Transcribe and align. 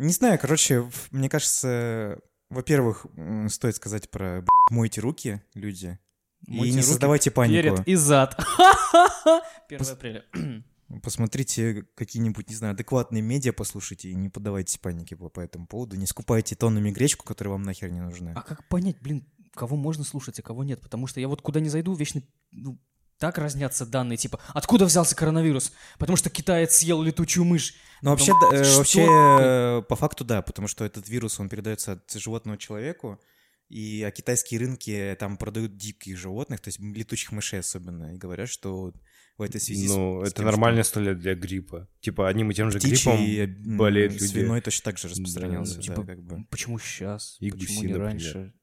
Не 0.00 0.12
знаю, 0.12 0.38
короче, 0.38 0.90
мне 1.10 1.28
кажется, 1.28 2.18
во-первых, 2.48 3.06
стоит 3.48 3.76
сказать 3.76 4.10
про 4.10 4.44
мойте 4.70 5.02
руки, 5.02 5.42
люди, 5.52 5.98
и 6.46 6.56
Мойте 6.56 6.72
не 6.72 6.78
руки 6.78 6.88
создавайте 6.88 7.30
панику. 7.30 7.76
Перед 7.76 7.86
и 7.88 7.94
зад. 7.96 8.34
1 9.68 9.86
апреля. 9.92 10.24
Посмотрите 11.02 11.86
какие-нибудь, 11.94 12.48
не 12.48 12.56
знаю, 12.56 12.72
адекватные 12.72 13.22
медиа, 13.22 13.52
послушайте 13.52 14.08
и 14.08 14.14
не 14.14 14.30
поддавайтесь 14.30 14.78
панике 14.78 15.16
по, 15.16 15.28
по 15.28 15.40
этому 15.40 15.66
поводу. 15.66 15.96
Не 15.96 16.06
скупайте 16.06 16.56
тоннами 16.56 16.90
гречку, 16.90 17.24
которая 17.26 17.52
вам 17.52 17.62
нахер 17.62 17.90
не 17.90 18.00
нужна. 18.00 18.32
А 18.34 18.42
как 18.42 18.66
понять, 18.68 19.00
блин, 19.00 19.24
кого 19.54 19.76
можно 19.76 20.02
слушать, 20.02 20.40
а 20.40 20.42
кого 20.42 20.64
нет? 20.64 20.80
Потому 20.80 21.06
что 21.06 21.20
я 21.20 21.28
вот 21.28 21.42
куда 21.42 21.60
не 21.60 21.68
зайду, 21.68 21.94
вечно 21.94 22.22
ну, 22.50 22.80
так 23.20 23.38
разнятся 23.38 23.86
данные, 23.86 24.16
типа, 24.16 24.40
откуда 24.48 24.86
взялся 24.86 25.14
коронавирус? 25.14 25.72
Потому 25.98 26.16
что 26.16 26.30
китаец 26.30 26.72
съел 26.78 27.02
летучую 27.02 27.44
мышь. 27.44 27.74
Ну, 28.02 28.10
вообще, 28.10 28.32
Потом, 28.32 28.50
да, 28.50 28.56
э, 28.56 28.64
что 28.64 28.78
вообще 28.78 29.06
э, 29.06 29.82
по 29.88 29.94
факту 29.94 30.24
да, 30.24 30.42
потому 30.42 30.66
что 30.68 30.84
этот 30.84 31.08
вирус, 31.08 31.38
он 31.38 31.48
передается 31.48 31.92
от 31.92 32.10
животного 32.12 32.56
человеку, 32.58 33.20
и 33.68 34.02
а 34.02 34.10
китайские 34.10 34.58
рынки 34.60 35.16
там 35.20 35.36
продают 35.36 35.76
диких 35.76 36.16
животных, 36.18 36.60
то 36.60 36.68
есть 36.68 36.80
летучих 36.80 37.30
мышей 37.30 37.60
особенно, 37.60 38.14
и 38.14 38.18
говорят, 38.18 38.48
что 38.48 38.92
в 39.38 39.42
этой 39.42 39.60
связи... 39.60 39.86
с- 39.86 39.94
Ну, 39.94 40.20
с 40.24 40.28
это 40.28 40.36
тем, 40.36 40.46
нормальная 40.46 40.82
история 40.82 41.14
для 41.14 41.34
гриппа. 41.34 41.88
Типа 42.00 42.28
одним 42.28 42.50
и 42.50 42.54
тем 42.54 42.70
же 42.70 42.78
что 42.80 42.88
птичий, 42.88 43.44
гриппом 43.46 43.76
болеют 43.76 44.12
люди. 44.14 44.24
свиной 44.24 44.60
точно 44.60 44.84
так 44.84 44.98
же 44.98 45.08
распространялся, 45.08 45.74
Да, 45.74 45.80
да, 45.80 45.82
типа, 45.82 46.04
как 46.04 46.22
бы. 46.22 46.44
Почему 46.50 46.78
сейчас? 46.78 47.36
И 47.40 47.50
Почему 47.50 47.68
гуси, 47.68 47.80
не 47.86 47.92
например. 47.92 48.00
раньше? 48.02 48.54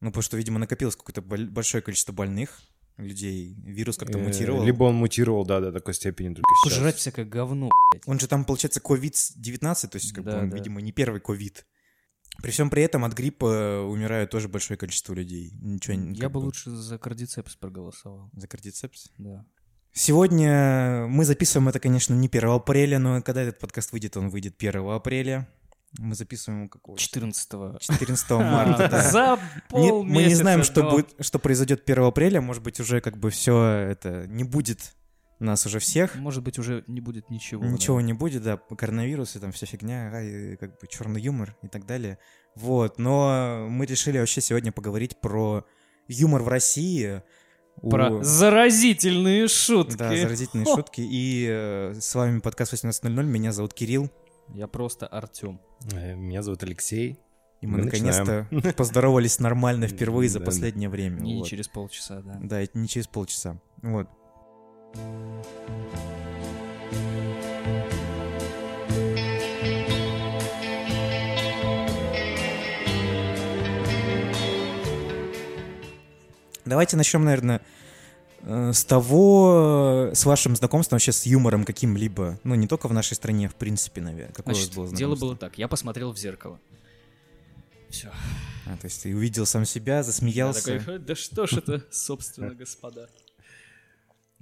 Ну, 0.00 0.08
потому 0.10 0.22
что, 0.22 0.36
видимо, 0.36 0.58
накопилось 0.58 0.96
какое-то 0.96 1.22
боль- 1.22 1.48
большое 1.50 1.82
количество 1.82 2.12
больных 2.12 2.60
людей, 2.96 3.54
вирус 3.64 3.96
как-то 3.96 4.18
Э, 4.18 4.22
мутировал. 4.22 4.64
Либо 4.64 4.84
он 4.84 4.94
мутировал, 4.96 5.44
да, 5.44 5.60
до 5.60 5.72
такой 5.72 5.94
степени 5.94 6.34
только 6.34 6.48
сейчас. 6.64 6.74
Пожрать 6.78 6.96
всякое 6.96 7.24
говно, 7.24 7.70
блядь. 7.92 8.02
Он 8.06 8.18
же 8.20 8.26
там, 8.28 8.44
получается, 8.44 8.80
COVID-19, 8.80 9.88
то 9.88 9.96
есть, 9.96 10.12
как 10.12 10.24
бы, 10.24 10.30
Да, 10.30 10.38
он, 10.40 10.50
да. 10.50 10.56
видимо, 10.56 10.80
не 10.80 10.92
первый 10.92 11.20
ковид. 11.20 11.66
При 12.42 12.50
всем 12.50 12.70
при 12.70 12.82
этом 12.82 13.04
от 13.04 13.12
гриппа 13.12 13.82
умирает 13.88 14.30
тоже 14.30 14.48
большое 14.48 14.78
количество 14.78 15.12
людей. 15.14 15.52
Ничего, 15.60 15.94
не- 15.94 16.14
Я 16.14 16.22
как 16.22 16.32
бы 16.32 16.38
лучше 16.38 16.70
за 16.70 16.96
кардицепс 16.98 17.56
проголосовал. 17.56 18.30
За 18.34 18.46
кардицепс? 18.48 19.10
Да. 19.18 19.44
Сегодня 19.92 21.06
мы 21.08 21.24
записываем 21.26 21.68
это, 21.68 21.78
конечно, 21.78 22.14
не 22.14 22.28
1 22.28 22.48
апреля, 22.56 22.98
но 22.98 23.20
когда 23.22 23.42
этот 23.42 23.58
подкаст 23.58 23.92
выйдет, 23.92 24.16
он 24.16 24.30
выйдет 24.30 24.56
1 24.58 24.88
апреля. 24.94 25.46
Мы 25.98 26.14
записываем 26.14 26.68
какого? 26.68 26.96
14 26.98 27.48
14 27.80 28.30
марта, 28.30 28.88
да. 28.88 29.02
За 29.10 29.38
Не- 29.38 29.88
полмесяца. 29.90 30.14
мы 30.14 30.22
не 30.24 30.34
знаем, 30.34 30.62
что, 30.62 30.90
будет, 30.90 31.14
что 31.20 31.38
произойдет 31.38 31.82
1 31.88 32.04
апреля. 32.04 32.40
Может 32.40 32.62
быть, 32.62 32.80
уже 32.80 33.00
как 33.00 33.18
бы 33.18 33.30
все 33.30 33.62
это 33.64 34.26
не 34.26 34.44
будет 34.44 34.94
нас 35.38 35.66
уже 35.66 35.80
всех. 35.80 36.14
Может 36.14 36.42
быть, 36.42 36.58
уже 36.58 36.84
не 36.86 37.00
будет 37.00 37.28
ничего. 37.28 37.64
Ничего 37.64 37.98
да. 37.98 38.02
не 38.06 38.12
будет, 38.12 38.42
да, 38.42 38.56
коронавирус 38.56 39.36
и 39.36 39.38
там 39.40 39.52
вся 39.52 39.66
фигня, 39.66 40.22
и 40.22 40.56
как 40.56 40.78
бы 40.80 40.86
черный 40.88 41.20
юмор 41.20 41.56
и 41.62 41.68
так 41.68 41.84
далее. 41.84 42.18
Вот, 42.54 42.98
но 42.98 43.66
мы 43.68 43.84
решили 43.86 44.18
вообще 44.18 44.40
сегодня 44.40 44.72
поговорить 44.72 45.20
про 45.20 45.64
юмор 46.08 46.42
в 46.42 46.48
России. 46.48 47.22
У- 47.80 47.90
Про 47.90 48.22
заразительные 48.22 49.48
шутки. 49.48 49.96
Да, 49.96 50.14
заразительные 50.14 50.66
Хо. 50.66 50.76
шутки. 50.76 51.00
И 51.00 51.46
э, 51.50 51.94
с 51.98 52.14
вами 52.14 52.38
подкаст 52.40 52.74
18.00. 52.74 53.08
Меня 53.24 53.50
зовут 53.52 53.72
Кирилл. 53.74 54.10
Я 54.54 54.66
просто 54.68 55.06
Артем. 55.06 55.60
Э, 55.92 56.14
Меня 56.14 56.42
зовут 56.42 56.62
Алексей. 56.62 57.18
И 57.60 57.66
мы, 57.66 57.78
Мы 57.78 57.84
наконец-то 57.84 58.46
поздоровались 58.76 59.38
нормально 59.38 59.86
впервые 59.86 60.28
за 60.28 60.40
последнее 60.40 60.88
время. 60.88 61.18
И 61.20 61.22
не 61.22 61.38
вот. 61.38 61.48
через 61.48 61.68
полчаса, 61.68 62.20
да. 62.20 62.38
Да, 62.42 62.60
это 62.60 62.76
не 62.78 62.88
через 62.88 63.06
полчаса. 63.06 63.60
Вот. 63.82 64.08
Давайте 76.64 76.96
начнем, 76.96 77.24
наверное, 77.24 77.60
с 78.44 78.84
того, 78.84 80.08
э, 80.10 80.14
с 80.14 80.24
вашим 80.24 80.56
знакомством 80.56 80.96
вообще 80.96 81.12
с 81.12 81.26
юмором 81.26 81.64
каким-либо. 81.64 82.40
Ну, 82.44 82.54
не 82.54 82.66
только 82.66 82.88
в 82.88 82.92
нашей 82.92 83.14
стране, 83.14 83.48
в 83.48 83.54
принципе, 83.54 84.00
наверное. 84.00 84.32
Какое 84.32 84.54
Значит, 84.54 84.74
было 84.74 84.92
дело 84.94 85.14
было 85.14 85.36
так. 85.36 85.58
Я 85.58 85.68
посмотрел 85.68 86.12
в 86.12 86.18
зеркало. 86.18 86.58
Все. 87.88 88.10
А, 88.66 88.76
то 88.76 88.86
есть 88.86 89.02
ты 89.02 89.14
увидел 89.14 89.46
сам 89.46 89.64
себя, 89.64 90.02
засмеялся. 90.02 90.78
такой, 90.78 90.98
да 90.98 91.14
что 91.14 91.46
ж 91.46 91.54
это, 91.54 91.84
собственно, 91.90 92.54
господа. 92.54 93.08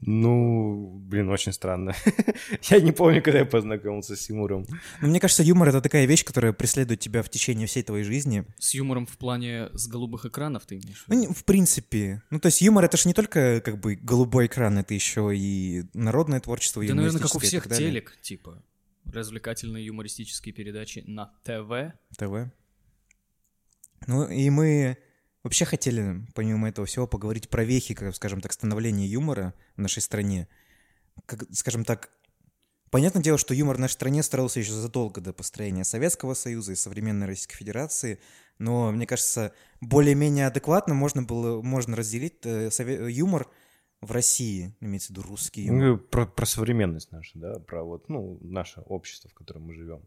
Ну, 0.02 0.98
блин, 1.04 1.28
очень 1.28 1.52
странно. 1.52 1.94
Я 2.70 2.80
не 2.80 2.92
помню, 2.92 3.22
когда 3.22 3.40
я 3.40 3.44
познакомился 3.44 4.16
с 4.16 4.26
Тимуром. 4.26 4.66
Ну, 5.02 5.08
мне 5.08 5.20
кажется, 5.20 5.42
юмор— 5.42 5.68
это 5.70 5.82
такая 5.82 6.06
вещь, 6.06 6.24
которая 6.24 6.52
преследует 6.52 7.00
тебя 7.00 7.22
в 7.22 7.28
течение 7.28 7.66
всей 7.66 7.82
твоей 7.82 8.04
жизни. 8.04 8.44
С 8.58 8.72
юмором 8.72 9.06
в 9.06 9.18
плане 9.18 9.68
с 9.74 9.86
голубых 9.88 10.24
экранов 10.24 10.64
ты 10.64 10.76
имеешь 10.76 11.04
в 11.06 11.08
Ну, 11.08 11.34
в 11.34 11.44
принципе. 11.44 12.22
Ну, 12.30 12.40
то 12.40 12.46
есть 12.46 12.62
юмор— 12.62 12.84
это 12.86 12.96
же 12.96 13.08
не 13.08 13.14
только 13.14 13.60
как 13.60 13.78
бы 13.78 13.94
голубой 13.94 14.46
экран, 14.46 14.78
это 14.78 14.94
еще 14.94 15.36
и 15.36 15.84
народное 15.92 16.40
творчество, 16.40 16.84
Да, 16.84 16.94
наверное, 16.94 17.20
как 17.20 17.34
у 17.34 17.38
всех 17.38 17.68
телек, 17.68 18.16
типа. 18.22 18.62
Развлекательные 19.04 19.84
юмористические 19.84 20.54
передачи 20.54 21.04
на 21.06 21.26
ТВ. 21.42 21.92
ТВ. 22.16 22.50
Ну, 24.06 24.26
и 24.26 24.48
мы 24.50 24.96
вообще 25.42 25.64
хотели, 25.64 26.26
помимо 26.34 26.68
этого 26.68 26.86
всего, 26.86 27.06
поговорить 27.06 27.48
про 27.48 27.64
вехи, 27.64 27.94
как, 27.94 28.14
скажем 28.14 28.40
так, 28.40 28.52
становления 28.52 29.06
юмора 29.06 29.54
в 29.76 29.80
нашей 29.80 30.02
стране. 30.02 30.48
Как, 31.26 31.44
скажем 31.52 31.84
так, 31.84 32.10
понятное 32.90 33.22
дело, 33.22 33.38
что 33.38 33.54
юмор 33.54 33.76
в 33.76 33.80
нашей 33.80 33.94
стране 33.94 34.22
строился 34.22 34.60
еще 34.60 34.72
задолго 34.72 35.20
до 35.20 35.32
построения 35.32 35.84
Советского 35.84 36.34
Союза 36.34 36.72
и 36.72 36.76
современной 36.76 37.26
Российской 37.26 37.56
Федерации, 37.56 38.20
но, 38.58 38.92
мне 38.92 39.06
кажется, 39.06 39.54
более-менее 39.80 40.46
адекватно 40.46 40.94
можно 40.94 41.22
было, 41.22 41.62
можно 41.62 41.96
разделить 41.96 42.44
э, 42.44 42.70
юмор 43.08 43.48
в 44.00 44.12
России, 44.12 44.74
имеется 44.80 45.08
в 45.08 45.10
виду 45.16 45.22
русский 45.22 45.62
юмор. 45.62 45.82
Ну, 45.82 45.98
Про, 45.98 46.26
про 46.26 46.46
современность 46.46 47.10
нашу, 47.12 47.38
да, 47.38 47.58
про 47.58 47.82
вот, 47.82 48.08
ну, 48.08 48.38
наше 48.42 48.80
общество, 48.82 49.30
в 49.30 49.34
котором 49.34 49.62
мы 49.62 49.74
живем. 49.74 50.02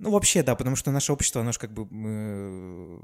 Ну, 0.00 0.10
вообще, 0.10 0.42
да, 0.42 0.54
потому 0.54 0.76
что 0.76 0.90
наше 0.90 1.12
общество, 1.12 1.42
оно 1.42 1.52
же 1.52 1.58
как 1.58 1.72
бы... 1.72 1.82
э, 1.82 2.98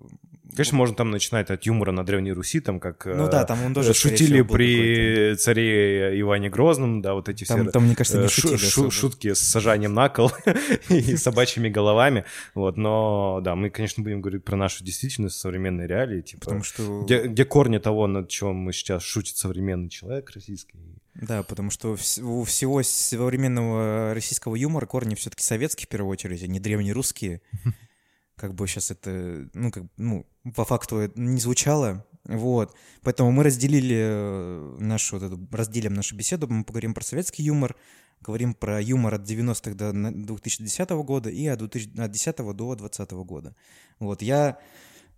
Конечно, 0.51 0.79
можно 0.79 0.97
там 0.97 1.11
начинать 1.11 1.51
от 1.51 1.65
юмора 1.65 1.93
на 1.93 2.07
Древней 2.07 2.33
Руси, 2.33 2.61
там 2.61 2.81
как 2.81 3.05
Ну 3.05 3.27
э, 3.27 3.31
да, 3.31 3.45
там 3.45 3.63
он 3.67 3.75
тоже, 3.75 3.93
шутили 3.93 4.43
всего, 4.43 4.55
при 4.55 5.35
царе 5.37 6.19
Иване 6.19 6.49
Грозном, 6.49 7.03
да, 7.03 7.13
вот 7.13 7.29
эти 7.29 7.45
все 7.45 7.55
Там, 7.55 7.69
там, 7.69 7.85
мне 7.85 7.95
кажется, 7.95 8.19
не 8.19 8.25
э, 8.25 8.29
шу- 8.29 8.41
шутили 8.49 8.57
шу- 8.57 8.91
шутки 8.91 9.35
с 9.35 9.41
сажанием 9.41 9.93
на 9.93 10.09
кол 10.09 10.33
и 10.89 11.17
собачьими 11.17 11.69
головами, 11.69 12.25
вот, 12.55 12.79
но, 12.79 13.41
да, 13.43 13.55
мы, 13.57 13.69
конечно, 13.69 14.03
будем 14.03 14.23
говорить 14.23 14.45
про 14.45 14.57
нашу 14.57 14.83
действительность, 14.83 15.37
современные 15.39 15.87
реалии, 15.87 16.23
типа, 16.23 16.47
Потому 16.47 16.63
что... 16.63 17.03
где, 17.03 17.27
где 17.27 17.45
корни 17.45 17.77
того, 17.77 18.07
над 18.07 18.31
чем 18.31 18.57
мы 18.57 18.73
сейчас 18.73 19.03
шутит 19.03 19.37
современный 19.37 19.91
человек 19.91 20.31
российский. 20.35 20.79
Да, 21.23 21.43
потому 21.43 21.71
что 21.71 21.97
у 22.23 22.45
всего 22.45 22.83
современного 22.83 24.13
российского 24.13 24.55
юмора 24.55 24.87
корни 24.87 25.15
все-таки 25.15 25.43
советские 25.43 25.87
в 25.87 25.89
первую 25.89 26.11
очередь, 26.11 26.43
а 26.43 26.47
не 26.47 26.61
древнерусские. 26.61 27.41
Как 28.37 28.55
бы 28.55 28.67
сейчас 28.67 28.91
это, 28.91 29.49
ну, 29.55 29.71
как, 29.71 29.85
ну, 29.97 30.27
по 30.55 30.67
факту 30.67 30.99
это 30.99 31.19
не 31.19 31.41
звучало. 31.41 32.05
Вот. 32.25 32.77
Поэтому 33.03 33.33
мы 33.33 33.45
разделили 33.45 33.97
э, 33.99 34.77
нашу, 34.79 35.19
вот 35.19 35.25
эту, 35.25 35.49
разделим 35.51 35.95
нашу 35.95 36.17
беседу, 36.17 36.47
мы 36.47 36.63
поговорим 36.63 36.93
про 36.93 37.03
советский 37.03 37.45
юмор, 37.45 37.77
говорим 38.21 38.53
про 38.53 38.79
юмор 38.83 39.15
от 39.15 39.23
90-х 39.23 39.75
до 39.75 39.95
на- 39.95 40.13
2010 40.13 40.91
года 40.91 41.31
и 41.31 41.47
от 41.47 41.61
2010 41.61 42.37
до 42.37 42.75
2020 42.75 43.11
года. 43.13 43.57
Вот, 44.01 44.21
я 44.21 44.59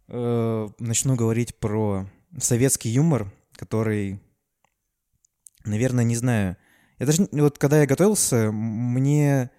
э, 0.06 0.69
начну 0.78 1.16
говорить 1.16 1.56
про 1.56 2.06
советский 2.38 2.91
юмор, 2.91 3.32
который 3.56 4.20
Наверное, 5.68 6.04
не 6.04 6.16
знаю. 6.16 6.56
Я 6.98 7.06
даже 7.06 7.26
не- 7.30 7.40
вот 7.42 7.58
когда 7.58 7.80
я 7.80 7.86
готовился, 7.86 8.50
мне 8.52 9.50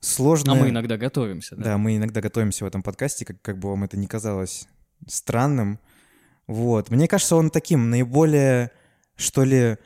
сложно. 0.00 0.52
А 0.52 0.54
мы 0.56 0.68
иногда 0.70 0.96
готовимся, 0.96 1.56
да? 1.56 1.62
Да, 1.64 1.78
мы 1.78 1.96
иногда 1.96 2.20
готовимся 2.20 2.64
в 2.64 2.68
этом 2.68 2.82
подкасте, 2.82 3.24
как, 3.24 3.40
как 3.40 3.58
бы 3.58 3.70
вам 3.70 3.84
это 3.84 3.96
ни 3.96 4.06
казалось 4.06 4.66
странным. 5.08 5.78
Вот. 6.46 6.90
Мне 6.90 7.08
кажется, 7.08 7.36
он 7.36 7.50
таким 7.50 7.88
наиболее, 7.90 8.70
что 9.16 9.44
ли, 9.44 9.76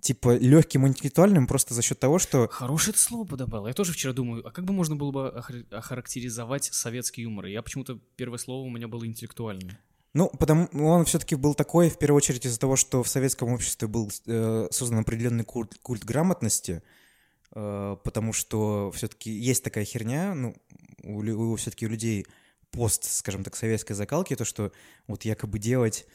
типа 0.00 0.36
легким 0.36 0.86
интеллектуальным 0.86 1.46
просто 1.46 1.74
за 1.74 1.82
счет 1.82 1.98
того, 1.98 2.18
что 2.18 2.48
Хорошее 2.48 2.94
ты 2.94 2.98
слово 3.00 3.24
подобрал. 3.26 3.66
Я 3.66 3.74
тоже 3.74 3.92
вчера 3.92 4.12
думаю, 4.12 4.46
а 4.46 4.50
как 4.50 4.64
бы 4.64 4.72
можно 4.72 4.96
было 4.96 5.10
бы 5.10 5.28
охар- 5.36 5.66
охарактеризовать 5.74 6.64
советский 6.64 7.22
юмор? 7.22 7.46
Я 7.46 7.62
почему-то 7.62 7.98
первое 8.16 8.38
слово 8.38 8.66
у 8.66 8.70
меня 8.70 8.88
было 8.88 9.06
интеллектуальное. 9.06 9.78
Ну, 10.16 10.30
потому 10.30 10.66
он 10.72 11.04
все-таки 11.04 11.34
был 11.34 11.52
такой, 11.52 11.90
в 11.90 11.98
первую 11.98 12.16
очередь, 12.16 12.46
из-за 12.46 12.58
того, 12.58 12.76
что 12.76 13.02
в 13.02 13.08
советском 13.08 13.52
обществе 13.52 13.86
был 13.86 14.10
э, 14.26 14.66
создан 14.70 15.00
определенный 15.00 15.44
культ, 15.44 15.76
культ 15.82 16.04
грамотности, 16.04 16.82
э, 17.54 17.96
потому 18.02 18.32
что 18.32 18.90
все-таки 18.92 19.30
есть 19.30 19.62
такая 19.62 19.84
херня, 19.84 20.34
ну, 20.34 20.56
у, 21.02 21.56
все-таки 21.56 21.84
у 21.84 21.90
людей 21.90 22.24
пост, 22.70 23.04
скажем 23.04 23.44
так, 23.44 23.56
советской 23.56 23.92
закалки, 23.92 24.34
то, 24.34 24.46
что 24.46 24.72
вот 25.06 25.26
якобы 25.26 25.58
делать 25.58 26.06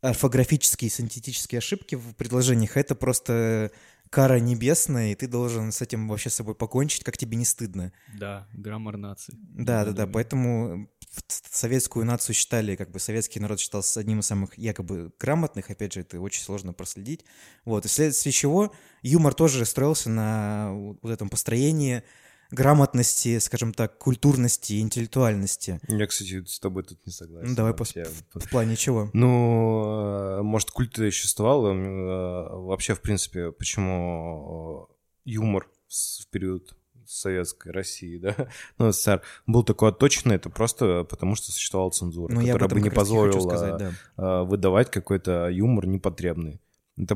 орфографические 0.00 0.88
синтетические 0.88 1.58
ошибки 1.58 1.96
в 1.96 2.14
предложениях, 2.14 2.78
это 2.78 2.94
просто 2.94 3.72
кара 4.12 4.38
небесная, 4.38 5.12
и 5.12 5.14
ты 5.14 5.26
должен 5.26 5.72
с 5.72 5.80
этим 5.80 6.06
вообще 6.06 6.28
с 6.28 6.34
собой 6.34 6.54
покончить, 6.54 7.02
как 7.02 7.16
тебе 7.16 7.38
не 7.38 7.46
стыдно. 7.46 7.92
Да, 8.18 8.46
граммар 8.52 8.98
нации. 8.98 9.32
Да, 9.38 9.86
да, 9.86 9.92
да, 9.92 10.06
поэтому 10.06 10.90
в- 11.10 11.22
советскую 11.50 12.04
нацию 12.04 12.34
считали, 12.34 12.76
как 12.76 12.90
бы 12.90 12.98
советский 12.98 13.40
народ 13.40 13.58
считался 13.58 14.00
одним 14.00 14.20
из 14.20 14.26
самых 14.26 14.58
якобы 14.58 15.12
грамотных, 15.18 15.70
опять 15.70 15.94
же, 15.94 16.00
это 16.00 16.20
очень 16.20 16.42
сложно 16.42 16.74
проследить. 16.74 17.24
Вот, 17.64 17.86
и 17.86 17.88
вследствие 17.88 18.32
чего 18.34 18.74
юмор 19.00 19.32
тоже 19.32 19.64
строился 19.64 20.10
на 20.10 20.72
вот 21.02 21.10
этом 21.10 21.30
построении 21.30 22.02
грамотности, 22.52 23.38
скажем 23.38 23.72
так, 23.72 23.98
культурности, 23.98 24.80
интеллектуальности. 24.80 25.80
Я, 25.88 26.06
кстати, 26.06 26.44
с 26.44 26.60
тобой 26.60 26.84
тут 26.84 27.04
не 27.06 27.12
согласен. 27.12 27.48
Ну, 27.50 27.56
давай 27.56 27.72
вообще. 27.72 28.04
в 28.34 28.48
плане 28.50 28.76
чего? 28.76 29.10
Ну, 29.14 30.38
э, 30.38 30.42
может, 30.42 30.70
культ 30.70 30.94
существовал. 30.94 31.66
э, 31.66 32.48
Вообще, 32.52 32.94
в 32.94 33.00
принципе, 33.00 33.52
почему 33.52 34.88
э, 34.90 34.92
юмор 35.24 35.68
в 35.88 36.26
период 36.28 36.76
советской 37.06 37.72
России, 37.72 38.18
да, 38.22 38.48
ну, 38.78 38.92
СССР, 38.92 39.22
был 39.46 39.64
такой 39.64 39.88
отточенный, 39.88 40.36
это 40.36 40.50
просто 40.50 41.04
потому, 41.04 41.34
что 41.34 41.52
существовала 41.52 41.90
цензура, 41.90 42.32
Ну, 42.34 42.40
я 42.40 42.52
об 42.54 42.60
которая 42.60 42.80
бы 42.80 42.88
не 42.88 42.94
позволила 42.94 43.40
сказать, 43.40 43.94
да. 44.16 44.42
выдавать 44.44 44.90
какой-то 44.90 45.48
юмор 45.48 45.86
непотребный. 45.86 46.60
Это 46.98 47.14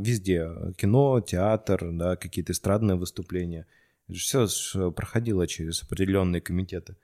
везде. 0.00 0.50
Кино, 0.76 1.20
театр, 1.20 1.90
да, 1.92 2.16
какие-то 2.16 2.52
эстрадные 2.52 2.96
выступления. 2.96 3.66
Все 4.10 4.46
проходило 4.92 5.46
через 5.46 5.82
определенные 5.82 6.40
комитеты. 6.40 6.96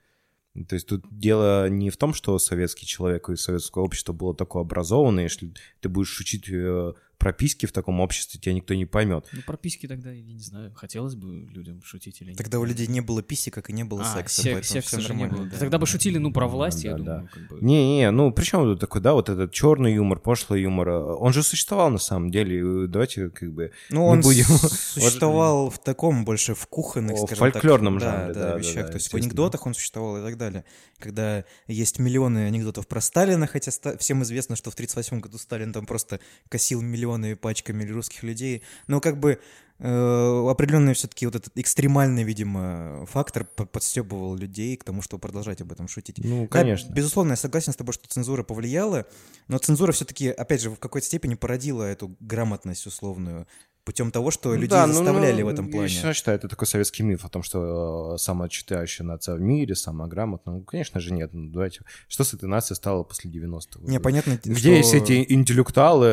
То 0.67 0.75
есть 0.75 0.87
тут 0.87 1.05
дело 1.11 1.67
не 1.69 1.89
в 1.89 1.97
том, 1.97 2.13
что 2.13 2.39
советский 2.39 2.85
человек 2.85 3.29
и 3.29 3.35
советское 3.35 3.83
общество 3.83 4.13
было 4.13 4.33
такое 4.33 4.61
образованное, 4.61 5.23
если 5.23 5.53
ты 5.81 5.89
будешь 5.89 6.17
учить 6.19 6.49
э, 6.49 6.93
прописки 7.17 7.65
в 7.65 7.71
таком 7.71 7.99
обществе, 7.99 8.39
тебя 8.39 8.53
никто 8.53 8.73
не 8.73 8.85
поймет. 8.85 9.27
Ну, 9.31 9.41
про 9.45 9.57
письки 9.57 9.87
тогда, 9.87 10.11
я 10.11 10.21
не 10.21 10.39
знаю, 10.39 10.73
хотелось 10.75 11.15
бы 11.15 11.47
людям 11.51 11.81
шутить 11.83 12.21
или 12.21 12.29
нет. 12.29 12.37
Тогда 12.37 12.59
у 12.59 12.65
людей 12.65 12.87
не 12.87 13.01
было 13.01 13.21
писи, 13.21 13.49
как 13.49 13.69
и 13.69 13.73
не 13.73 13.83
было 13.83 14.01
А, 14.03 14.13
секса, 14.13 14.41
сек- 14.41 14.63
секса 14.65 14.99
всё 14.99 15.07
же 15.07 15.15
не 15.15 15.25
было. 15.27 15.45
да. 15.45 15.57
Тогда 15.57 15.77
бы 15.77 15.85
шутили, 15.87 16.17
ну, 16.17 16.31
про 16.31 16.47
власть, 16.47 16.83
Да, 16.83 16.89
я 16.89 16.93
да. 16.97 17.03
думаю, 17.03 17.29
как 17.33 17.47
бы... 17.49 17.59
Не-не, 17.61 18.11
ну 18.11 18.31
при 18.31 18.43
чем 18.43 18.63
тут 18.63 18.79
такой, 18.79 19.01
да, 19.01 19.13
вот 19.13 19.29
этот 19.29 19.51
черный 19.51 19.93
юмор, 19.95 20.19
пошлый 20.19 20.61
юмор, 20.61 20.89
э, 20.89 21.01
он 21.15 21.33
же 21.33 21.43
существовал 21.43 21.89
на 21.89 21.97
самом 21.99 22.31
деле, 22.31 22.87
давайте 22.87 23.29
как 23.29 23.53
бы... 23.53 23.71
Ну, 23.89 24.01
не 24.01 24.07
он 24.07 24.21
будем- 24.21 24.45
существовал 24.99 25.69
в 25.69 25.79
таком 25.79 26.25
больше 26.25 26.55
в 26.55 26.67
кухонных, 26.67 27.17
скажем 27.17 27.37
фольклорном 27.51 27.99
так, 27.99 28.09
жанре, 28.09 28.33
да, 28.33 28.39
да, 28.39 28.51
да, 28.53 28.57
вещах. 28.57 28.85
да, 28.85 28.91
То 28.91 28.93
есть 28.95 29.11
в 29.11 29.15
анекдотах 29.15 29.65
он 29.65 29.73
существовал 29.73 30.17
и 30.17 30.21
так 30.21 30.37
далее. 30.37 30.65
Когда 30.99 31.43
есть 31.67 31.99
миллионы 31.99 32.45
анекдотов 32.47 32.87
про 32.87 33.01
Сталина, 33.01 33.47
хотя 33.47 33.71
всем 33.97 34.23
известно, 34.23 34.55
что 34.55 34.71
в 34.71 34.73
1938 34.75 35.19
году 35.21 35.37
Сталин 35.37 35.73
там 35.73 35.85
просто 35.85 36.19
косил 36.49 36.81
миллионы 37.05 37.35
пачками 37.35 37.85
русских 37.89 38.23
людей. 38.23 38.63
Но 38.87 38.99
как 38.99 39.19
бы 39.19 39.39
э, 39.79 40.49
определенный 40.49 40.93
все-таки 40.93 41.25
вот 41.25 41.35
этот 41.35 41.57
экстремальный, 41.57 42.23
видимо, 42.23 43.05
фактор 43.05 43.45
по- 43.45 43.65
подстебывал 43.65 44.35
людей 44.35 44.75
к 44.77 44.83
тому, 44.83 45.01
чтобы 45.01 45.21
продолжать 45.21 45.61
об 45.61 45.71
этом 45.71 45.87
шутить. 45.87 46.17
Ну, 46.19 46.43
Да, 46.43 46.47
конечно. 46.47 46.91
безусловно, 46.91 47.31
я 47.31 47.37
согласен 47.37 47.73
с 47.73 47.75
тобой, 47.75 47.93
что 47.93 48.07
цензура 48.07 48.43
повлияла, 48.43 49.05
но 49.47 49.57
цензура 49.57 49.91
все-таки, 49.91 50.29
опять 50.29 50.61
же, 50.61 50.69
в 50.69 50.79
какой-то 50.79 51.05
степени 51.07 51.35
породила 51.35 51.83
эту 51.83 52.15
грамотность 52.19 52.87
условную 52.87 53.47
путем 53.85 54.11
того, 54.11 54.31
что 54.31 54.49
Ну 54.49 54.55
людей 54.55 54.69
да, 54.69 54.87
ну, 54.87 54.93
заставляли 54.93 55.41
ну, 55.43 55.47
в 55.47 55.53
этом 55.53 55.65
Я 55.67 55.71
плане. 55.71 55.87
всё 55.87 56.11
считаю, 56.11 56.37
это 56.37 56.47
такой 56.49 56.67
советский 56.67 57.03
миф 57.03 57.23
о 57.23 57.29
том, 57.29 57.43
что 57.43 58.15
э, 58.15 58.17
самая 58.17 58.49
читающая 58.49 59.05
нация 59.05 59.35
в 59.35 59.39
мире, 59.41 59.75
самая 59.75 60.09
грамотная. 60.09 60.55
Ну, 60.55 60.61
конечно 60.63 60.99
же, 60.99 61.13
нет. 61.13 61.29
Ну, 61.33 61.49
давайте. 61.51 61.81
Что 62.07 62.23
с 62.23 62.33
этой 62.33 62.49
нацией 62.49 62.75
стало 62.75 63.03
после 63.03 63.29
90-х? 63.31 63.79
Не, 63.83 63.99
понятно, 63.99 64.39
Где 64.43 64.55
что- 64.55 64.69
есть 64.69 64.93
эти 64.95 65.25
интеллектуалы? 65.31 66.07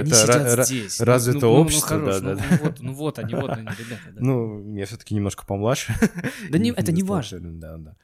Они 0.00 0.10
это 0.10 0.14
сидят 0.20 0.66
здесь. 0.66 1.00
развитое 1.00 1.40
Ну, 1.42 1.48
ну, 1.48 1.56
ну, 1.56 1.62
общество, 1.62 1.88
хорош, 1.88 2.20
да, 2.20 2.20
ну, 2.20 2.36
да, 2.36 2.44
ну 2.50 2.58
вот, 2.62 2.80
ну 2.80 2.92
вот 2.94 3.18
они, 3.18 3.34
вот 3.34 3.50
они, 3.50 3.68
ребята. 3.78 4.02
Да, 4.12 4.20
Ну, 4.20 4.74
я 4.76 4.84
все-таки 4.86 5.14
немножко 5.14 5.46
помладше. 5.46 5.94
Да 6.50 6.58
не, 6.58 6.70
это 6.70 6.92
не 6.92 7.02
важно. 7.02 7.40
Да, 7.40 7.76
да. 7.78 7.96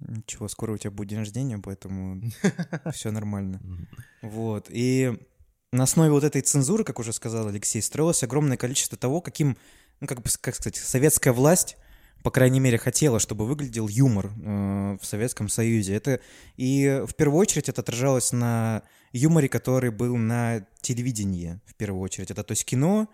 Ничего, 0.00 0.48
скоро 0.48 0.72
у 0.72 0.76
тебя 0.78 0.90
будет 0.90 1.08
день 1.08 1.18
рождения, 1.18 1.58
поэтому 1.58 2.22
все 2.92 3.10
нормально. 3.10 3.60
Вот. 4.22 4.66
И 4.70 5.18
на 5.72 5.84
основе 5.84 6.10
вот 6.10 6.24
этой 6.24 6.42
цензуры, 6.42 6.84
как 6.84 6.98
уже 6.98 7.12
сказал 7.12 7.48
Алексей, 7.48 7.80
строилось 7.80 8.22
огромное 8.22 8.56
количество 8.56 8.98
того, 8.98 9.20
каким, 9.20 9.56
ну, 10.00 10.06
как, 10.06 10.20
бы, 10.20 10.30
как 10.40 10.54
сказать, 10.54 10.76
советская 10.76 11.32
власть, 11.32 11.76
по 12.22 12.30
крайней 12.30 12.60
мере, 12.60 12.76
хотела, 12.76 13.20
чтобы 13.20 13.46
выглядел 13.46 13.88
юмор 13.88 14.26
э, 14.26 14.98
в 15.00 15.06
Советском 15.06 15.48
Союзе. 15.48 15.94
Это, 15.94 16.20
и 16.56 17.02
в 17.06 17.14
первую 17.14 17.38
очередь 17.38 17.68
это 17.68 17.80
отражалось 17.80 18.32
на 18.32 18.82
юморе, 19.12 19.48
который 19.48 19.90
был 19.90 20.16
на 20.16 20.66
телевидении, 20.80 21.60
в 21.66 21.74
первую 21.76 22.02
очередь. 22.02 22.30
Это, 22.30 22.42
то 22.42 22.52
есть, 22.52 22.64
кино, 22.64 23.08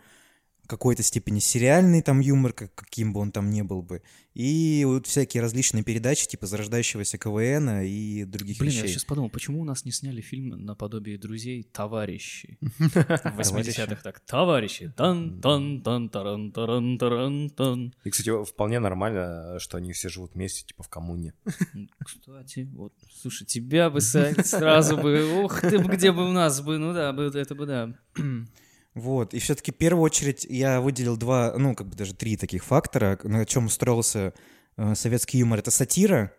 какой-то 0.66 1.02
степени 1.02 1.38
сериальный 1.38 2.02
там 2.02 2.20
юмор, 2.20 2.52
как, 2.52 2.74
каким 2.74 3.12
бы 3.12 3.20
он 3.20 3.32
там 3.32 3.50
ни 3.50 3.62
был 3.62 3.82
бы, 3.82 4.02
и 4.36 4.84
вот 4.86 5.06
всякие 5.06 5.42
различные 5.42 5.82
передачи, 5.82 6.28
типа 6.28 6.46
зарождающегося 6.46 7.16
КВН 7.16 7.80
и 7.80 8.24
других 8.24 8.58
Блин, 8.58 8.70
я 8.70 8.82
вещей. 8.82 8.92
сейчас 8.92 9.04
подумал, 9.06 9.30
почему 9.30 9.62
у 9.62 9.64
нас 9.64 9.86
не 9.86 9.92
сняли 9.92 10.20
фильм 10.20 10.48
наподобие 10.48 11.16
друзей 11.16 11.62
«Товарищи»? 11.72 12.58
В 12.60 13.40
80-х 13.40 14.02
так 14.02 14.20
«Товарищи». 14.20 14.92
тан 14.94 15.40
тан 15.40 15.82
тан 15.82 16.10
таран 16.10 16.52
таран 16.52 16.98
таран 16.98 17.48
тан 17.48 17.94
И, 18.04 18.10
кстати, 18.10 18.44
вполне 18.44 18.78
нормально, 18.78 19.58
что 19.58 19.78
они 19.78 19.92
все 19.92 20.10
живут 20.10 20.34
вместе, 20.34 20.66
типа 20.66 20.82
в 20.82 20.88
коммуне. 20.90 21.32
Кстати, 22.04 22.68
вот, 22.72 22.92
слушай, 23.10 23.46
тебя 23.46 23.88
бы 23.88 24.00
сразу 24.00 24.98
бы, 24.98 25.40
ух 25.44 25.62
ты, 25.62 25.78
бы, 25.78 25.96
где 25.96 26.12
бы 26.12 26.28
у 26.28 26.32
нас 26.32 26.60
бы, 26.60 26.76
ну 26.76 26.92
да, 26.92 27.10
это 27.10 27.54
бы 27.54 27.66
да. 27.66 27.94
Вот, 28.96 29.34
и 29.34 29.38
все-таки 29.40 29.72
в 29.72 29.74
первую 29.74 30.02
очередь 30.02 30.46
я 30.48 30.80
выделил 30.80 31.18
два, 31.18 31.52
ну, 31.54 31.74
как 31.74 31.86
бы 31.86 31.94
даже 31.94 32.14
три 32.14 32.38
таких 32.38 32.64
фактора, 32.64 33.18
на 33.24 33.44
чем 33.44 33.68
строился 33.68 34.32
э, 34.78 34.94
советский 34.94 35.36
юмор. 35.36 35.58
Это 35.58 35.70
сатира, 35.70 36.32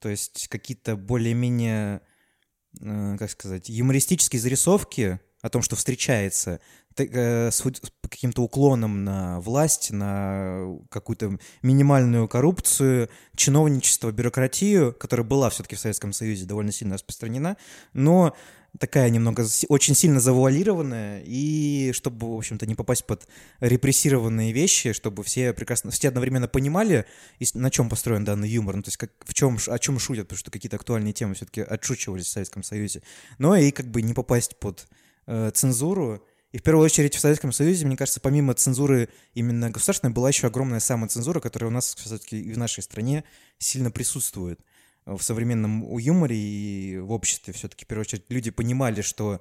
то 0.00 0.08
есть 0.08 0.48
какие-то 0.48 0.96
более-менее, 0.96 2.00
э, 2.80 3.16
как 3.16 3.30
сказать, 3.30 3.68
юмористические 3.68 4.42
зарисовки 4.42 5.20
о 5.42 5.48
том, 5.48 5.62
что 5.62 5.76
встречается, 5.76 6.58
э, 6.96 7.52
с 7.52 7.62
каким-то 8.02 8.42
уклоном 8.42 9.04
на 9.04 9.38
власть, 9.38 9.92
на 9.92 10.76
какую-то 10.90 11.38
минимальную 11.62 12.26
коррупцию, 12.26 13.10
чиновничество, 13.36 14.10
бюрократию, 14.10 14.92
которая 14.92 15.24
была 15.24 15.50
все-таки 15.50 15.76
в 15.76 15.80
Советском 15.80 16.12
Союзе 16.12 16.46
довольно 16.46 16.72
сильно 16.72 16.94
распространена, 16.94 17.56
но 17.92 18.34
такая 18.78 19.10
немного 19.10 19.44
очень 19.68 19.94
сильно 19.94 20.20
завуалированная, 20.20 21.22
и 21.24 21.92
чтобы, 21.92 22.34
в 22.34 22.36
общем-то, 22.36 22.66
не 22.66 22.74
попасть 22.74 23.04
под 23.04 23.28
репрессированные 23.60 24.52
вещи, 24.52 24.92
чтобы 24.92 25.22
все 25.22 25.52
прекрасно, 25.52 25.90
все 25.90 26.08
одновременно 26.08 26.48
понимали, 26.48 27.06
на 27.54 27.70
чем 27.70 27.88
построен 27.88 28.24
данный 28.24 28.48
юмор, 28.48 28.76
ну, 28.76 28.82
то 28.82 28.88
есть 28.88 28.96
как, 28.96 29.10
в 29.24 29.34
чем, 29.34 29.58
о 29.66 29.78
чем 29.78 29.98
шутят, 29.98 30.28
потому 30.28 30.38
что 30.38 30.50
какие-то 30.50 30.76
актуальные 30.76 31.12
темы 31.12 31.34
все-таки 31.34 31.60
отшучивались 31.60 32.26
в 32.26 32.30
Советском 32.30 32.62
Союзе, 32.62 33.02
но 33.38 33.56
и 33.56 33.70
как 33.70 33.86
бы 33.86 34.00
не 34.00 34.14
попасть 34.14 34.56
под 34.58 34.86
э, 35.26 35.50
цензуру, 35.54 36.24
и 36.52 36.58
в 36.58 36.62
первую 36.62 36.84
очередь 36.84 37.14
в 37.14 37.20
Советском 37.20 37.50
Союзе, 37.50 37.86
мне 37.86 37.96
кажется, 37.96 38.20
помимо 38.20 38.52
цензуры 38.54 39.08
именно 39.32 39.70
государственной, 39.70 40.12
была 40.12 40.28
еще 40.28 40.46
огромная 40.46 40.80
самоцензура, 40.80 41.40
которая 41.40 41.70
у 41.70 41.72
нас 41.72 41.94
все-таки 41.94 42.40
и 42.40 42.52
в 42.52 42.58
нашей 42.58 42.82
стране 42.82 43.24
сильно 43.58 43.90
присутствует 43.90 44.60
в 45.06 45.20
современном 45.20 45.96
юморе 45.98 46.36
и 46.36 46.98
в 46.98 47.12
обществе 47.12 47.52
все-таки, 47.52 47.84
в 47.84 47.88
первую 47.88 48.02
очередь, 48.02 48.24
люди 48.28 48.50
понимали, 48.50 49.00
что 49.02 49.40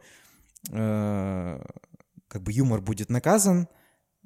э, 0.70 1.64
как 2.28 2.42
бы 2.42 2.52
юмор 2.52 2.82
будет 2.82 3.10
наказан, 3.10 3.68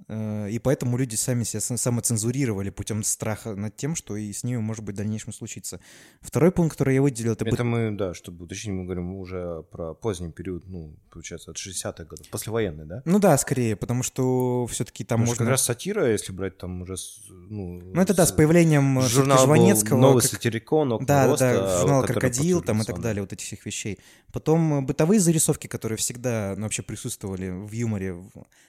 и 0.08 0.60
поэтому 0.62 0.98
люди 0.98 1.16
сами 1.16 1.44
себя 1.46 1.62
сам- 1.62 1.78
самоцензурировали 1.78 2.70
путем 2.70 3.02
страха 3.04 3.56
над 3.56 3.76
тем, 3.78 3.96
что 3.96 4.16
и 4.18 4.32
с 4.34 4.44
ними 4.44 4.58
может 4.58 4.84
быть 4.84 4.96
в 4.96 4.98
дальнейшем 4.98 5.34
случиться. 5.34 5.80
Второй 6.22 6.52
пункт, 6.52 6.74
который 6.74 6.96
я 6.96 7.02
выделил, 7.02 7.32
это, 7.34 7.46
Это 7.48 7.64
мы, 7.64 7.92
да, 7.92 8.14
чтобы 8.14 8.44
уточнить, 8.46 8.74
мы 8.76 8.84
говорим 8.84 9.16
уже 9.16 9.64
про 9.72 9.94
поздний 9.94 10.32
период, 10.32 10.68
ну, 10.68 10.96
получается, 11.10 11.52
от 11.52 11.58
60-х 11.58 12.04
годов, 12.04 12.28
послевоенный, 12.30 12.86
да? 12.86 13.02
Ну 13.06 13.20
да, 13.20 13.38
скорее, 13.38 13.76
потому 13.76 14.04
что 14.04 14.68
все-таки 14.68 15.04
там 15.04 15.22
что 15.22 15.28
можно... 15.32 15.46
как 15.46 15.52
раз 15.52 15.62
сатира, 15.64 16.12
если 16.12 16.34
брать 16.34 16.58
там 16.58 16.82
уже, 16.82 16.98
с- 16.98 17.22
ну... 17.30 17.82
Ну 17.82 18.02
это 18.02 18.14
да, 18.14 18.26
с 18.26 18.32
появлением 18.32 19.00
э, 19.00 19.08
журнала 19.08 19.46
Жванецкого, 19.46 19.98
новый 19.98 20.22
как- 20.22 20.32
сатирикон, 20.32 21.06
Да, 21.06 21.28
роста, 21.28 21.54
да, 21.54 21.80
журнал 21.80 22.04
«Крокодил» 22.04 22.62
там 22.62 22.82
и 22.82 22.86
так 22.86 23.00
далее, 23.02 23.22
вот 23.22 23.32
этих 23.34 23.46
всех 23.46 23.66
вещей. 23.66 24.00
Потом 24.34 24.74
э, 24.74 24.82
бытовые 24.82 25.20
зарисовки, 25.20 25.68
которые 25.68 25.98
всегда 25.98 26.54
ну, 26.58 26.64
вообще 26.64 26.84
присутствовали 26.84 27.50
в 27.50 27.72
юморе, 27.72 28.16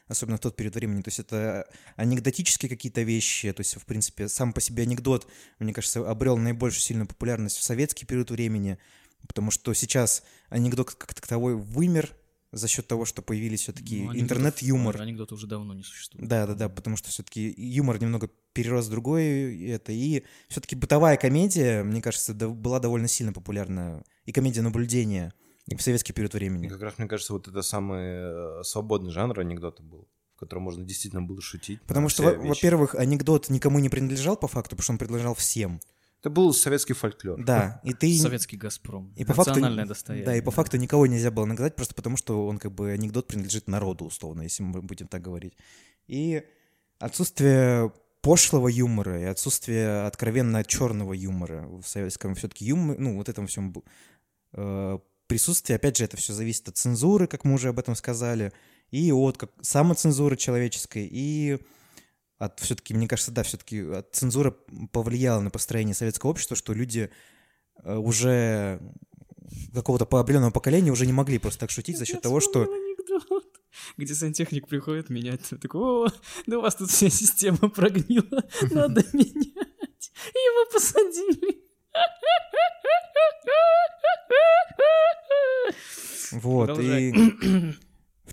особенно 0.09 0.37
в 0.37 0.41
тот 0.41 0.55
период 0.57 0.75
времени. 0.77 1.03
То 1.03 1.09
есть 1.09 1.16
это 1.19 1.69
анекдотические 1.97 2.69
какие-то 2.69 3.03
вещи, 3.03 3.53
то 3.53 3.61
есть, 3.61 3.77
в 3.77 3.85
принципе, 3.87 4.29
сам 4.29 4.53
по 4.53 4.61
себе 4.61 4.83
анекдот, 4.85 5.27
мне 5.59 5.73
кажется, 5.73 6.09
обрел 6.09 6.37
наибольшую 6.37 6.81
сильную 6.83 7.07
популярность 7.09 7.57
в 7.57 7.63
советский 7.63 8.07
период 8.07 8.31
времени, 8.31 8.79
потому 9.27 9.51
что 9.51 9.73
сейчас 9.75 10.23
анекдот 10.49 10.91
как 10.93 11.13
таковой 11.15 11.57
вымер 11.57 12.15
за 12.53 12.69
счет 12.69 12.87
того, 12.87 13.05
что 13.05 13.23
появились 13.23 13.63
все-таки 13.63 14.03
Ну, 14.05 14.17
интернет-юмор. 14.17 15.01
Анекдоты 15.01 15.35
уже 15.35 15.47
давно 15.47 15.75
не 15.75 15.83
существуют. 15.83 16.29
Да, 16.29 16.47
да, 16.47 16.55
да, 16.55 16.69
потому 16.69 16.97
что 16.97 17.11
все-таки 17.11 17.53
юмор 17.57 18.01
немного 18.01 18.31
перерос 18.53 18.87
в 18.87 18.91
другое 18.91 19.51
и 19.51 19.67
это. 19.67 19.93
И 19.93 20.23
все-таки 20.49 20.77
бытовая 20.77 21.17
комедия, 21.17 21.83
мне 21.83 22.01
кажется, 22.01 22.33
да- 22.33 22.49
была 22.49 22.79
довольно 22.81 23.09
сильно 23.09 23.33
популярна. 23.33 24.05
И 24.25 24.33
комедия 24.33 24.63
наблюдения 24.63 25.35
в 25.67 25.83
советский 25.83 26.13
период 26.13 26.35
И 26.35 26.39
времени. 26.39 26.69
как 26.69 26.81
раз, 26.81 26.95
мне 26.99 27.09
кажется, 27.09 27.33
вот 27.33 27.49
это 27.49 27.61
самый 27.63 28.61
э, 28.61 28.63
свободный 28.63 29.11
жанр 29.11 29.39
анекдота 29.41 29.83
был 29.83 30.09
в 30.37 30.41
котором 30.41 30.65
можно 30.65 30.85
действительно 30.85 31.23
было 31.23 31.41
шутить. 31.41 31.81
Потому 31.83 32.11
что, 32.11 32.23
во- 32.23 32.35
во-первых, 32.35 32.95
анекдот 32.95 33.49
никому 33.49 33.79
не 33.79 33.89
принадлежал 33.89 34.37
по 34.37 34.49
факту, 34.49 34.77
потому 34.77 34.83
что 34.85 34.93
он 34.93 34.99
принадлежал 34.99 35.35
всем. 35.35 35.81
Это 36.21 36.29
был 36.31 36.53
советский 36.53 36.93
фольклор. 36.93 37.43
Да, 37.43 37.81
и 37.85 37.95
ты... 37.95 38.19
Советский 38.19 38.57
«Газпром». 38.57 39.13
И 39.17 39.25
по 39.25 39.33
факту, 39.33 39.51
Национальное 39.53 39.87
достояние. 39.87 40.27
да, 40.27 40.37
и 40.37 40.41
по 40.43 40.51
факту 40.51 40.77
никого 40.77 41.07
нельзя 41.07 41.31
было 41.31 41.47
наказать, 41.47 41.75
просто 41.75 41.95
потому 41.95 42.17
что 42.17 42.47
он 42.47 42.59
как 42.59 42.73
бы 42.73 42.91
анекдот 42.91 43.29
принадлежит 43.29 43.69
народу, 43.69 44.05
условно, 44.05 44.43
если 44.43 44.63
мы 44.63 44.83
будем 44.83 45.07
так 45.09 45.23
говорить. 45.23 45.55
И 46.07 46.43
отсутствие 46.99 47.93
пошлого 48.21 48.69
юмора 48.69 49.21
и 49.21 49.25
отсутствие 49.25 50.03
откровенно 50.03 50.65
черного 50.65 51.13
юмора 51.13 51.67
в 51.69 51.85
советском 51.87 52.35
все-таки 52.35 52.65
юморе, 52.67 52.99
ну, 52.99 53.17
вот 53.17 53.29
этом 53.29 53.47
всем 53.47 53.73
э, 54.53 54.99
присутствии, 55.29 55.75
опять 55.75 55.97
же, 55.97 56.05
это 56.05 56.17
все 56.17 56.33
зависит 56.33 56.69
от 56.69 56.77
цензуры, 56.77 57.27
как 57.27 57.45
мы 57.45 57.55
уже 57.55 57.69
об 57.69 57.79
этом 57.79 57.95
сказали, 57.95 58.53
и 58.91 59.13
от 59.13 59.37
как, 59.39 59.51
самоцензуры 59.61 60.37
человеческой, 60.37 61.09
и 61.11 61.59
от 62.39 62.61
все-таки, 62.61 62.95
мне 62.95 63.09
кажется, 63.09 63.33
да, 63.33 63.43
все-таки 63.43 63.81
от 63.81 64.15
цензура 64.15 64.55
повлияла 64.93 65.41
на 65.41 65.51
построение 65.51 65.95
советского 65.95 66.31
общества, 66.31 66.57
что 66.57 66.73
люди 66.73 67.11
э, 67.83 67.97
уже 67.97 68.81
какого-то 69.73 70.05
определенного 70.05 70.51
поколения 70.51 70.91
уже 70.91 71.07
не 71.07 71.13
могли 71.13 71.39
просто 71.39 71.61
так 71.61 71.71
шутить 71.71 71.99
за 71.99 72.05
счет 72.05 72.21
того, 72.21 72.41
что 72.41 72.63
анекдот, 72.63 73.45
где 73.97 74.15
сантехник 74.15 74.69
приходит 74.69 75.09
менять. 75.09 75.49
Такой, 75.61 75.81
о, 75.81 76.09
да 76.47 76.59
у 76.59 76.63
вас 76.63 76.75
тут 76.77 76.91
вся 76.91 77.09
система 77.09 77.69
прогнила, 77.71 78.45
надо 78.71 79.05
менять. 79.13 80.13
Его 80.35 80.73
посадили. 80.73 81.63
вот 86.33 86.67
Продолжай. 86.67 87.11
и 87.11 87.73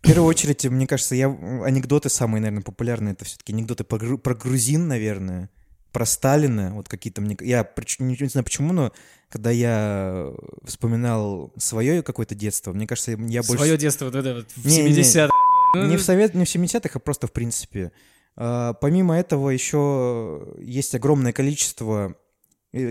первую 0.04 0.28
очередь, 0.28 0.66
мне 0.66 0.86
кажется, 0.86 1.16
я 1.16 1.28
анекдоты 1.28 2.10
самые, 2.10 2.42
наверное, 2.42 2.64
популярные, 2.64 3.14
это 3.14 3.26
все-таки 3.26 3.54
анекдоты 3.54 3.84
про, 3.84 3.98
гру- 3.98 4.18
про 4.18 4.36
грузин, 4.36 4.88
наверное, 4.88 5.50
про 5.92 6.06
Сталина, 6.06 6.74
вот 6.74 6.90
какие-то 6.90 7.22
мне, 7.22 7.38
я 7.42 7.68
не, 8.00 8.28
знаю 8.28 8.44
почему, 8.44 8.74
но 8.74 8.92
когда 9.30 9.52
я 9.52 10.34
вспоминал 10.64 11.54
свое 11.58 12.04
какое-то 12.04 12.36
детство, 12.36 12.74
мне 12.74 12.88
кажется, 12.88 13.12
я 13.12 13.44
больше 13.44 13.64
Свое 13.64 13.78
детство 13.78 14.06
вот 14.06 14.16
это 14.16 14.36
вот 14.36 14.52
в 14.56 14.66
Не, 14.66 14.84
не, 14.84 15.02
70-х. 15.02 15.32
Не 15.76 15.98
в, 15.98 16.04
совет, 16.04 16.36
не 16.36 16.46
в 16.46 16.48
70-х, 16.48 16.92
а 16.94 17.00
просто 17.00 17.28
в 17.28 17.32
принципе. 17.32 17.92
А, 18.36 18.74
помимо 18.74 19.18
этого 19.18 19.50
еще 19.50 20.54
есть 20.60 20.94
огромное 20.96 21.34
количество, 21.34 22.16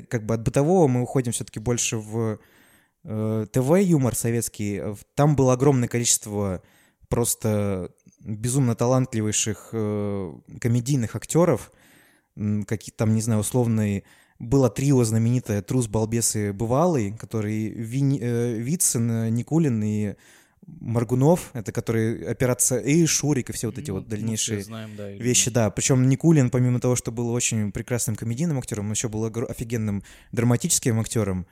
как 0.09 0.25
бы 0.25 0.35
от 0.35 0.43
бытового 0.43 0.89
мы 0.89 1.03
уходим 1.03 1.33
все-таки 1.33 1.61
больше 1.61 1.97
в 1.97 2.39
э, 3.05 3.47
ТВ-юмор 3.53 4.15
советский. 4.15 4.81
Там 5.15 5.37
было 5.37 5.53
огромное 5.53 5.89
количество 5.89 6.63
просто 7.13 7.91
безумно 8.21 8.75
талантливейших 8.75 9.69
э, 9.73 10.33
комедийных 10.61 11.15
актеров, 11.15 11.71
какие 12.67 12.95
там, 12.97 13.15
не 13.15 13.21
знаю, 13.21 13.41
условные 13.41 14.05
было 14.39 14.71
трио 14.71 15.05
знаменитое 15.05 15.61
«Трус, 15.61 15.89
балбес 15.89 16.37
и 16.37 16.53
бывалый», 16.53 17.13
который 17.13 17.69
Вини- 17.69 18.19
э, 18.19 18.55
Вицин, 18.55 19.11
э, 19.11 19.29
Никулин 19.29 19.83
и 19.85 20.15
Маргунов, 20.67 21.51
это 21.53 21.71
которые 21.71 22.27
операция 22.27 22.81
и 22.81 23.05
Шурик, 23.05 23.51
и 23.51 23.53
все 23.53 23.67
вот 23.67 23.79
эти 23.79 23.91
Ну, 23.91 23.99
вот 23.99 24.09
дальнейшие 24.09 24.63
знаем, 24.63 24.91
да, 24.97 25.11
вещи, 25.11 25.51
да. 25.51 25.71
Причем 25.71 26.09
Никулин, 26.09 26.49
помимо 26.49 26.81
того, 26.81 26.97
что 26.97 27.13
был 27.13 27.29
очень 27.29 27.73
прекрасным 27.73 28.17
комедийным 28.17 28.59
актером, 28.59 28.87
он 28.87 28.93
еще 28.93 29.09
был 29.09 29.25
офигенным 29.27 30.03
драматическим 30.33 30.99
актером. 30.99 31.47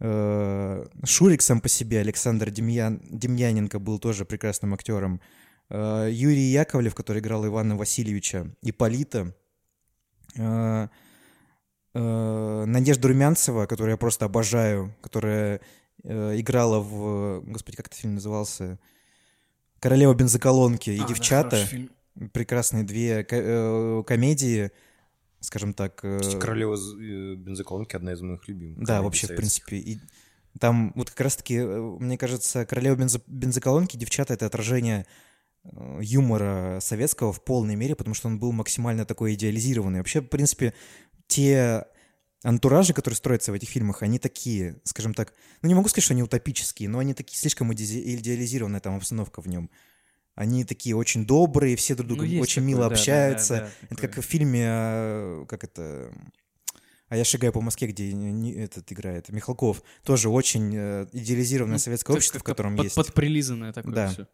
Э, 0.00 0.86
Шурик 1.04 1.42
сам 1.42 1.60
по 1.60 1.68
себе, 1.68 2.00
Александр 2.00 2.50
Демьян, 2.50 3.00
Демьяненко 3.10 3.78
был 3.78 3.98
тоже 3.98 4.24
прекрасным 4.24 4.72
актером. 4.74 5.20
Э, 5.68 6.08
Юрий 6.10 6.50
Яковлев, 6.52 6.94
который 6.94 7.20
играл 7.20 7.46
Ивана 7.46 7.76
Васильевича, 7.76 8.54
Ипполита. 8.62 9.34
Э, 10.36 10.88
Надежда 11.92 13.08
Румянцева, 13.08 13.66
которую 13.66 13.92
я 13.92 13.96
просто 13.96 14.24
обожаю, 14.26 14.94
которая 15.00 15.60
играла 16.04 16.78
в... 16.80 17.42
Господи, 17.44 17.76
как 17.76 17.88
этот 17.88 17.98
фильм 17.98 18.14
назывался? 18.14 18.78
«Королева 19.80 20.14
бензоколонки» 20.14 20.90
и 20.90 20.98
А, 20.98 21.02
да, 21.02 21.08
«Девчата» 21.08 21.56
фильм. 21.66 21.90
прекрасные 22.32 22.84
две 22.84 23.24
ко- 23.24 24.02
комедии, 24.06 24.70
скажем 25.40 25.74
так. 25.74 26.00
э, 26.04 26.20
Королева 26.38 26.74
э, 26.76 27.34
бензоколонки 27.34 27.96
одна 27.96 28.12
из 28.12 28.20
моих 28.20 28.46
любимых. 28.48 28.84
да, 28.86 29.02
вообще, 29.02 29.26
в 29.26 29.36
принципе. 29.36 29.76
И 29.76 29.98
там 30.58 30.92
вот 30.96 31.10
как 31.10 31.20
раз-таки, 31.20 31.56
э, 31.56 31.80
мне 32.00 32.16
кажется, 32.18 32.64
«Королева 32.66 32.96
бензо- 32.96 33.22
бензоколонки», 33.26 33.96
«Девчата»— 33.96 34.34
это 34.34 34.46
отражение 34.46 35.06
юмора 36.00 36.78
советского 36.80 37.32
в 37.32 37.44
полной 37.44 37.76
мере, 37.76 37.94
потому 37.94 38.14
что 38.14 38.28
он 38.28 38.38
был 38.38 38.52
максимально 38.52 39.04
такой 39.04 39.34
идеализированный. 39.34 39.98
Вообще, 39.98 40.20
в 40.20 40.28
принципе, 40.28 40.74
те 41.26 41.84
антуражи, 42.42 42.94
которые 42.94 43.16
строятся 43.16 43.52
в 43.52 43.54
этих 43.54 43.68
фильмах, 43.68 44.02
они 44.02 44.18
такие, 44.18 44.80
скажем 44.84 45.12
так, 45.12 45.34
ну 45.62 45.68
не 45.68 45.74
могу 45.74 45.88
сказать, 45.88 46.04
что 46.04 46.14
они 46.14 46.22
утопические, 46.22 46.88
но 46.88 46.98
они 46.98 47.12
такие 47.12 47.36
слишком 47.38 47.70
иде- 47.72 48.02
идеализированная 48.16 48.80
там 48.80 48.96
обстановка 48.96 49.42
в 49.42 49.48
нем. 49.48 49.70
Они 50.40 50.64
такие 50.64 50.96
очень 50.96 51.26
добрые, 51.26 51.76
все 51.76 51.94
друг 51.94 52.08
Ну, 52.08 52.14
другу 52.16 52.30
есть 52.30 52.42
очень 52.42 52.62
такое, 52.62 52.66
мило 52.68 52.80
да, 52.80 52.88
да, 52.88 52.94
да, 52.94 53.00
общаются. 53.00 53.54
да, 53.56 53.66
Это 53.82 53.88
такое. 53.96 54.08
как 54.08 54.24
в 54.24 54.26
фильме, 54.26 54.64
а, 54.66 55.44
как 55.44 55.64
это, 55.64 56.10
а 57.08 57.16
я 57.18 57.24
шагаю 57.24 57.52
по 57.52 57.60
Москве, 57.60 57.88
где 57.88 58.10
этот 58.64 58.90
играет 58.90 59.28
Михалков. 59.28 59.82
Тоже 60.02 60.30
очень 60.30 60.72
э, 60.74 61.06
идеализированное 61.12 61.74
Ну, 61.74 61.78
советское 61.78 62.14
общество, 62.14 62.40
в 62.40 62.42
котором 62.42 62.74
под- 62.74 62.84
есть. 62.84 62.96
Подприлизанное 62.96 63.74
такое 63.74 63.92
Да. 63.94 64.08
все. 64.08 64.26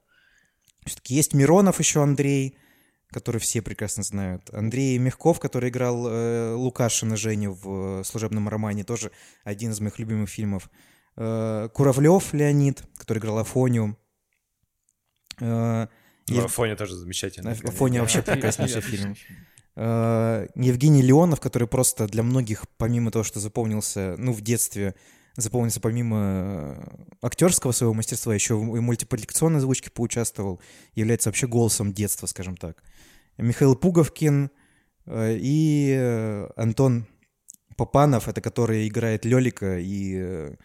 Все-таки 0.85 1.15
есть 1.17 1.35
Миронов 1.35 1.81
еще 1.81 2.01
Андрей, 2.05 2.57
который 3.11 3.41
все 3.41 3.61
прекрасно 3.61 4.05
знают. 4.05 4.49
Андрей 4.55 4.97
Мягков, 4.99 5.41
который 5.41 5.71
играл 5.71 6.07
э, 6.09 6.53
Лукашина 6.55 7.17
Женю 7.17 7.55
в 7.55 8.01
э, 8.01 8.05
«Служебном 8.05 8.49
романе», 8.49 8.85
тоже 8.85 9.11
один 9.43 9.73
из 9.73 9.81
моих 9.81 9.99
любимых 9.99 10.31
фильмов. 10.31 10.71
Э, 11.17 11.69
Куравлев 11.75 12.33
Леонид, 12.33 12.85
который 12.97 13.19
играл 13.19 13.39
Афоню. 13.39 13.97
Э, 15.41 15.89
Ев- 16.29 16.45
Афоня 16.45 16.77
тоже 16.77 16.97
замечательно. 16.97 17.53
Афоня 17.53 18.01
вообще 18.01 18.23
прекраснейший 18.23 18.81
фильм. 18.81 19.17
Э, 19.77 20.49
Евгений 20.55 21.03
Леонов, 21.03 21.41
который 21.41 21.69
просто 21.69 22.07
для 22.07 22.23
многих, 22.23 22.65
помимо 22.79 23.11
того, 23.11 23.23
что 23.25 23.41
запомнился, 23.41 24.17
ну, 24.19 24.33
в 24.33 24.41
детстве, 24.41 24.95
запомнился 25.37 25.81
помимо 25.81 26.19
э, 26.19 26.83
актерского 27.23 27.73
своего 27.73 27.95
мастерства, 27.95 28.35
еще 28.35 28.55
и 28.55 28.57
в 28.57 28.81
мультипликационной 28.81 29.59
озвучке 29.59 29.91
поучаствовал, 29.91 30.61
является 30.95 31.29
вообще 31.29 31.47
голосом 31.47 31.93
детства, 31.93 32.27
скажем 32.27 32.57
так. 32.57 32.83
Михаил 33.37 33.77
Пуговкин 33.77 34.51
э, 35.07 35.37
и 35.39 36.47
Антон 36.57 37.07
Попанов, 37.77 38.29
это 38.29 38.41
который 38.41 38.89
играет 38.89 39.27
Лелика 39.27 39.79
и 39.79 40.57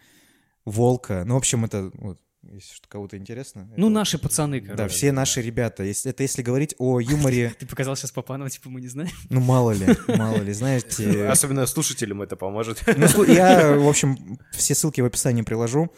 Волка. 0.64 1.24
Ну, 1.26 1.34
в 1.34 1.36
общем, 1.38 1.66
это, 1.66 1.90
вот, 1.94 2.18
если 2.50 2.74
что 2.74 2.88
кого-то 2.88 3.16
интересно. 3.16 3.68
Ну, 3.76 3.86
это- 3.86 3.94
наши 3.94 4.18
пацаны, 4.18 4.60
короче. 4.60 4.76
Да, 4.76 4.88
все 4.88 5.12
наши 5.12 5.40
ребята. 5.42 5.82
Если, 5.84 6.10
это 6.10 6.22
если 6.22 6.42
говорить 6.42 6.74
о 6.78 7.00
юморе, 7.00 7.54
Ты 7.58 7.66
показал 7.66 7.96
сейчас 7.96 8.10
Папанова, 8.10 8.50
типа 8.50 8.68
мы 8.70 8.80
не 8.80 8.88
знаем. 8.88 9.10
ну, 9.30 9.40
мало 9.40 9.70
ли, 9.72 9.86
мало 10.08 10.36
ли, 10.38 10.52
знаете. 10.52 11.26
Особенно 11.28 11.66
слушателям 11.66 12.22
это 12.22 12.36
поможет. 12.36 12.82
Ну, 12.96 13.24
я, 13.24 13.72
в 13.78 13.88
общем, 13.88 14.38
все 14.52 14.74
ссылки 14.74 15.00
в 15.00 15.04
описании 15.04 15.42
приложу. 15.42 15.90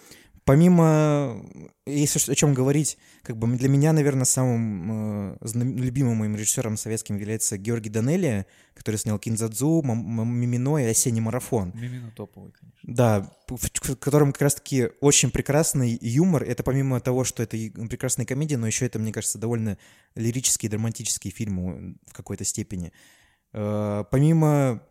Помимо, 0.44 1.42
если 1.86 2.30
о 2.30 2.34
чем 2.34 2.52
говорить, 2.52 2.98
как 3.22 3.38
бы 3.38 3.46
для 3.56 3.68
меня, 3.70 3.94
наверное, 3.94 4.26
самым 4.26 5.32
э, 5.32 5.38
любимым 5.54 6.18
моим 6.18 6.36
режиссером 6.36 6.76
советским 6.76 7.16
является 7.16 7.56
Георгий 7.56 7.88
Данелия, 7.88 8.44
который 8.74 8.96
снял 8.96 9.18
«Кинзадзу», 9.18 9.80
«Мам- 9.82 10.04
Мам- 10.04 10.34
«Мимино» 10.34 10.76
и 10.76 10.84
«Осенний 10.84 11.22
марафон». 11.22 11.72
Мимино 11.74 12.10
топовый, 12.10 12.52
конечно. 12.52 12.78
Да, 12.82 13.32
в 13.48 13.56
в 13.56 13.96
котором 13.96 14.32
как 14.32 14.42
раз-таки 14.42 14.90
очень 15.00 15.30
прекрасный 15.30 15.98
юмор. 16.02 16.42
Это 16.42 16.62
помимо 16.62 17.00
того, 17.00 17.24
что 17.24 17.42
это 17.42 17.56
прекрасная 17.88 18.26
комедия, 18.26 18.58
но 18.58 18.66
еще 18.66 18.84
это, 18.84 18.98
мне 18.98 19.12
кажется, 19.12 19.38
довольно 19.38 19.78
лирические, 20.14 20.68
драматические 20.68 21.32
фильмы 21.32 21.96
в 22.06 22.12
какой-то 22.12 22.44
степени. 22.44 22.92
Э, 23.54 24.04
Помимо 24.10 24.82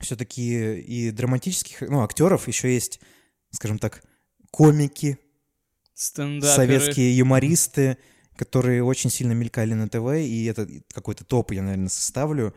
все-таки 0.00 0.80
и 0.80 1.12
драматических, 1.12 1.82
ну, 1.82 2.02
актеров, 2.02 2.48
еще 2.48 2.74
есть, 2.74 3.00
скажем 3.52 3.78
так, 3.78 4.02
комики, 4.56 5.18
Стендаперы. 5.92 6.50
советские 6.54 7.14
юмористы, 7.14 7.98
которые 8.36 8.82
очень 8.82 9.10
сильно 9.10 9.32
мелькали 9.32 9.74
на 9.74 9.86
ТВ, 9.86 10.14
и 10.16 10.44
это 10.46 10.66
какой-то 10.94 11.24
топ 11.24 11.52
я, 11.52 11.62
наверное, 11.62 11.90
составлю. 11.90 12.54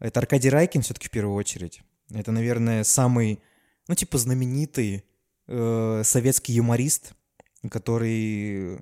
Это 0.00 0.18
Аркадий 0.18 0.50
Райкин 0.50 0.82
все-таки 0.82 1.06
в 1.06 1.12
первую 1.12 1.36
очередь. 1.36 1.82
Это, 2.10 2.32
наверное, 2.32 2.82
самый, 2.82 3.38
ну, 3.86 3.94
типа, 3.94 4.18
знаменитый 4.18 5.04
э, 5.46 6.02
советский 6.04 6.52
юморист, 6.52 7.12
который 7.70 8.80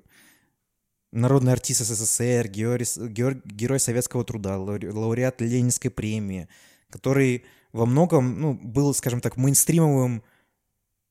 народный 1.11 1.53
артист 1.53 1.81
СССР, 1.81 2.47
герой, 2.47 2.79
гер- 2.79 3.41
герой 3.45 3.79
советского 3.79 4.25
труда, 4.25 4.55
лауре- 4.57 4.91
лауреат 4.91 5.39
Ленинской 5.41 5.91
премии, 5.91 6.47
который 6.89 7.45
во 7.73 7.85
многом, 7.85 8.41
ну, 8.41 8.53
был, 8.55 8.91
скажем 8.95 9.21
так, 9.21 9.37
мейнстримовым 9.37 10.23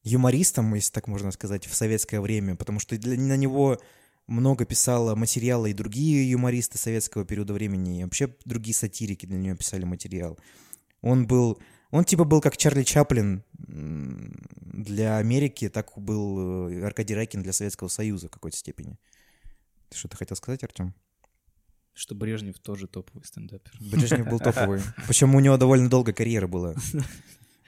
юмористом, 0.04 0.74
если 0.74 0.92
так 0.92 1.08
можно 1.08 1.32
сказать, 1.32 1.66
в 1.66 1.74
советское 1.74 2.20
время, 2.20 2.54
потому 2.54 2.78
что 2.78 2.96
для, 2.96 3.18
на 3.18 3.36
него 3.36 3.80
много 4.26 4.64
писала 4.64 5.14
материала 5.14 5.66
и 5.66 5.72
другие 5.72 6.30
юмористы 6.30 6.78
советского 6.78 7.24
периода 7.24 7.52
времени, 7.52 8.00
и 8.00 8.04
вообще 8.04 8.34
другие 8.44 8.74
сатирики 8.74 9.26
для 9.26 9.38
нее 9.38 9.56
писали 9.56 9.84
материал. 9.84 10.38
Он 11.00 11.26
был, 11.26 11.58
он 11.90 12.04
типа 12.04 12.24
был 12.24 12.40
как 12.40 12.56
Чарли 12.56 12.82
Чаплин 12.82 13.42
для 13.58 15.16
Америки, 15.18 15.68
так 15.68 15.92
был 15.96 16.68
э, 16.68 16.84
Аркадий 16.84 17.14
Райкин 17.14 17.42
для 17.42 17.52
Советского 17.52 17.88
Союза 17.88 18.28
в 18.28 18.30
какой-то 18.30 18.56
степени. 18.56 18.98
Ты 19.88 19.98
что-то 19.98 20.16
хотел 20.16 20.36
сказать, 20.36 20.62
Артем? 20.64 20.94
Что 21.92 22.14
Брежнев 22.14 22.58
тоже 22.58 22.88
топовый 22.88 23.24
стендапер. 23.24 23.72
Брежнев 23.80 24.28
был 24.28 24.38
топовый. 24.40 24.80
Причем 25.06 25.34
у 25.34 25.40
него 25.40 25.56
довольно 25.56 25.88
долгая 25.88 26.14
карьера 26.14 26.46
была. 26.46 26.74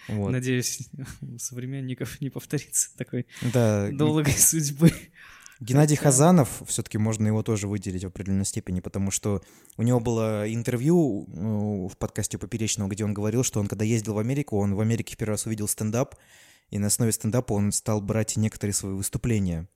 Вот. 0.09 0.31
Надеюсь, 0.31 0.89
у 1.21 1.39
современников 1.39 2.21
не 2.21 2.31
повторится 2.31 2.97
такой 2.97 3.27
Да, 3.53 3.89
долгой 3.91 4.33
судьбы. 4.33 4.93
Геннадий 5.59 5.97
Хазанов, 5.97 6.63
все-таки 6.67 6.99
можно 6.99 7.27
его 7.27 7.43
тоже 7.43 7.67
выделить 7.67 8.05
в 8.05 8.09
определенной 8.09 8.45
степени, 8.45 8.81
потому 8.81 9.11
что 9.11 9.43
у 9.79 9.83
него 9.83 10.01
было 10.01 10.53
интервью 10.53 11.27
э, 11.27 11.89
в 11.91 11.97
подкасте 11.97 12.37
Поперечного, 12.37 12.89
где 12.89 13.05
он 13.05 13.15
говорил, 13.15 13.43
что 13.43 13.59
он, 13.61 13.67
когда 13.67 13.85
ездил 13.85 14.13
в 14.15 14.19
Америку, 14.19 14.59
он 14.59 14.75
в 14.75 14.81
Америке 14.81 15.15
в 15.15 15.17
первый 15.17 15.33
раз 15.33 15.47
увидел 15.47 15.67
стендап, 15.67 16.15
и 16.69 16.79
на 16.79 16.89
основе 16.89 17.11
стендапа 17.11 17.55
он 17.55 17.73
стал 17.73 18.03
брать 18.03 18.37
некоторые 18.37 18.75
свои 18.75 18.93
выступления. 18.93 19.67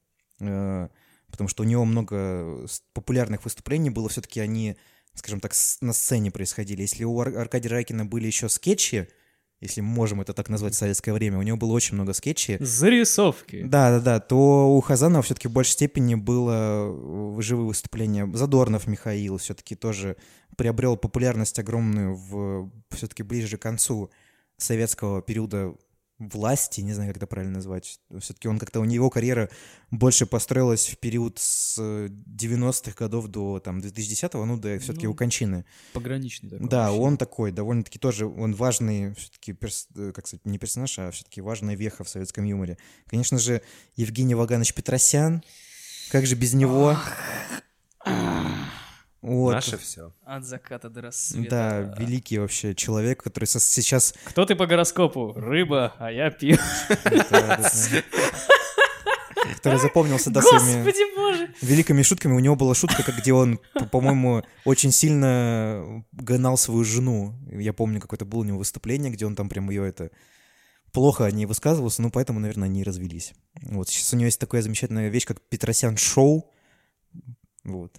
Э, 0.41 0.89
Потому 1.31 1.49
что 1.49 1.63
у 1.63 1.67
него 1.67 1.85
много 1.85 2.67
популярных 2.93 3.45
выступлений 3.45 3.91
было, 3.91 4.09
все-таки 4.09 4.41
они, 4.41 4.77
скажем 5.15 5.41
так, 5.41 5.53
на 5.81 5.93
сцене 5.93 6.31
происходили. 6.31 6.83
Если 6.83 7.05
у 7.05 7.21
Ар- 7.21 7.37
Аркадия 7.39 7.71
Райкина 7.71 8.05
были 8.05 8.27
еще 8.27 8.49
скетчи, 8.49 9.09
если 9.61 9.83
мы 9.83 9.89
можем 9.89 10.21
это 10.21 10.33
так 10.33 10.49
назвать 10.49 10.75
в 10.75 10.79
советское 10.79 11.13
время, 11.13 11.39
у 11.39 11.43
него 11.43 11.57
было 11.57 11.73
очень 11.73 11.95
много 11.95 12.13
скетчей, 12.13 12.57
Зарисовки. 12.61 13.63
да, 13.63 13.91
да, 13.91 14.01
да. 14.01 14.21
То 14.21 14.75
у 14.75 14.81
Хазанова 14.81 15.23
все-таки 15.23 15.49
в 15.49 15.53
большей 15.53 15.73
степени 15.73 16.15
было 16.15 16.89
э, 16.91 17.41
живые 17.41 17.67
выступления. 17.67 18.31
Задорнов 18.33 18.87
Михаил 18.87 19.37
все-таки 19.37 19.75
тоже 19.75 20.17
приобрел 20.57 20.97
популярность 20.97 21.59
огромную 21.59 22.15
в 22.15 22.71
все-таки 22.91 23.23
ближе 23.23 23.59
к 23.59 23.63
концу 23.63 24.11
советского 24.57 25.23
периода 25.23 25.75
власти, 26.21 26.83
не 26.83 26.93
знаю, 26.93 27.11
как 27.11 27.17
это 27.17 27.27
правильно 27.27 27.55
назвать. 27.55 27.99
Все-таки 28.19 28.47
он 28.47 28.59
как-то, 28.59 28.81
у 28.81 28.85
него 28.85 29.09
карьера 29.09 29.49
больше 29.91 30.27
построилась 30.27 30.87
в 30.87 30.99
период 30.99 31.39
с 31.39 31.77
э, 31.79 32.09
90-х 32.09 32.93
годов 32.97 33.29
до 33.29 33.59
там 33.59 33.79
2010-го, 33.79 34.45
ну, 34.45 34.59
до 34.59 34.79
все-таки 34.79 35.07
Ну, 35.07 35.13
у 35.13 35.15
кончины. 35.15 35.65
Пограничный 35.95 36.51
такой. 36.51 36.69
Да, 36.69 36.91
вообще. 36.91 37.01
он 37.01 37.17
такой, 37.17 37.53
довольно-таки 37.53 37.99
тоже, 37.99 38.27
он 38.27 38.55
важный, 38.55 39.15
все-таки, 39.15 39.55
как 39.55 40.27
сказать, 40.27 40.45
не 40.45 40.59
персонаж, 40.59 40.99
а 40.99 41.11
все-таки 41.11 41.41
важная 41.41 41.75
веха 41.75 42.05
в 42.05 42.09
советском 42.09 42.45
юморе. 42.45 42.77
Конечно 43.07 43.39
же, 43.39 43.63
Евгений 43.97 44.35
Ваганович 44.35 44.75
Петросян, 44.75 45.43
как 46.11 46.27
же 46.27 46.35
без 46.35 46.53
него? 46.53 46.99
Вот. 49.23 49.53
Наше 49.53 49.77
все. 49.77 50.15
От 50.25 50.45
заката 50.45 50.89
до 50.89 51.03
рассвета. 51.03 51.51
Да, 51.51 51.81
великий 52.03 52.39
вообще 52.39 52.75
человек, 52.75 53.23
который 53.23 53.45
со- 53.45 53.61
сейчас... 53.61 54.15
Кто 54.25 54.47
ты 54.47 54.55
по 54.57 54.67
гороскопу? 54.67 55.35
Рыба, 55.37 55.95
а 55.99 56.11
я 56.11 56.31
пью. 56.31 56.57
Который 59.57 59.79
запомнился, 59.79 60.31
да, 60.31 60.43
своими 60.43 60.85
великими 61.63 62.03
шутками. 62.03 62.35
У 62.35 62.39
него 62.39 62.57
была 62.57 62.75
шутка, 62.75 63.03
как 63.03 63.17
где 63.19 63.33
он, 63.33 63.59
по- 63.75 63.87
по-моему, 63.87 64.43
очень 64.65 64.93
сильно 64.93 66.05
гнал 66.13 66.57
свою 66.57 66.85
жену. 66.85 67.35
Я 67.51 67.73
помню, 67.73 68.01
какое-то 68.01 68.25
было 68.25 68.41
у 68.41 68.45
него 68.45 68.59
выступление, 68.59 69.13
где 69.13 69.27
он 69.27 69.37
там 69.37 69.49
прям 69.49 69.69
ее 69.71 69.87
это 69.89 70.11
плохо 70.93 71.25
о 71.25 71.31
ней 71.31 71.47
высказывался, 71.47 72.03
ну, 72.03 72.11
поэтому, 72.11 72.41
наверное, 72.41 72.67
они 72.67 72.81
и 72.81 72.85
развелись. 72.85 73.33
Вот, 73.63 73.89
сейчас 73.89 74.13
у 74.13 74.17
него 74.17 74.27
есть 74.27 74.41
такая 74.41 74.61
замечательная 74.63 75.09
вещь, 75.09 75.25
как 75.25 75.41
Петросян 75.41 75.97
Шоу. 75.97 76.53
Вот. 77.65 77.97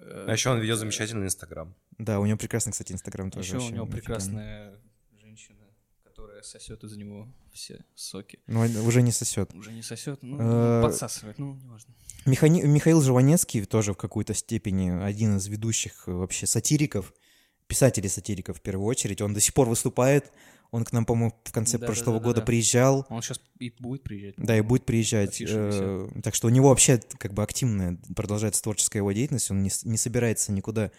А 0.00 0.32
еще 0.32 0.50
он 0.50 0.60
ведет 0.60 0.78
замечательный 0.78 1.26
Инстаграм. 1.26 1.74
Да, 1.98 2.20
у 2.20 2.26
него 2.26 2.38
прекрасный, 2.38 2.72
кстати, 2.72 2.92
Инстаграм 2.92 3.30
тоже. 3.30 3.56
Еще 3.56 3.58
у 3.58 3.60
него 3.70 3.84
офигенный. 3.84 3.90
прекрасная 3.92 4.78
женщина, 5.20 5.58
которая 6.04 6.42
сосет 6.42 6.82
из 6.84 6.96
него 6.96 7.28
все 7.52 7.84
соки. 7.94 8.38
Но 8.46 8.60
он 8.60 8.76
уже 8.76 9.02
не 9.02 9.12
сосет. 9.12 9.52
Уже 9.54 9.72
не 9.72 9.82
сосет, 9.82 10.22
ну, 10.22 10.38
Э, 10.40 10.82
подсасывает, 10.82 11.38
ну, 11.38 11.54
неважно. 11.54 11.94
Михани- 12.26 12.62
Михаил 12.66 13.02
Жванецкий 13.02 13.64
тоже 13.64 13.92
в 13.92 13.96
какой-то 13.96 14.34
степени 14.34 14.90
один 15.02 15.36
из 15.36 15.46
ведущих 15.48 16.04
э, 16.06 16.12
вообще 16.12 16.46
сатириков, 16.46 17.12
писателей-сатириков 17.66 18.58
в 18.58 18.60
первую 18.60 18.86
очередь. 18.86 19.20
Он 19.20 19.32
до 19.34 19.40
сих 19.40 19.54
пор 19.54 19.68
выступает. 19.68 20.32
Он 20.70 20.84
к 20.84 20.92
нам, 20.92 21.04
по-моему, 21.04 21.34
в 21.44 21.52
конце 21.52 21.78
Да-да-да-да-да. 21.78 21.86
прошлого 21.86 22.20
года 22.20 22.42
приезжал. 22.42 23.06
Он 23.08 23.22
сейчас 23.22 23.40
и 23.58 23.72
будет 23.78 24.02
приезжать. 24.02 24.34
Да, 24.36 24.56
и 24.56 24.60
будет 24.60 24.84
приезжать. 24.84 25.42
Э, 25.44 26.08
Так 26.22 26.34
что 26.34 26.46
у 26.46 26.50
него 26.50 26.68
вообще 26.68 27.00
как 27.18 27.34
бы 27.34 27.42
активная 27.42 27.98
продолжается 28.14 28.62
творческая 28.62 28.98
его 29.00 29.10
деятельность. 29.12 29.50
Он 29.50 29.62
не, 29.62 29.70
не 29.84 29.96
собирается 29.96 30.52
никуда 30.52 30.92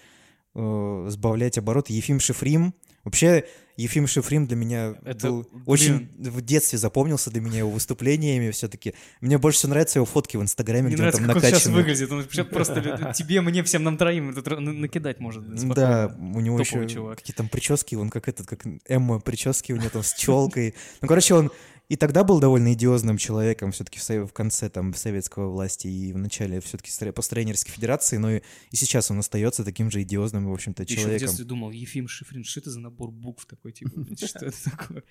э, 0.55 1.05
сбавлять 1.09 1.57
оборот. 1.57 1.89
Ефим 1.89 2.19
Шифрим. 2.19 2.73
Вообще, 3.03 3.45
Ефим 3.77 4.05
Шифрим 4.05 4.47
для 4.47 4.55
меня 4.55 4.95
Это, 5.05 5.27
был 5.27 5.47
блин. 5.51 5.63
очень 5.65 6.09
в 6.19 6.41
детстве 6.41 6.77
запомнился 6.77 7.31
для 7.31 7.41
меня 7.41 7.59
его 7.59 7.71
выступлениями 7.71 8.51
все-таки. 8.51 8.93
Мне 9.21 9.37
больше 9.37 9.59
всего 9.59 9.71
нравятся 9.71 9.99
его 9.99 10.05
фотки 10.05 10.37
в 10.37 10.41
Инстаграме, 10.41 10.83
Мне 10.83 10.93
где 10.93 11.01
нравится, 11.03 11.21
он 11.21 11.27
там 11.27 11.37
он 11.37 11.43
сейчас 11.43 11.65
выглядит. 11.67 12.11
Он 12.11 12.25
просто 12.45 13.13
тебе, 13.15 13.41
мне, 13.41 13.63
всем 13.63 13.83
нам 13.83 13.97
троим 13.97 14.33
накидать 14.81 15.19
может. 15.19 15.43
Да, 15.73 16.15
у 16.19 16.39
него 16.39 16.59
еще 16.59 16.87
чувак. 16.87 17.17
какие 17.17 17.35
там 17.35 17.47
прически, 17.47 17.95
он 17.95 18.09
как 18.09 18.27
этот, 18.27 18.47
как 18.47 18.65
Эмма 18.87 19.19
прически 19.19 19.71
у 19.71 19.77
него 19.77 19.89
там 19.89 20.03
с 20.03 20.13
челкой. 20.13 20.75
Ну, 21.01 21.07
короче, 21.07 21.33
он 21.33 21.51
и 21.91 21.97
тогда 21.97 22.23
был 22.23 22.39
довольно 22.39 22.71
идиозным 22.71 23.17
человеком 23.17 23.73
все-таки 23.73 23.99
в, 23.99 24.27
в 24.27 24.31
конце 24.31 24.69
там 24.69 24.93
советской 24.93 25.45
власти 25.45 25.87
и 25.87 26.13
в 26.13 26.17
начале 26.17 26.61
все-таки 26.61 26.89
Российской 26.89 27.71
Федерации, 27.71 28.15
но 28.15 28.31
и, 28.31 28.41
и 28.69 28.75
сейчас 28.77 29.11
он 29.11 29.19
остается 29.19 29.65
таким 29.65 29.91
же 29.91 30.01
идиозным, 30.01 30.47
в 30.47 30.53
общем-то, 30.53 30.83
Еще 30.83 30.95
в 30.95 30.99
человеком. 30.99 31.27
детстве 31.27 31.43
думал, 31.43 31.71
Ефим 31.71 32.07
Шифрин, 32.07 32.45
что 32.45 32.61
это 32.61 32.71
за 32.71 32.79
набор 32.79 33.11
букв 33.11 33.45
такой, 33.45 33.73
типа, 33.73 33.91
что 34.25 34.45
это 34.45 34.63
такое? 34.63 35.03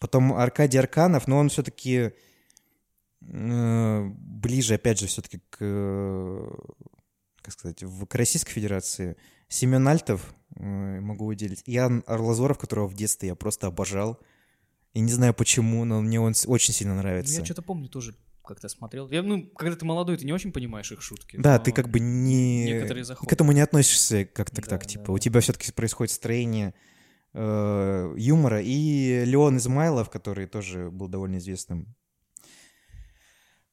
Потом 0.00 0.34
Аркадий 0.34 0.76
Арканов, 0.76 1.28
но 1.28 1.38
он 1.38 1.48
все-таки 1.48 2.12
ближе, 3.22 4.74
опять 4.74 5.00
же, 5.00 5.06
все-таки 5.06 5.40
к, 5.48 5.56
э, 5.60 6.50
как 7.40 7.54
сказать, 7.54 7.82
в, 7.82 8.04
к 8.04 8.14
Российской 8.14 8.52
Федерации. 8.52 9.16
Семен 9.48 9.88
Альтов 9.88 10.34
э, 10.56 11.00
могу 11.00 11.24
выделить. 11.24 11.62
Ян 11.64 12.04
Арлазоров, 12.06 12.58
которого 12.58 12.86
в 12.86 12.92
детстве 12.94 13.28
я 13.28 13.34
просто 13.34 13.66
обожал. 13.66 14.20
И 14.98 15.00
не 15.00 15.12
знаю 15.12 15.32
почему, 15.32 15.84
но 15.84 16.00
мне 16.00 16.20
он 16.20 16.34
очень 16.48 16.74
сильно 16.74 16.92
Ну, 16.92 17.02
нравится. 17.02 17.38
я 17.38 17.44
что-то 17.44 17.62
помню 17.62 17.88
тоже 17.88 18.16
как-то 18.44 18.68
смотрел. 18.68 19.08
Я, 19.10 19.22
ну, 19.22 19.46
когда 19.46 19.76
ты 19.76 19.84
молодой, 19.84 20.16
ты 20.16 20.26
не 20.26 20.32
очень 20.32 20.50
понимаешь 20.50 20.90
их 20.90 21.02
шутки. 21.02 21.36
Да, 21.36 21.60
ты 21.60 21.70
как 21.70 21.88
бы 21.88 22.00
не... 22.00 22.82
К 23.24 23.32
этому 23.32 23.52
не 23.52 23.60
относишься 23.60 24.24
как-то 24.24 24.56
Да, 24.56 24.62
так, 24.62 24.80
да, 24.80 24.86
типа. 24.86 25.04
да. 25.06 25.12
У 25.12 25.18
тебя 25.18 25.40
все-таки 25.40 25.70
происходит 25.70 26.12
строение 26.12 26.74
э, 27.32 28.14
юмора. 28.16 28.60
И 28.60 29.24
Леон 29.24 29.58
Измайлов, 29.58 30.10
который 30.10 30.48
тоже 30.48 30.90
был 30.90 31.06
довольно 31.06 31.36
известным 31.36 31.94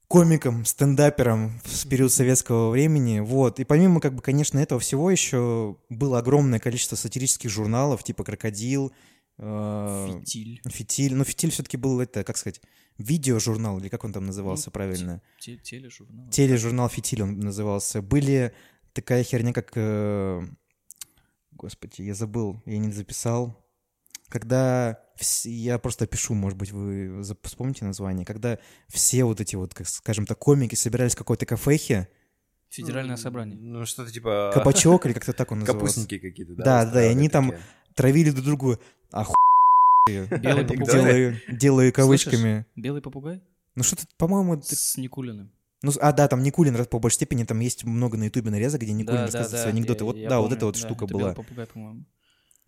комиком, 0.08 0.64
стендапером 0.64 1.60
в 1.64 1.88
период 1.90 2.12
советского 2.12 2.70
времени. 2.70 3.20
Вот. 3.20 3.60
И 3.60 3.64
помимо, 3.64 4.00
как 4.00 4.14
бы, 4.14 4.22
конечно, 4.22 4.60
этого 4.60 4.80
всего 4.80 5.10
еще 5.10 5.78
было 5.90 6.20
огромное 6.20 6.60
количество 6.60 6.96
сатирических 6.96 7.50
журналов, 7.50 8.04
типа 8.04 8.24
«Крокодил», 8.24 8.94
Фитиль. 9.38 10.62
«Фитиль». 10.66 11.16
Ну, 11.16 11.24
«Фитиль» 11.24 11.52
все-таки 11.52 11.78
был, 11.78 12.00
это, 12.00 12.24
как 12.24 12.38
сказать, 12.38 12.62
видеожурнал, 12.98 13.80
или 13.80 13.90
как 13.90 14.04
он 14.04 14.14
там 14.14 14.26
назывался 14.26 14.68
Ну, 14.70 14.72
правильно? 14.72 15.22
Те- 15.40 15.58
Тележурнал. 15.58 16.30
Тележурнал 16.30 16.90
«Фитиль» 16.90 17.24
он 17.24 17.40
назывался. 17.40 18.02
Были 18.02 18.54
такая 18.94 19.24
херня, 19.24 19.52
как... 19.54 19.72
э, 19.76 20.42
Господи, 21.52 22.02
я 22.02 22.14
забыл, 22.14 22.62
я 22.66 22.78
не 22.78 22.92
записал. 22.92 23.62
Когда... 24.30 25.00
вс- 25.20 25.50
Я 25.50 25.78
просто 25.80 26.08
пишу, 26.08 26.34
может 26.34 26.58
быть, 26.58 26.72
вы 26.72 27.22
вспомните 27.44 27.86
название. 27.86 28.26
Когда 28.26 28.58
все 28.88 29.24
вот 29.26 29.42
эти 29.42 29.56
вот, 29.56 29.74
как 29.74 29.88
скажем 29.88 30.26
так, 30.26 30.40
комики 30.40 30.76
собирались 30.76 31.14
в 31.14 31.18
какой-то 31.18 31.46
кафехе, 31.46 32.08
Федеральное 32.70 33.16
собрание. 33.16 33.58
Ну, 33.58 33.86
что-то 33.86 34.12
типа... 34.12 34.52
кабачок 34.54 35.06
или 35.06 35.14
как-то 35.14 35.32
так 35.32 35.50
он 35.52 35.60
назывался. 35.62 35.86
Капустники 35.96 36.18
какие-то, 36.20 36.56
да? 36.56 36.64
Да, 36.64 36.92
да, 36.92 37.06
и 37.06 37.08
они 37.10 37.30
там 37.30 37.52
такие. 37.52 37.66
Травили 37.96 38.32
друг 38.32 38.46
другу 38.46 38.78
оху... 39.12 39.34
Белый 40.08 40.66
попугай. 40.66 41.42
Делаю, 41.50 41.92
кавычками. 41.94 42.66
Белый 42.76 43.02
попугай? 43.02 43.42
Ну 43.76 43.84
что-то, 43.84 44.04
по-моему, 44.18 44.62
С 44.62 44.98
Никулиным. 44.98 45.52
Ну, 45.82 45.92
а, 46.02 46.12
да, 46.14 46.28
там 46.28 46.42
Никулин 46.42 46.76
раз 46.76 46.88
по 46.88 47.00
большей 47.00 47.16
степени, 47.16 47.44
там 47.44 47.60
есть 47.60 47.84
много 47.84 48.18
на 48.18 48.26
ютубе 48.26 48.50
нарезок, 48.50 48.82
где 48.82 48.92
Никулин 48.94 49.18
Да, 49.18 49.24
рассказывает 49.24 49.52
да, 49.52 49.62
свои 49.62 49.72
анекдоты. 49.74 50.04
я- 50.04 50.06
Вот, 50.06 50.18
я 50.18 50.30
да, 50.30 50.38
вот 50.40 50.44
помню, 50.46 50.58
эта 50.58 50.66
вот 50.66 50.76
да, 50.76 50.80
штука 50.82 51.08
была. 51.08 51.34
Попугай, 51.34 51.66
по-моему. 51.68 52.06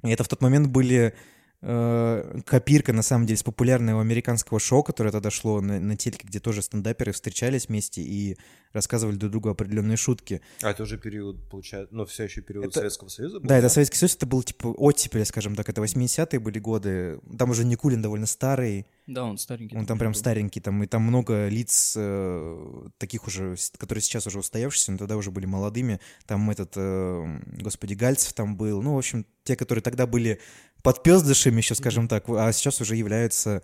И 0.03 0.09
это 0.09 0.23
в 0.23 0.27
тот 0.27 0.41
момент 0.41 0.67
были 0.67 1.15
копирка, 1.61 2.93
на 2.93 3.01
самом 3.01 3.25
деле, 3.25 3.37
с 3.37 3.43
популярного 3.43 4.01
американского 4.01 4.59
шоу, 4.59 4.83
которое 4.83 5.11
тогда 5.11 5.31
шло 5.31 5.59
на, 5.61 5.79
на 5.79 5.95
телеке, 5.97 6.27
где 6.27 6.39
тоже 6.39 6.61
стендаперы 6.61 7.11
встречались 7.11 7.67
вместе 7.67 8.01
и 8.01 8.37
рассказывали 8.73 9.15
друг 9.15 9.31
другу 9.31 9.49
определенные 9.49 9.97
шутки. 9.97 10.41
А 10.61 10.69
это 10.71 10.83
уже 10.83 10.97
период, 10.99 11.49
получается, 11.49 11.95
ну, 11.95 12.05
все 12.05 12.25
еще 12.25 12.41
период 12.41 12.65
Это- 12.67 12.79
Советского 12.79 13.07
Союза 13.09 13.39
был? 13.39 13.47
Да, 13.47 13.57
это 13.57 13.69
Советский 13.69 13.97
Союз, 13.97 14.15
это 14.15 14.27
был 14.27 14.43
типа 14.43 14.67
оттепель, 14.67 15.25
скажем 15.25 15.55
так, 15.55 15.67
это 15.67 15.81
80-е 15.81 16.39
были 16.39 16.59
годы. 16.59 17.19
Там 17.37 17.49
уже 17.49 17.65
Никулин 17.65 18.01
довольно 18.03 18.27
старый, 18.27 18.85
Да, 19.07 19.23
он 19.23 19.37
старенький. 19.39 19.75
он 19.75 19.85
там 19.87 19.97
прям 19.97 20.11
был. 20.11 20.19
старенький, 20.19 20.59
там 20.59 20.83
и 20.83 20.87
там 20.87 21.01
много 21.01 21.47
лиц 21.47 21.93
э, 21.97 22.87
таких 22.99 23.25
уже, 23.25 23.55
которые 23.79 24.03
сейчас 24.03 24.27
уже 24.27 24.39
устоявшиеся, 24.39 24.91
но 24.91 24.97
тогда 24.99 25.17
уже 25.17 25.31
были 25.31 25.45
молодыми. 25.47 25.99
Там 26.27 26.47
этот, 26.51 26.73
э, 26.75 27.39
господи, 27.61 27.95
Гальцев 27.95 28.33
там 28.33 28.57
был. 28.57 28.83
Ну, 28.83 28.93
в 28.93 28.97
общем, 28.97 29.25
те, 29.43 29.55
которые 29.55 29.81
тогда 29.81 30.05
были 30.05 30.39
подпездышами 30.87 31.57
еще, 31.57 31.75
скажем 31.75 32.07
так, 32.07 32.29
а 32.29 32.49
сейчас 32.53 32.79
уже 32.79 32.95
являются 32.95 33.61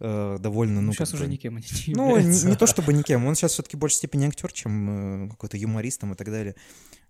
э, 0.00 0.38
довольно, 0.40 0.80
ну, 0.80 0.92
сейчас 0.92 1.14
уже 1.14 1.28
никем 1.28 1.54
они 1.54 1.66
не 1.86 1.94
Ну, 1.94 2.16
не, 2.16 2.22
являются. 2.22 2.48
не 2.48 2.56
то 2.56 2.66
чтобы 2.66 2.92
никем, 2.92 3.24
он 3.26 3.36
сейчас 3.36 3.52
все-таки 3.52 3.76
в 3.76 3.78
большей 3.78 3.98
степени 3.98 4.26
актер, 4.26 4.50
чем 4.50 5.26
э, 5.26 5.30
какой-то 5.30 5.56
юморист 5.56 6.00
там 6.00 6.14
и 6.14 6.16
так 6.16 6.32
далее. 6.32 6.56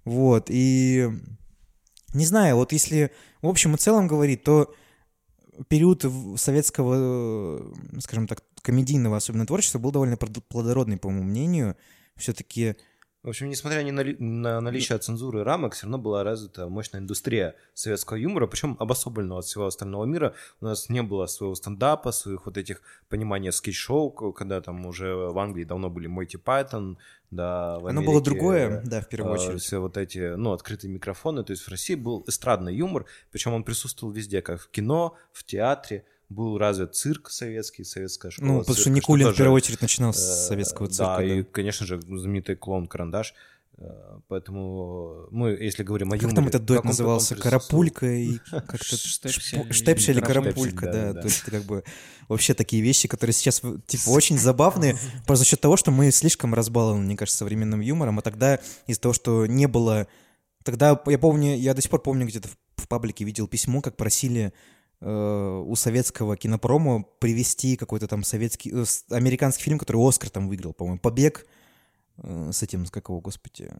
Вот, 0.04 0.50
и 0.50 1.08
не 2.12 2.26
знаю, 2.26 2.56
вот 2.56 2.72
если 2.72 3.10
в 3.40 3.48
общем 3.48 3.74
и 3.74 3.78
целом 3.78 4.06
говорить, 4.06 4.44
то 4.44 4.74
период 5.68 6.04
советского, 6.36 6.94
э, 6.98 8.00
скажем 8.00 8.26
так, 8.28 8.42
комедийного 8.60 9.16
особенно 9.16 9.46
творчества 9.46 9.78
был 9.78 9.92
довольно 9.92 10.18
плодородный, 10.18 10.98
по 10.98 11.08
моему 11.08 11.24
мнению. 11.24 11.74
Все-таки 12.16 12.76
В 13.24 13.30
общем, 13.30 13.48
несмотря 13.48 13.80
ни 13.82 13.90
на, 13.90 14.02
ли- 14.02 14.16
на 14.18 14.60
наличие 14.60 14.98
цензуры 14.98 15.40
и 15.40 15.42
рамок, 15.42 15.72
все 15.72 15.86
равно 15.86 15.96
была 15.96 16.24
развита 16.24 16.68
мощная 16.68 17.00
индустрия 17.00 17.54
советского 17.72 18.18
юмора, 18.18 18.46
причем 18.46 18.76
обособленного 18.78 19.38
от 19.38 19.46
всего 19.46 19.64
остального 19.64 20.04
мира. 20.04 20.34
У 20.60 20.66
нас 20.66 20.90
не 20.90 21.02
было 21.02 21.24
своего 21.24 21.54
стендапа, 21.54 22.12
своих 22.12 22.44
вот 22.44 22.58
этих 22.58 22.82
понимания 23.08 23.50
скетч-шоу, 23.50 24.10
когда 24.10 24.60
там 24.60 24.84
уже 24.84 25.14
в 25.14 25.38
Англии 25.38 25.64
давно 25.64 25.88
были 25.88 26.06
Мойти 26.06 26.36
Пайтон, 26.36 26.98
да, 27.30 27.78
в 27.78 27.86
оно 27.86 28.02
было 28.02 28.18
Америке, 28.18 28.24
другое, 28.30 28.82
да, 28.84 29.00
в 29.00 29.08
первую 29.08 29.36
э, 29.36 29.38
очередь. 29.38 29.62
Все 29.62 29.78
вот 29.78 29.96
эти, 29.96 30.34
ну, 30.34 30.52
открытые 30.52 30.92
микрофоны. 30.92 31.44
То 31.44 31.52
есть 31.52 31.62
в 31.62 31.68
России 31.70 31.94
был 31.94 32.24
эстрадный 32.26 32.76
юмор, 32.76 33.06
причем 33.32 33.54
он 33.54 33.64
присутствовал 33.64 34.12
везде, 34.12 34.42
как 34.42 34.60
в 34.60 34.68
кино, 34.68 35.16
в 35.32 35.44
театре. 35.44 36.04
Был 36.28 36.58
развит 36.58 36.94
цирк 36.94 37.30
советский, 37.30 37.84
советская 37.84 38.30
школа. 38.30 38.46
Ну, 38.46 38.58
потому 38.60 38.74
что 38.74 38.84
цирка, 38.84 38.96
Никулин 38.96 39.26
в 39.26 39.30
тоже, 39.30 39.38
первую 39.38 39.56
очередь 39.56 39.82
начинал 39.82 40.12
с 40.14 40.18
э, 40.18 40.48
советского 40.48 40.88
цирка. 40.88 41.04
Да, 41.04 41.16
да. 41.18 41.24
и, 41.24 41.42
конечно 41.42 41.86
же, 41.86 42.00
знаменитый 42.00 42.56
клоун 42.56 42.86
Карандаш. 42.86 43.34
Э, 43.78 44.18
Поэтому 44.28 45.26
мы, 45.30 45.50
если 45.50 45.82
говорим 45.82 46.08
о 46.08 46.12
Как 46.12 46.22
юморе... 46.22 46.36
там 46.36 46.48
этот 46.48 46.64
дуэт 46.64 46.80
как 46.80 46.86
назывался? 46.86 47.34
Карапулька 47.36 48.06
и 48.06 48.38
как-то... 48.50 48.96
Штепсель 48.96 50.14
или 50.14 50.20
Карапулька. 50.20 50.86
Да. 50.86 51.14
То 51.14 51.26
есть 51.26 51.42
это 51.42 51.50
как 51.50 51.64
бы 51.64 51.84
вообще 52.28 52.54
такие 52.54 52.82
вещи, 52.82 53.08
которые 53.08 53.34
сейчас 53.34 53.60
типа 53.86 54.10
очень 54.10 54.38
забавные, 54.38 54.96
просто 55.26 55.44
за 55.44 55.50
счет 55.50 55.60
того, 55.60 55.76
что 55.76 55.90
мы 55.90 56.10
слишком 56.10 56.54
разбалованы, 56.54 57.04
мне 57.04 57.16
кажется, 57.16 57.38
современным 57.38 57.80
юмором, 57.80 58.18
а 58.18 58.22
тогда 58.22 58.60
из-за 58.86 59.00
того, 59.00 59.12
что 59.12 59.46
не 59.46 59.66
было... 59.66 60.06
Тогда, 60.62 60.98
я 61.06 61.18
помню, 61.18 61.56
я 61.56 61.74
до 61.74 61.82
сих 61.82 61.90
пор 61.90 62.00
помню, 62.00 62.26
где-то 62.26 62.48
в, 62.48 62.82
в 62.82 62.88
паблике 62.88 63.24
видел 63.24 63.46
письмо, 63.46 63.82
как 63.82 63.96
просили 63.96 64.54
у 65.00 65.74
советского 65.76 66.36
кинопрома 66.36 67.04
привести 67.18 67.76
какой-то 67.76 68.06
там 68.08 68.22
советский, 68.22 68.72
э, 68.72 68.84
американский 69.10 69.62
фильм, 69.64 69.78
который 69.78 70.06
Оскар 70.06 70.30
там 70.30 70.48
выиграл, 70.48 70.72
по-моему, 70.72 70.98
«Побег», 70.98 71.46
э, 72.18 72.50
с 72.52 72.62
этим, 72.62 72.86
с 72.86 72.90
какого, 72.90 73.20
господи, 73.20 73.70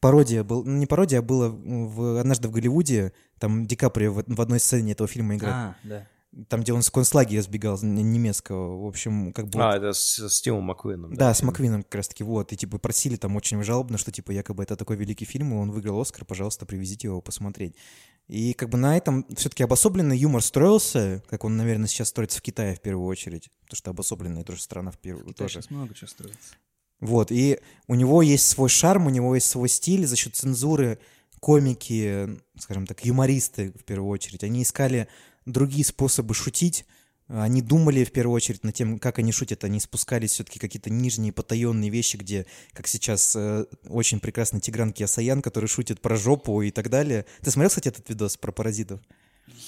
пародия 0.00 0.42
был, 0.42 0.64
ну, 0.64 0.76
не 0.76 0.86
пародия, 0.86 1.20
а 1.20 1.22
было 1.22 1.48
в 1.48 2.20
«Однажды 2.20 2.48
в 2.48 2.50
Голливуде», 2.50 3.12
там 3.38 3.66
Ди 3.66 3.76
Каприо 3.76 4.12
в, 4.12 4.24
в 4.26 4.40
одной 4.40 4.60
сцене 4.60 4.92
этого 4.92 5.08
фильма 5.08 5.36
играет, 5.36 5.54
А, 5.54 5.76
да. 5.84 6.08
Там, 6.48 6.62
где 6.62 6.72
он 6.72 6.82
с 6.82 6.90
концлагеря 6.90 7.42
сбегал, 7.42 7.78
немецкого, 7.82 8.82
в 8.82 8.86
общем, 8.86 9.32
как 9.32 9.48
бы... 9.48 9.62
А, 9.62 9.76
это 9.76 9.92
с, 9.92 10.18
с 10.18 10.40
Тимом 10.40 10.64
Маккуином. 10.64 11.14
Да, 11.14 11.32
с 11.32 11.42
Маквином 11.42 11.82
как 11.82 11.96
раз-таки, 11.96 12.24
вот, 12.24 12.52
и 12.52 12.56
типа 12.56 12.78
просили 12.78 13.16
там 13.16 13.36
очень 13.36 13.62
жалобно, 13.62 13.98
что 13.98 14.10
типа 14.10 14.32
якобы 14.32 14.62
это 14.62 14.76
такой 14.76 14.96
великий 14.96 15.24
фильм, 15.24 15.52
и 15.52 15.56
он 15.56 15.70
выиграл 15.70 16.00
Оскар, 16.00 16.24
пожалуйста, 16.24 16.66
привезите 16.66 17.08
его 17.08 17.20
посмотреть. 17.20 17.76
И 18.26 18.54
как 18.54 18.70
бы 18.70 18.78
на 18.78 18.96
этом 18.96 19.26
все-таки 19.36 19.62
обособленный 19.62 20.16
юмор 20.16 20.42
строился, 20.42 21.22
как 21.28 21.44
он, 21.44 21.56
наверное, 21.56 21.86
сейчас 21.86 22.08
строится 22.08 22.38
в 22.38 22.42
Китае 22.42 22.74
в 22.74 22.80
первую 22.80 23.06
очередь, 23.06 23.50
потому 23.62 23.76
что 23.76 23.90
обособленная 23.90 24.44
тоже 24.44 24.62
страна 24.62 24.90
в 24.90 24.98
первую 24.98 25.26
Китай 25.26 25.46
тоже. 25.46 25.54
сейчас 25.54 25.70
много 25.70 25.94
чего 25.94 26.08
строится. 26.08 26.54
Вот, 27.00 27.30
и 27.30 27.60
у 27.86 27.94
него 27.94 28.22
есть 28.22 28.48
свой 28.48 28.68
шарм, 28.68 29.06
у 29.06 29.10
него 29.10 29.34
есть 29.34 29.48
свой 29.48 29.68
стиль, 29.68 30.06
за 30.06 30.16
счет 30.16 30.34
цензуры 30.34 30.98
комики, 31.38 32.40
скажем 32.58 32.86
так, 32.86 33.04
юмористы 33.04 33.72
в 33.72 33.84
первую 33.84 34.08
очередь, 34.08 34.42
они 34.42 34.62
искали 34.62 35.08
другие 35.46 35.84
способы 35.84 36.34
шутить, 36.34 36.84
они 37.26 37.62
думали 37.62 38.04
в 38.04 38.12
первую 38.12 38.34
очередь 38.36 38.64
над 38.64 38.74
тем, 38.74 38.98
как 38.98 39.18
они 39.18 39.32
шутят, 39.32 39.64
они 39.64 39.80
спускались 39.80 40.32
все-таки 40.32 40.58
какие-то 40.58 40.90
нижние 40.90 41.32
потаенные 41.32 41.88
вещи, 41.88 42.16
где, 42.18 42.44
как 42.72 42.86
сейчас, 42.86 43.34
э, 43.34 43.64
очень 43.88 44.20
прекрасный 44.20 44.60
Тигран 44.60 44.92
Киасаян, 44.92 45.40
который 45.40 45.66
шутит 45.66 46.02
про 46.02 46.16
жопу 46.16 46.60
и 46.60 46.70
так 46.70 46.90
далее. 46.90 47.24
Ты 47.40 47.50
смотрел, 47.50 47.70
кстати, 47.70 47.88
этот 47.88 48.08
видос 48.10 48.36
про 48.36 48.52
паразитов? 48.52 49.00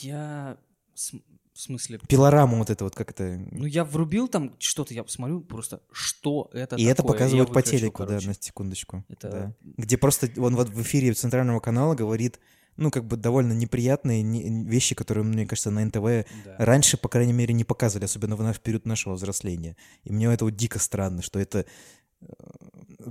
Я... 0.01 0.59
В 0.95 1.59
смысле... 1.59 1.99
Пилораму 2.07 2.59
вот 2.59 2.69
это 2.69 2.85
вот, 2.85 2.95
как 2.95 3.13
это... 3.13 3.43
Ну, 3.51 3.65
я 3.65 3.87
врубил 3.87 4.29
там 4.29 4.55
что-то, 4.59 4.93
я 4.93 5.03
посмотрю 5.03 5.41
просто, 5.41 5.81
что 5.91 6.51
это 6.53 6.77
И 6.77 6.85
это 6.85 6.97
такое. 6.97 7.13
показывают 7.15 7.49
Я 7.49 7.55
по 7.55 7.61
выключил, 7.61 7.79
телеку, 7.79 8.03
да, 8.03 8.09
короче. 8.09 8.29
на 8.29 8.35
секундочку. 8.35 9.05
Это- 9.09 9.31
да. 9.31 9.55
Где 9.79 9.97
просто 9.97 10.31
он 10.37 10.55
вот 10.55 10.69
в 10.69 10.83
эфире 10.83 11.15
центрального 11.15 11.61
канала 11.61 11.95
говорит, 11.95 12.39
ну, 12.77 12.91
как 12.91 13.05
бы 13.07 13.17
довольно 13.17 13.53
неприятные 13.53 14.23
не- 14.23 14.65
вещи, 14.65 14.95
которые, 14.95 15.25
мне 15.25 15.47
кажется, 15.47 15.71
на 15.71 15.85
НТВ 15.85 16.27
Да. 16.45 16.57
раньше, 16.59 16.97
по 16.97 17.09
крайней 17.09 17.33
мере, 17.33 17.55
не 17.55 17.65
показывали, 17.65 18.05
особенно 18.05 18.37
в 18.37 18.43
наш 18.43 18.61
период 18.61 18.87
нашего 18.87 19.15
взросления. 19.15 19.77
И 20.05 20.13
мне 20.13 20.27
это 20.27 20.45
вот 20.45 20.57
дико 20.57 20.79
странно, 20.79 21.23
что 21.23 21.39
это... 21.39 21.65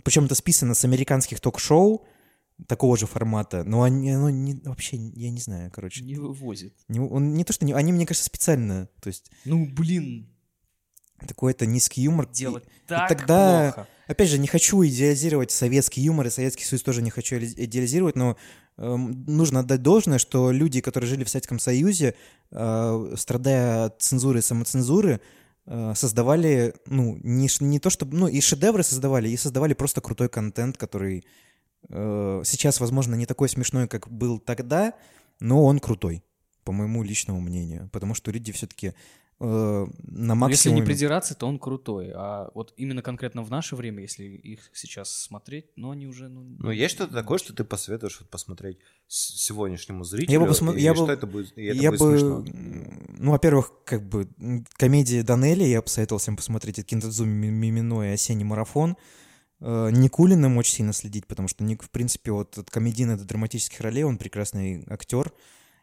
Причем 0.04 0.26
это 0.26 0.36
списано 0.36 0.74
с 0.74 0.84
американских 0.86 1.40
ток-шоу 1.40 2.06
такого 2.68 2.96
же 2.98 3.06
формата, 3.06 3.64
но 3.66 3.84
они, 3.84 4.12
оно 4.12 4.30
не, 4.30 4.56
вообще, 4.64 4.98
я 4.98 5.30
не 5.30 5.40
знаю, 5.42 5.72
короче. 5.72 6.04
Не 6.04 6.16
вывозит. 6.16 6.74
Не, 6.88 7.00
он, 7.02 7.34
не 7.34 7.44
то, 7.44 7.52
что... 7.54 7.66
Не, 7.66 7.74
они, 7.74 7.92
мне 7.92 8.06
кажется, 8.06 8.26
специально, 8.26 8.88
то 9.02 9.08
есть 9.08 9.30
Ну, 9.44 9.66
блин, 9.68 10.30
такой-то 11.28 11.66
низкий 11.66 12.02
юмор. 12.04 12.30
делать 12.32 12.64
И- 12.66 12.88
так 12.88 13.10
тогда- 13.10 13.72
плохо. 13.74 13.90
Опять 14.08 14.30
же, 14.30 14.38
не 14.38 14.48
хочу 14.48 14.86
идеализировать 14.86 15.52
советский 15.52 16.02
юмор, 16.02 16.28
и 16.28 16.30
Советский 16.30 16.64
Союз 16.64 16.84
тоже 16.84 17.02
не 17.02 17.10
хочу 17.10 17.38
иде- 17.38 17.54
идеализировать, 17.66 18.16
но 18.16 18.38
эм, 18.78 19.24
нужно 19.26 19.62
отдать 19.62 19.82
должное, 19.82 20.20
что 20.20 20.52
люди, 20.52 20.82
которые 20.82 21.10
жили 21.10 21.24
в 21.24 21.30
Советском 21.30 21.60
Союзе, 21.60 22.16
э, 22.52 23.14
страдая 23.18 23.86
от 23.86 24.02
цензуры 24.02 24.40
и 24.40 24.42
самоцензуры, 24.42 25.22
э, 25.66 25.94
создавали, 25.96 26.76
ну, 26.86 27.18
не, 27.24 27.50
не 27.60 27.80
то 27.80 27.90
чтобы, 27.90 28.16
ну, 28.16 28.28
и 28.28 28.42
шедевры 28.42 28.84
создавали, 28.84 29.30
и 29.30 29.38
создавали 29.38 29.74
просто 29.74 30.02
крутой 30.02 30.30
контент, 30.30 30.78
который 30.78 31.26
э, 31.90 32.42
сейчас, 32.46 32.80
возможно, 32.80 33.16
не 33.16 33.26
такой 33.26 33.50
смешной, 33.50 33.88
как 33.88 34.10
был 34.10 34.40
тогда, 34.40 34.94
но 35.40 35.64
он 35.64 35.80
крутой, 35.80 36.24
по 36.64 36.72
моему 36.72 37.04
личному 37.04 37.40
мнению, 37.42 37.90
потому 37.92 38.14
что 38.14 38.32
люди 38.32 38.52
все-таки 38.52 38.94
на 39.40 39.86
Ну, 40.36 40.48
Если 40.48 40.70
не 40.70 40.82
придираться, 40.82 41.36
то 41.36 41.46
он 41.46 41.60
крутой. 41.60 42.12
А 42.16 42.50
вот 42.54 42.74
именно 42.78 43.02
конкретно 43.02 43.44
в 43.44 43.52
наше 43.52 43.76
время, 43.76 44.02
если 44.02 44.24
их 44.24 44.70
сейчас 44.74 45.12
смотреть, 45.12 45.66
ну, 45.76 45.92
они 45.92 46.08
уже... 46.08 46.30
Ну, 46.30 46.56
Ну, 46.58 46.72
есть 46.72 46.96
что-то 46.96 47.14
такое, 47.14 47.38
что 47.38 47.54
ты 47.54 47.66
посоветуешь 47.66 48.18
вот 48.22 48.30
посмотреть 48.30 48.78
сегодняшнему 49.08 50.06
зрителю? 50.06 50.32
Я 50.32 50.40
бы 50.40 50.48
посмо- 50.48 50.76
и 50.78 50.82
я 50.82 50.96
что 50.96 51.06
бы- 51.06 51.12
это 51.12 51.28
будет, 51.28 51.52
это 51.52 51.62
я 51.62 51.92
будет 51.92 52.00
бы, 52.00 52.18
смешно? 52.18 52.46
ну, 53.18 53.32
во-первых, 53.32 53.74
как 53.84 54.08
бы 54.08 54.30
комедия 54.78 55.22
Данелли, 55.22 55.66
я 55.66 55.82
посоветовал 55.82 56.20
всем 56.20 56.38
посмотреть 56.38 56.80
это 56.80 56.88
Кинтадзуми 56.88 57.48
Мимино 57.48 58.04
и 58.04 58.14
Осенний 58.14 58.46
марафон. 58.46 58.96
Э, 59.60 59.90
Никулиным 59.92 60.58
очень 60.58 60.76
сильно 60.76 60.94
следить, 60.94 61.28
потому 61.28 61.48
что 61.50 61.64
Ник, 61.66 61.84
в 61.84 61.90
принципе, 61.90 62.32
вот 62.32 62.58
от 62.58 62.70
комедийных 62.70 63.18
до 63.18 63.26
драматических 63.26 63.82
ролей 63.82 64.04
он 64.04 64.18
прекрасный 64.18 64.84
актер. 64.88 65.34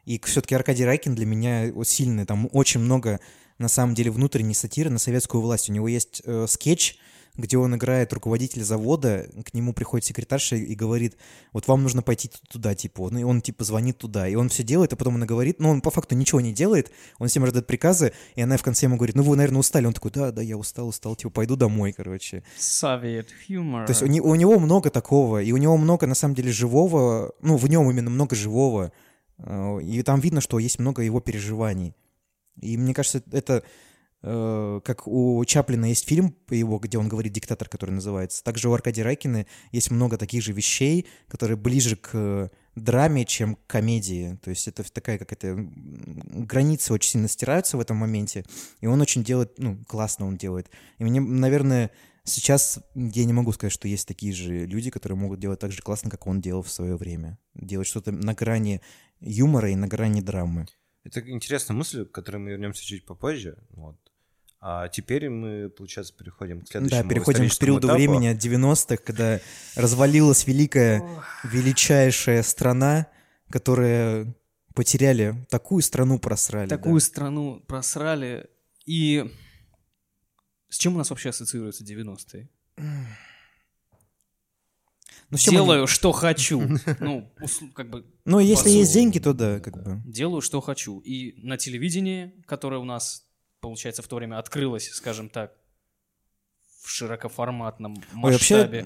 И 0.05 0.19
все-таки 0.23 0.55
Аркадий 0.55 0.85
Райкин 0.85 1.15
для 1.15 1.25
меня 1.25 1.71
сильный. 1.83 2.25
Там 2.25 2.49
очень 2.51 2.79
много, 2.81 3.19
на 3.57 3.67
самом 3.67 3.95
деле, 3.95 4.11
внутренней 4.11 4.53
сатиры 4.53 4.89
на 4.89 4.99
советскую 4.99 5.41
власть. 5.41 5.69
У 5.69 5.73
него 5.73 5.87
есть 5.87 6.21
э, 6.25 6.45
скетч, 6.47 6.97
где 7.35 7.57
он 7.57 7.75
играет 7.75 8.13
руководителя 8.13 8.63
завода, 8.63 9.27
к 9.43 9.55
нему 9.55 9.73
приходит 9.73 10.05
секретарша 10.05 10.55
и 10.55 10.75
говорит, 10.75 11.17
вот 11.51 11.67
вам 11.67 11.81
нужно 11.81 12.03
пойти 12.03 12.29
туда, 12.47 12.75
типа, 12.75 13.01
он, 13.01 13.17
и 13.17 13.23
он, 13.23 13.41
типа, 13.41 13.63
звонит 13.63 13.97
туда, 13.97 14.27
и 14.27 14.35
он 14.35 14.49
все 14.49 14.61
делает, 14.61 14.93
а 14.93 14.95
потом 14.95 15.15
она 15.15 15.25
говорит, 15.25 15.59
ну, 15.59 15.69
он 15.71 15.81
по 15.81 15.89
факту 15.89 16.13
ничего 16.13 16.41
не 16.41 16.53
делает, 16.53 16.91
он 17.17 17.29
всем 17.29 17.43
раздает 17.43 17.65
приказы, 17.65 18.13
и 18.35 18.41
она 18.43 18.57
в 18.57 18.61
конце 18.61 18.85
ему 18.85 18.97
говорит, 18.97 19.15
ну, 19.15 19.23
вы, 19.23 19.35
наверное, 19.35 19.61
устали, 19.61 19.87
он 19.87 19.93
такой, 19.93 20.11
да, 20.11 20.31
да, 20.31 20.43
я 20.43 20.57
устал, 20.57 20.87
устал, 20.87 21.15
типа, 21.15 21.31
пойду 21.31 21.55
домой, 21.55 21.91
короче. 21.93 22.43
Совет 22.55 23.29
юмор. 23.47 23.87
То 23.87 23.93
есть 23.93 24.03
у, 24.03 24.05
не- 24.05 24.21
у 24.21 24.35
него 24.35 24.59
много 24.59 24.91
такого, 24.91 25.41
и 25.41 25.51
у 25.53 25.57
него 25.57 25.75
много, 25.77 26.05
на 26.05 26.15
самом 26.15 26.35
деле, 26.35 26.51
живого, 26.51 27.33
ну, 27.41 27.57
в 27.57 27.67
нем 27.67 27.89
именно 27.89 28.11
много 28.11 28.35
живого, 28.35 28.91
и 29.39 30.01
там 30.03 30.19
видно, 30.19 30.41
что 30.41 30.59
есть 30.59 30.79
много 30.79 31.01
его 31.01 31.19
переживаний. 31.19 31.95
И 32.61 32.77
мне 32.77 32.93
кажется, 32.93 33.23
это 33.31 33.63
э, 34.21 34.81
как 34.83 35.07
у 35.07 35.43
Чаплина 35.45 35.85
есть 35.85 36.07
фильм 36.07 36.35
его, 36.49 36.77
где 36.77 36.97
он 36.97 37.07
говорит 37.07 37.33
«Диктатор», 37.33 37.67
который 37.67 37.91
называется. 37.91 38.43
Также 38.43 38.69
у 38.69 38.73
Аркадия 38.73 39.03
Райкина 39.03 39.45
есть 39.71 39.91
много 39.91 40.17
таких 40.17 40.43
же 40.43 40.53
вещей, 40.53 41.07
которые 41.27 41.57
ближе 41.57 41.95
к 41.95 42.51
драме, 42.75 43.25
чем 43.25 43.55
к 43.55 43.65
комедии. 43.67 44.39
То 44.43 44.49
есть 44.49 44.67
это 44.67 44.83
такая 44.91 45.17
какая-то 45.17 45.55
границы 45.55 46.93
очень 46.93 47.11
сильно 47.11 47.27
стираются 47.27 47.77
в 47.77 47.81
этом 47.81 47.97
моменте, 47.97 48.45
и 48.81 48.87
он 48.87 49.01
очень 49.01 49.23
делает, 49.23 49.53
ну, 49.57 49.77
классно 49.87 50.27
он 50.27 50.37
делает. 50.37 50.69
И 50.97 51.03
мне, 51.03 51.19
наверное, 51.19 51.91
сейчас 52.23 52.79
я 52.95 53.25
не 53.25 53.33
могу 53.33 53.51
сказать, 53.51 53.73
что 53.73 53.87
есть 53.87 54.07
такие 54.07 54.33
же 54.33 54.65
люди, 54.65 54.89
которые 54.89 55.17
могут 55.17 55.39
делать 55.39 55.59
так 55.59 55.71
же 55.71 55.81
классно, 55.81 56.09
как 56.09 56.25
он 56.27 56.41
делал 56.41 56.61
в 56.61 56.71
свое 56.71 56.95
время. 56.95 57.37
Делать 57.53 57.87
что-то 57.87 58.11
на 58.11 58.33
грани 58.33 58.81
юмора 59.23 59.69
и 59.71 59.75
на 59.75 59.87
грани 59.87 60.21
драмы. 60.21 60.67
Это 61.03 61.19
интересная 61.29 61.75
мысль, 61.75 62.05
к 62.05 62.11
которой 62.11 62.37
мы 62.37 62.51
вернемся 62.51 62.83
чуть 62.85 63.05
попозже. 63.05 63.57
Вот. 63.71 63.97
А 64.59 64.87
теперь 64.87 65.29
мы, 65.29 65.69
получается, 65.69 66.13
переходим 66.17 66.61
к 66.61 66.69
следующему 66.69 67.03
Да, 67.03 67.09
переходим 67.09 67.49
к 67.49 67.57
периоду 67.57 67.87
этапу. 67.87 67.97
времени 67.97 68.27
от 68.27 68.37
90-х, 68.37 68.97
когда 69.03 69.41
развалилась 69.75 70.47
великая, 70.47 71.03
величайшая 71.43 72.43
страна, 72.43 73.07
которая 73.49 74.33
потеряли, 74.73 75.45
такую 75.49 75.81
страну 75.81 76.17
просрали. 76.17 76.69
да. 76.69 76.77
Такую 76.77 77.01
страну 77.01 77.59
просрали. 77.67 78.49
И 78.85 79.29
с 80.69 80.77
чем 80.77 80.95
у 80.95 80.97
нас 80.97 81.09
вообще 81.09 81.29
ассоциируются 81.29 81.83
90-е? 81.83 82.49
Ну, 85.33 85.51
Делаю, 85.51 85.87
что 85.87 86.11
хочу. 86.11 86.61
Ну, 86.99 87.29
как 87.73 87.89
бы 87.89 88.05
Ну, 88.25 88.39
если 88.39 88.63
Посыл. 88.65 88.79
есть 88.79 88.93
деньги, 88.93 89.19
то 89.19 89.33
да, 89.33 89.59
как 89.59 89.81
бы. 89.83 90.01
делаю, 90.05 90.41
что 90.41 90.61
хочу. 90.61 90.99
И 90.99 91.33
на 91.45 91.57
телевидении, 91.57 92.31
которое 92.45 92.79
у 92.79 92.85
нас, 92.85 93.23
получается, 93.59 94.01
в 94.01 94.07
то 94.07 94.15
время 94.17 94.37
открылось, 94.39 94.89
скажем 94.91 95.29
так, 95.29 95.51
в 96.83 96.89
широкоформатном 96.89 97.95
Ой, 98.21 98.31
вообще, 98.33 98.55
масштабе, 98.57 98.85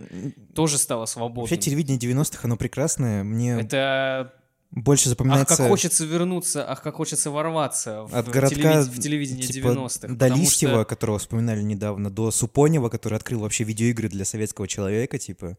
тоже 0.54 0.78
стало 0.78 1.06
свободным. 1.06 1.42
вообще 1.44 1.58
телевидение 1.58 2.00
90-х, 2.00 2.42
оно 2.44 2.56
прекрасное. 2.56 3.24
Мне 3.24 3.60
Это 3.60 4.34
больше 4.70 5.06
ах, 5.06 5.10
запоминается... 5.10 5.58
как 5.58 5.68
хочется 5.68 6.06
вернуться, 6.06 6.70
ах, 6.70 6.84
как 6.84 6.96
хочется 6.96 7.32
ворваться 7.32 8.04
в, 8.04 8.14
От 8.16 8.28
городка 8.30 8.56
телевид- 8.56 8.84
в 8.90 9.00
телевидение 9.00 9.48
типа, 9.48 9.68
90-х. 9.70 10.14
до 10.14 10.28
Листьева, 10.28 10.74
что- 10.82 10.86
которого 10.86 11.18
вспоминали 11.18 11.64
недавно, 11.64 12.12
до 12.12 12.30
Супонева, 12.30 12.90
который 12.90 13.16
открыл 13.16 13.40
вообще 13.40 13.64
видеоигры 13.64 14.10
для 14.10 14.26
советского 14.26 14.68
человека, 14.68 15.18
типа. 15.18 15.58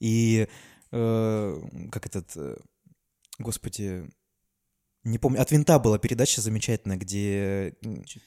И 0.00 0.48
э, 0.90 1.60
как 1.92 2.06
этот... 2.06 2.36
э, 2.36 2.56
господи... 3.38 4.10
Не 5.02 5.18
помню. 5.18 5.40
От 5.40 5.50
Винта 5.50 5.78
была 5.78 5.98
передача 5.98 6.42
замечательная, 6.42 6.98
где... 6.98 7.74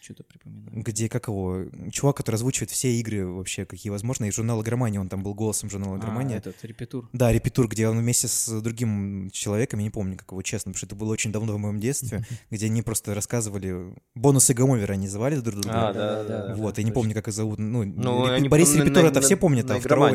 Что-то 0.01 0.23
припоминаю. 0.23 0.81
Где, 0.81 1.07
как 1.07 1.27
его, 1.27 1.65
чувак, 1.91 2.17
который 2.17 2.35
озвучивает 2.35 2.71
все 2.71 2.91
игры 2.95 3.27
вообще, 3.27 3.65
какие 3.65 3.91
возможно, 3.91 4.25
и 4.25 4.31
журнал 4.31 4.61
«Игромания», 4.63 4.99
он 4.99 5.07
там 5.07 5.21
был 5.21 5.35
голосом 5.35 5.69
журнала 5.69 5.95
А, 5.95 5.99
«Игромания». 5.99 6.37
этот 6.37 6.63
репетур. 6.63 7.09
Да, 7.13 7.31
репетур, 7.31 7.67
где 7.67 7.87
он 7.87 7.99
вместе 7.99 8.27
с 8.27 8.61
другим 8.61 9.29
человеком, 9.31 9.79
я 9.79 9.83
не 9.83 9.91
помню, 9.91 10.17
как 10.17 10.31
его 10.31 10.41
честно, 10.41 10.71
потому 10.71 10.77
что 10.77 10.87
это 10.87 10.95
было 10.95 11.11
очень 11.11 11.31
давно 11.31 11.53
в 11.53 11.59
моем 11.59 11.79
детстве, 11.79 12.25
где 12.49 12.65
они 12.65 12.81
просто 12.81 13.13
рассказывали, 13.13 13.93
бонусы 14.15 14.55
Гомовера 14.55 14.93
они 14.93 15.07
звали 15.07 15.35
друг 15.35 15.61
друга. 15.61 15.89
А, 15.89 15.93
да, 15.93 16.23
да, 16.23 16.47
да. 16.47 16.55
Вот, 16.55 16.79
я 16.79 16.83
не 16.83 16.91
помню, 16.91 17.13
как 17.13 17.27
их 17.27 17.35
зовут. 17.35 17.59
Ну, 17.59 17.83
Ну, 17.83 18.49
Борис 18.49 18.73
Репетур 18.75 19.05
это 19.05 19.21
все 19.21 19.37
помнят, 19.37 19.69
а 19.69 19.79
второго. 19.79 20.09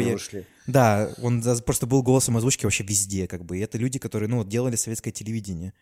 Да, 0.67 1.09
он 1.23 1.43
просто 1.65 1.87
был 1.87 2.03
голосом 2.03 2.37
озвучки 2.37 2.65
вообще 2.65 2.83
везде, 2.83 3.29
как 3.29 3.45
бы. 3.45 3.59
И 3.59 3.61
это 3.61 3.79
люди, 3.79 4.01
которые, 4.01 4.29
ну, 4.29 4.45
делали 4.45 4.75
советское 4.75 5.13
телевидение, 5.13 5.73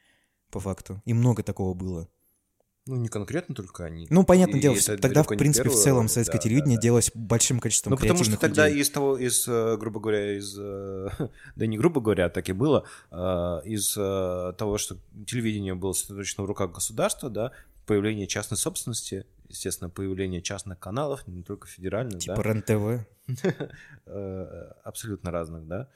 по 0.51 0.61
факту. 0.61 1.03
И 1.05 1.15
много 1.15 1.43
такого 1.43 1.75
было. 1.75 2.09
Ну, 2.89 2.95
не 2.95 3.09
конкретно 3.09 3.53
только 3.53 3.85
они. 3.85 4.07
Ну, 4.11 4.25
понятное 4.25 4.61
И 4.61 4.63
дело, 4.63 4.77
это 4.77 4.97
тогда, 4.99 5.25
в 5.25 5.27
принципе, 5.27 5.69
в 5.69 5.73
первое, 5.73 5.83
целом 5.83 6.09
советское 6.09 6.39
да, 6.39 6.43
телевидение 6.43 6.77
да, 6.77 6.81
да. 6.81 6.83
делалось 6.83 7.11
большим 7.15 7.59
количеством 7.59 7.91
Ну, 7.91 7.97
потому 7.97 8.23
что 8.23 8.39
тогда 8.39 8.69
людей. 8.69 8.83
из 8.83 8.91
того, 8.91 9.19
из, 9.19 9.49
э, 9.49 9.77
грубо 9.77 9.99
говоря, 9.99 10.39
из, 10.39 10.57
э, 10.57 11.09
да 11.57 11.67
не 11.67 11.79
грубо 11.79 12.01
говоря, 12.01 12.29
так 12.29 12.49
и 12.49 12.53
было, 12.53 12.85
э, 13.11 13.17
из 13.65 13.93
того, 13.95 14.79
что 14.79 14.99
телевидение 15.27 15.75
было 15.75 15.95
сосредоточено 15.95 16.45
в 16.45 16.47
руках 16.47 16.73
государства, 16.73 17.29
да, 17.29 17.51
появление 17.87 18.29
частной 18.29 18.57
собственности, 18.57 19.27
естественно, 19.49 19.91
появление 19.91 20.41
частных 20.41 20.79
каналов, 20.79 21.27
не 21.27 21.43
только 21.43 21.67
федеральных, 21.67 22.21
Типа 22.21 22.37
да, 22.37 22.43
РЕН-ТВ. 22.43 23.07
э, 24.07 24.73
абсолютно 24.85 25.33
разных, 25.33 25.67
да, 25.67 25.89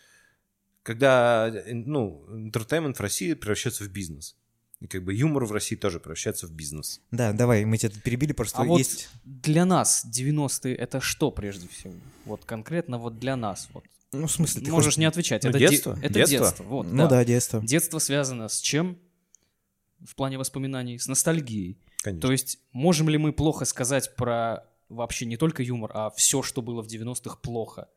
когда, 0.82 1.52
ну, 1.68 2.26
entertainment 2.30 2.96
в 2.96 3.00
России 3.00 3.34
превращается 3.34 3.84
в 3.84 3.88
бизнес. 3.88 4.36
И 4.80 4.86
как 4.86 5.04
бы 5.04 5.12
юмор 5.14 5.44
в 5.44 5.52
России 5.52 5.76
тоже 5.76 6.00
превращается 6.00 6.46
в 6.46 6.52
бизнес. 6.52 7.00
Да, 7.10 7.32
давай, 7.32 7.64
мы 7.66 7.76
тебя 7.76 7.90
тут 7.90 8.02
перебили, 8.02 8.32
просто 8.32 8.62
А 8.62 8.64
вот 8.64 8.78
есть... 8.78 9.10
для 9.24 9.64
нас 9.66 10.06
90-е 10.10 10.74
это 10.74 11.00
что 11.00 11.30
прежде 11.30 11.68
всего? 11.68 11.92
Вот 12.24 12.44
конкретно 12.46 12.96
вот 12.98 13.18
для 13.18 13.36
нас. 13.36 13.68
Вот. 13.74 13.84
Ну, 14.12 14.26
в 14.26 14.32
смысле, 14.32 14.62
ты 14.62 14.70
Можешь 14.70 14.86
хочешь- 14.86 14.98
не 14.98 15.04
отвечать. 15.04 15.44
Ну, 15.44 15.50
это 15.50 15.58
де- 15.58 15.68
детство, 15.68 15.98
Это 16.02 16.14
детство. 16.14 16.38
детство. 16.38 16.62
Вот, 16.64 16.86
Ну 16.90 17.08
да, 17.08 17.24
детство. 17.24 17.60
Детство 17.62 17.98
связано 17.98 18.48
с 18.48 18.58
чем? 18.60 18.98
В 20.04 20.14
плане 20.14 20.38
воспоминаний? 20.38 20.98
С 20.98 21.06
ностальгией. 21.08 21.76
Конечно. 22.02 22.22
То 22.26 22.32
есть 22.32 22.58
можем 22.72 23.10
ли 23.10 23.18
мы 23.18 23.34
плохо 23.34 23.66
сказать 23.66 24.16
про 24.16 24.64
вообще 24.88 25.26
не 25.26 25.36
только 25.36 25.62
юмор, 25.62 25.90
а 25.92 26.08
все, 26.10 26.42
что 26.42 26.62
было 26.62 26.82
в 26.82 26.86
90-х, 26.86 27.36
плохо? 27.42 27.88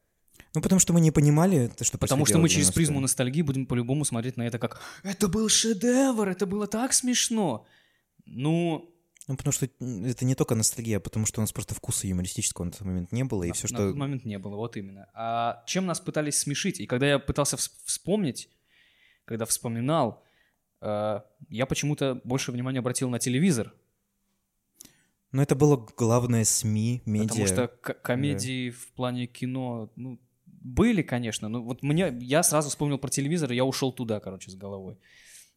Ну, 0.56 0.62
потому 0.62 0.80
что 0.80 0.94
мы 0.94 1.02
не 1.02 1.12
понимали, 1.12 1.68
то, 1.68 1.84
что 1.84 1.98
Потому 1.98 2.26
что 2.26 2.38
мы 2.38 2.48
через 2.48 2.68
90-е. 2.68 2.74
призму 2.76 3.00
ностальгии 3.00 3.42
будем 3.42 3.66
по-любому 3.66 4.06
смотреть 4.06 4.38
на 4.38 4.44
это 4.44 4.60
как 4.60 4.80
«Это 5.04 5.28
был 5.28 5.50
шедевр, 5.50 6.28
это 6.30 6.46
было 6.46 6.68
так 6.68 6.94
смешно!» 6.94 7.66
Ну, 8.26 8.90
Ну, 9.28 9.36
потому 9.38 9.52
что 9.54 9.66
это 9.66 10.26
не 10.26 10.36
только 10.36 10.54
ностальгия, 10.56 10.98
а 10.98 11.00
потому 11.00 11.26
что 11.26 11.40
у 11.40 11.44
нас 11.44 11.52
просто 11.52 11.74
вкуса 11.74 12.08
юмористического 12.08 12.66
на 12.66 12.72
тот 12.72 12.82
момент 12.82 13.12
не 13.12 13.24
было, 13.24 13.44
и 13.46 13.48
на, 13.48 13.54
все, 13.54 13.64
на 13.64 13.68
что... 13.70 13.88
тот 13.88 13.96
момент 13.96 14.26
не 14.26 14.38
было, 14.38 14.56
вот 14.58 14.78
именно. 14.78 15.08
А 15.14 15.64
чем 15.66 15.86
нас 15.86 16.00
пытались 16.00 16.38
смешить? 16.38 16.80
И 16.80 16.86
когда 16.86 17.08
я 17.08 17.20
пытался 17.20 17.56
вс- 17.56 17.72
вспомнить, 17.86 18.50
когда 19.26 19.46
вспоминал, 19.46 20.24
э, 20.82 21.22
я 21.50 21.66
почему-то 21.66 22.22
больше 22.26 22.52
внимания 22.52 22.80
обратил 22.80 23.10
на 23.10 23.18
телевизор, 23.18 23.74
Но 25.32 25.42
это 25.42 25.56
было 25.56 25.78
главное 25.98 26.44
СМИ, 26.44 27.02
медиа. 27.06 27.28
потому 27.30 27.48
что 27.48 27.68
комедии 28.04 28.70
в 28.70 28.88
плане 28.94 29.26
кино, 29.26 29.90
ну, 29.96 30.20
были, 30.64 31.02
конечно, 31.02 31.50
но 31.50 31.62
вот 31.62 31.84
мне, 31.84 32.16
я 32.22 32.42
сразу 32.44 32.70
вспомнил 32.70 32.98
про 32.98 33.10
телевизор, 33.10 33.52
и 33.52 33.56
я 33.56 33.66
ушел 33.66 33.92
туда, 33.92 34.20
короче, 34.20 34.50
с 34.50 34.56
головой. 34.56 34.98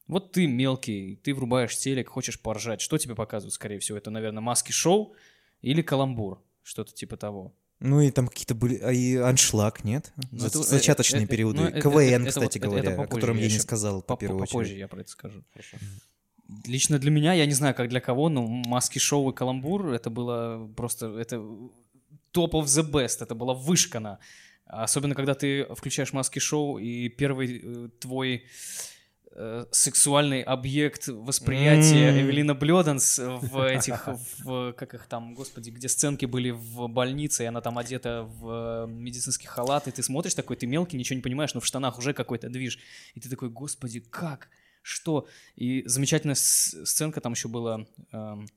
Вот 0.09 0.33
ты 0.33 0.47
мелкий, 0.47 1.17
ты 1.23 1.35
врубаешь 1.35 1.77
телек, 1.77 2.09
хочешь 2.09 2.41
поржать. 2.41 2.81
Что 2.81 2.99
тебе 2.99 3.15
показывают, 3.15 3.55
скорее 3.55 3.79
всего? 3.79 3.99
Это, 3.99 4.11
наверное, 4.11 4.41
маски-шоу 4.41 5.15
или 5.63 5.83
каламбур, 5.83 6.43
что-то 6.63 6.93
типа 6.93 7.17
того. 7.17 7.55
Ну 7.81 8.01
и 8.01 8.11
там 8.11 8.29
какие-то 8.29 8.55
были... 8.55 8.77
А 8.79 8.91
и 8.93 9.17
аншлаг, 9.17 9.85
нет? 9.85 10.13
Ну, 10.31 10.39
За- 10.39 10.47
это- 10.47 10.63
Зачаточные 10.63 11.23
э, 11.23 11.25
э, 11.25 11.29
периоды. 11.29 11.61
ну, 11.61 11.67
это- 11.69 11.81
КВН, 11.81 11.99
это- 11.99 12.15
это 12.23 12.29
кстати 12.31 12.59
это- 12.59 12.67
говоря, 12.69 12.83
это 12.83 12.93
о 12.93 12.97
попозже, 12.97 13.15
котором 13.21 13.37
я 13.37 13.47
я 13.47 13.53
не 13.53 13.59
сказал, 13.59 14.01
по 14.03 14.15
По- 14.15 14.21
первую 14.21 14.41
Попозже 14.41 14.59
очередь. 14.71 14.79
я 14.79 14.89
про 14.89 15.01
это 15.01 15.11
скажу. 15.11 15.45
Лично 16.67 16.99
для 16.99 17.11
меня, 17.11 17.33
я 17.35 17.45
не 17.45 17.53
знаю, 17.53 17.75
как 17.75 17.89
для 17.89 18.01
кого, 18.01 18.29
но 18.29 18.47
маски-шоу 18.47 19.31
и 19.31 19.35
каламбур, 19.35 19.89
это 19.89 20.11
было 20.11 20.71
просто... 20.77 21.19
Это 21.19 21.37
топ 22.31 22.55
of 22.55 22.65
the 22.65 22.89
best, 22.89 23.19
это 23.23 23.35
была 23.35 23.53
вышкана. 23.55 24.21
Особенно, 24.67 25.15
когда 25.15 25.35
ты 25.35 25.65
включаешь 25.75 26.13
маски-шоу, 26.13 26.79
и 26.79 27.09
первый 27.09 27.61
э, 27.63 27.89
твой 28.01 28.45
э, 29.31 29.67
сексуальный 29.71 30.43
объект 30.43 31.07
восприятия 31.07 32.09
М. 32.09 32.21
Эвелина 32.21 32.55
Блёданс 32.55 33.19
в 33.19 33.65
этих, 33.69 34.09
в, 34.43 34.73
как 34.73 34.95
их 34.95 35.07
там, 35.07 35.35
господи, 35.35 35.71
где 35.71 35.89
сценки 35.89 36.27
были 36.27 36.51
в 36.51 36.89
больнице, 36.89 37.45
и 37.45 37.47
она 37.47 37.61
там 37.61 37.79
одета 37.79 38.25
в 38.25 38.87
э, 38.89 38.91
медицинский 38.91 39.47
халат, 39.47 39.87
и 39.87 39.93
ты 39.93 40.03
смотришь 40.03 40.35
такой, 40.35 40.57
ты 40.57 40.67
мелкий, 40.67 40.97
ничего 40.97 41.17
не 41.17 41.23
понимаешь, 41.23 41.55
но 41.55 41.61
в 41.61 41.67
штанах 41.67 41.99
уже 41.99 42.13
какой-то 42.13 42.49
движ, 42.49 42.79
и 43.15 43.21
ты 43.21 43.29
такой, 43.29 43.51
господи, 43.51 44.01
как, 44.01 44.49
что? 44.83 45.29
И 45.55 45.85
замечательная 45.87 46.37
сценка 46.37 47.21
там 47.21 47.33
еще 47.35 47.47
была, 47.49 47.87
эм, 48.13 48.49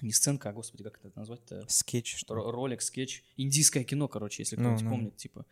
не 0.00 0.12
сценка, 0.12 0.50
а, 0.50 0.52
господи, 0.52 0.84
как 0.84 0.98
это 1.02 1.10
назвать-то? 1.18 1.64
Скетч, 1.68 2.16
что 2.16 2.34
ли? 2.34 2.40
Ро- 2.40 2.50
ролик, 2.50 2.82
скетч, 2.82 3.24
индийское 3.36 3.84
кино, 3.84 4.08
короче, 4.08 4.42
если 4.42 4.56
Ну, 4.56 4.62
кто-нибудь 4.62 4.84
ну. 4.84 4.90
помнит, 4.90 5.16
типа 5.16 5.46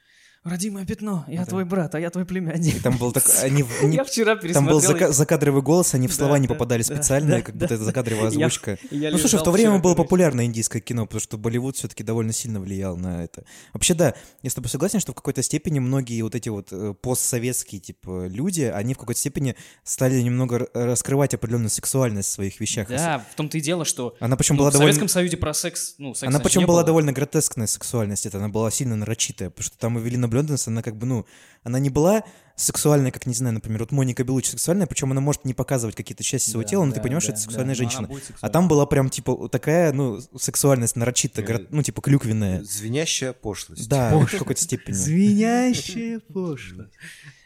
«Родимое 0.47 0.87
пятно, 0.87 1.25
я 1.29 1.41
Да. 1.41 1.47
твой 1.47 1.65
брат, 1.65 1.95
а 1.95 2.01
я 2.01 2.11
твой 2.11 2.25
племянник». 2.25 2.77
И 2.77 2.81
там 2.81 2.97
был 2.97 3.13
так... 3.13 3.25
Они, 3.43 3.65
они- 3.83 3.97
Я 3.97 4.05
вчера 4.05 4.37
Там 4.37 4.67
был 4.67 4.81
пересмотрел. 4.81 5.09
зака- 5.11 5.13
закадровый 5.13 5.63
голос, 5.63 5.95
они 5.95 6.07
в 6.07 6.11
Да, 6.11 6.17
слова 6.17 6.39
не 6.39 6.47
да, 6.47 6.55
попадали 6.55 6.83
да, 6.83 6.95
специально, 6.95 7.31
да, 7.37 7.43
как 7.43 7.55
да. 7.57 7.65
будто 7.65 7.75
это 7.75 7.85
закадровая 7.85 8.29
озвучка. 8.29 8.79
я 8.91 9.11
Ну, 9.11 9.19
слушай, 9.19 9.39
в 9.39 9.43
то 9.43 9.51
время 9.51 9.79
было 9.79 9.93
короче. 9.95 10.03
популярное 10.05 10.45
индийское 10.45 10.81
кино, 10.81 11.07
потому 11.07 11.21
что 11.21 11.37
Болливуд 11.37 11.77
все-таки 11.77 12.03
довольно 12.05 12.33
сильно 12.33 12.61
влиял 12.61 12.97
на 12.97 13.25
это. 13.25 13.45
Вообще, 13.73 13.95
да, 13.95 14.15
я 14.43 14.51
с 14.51 14.55
тобой 14.55 14.71
согласен, 14.71 15.01
что 15.01 15.13
в 15.13 15.15
какой-то 15.17 15.43
степени 15.43 15.79
многие 15.81 16.23
вот 16.23 16.35
эти 16.35 16.49
вот 16.49 16.69
э, 16.71 16.95
постсоветские, 17.01 17.81
типа, 17.81 18.27
люди, 18.29 18.63
они 18.63 18.95
в 18.95 18.99
какой-то 18.99 19.19
степени 19.21 19.57
стали 19.85 20.21
немного 20.21 20.69
раскрывать 20.75 21.35
определенную 21.35 21.71
сексуальность 21.71 22.29
в 22.29 22.33
своих 22.33 22.61
вещах. 22.61 22.89
Да, 22.89 23.25
в 23.33 23.35
том-то 23.35 23.59
и 23.59 23.61
дело, 23.61 23.85
что 23.85 24.15
Она 24.21 24.37
причем 24.37 24.55
ну, 24.57 24.61
была 24.61 24.71
в 24.71 24.73
довольно... 24.75 24.93
Советском 24.93 25.09
Союзе 25.09 25.37
про 25.37 25.55
секс, 25.55 25.95
ну, 25.99 26.15
секса 26.15 26.29
Она 26.29 26.39
причем 26.41 26.61
не 26.61 26.67
была 26.67 26.83
довольно 26.85 27.13
гротескная 27.13 27.67
сексуальность, 27.67 28.27
это 28.27 28.39
она 28.39 28.49
была 28.49 28.71
сильно 28.71 28.97
нарочитая, 28.97 29.51
потому 29.51 29.65
что 29.65 29.79
там 29.79 29.99
Эвелина 29.99 30.29
Блёнденс, 30.37 30.69
она 30.69 30.83
как 30.83 30.97
бы, 30.97 31.07
ну, 31.07 31.27
она 31.63 31.79
не 31.79 31.91
была 31.91 32.23
сексуальная, 32.55 33.11
как, 33.11 33.27
не 33.27 33.35
знаю, 33.35 33.55
например, 33.55 33.81
вот 33.81 33.93
Моника 33.93 34.25
Белучи 34.25 34.51
сексуальная, 34.51 34.87
причем 34.87 35.11
она 35.11 35.21
может 35.21 35.45
не 35.45 35.55
показывать 35.55 35.95
какие-то 35.95 36.23
части 36.23 36.51
своего 36.51 36.63
Да, 36.63 36.69
тела, 36.69 36.85
но 36.85 36.91
да, 36.91 36.97
ты 36.97 37.03
понимаешь, 37.03 37.27
да, 37.27 37.33
это 37.33 37.41
сексуальная 37.41 37.75
да, 37.75 37.79
женщина. 37.79 38.11
А 38.41 38.49
там 38.49 38.69
была 38.69 38.87
прям, 38.87 39.11
типа, 39.11 39.49
такая, 39.49 39.93
ну, 39.93 40.21
сексуальность 40.39 40.97
нарочито, 40.97 41.43
гро- 41.43 41.67
ну, 41.71 41.83
типа, 41.83 42.01
клюквенная. 42.03 42.63
Звенящая 42.63 43.33
пошлость. 43.33 43.89
Да, 43.89 44.17
в 44.17 44.31
какой-то 44.31 44.61
степени. 44.61 44.95
Звенящая 44.95 46.21
пошлость. 46.21 46.93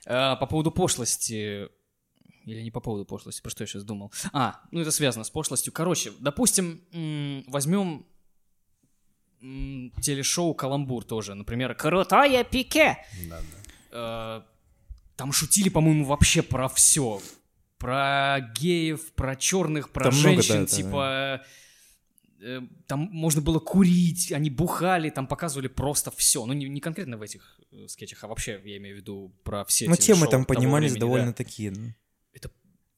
А, 0.06 0.36
по 0.36 0.46
поводу 0.46 0.70
пошлости... 0.70 1.68
Или 2.46 2.62
не 2.62 2.70
по 2.70 2.80
поводу 2.80 3.04
пошлости, 3.04 3.42
про 3.42 3.50
что 3.50 3.64
я 3.64 3.66
сейчас 3.68 3.84
думал? 3.84 4.12
А, 4.32 4.60
ну 4.72 4.80
это 4.80 4.90
связано 4.90 5.24
с 5.24 5.30
пошлостью. 5.30 5.72
Короче, 5.74 6.10
допустим, 6.20 6.80
возьмем 7.46 8.06
телешоу 9.40 10.54
«Каламбур» 10.54 11.04
тоже. 11.04 11.34
Например, 11.34 11.74
«Крутое 11.74 12.44
пике». 12.44 12.98
Да, 13.28 13.40
Э, 13.92 14.40
да. 14.40 14.46
Там 15.16 15.32
шутили, 15.32 15.68
по-моему, 15.68 16.04
вообще 16.04 16.42
про 16.42 16.68
все. 16.68 17.20
Про 17.78 18.38
геев, 18.54 19.12
про 19.14 19.36
черных, 19.36 19.90
про 19.90 20.04
Там 20.10 20.14
много, 20.14 20.42
женщин, 20.42 20.54
да, 20.54 20.60
да, 20.60 20.66
типа... 20.66 21.46
э, 22.42 22.60
Там 22.86 23.00
можно 23.12 23.42
было 23.42 23.58
курить, 23.58 24.32
они 24.32 24.48
бухали, 24.50 25.10
там 25.10 25.26
показывали 25.26 25.68
просто 25.68 26.10
все. 26.10 26.44
Ну, 26.46 26.52
не, 26.52 26.68
не 26.68 26.80
конкретно 26.80 27.16
в 27.16 27.22
этих 27.22 27.58
э, 27.72 27.86
скетчах, 27.88 28.22
а 28.24 28.28
вообще, 28.28 28.60
я 28.64 28.76
имею 28.76 28.96
в 28.96 28.98
виду 29.00 29.32
про 29.42 29.64
все 29.64 29.88
Ну, 29.88 29.96
темы 29.96 30.26
там 30.26 30.44
поднимались 30.44 30.92
времени, 30.92 31.00
довольно 31.00 31.26
да. 31.28 31.32
такие. 31.32 31.96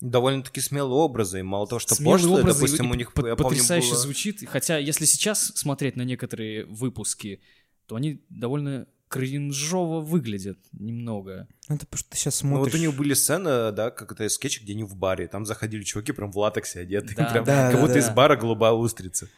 Довольно-таки 0.02 0.60
смелые 0.60 0.98
образы, 0.98 1.38
и 1.38 1.42
мало 1.42 1.66
того, 1.68 1.78
что 1.78 1.94
Смелые 1.94 2.18
пошлые, 2.18 2.40
образы, 2.42 2.60
допустим, 2.60 2.90
у 2.90 2.94
них, 2.94 3.12
я 3.16 3.22
помню, 3.22 3.36
потрясающе 3.36 3.90
было- 3.90 3.98
звучит. 3.98 4.42
Хотя, 4.48 4.76
если 4.78 5.04
сейчас 5.04 5.52
смотреть 5.54 5.94
на 5.94 6.02
некоторые 6.02 6.66
выпуски, 6.66 7.40
то 7.86 7.94
они 7.94 8.20
довольно 8.28 8.88
кринжово 9.08 10.00
выглядят 10.00 10.58
немного. 10.72 11.46
Ну, 11.68 11.76
это 11.76 11.86
потому 11.86 11.98
что 12.00 12.10
ты 12.10 12.16
сейчас 12.16 12.42
Ну, 12.42 12.50
вот 12.50 12.56
смотришь... 12.70 12.74
у 12.74 12.78
них 12.78 12.96
были 12.96 13.14
сцены, 13.14 13.70
да, 13.70 13.90
как 13.90 14.10
это 14.10 14.28
скетч, 14.28 14.62
где 14.62 14.72
они 14.72 14.82
в 14.84 14.96
баре, 14.96 15.28
там 15.28 15.46
заходили 15.46 15.82
чуваки 15.84 16.10
прям 16.12 16.32
в 16.32 16.38
латексе 16.38 16.80
одеты, 16.80 17.14
Да, 17.14 17.26
прям 17.30 17.44
да, 17.44 17.66
как 17.70 17.74
да, 17.76 17.80
будто 17.82 17.92
да. 17.94 18.00
из 18.00 18.08
бара 18.10 18.34
голубая 18.36 18.72
устрица. 18.72 19.28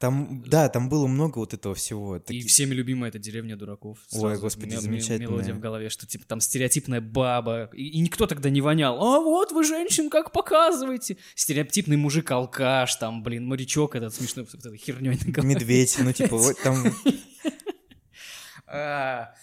Там, 0.00 0.42
да, 0.46 0.70
там 0.70 0.88
было 0.88 1.06
много 1.06 1.38
вот 1.40 1.52
этого 1.52 1.74
всего. 1.74 2.16
И 2.16 2.20
Таки- 2.20 2.46
всеми 2.48 2.72
любимая 2.72 3.10
эта 3.10 3.18
деревня 3.18 3.54
дураков. 3.54 3.98
Ой, 4.12 4.20
Сразу 4.20 4.40
господи, 4.40 4.70
ме- 4.70 4.76
ме- 4.76 4.80
замечательная. 4.80 5.28
Мелодия 5.28 5.52
в 5.54 5.60
голове, 5.60 5.90
что 5.90 6.06
типа 6.06 6.26
там 6.26 6.40
стереотипная 6.40 7.02
баба. 7.02 7.68
И, 7.74 7.86
и 7.86 8.00
никто 8.00 8.26
тогда 8.26 8.48
не 8.48 8.62
вонял. 8.62 8.94
А 8.96 9.20
вот 9.20 9.52
вы 9.52 9.62
женщин 9.62 10.08
как 10.08 10.32
показываете. 10.32 11.18
Стереотипный 11.34 11.98
мужик-алкаш, 11.98 12.94
там, 12.96 13.22
блин, 13.22 13.46
морячок 13.46 13.94
этот 13.94 14.14
смешной, 14.14 14.46
вот 14.50 14.54
этой 14.54 14.78
херней 14.78 15.18
на 15.22 15.32
голове. 15.32 15.54
Медведь, 15.54 15.94
ну, 16.00 16.12
типа, 16.14 16.36
вот 16.36 16.56
там... 16.62 16.82
А, 18.66 19.34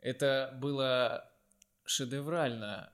Это 0.00 0.56
было 0.60 1.24
шедеврально. 1.84 2.92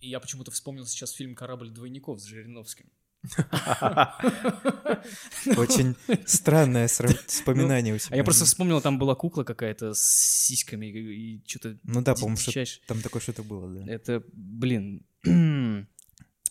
И 0.00 0.10
я 0.10 0.20
почему-то 0.20 0.50
вспомнил 0.50 0.86
сейчас 0.86 1.12
фильм 1.12 1.34
«Корабль 1.34 1.70
двойников» 1.70 2.20
с 2.20 2.24
Жириновским. 2.24 2.86
Очень 5.56 5.96
странное 6.26 6.86
сра- 6.86 7.18
вспоминание 7.26 7.94
у 7.94 7.98
тебя. 7.98 8.14
А 8.14 8.16
я 8.16 8.24
просто 8.24 8.44
вспомнил, 8.44 8.80
там 8.80 8.98
была 8.98 9.14
кукла 9.14 9.44
какая-то 9.44 9.94
с 9.94 10.46
сиськами 10.46 10.86
и, 10.86 11.42
что-то... 11.46 11.78
Ну 11.84 12.02
да, 12.02 12.14
по-моему, 12.14 12.38
там 12.86 13.00
такое 13.00 13.22
что-то 13.22 13.42
было, 13.42 13.68
да. 13.68 13.90
Это, 13.90 14.22
блин... 14.32 15.04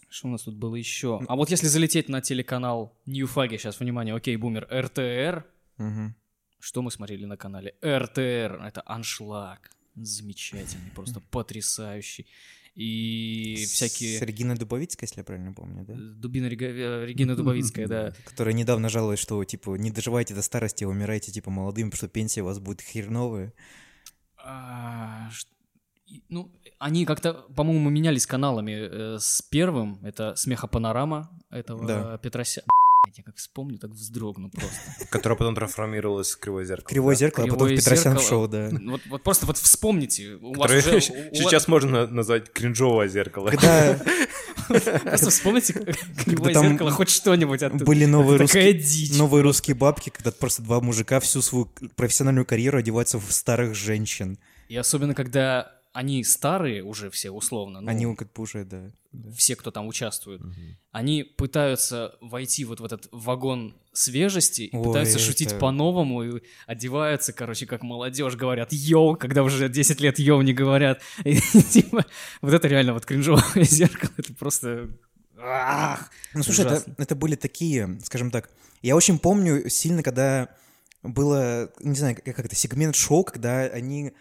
Что 0.09 0.27
у 0.27 0.31
нас 0.31 0.43
тут 0.43 0.57
было 0.57 0.75
еще? 0.75 1.21
А 1.27 1.35
вот 1.35 1.49
если 1.49 1.65
залететь 1.65 2.07
на 2.07 2.21
телеканал 2.21 2.95
Ньюфаги, 3.07 3.57
сейчас, 3.57 3.79
внимание, 3.79 4.13
окей, 4.13 4.35
бумер, 4.35 4.67
РТР, 4.71 5.43
что 6.59 6.81
мы 6.83 6.91
смотрели 6.91 7.25
на 7.25 7.35
канале? 7.35 7.73
РТР, 7.83 8.61
это 8.63 8.83
аншлаг. 8.85 9.71
Замечательный, 9.95 10.91
просто 10.95 11.19
потрясающий. 11.19 12.27
И 12.75 13.65
всякие... 13.67 14.17
С 14.17 14.21
Региной 14.23 14.55
Дубовицкой, 14.55 15.07
если 15.07 15.19
я 15.19 15.23
правильно 15.23 15.53
помню, 15.53 15.85
да? 15.85 15.93
Дубина 15.95 16.47
Рега- 16.47 16.65
э, 16.73 17.05
Регина 17.05 17.35
Дубовицкая, 17.35 17.87
да. 17.87 18.13
Которая 18.25 18.53
недавно 18.55 18.89
жаловалась, 18.89 19.19
что, 19.19 19.43
типа, 19.43 19.75
не 19.75 19.91
доживайте 19.91 20.33
до 20.33 20.41
старости, 20.41 20.83
а 20.83 20.87
умирайте, 20.87 21.31
типа, 21.31 21.51
молодыми, 21.51 21.89
потому 21.89 21.97
что 21.97 22.07
пенсия 22.07 22.41
у 22.41 22.45
вас 22.45 22.59
будет 22.59 22.81
хреновая. 22.81 23.53
А, 24.37 25.29
Ну, 26.29 26.51
они 26.79 27.05
как-то, 27.05 27.33
по-моему, 27.55 27.89
менялись 27.89 28.25
каналами. 28.25 28.71
э, 28.71 29.19
С 29.19 29.41
первым, 29.43 29.99
это 30.03 30.35
«Смехопанорама» 30.35 31.29
этого 31.51 31.85
Да. 31.87 32.17
Петрося... 32.17 32.63
Я 33.05 33.23
как 33.23 33.35
вспомню, 33.35 33.77
так 33.77 33.91
вздрогну 33.91 34.49
просто. 34.49 34.79
Которая 35.09 35.37
потом 35.37 35.55
трансформировалась 35.55 36.31
в 36.31 36.39
кривое 36.39 36.63
зеркало. 36.63 36.89
Кривое 36.89 37.15
зеркало, 37.15 37.45
а 37.45 37.49
потом 37.49 37.67
Кривое 37.67 37.77
Петросян 37.77 38.19
шоу, 38.19 38.47
да. 38.47 38.69
Вот, 38.83 39.01
вот 39.07 39.23
просто 39.23 39.45
вот 39.45 39.57
вспомните. 39.57 40.35
У 40.35 40.53
вас 40.53 40.71
уже... 40.71 41.01
сейчас 41.01 41.67
можно 41.67 42.07
назвать 42.07 42.51
кринжовое 42.51 43.09
зеркало. 43.09 43.49
Когда 43.49 43.99
Просто 44.67 45.29
вспомните 45.29 45.73
кривое 45.73 46.53
зеркало, 46.53 46.91
хоть 46.91 47.09
что-нибудь 47.09 47.61
оттуда. 47.61 47.83
были 47.83 48.05
новые 48.05 48.39
русские, 48.39 48.81
новые 49.17 49.43
русские 49.43 49.75
бабки, 49.75 50.09
когда 50.09 50.31
просто 50.31 50.61
два 50.61 50.79
мужика 50.79 51.19
всю 51.19 51.41
свою 51.41 51.69
профессиональную 51.95 52.45
карьеру 52.45 52.77
одеваются 52.77 53.19
в 53.19 53.31
старых 53.31 53.75
женщин. 53.75 54.39
И 54.69 54.77
особенно, 54.77 55.13
когда 55.13 55.82
они 55.93 56.23
старые 56.23 56.83
уже 56.83 57.09
все 57.11 57.29
условно, 57.29 57.79
ну, 57.79 57.89
Они 57.89 58.05
уже, 58.35 58.65
да. 58.65 58.91
все, 59.37 59.55
кто 59.55 59.69
там 59.71 59.87
участвует, 59.87 60.41
они 60.91 61.23
пытаются 61.23 62.15
войти 62.19 62.65
вот 62.65 62.79
в 62.79 62.85
этот 62.85 63.07
вагон 63.11 63.75
свежести 63.93 64.63
и 64.63 64.75
Ой, 64.75 64.83
пытаются 64.83 65.19
шутить 65.19 65.51
это- 65.51 65.59
по-новому 65.59 66.23
и 66.23 66.41
одеваются, 66.65 67.31
короче, 67.31 67.67
как 67.67 67.83
молодежь, 67.83 68.35
говорят 68.35 68.73
«йоу», 68.73 69.15
когда 69.15 69.43
уже 69.43 69.69
10 69.69 70.01
лет 70.01 70.17
«йоу» 70.17 70.41
не 70.41 70.53
говорят. 70.53 70.99
И, 71.23 71.35
типа, 71.39 72.05
вот 72.41 72.53
это 72.53 72.67
реально 72.67 72.93
вот 72.93 73.05
кринжовое 73.05 73.43
зеркало, 73.63 74.11
это 74.17 74.33
просто... 74.33 74.89
Ах! 75.37 76.09
Ну, 76.33 76.41
слушай, 76.41 76.65
это, 76.65 76.83
это 76.97 77.15
были 77.15 77.35
такие, 77.35 77.99
скажем 78.03 78.31
так, 78.31 78.49
я 78.81 78.95
очень 78.95 79.19
помню 79.19 79.69
сильно, 79.69 80.01
когда 80.01 80.49
было, 81.03 81.71
не 81.81 81.95
знаю, 81.95 82.15
как, 82.15 82.39
это, 82.39 82.55
сегмент 82.55 82.95
шоу, 82.95 83.23
когда 83.23 83.59
они 83.61 84.13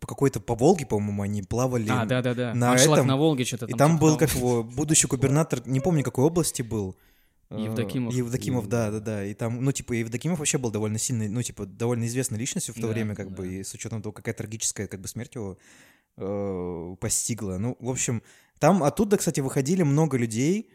по 0.00 0.06
какой-то, 0.06 0.40
по 0.40 0.54
Волге, 0.54 0.86
по-моему, 0.86 1.22
они 1.22 1.42
плавали. 1.42 1.88
А, 1.88 2.04
да-да-да, 2.04 2.52
на 2.54 2.72
аншлаг 2.72 2.98
этом- 2.98 3.06
на 3.06 3.16
Волге 3.16 3.44
что-то 3.44 3.66
И 3.66 3.70
там. 3.70 3.78
там 3.78 3.90
типа 3.92 4.00
был, 4.02 4.16
как 4.18 4.34
его, 4.34 4.64
будущий 4.64 5.06
губернатор, 5.06 5.62
не 5.66 5.80
помню, 5.80 6.02
какой 6.02 6.24
области 6.24 6.62
был. 6.62 6.96
Э, 7.50 7.60
Евдокимов. 7.60 8.12
Евдокимов, 8.12 8.68
да, 8.68 8.90
да, 8.90 9.00
да. 9.00 9.24
И 9.24 9.34
там, 9.34 9.64
ну, 9.64 9.72
типа, 9.72 9.92
Евдокимов 9.94 10.38
вообще 10.38 10.58
был 10.58 10.70
довольно 10.70 10.98
сильный, 10.98 11.28
ну, 11.28 11.40
типа, 11.42 11.64
довольно 11.64 12.06
известной 12.06 12.38
личностью 12.38 12.74
в 12.74 12.76
то 12.76 12.88
Да, 12.88 12.92
время, 12.92 13.14
как 13.14 13.30
да. 13.30 13.36
бы, 13.36 13.48
и 13.48 13.64
с 13.64 13.72
учетом 13.72 14.02
того, 14.02 14.12
какая 14.12 14.34
трагическая, 14.34 14.86
как 14.86 15.00
бы, 15.00 15.08
смерть 15.08 15.34
его 15.34 15.56
э, 16.16 16.96
постигла. 17.00 17.58
Ну, 17.58 17.76
в 17.80 17.88
общем, 17.90 18.22
там 18.58 18.82
оттуда, 18.82 19.16
кстати, 19.16 19.40
выходили 19.40 19.82
много 19.84 20.16
людей, 20.18 20.70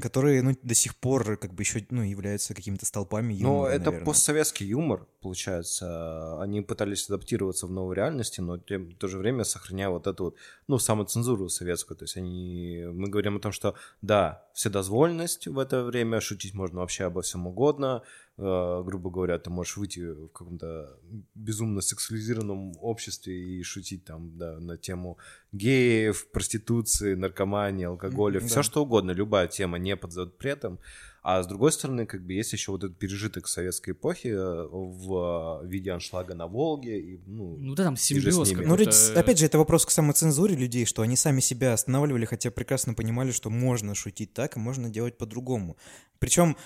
которые, 0.00 0.42
ну, 0.42 0.56
до 0.62 0.74
сих 0.74 0.96
пор, 0.96 1.36
как 1.36 1.54
бы, 1.54 1.62
еще, 1.62 1.86
ну, 1.90 2.02
являются 2.02 2.52
какими-то 2.54 2.84
столпами 2.84 3.32
юмора, 3.34 3.70
это 3.70 3.84
наверное. 3.86 4.04
постсоветский 4.04 4.66
юмор, 4.66 5.06
получается. 5.20 6.40
Они 6.40 6.60
пытались 6.60 7.08
адаптироваться 7.08 7.66
в 7.66 7.70
новой 7.70 7.94
реальности, 7.96 8.40
но 8.40 8.58
тем- 8.58 8.90
в 8.90 8.94
то 8.96 9.08
же 9.08 9.18
время 9.18 9.44
сохраняя 9.44 9.88
вот 9.88 10.06
эту 10.06 10.24
вот, 10.24 10.36
ну, 10.68 10.78
самоцензуру 10.78 11.48
советскую. 11.48 11.96
То 11.96 12.04
есть 12.04 12.16
они... 12.16 12.84
Мы 12.92 13.08
говорим 13.08 13.36
о 13.36 13.40
том, 13.40 13.52
что, 13.52 13.74
да, 14.02 14.44
вседозволенность 14.54 15.46
в 15.46 15.58
это 15.58 15.84
время, 15.84 16.20
шутить 16.20 16.54
можно 16.54 16.80
вообще 16.80 17.04
обо 17.04 17.22
всем 17.22 17.46
угодно. 17.46 18.02
Э, 18.38 18.82
грубо 18.84 19.10
говоря, 19.10 19.38
ты 19.38 19.50
можешь 19.50 19.76
выйти 19.76 20.00
в 20.00 20.28
каком-то 20.28 20.98
безумно 21.34 21.80
сексуализированном 21.80 22.72
обществе 22.80 23.38
и 23.38 23.62
шутить 23.62 24.04
там, 24.04 24.36
да, 24.38 24.58
на 24.58 24.78
тему 24.78 25.18
геев, 25.52 26.30
проституции, 26.30 27.14
наркомании, 27.14 27.84
алкоголя, 27.86 28.38
Мгм, 28.38 28.46
все 28.46 28.56
да. 28.56 28.62
что 28.62 28.82
угодно, 28.82 29.10
любая 29.10 29.46
тема 29.46 29.78
не 29.78 29.96
под 29.96 30.12
запретом. 30.12 30.78
А 31.22 31.42
с 31.42 31.46
другой 31.46 31.70
стороны, 31.70 32.06
как 32.06 32.24
бы 32.24 32.32
есть 32.32 32.52
еще 32.54 32.72
вот 32.72 32.82
этот 32.82 32.98
пережиток 32.98 33.46
советской 33.46 33.90
эпохи 33.90 34.28
э, 34.28 34.68
в 34.70 35.62
виде 35.66 35.90
аншлага 35.90 36.34
на 36.34 36.46
Волге. 36.46 36.98
И, 36.98 37.20
ну, 37.26 37.56
Ну 37.58 37.74
да, 37.74 37.84
там 37.84 37.96
симбиоз. 37.96 38.50
Ну, 38.52 38.74
опять 38.74 39.38
же, 39.38 39.44
это 39.44 39.58
вопрос 39.58 39.84
к 39.84 39.90
самоцензуре 39.90 40.56
людей, 40.56 40.86
что 40.86 41.02
они 41.02 41.16
сами 41.16 41.40
себя 41.40 41.74
останавливали, 41.74 42.24
хотя 42.24 42.50
прекрасно 42.50 42.94
понимали, 42.94 43.32
что 43.32 43.50
можно 43.50 43.94
шутить 43.94 44.32
так, 44.32 44.56
и 44.56 44.60
можно 44.60 44.88
делать 44.88 45.18
по-другому. 45.18 45.76
Причем, 46.18 46.56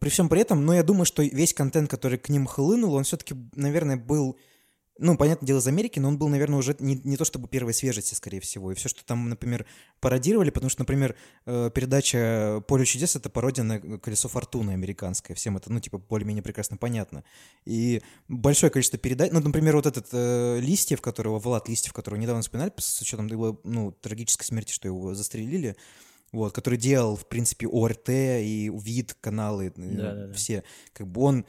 при 0.00 0.10
всем 0.10 0.28
при 0.28 0.40
этом, 0.40 0.64
но 0.64 0.74
я 0.74 0.84
думаю, 0.84 1.06
что 1.06 1.22
весь 1.22 1.52
контент, 1.52 1.90
который 1.90 2.18
к 2.18 2.28
ним 2.28 2.46
хлынул, 2.46 2.94
он 2.94 3.02
все-таки, 3.02 3.34
наверное, 3.56 3.96
был, 3.96 4.38
ну, 4.98 5.16
понятное 5.16 5.46
дело, 5.46 5.58
из 5.58 5.66
Америки, 5.66 5.98
но 5.98 6.08
он 6.08 6.18
был, 6.18 6.28
наверное, 6.28 6.58
уже 6.58 6.76
не, 6.78 7.00
не 7.02 7.16
то 7.16 7.24
чтобы 7.24 7.48
первой 7.48 7.74
свежести, 7.74 8.14
скорее 8.14 8.40
всего. 8.40 8.70
И 8.70 8.74
все, 8.74 8.88
что 8.88 9.04
там, 9.04 9.28
например, 9.28 9.66
пародировали, 10.00 10.50
потому 10.50 10.70
что, 10.70 10.82
например, 10.82 11.16
э, 11.46 11.70
передача 11.74 12.62
«Поле 12.68 12.84
чудес»— 12.84 13.16
это 13.16 13.28
пародия 13.28 13.64
на 13.64 13.80
«Колесо 13.98 14.28
фортуны» 14.28 14.70
американское. 14.70 15.34
Всем 15.36 15.56
это, 15.56 15.72
ну, 15.72 15.80
типа, 15.80 15.98
более-менее 15.98 16.42
прекрасно 16.44 16.76
понятно. 16.76 17.24
И 17.64 18.02
большое 18.28 18.70
количество 18.70 18.98
передач. 18.98 19.32
Ну, 19.32 19.40
например, 19.40 19.74
вот 19.74 19.86
этот 19.86 20.06
э, 20.12 20.60
Листьев, 20.60 21.00
которого, 21.00 21.40
Влад 21.40 21.68
Листьев, 21.68 21.92
которого 21.92 22.20
недавно 22.20 22.42
вспоминали, 22.42 22.72
с 22.78 23.00
учетом 23.00 23.26
его, 23.26 23.60
ну, 23.64 23.90
трагической 23.90 24.46
смерти, 24.46 24.72
что 24.72 24.86
его 24.86 25.14
застрелили, 25.14 25.76
вот, 26.30 26.52
который 26.52 26.78
делал, 26.78 27.16
в 27.16 27.26
принципе, 27.26 27.66
ОРТ 27.66 28.08
и 28.10 28.70
ВИД 28.72 29.16
каналы, 29.20 29.66
э, 29.66 29.72
Да-да-да. 29.76 30.32
все. 30.34 30.62
Как 30.92 31.08
бы 31.08 31.20
он, 31.20 31.40
э, 31.40 31.44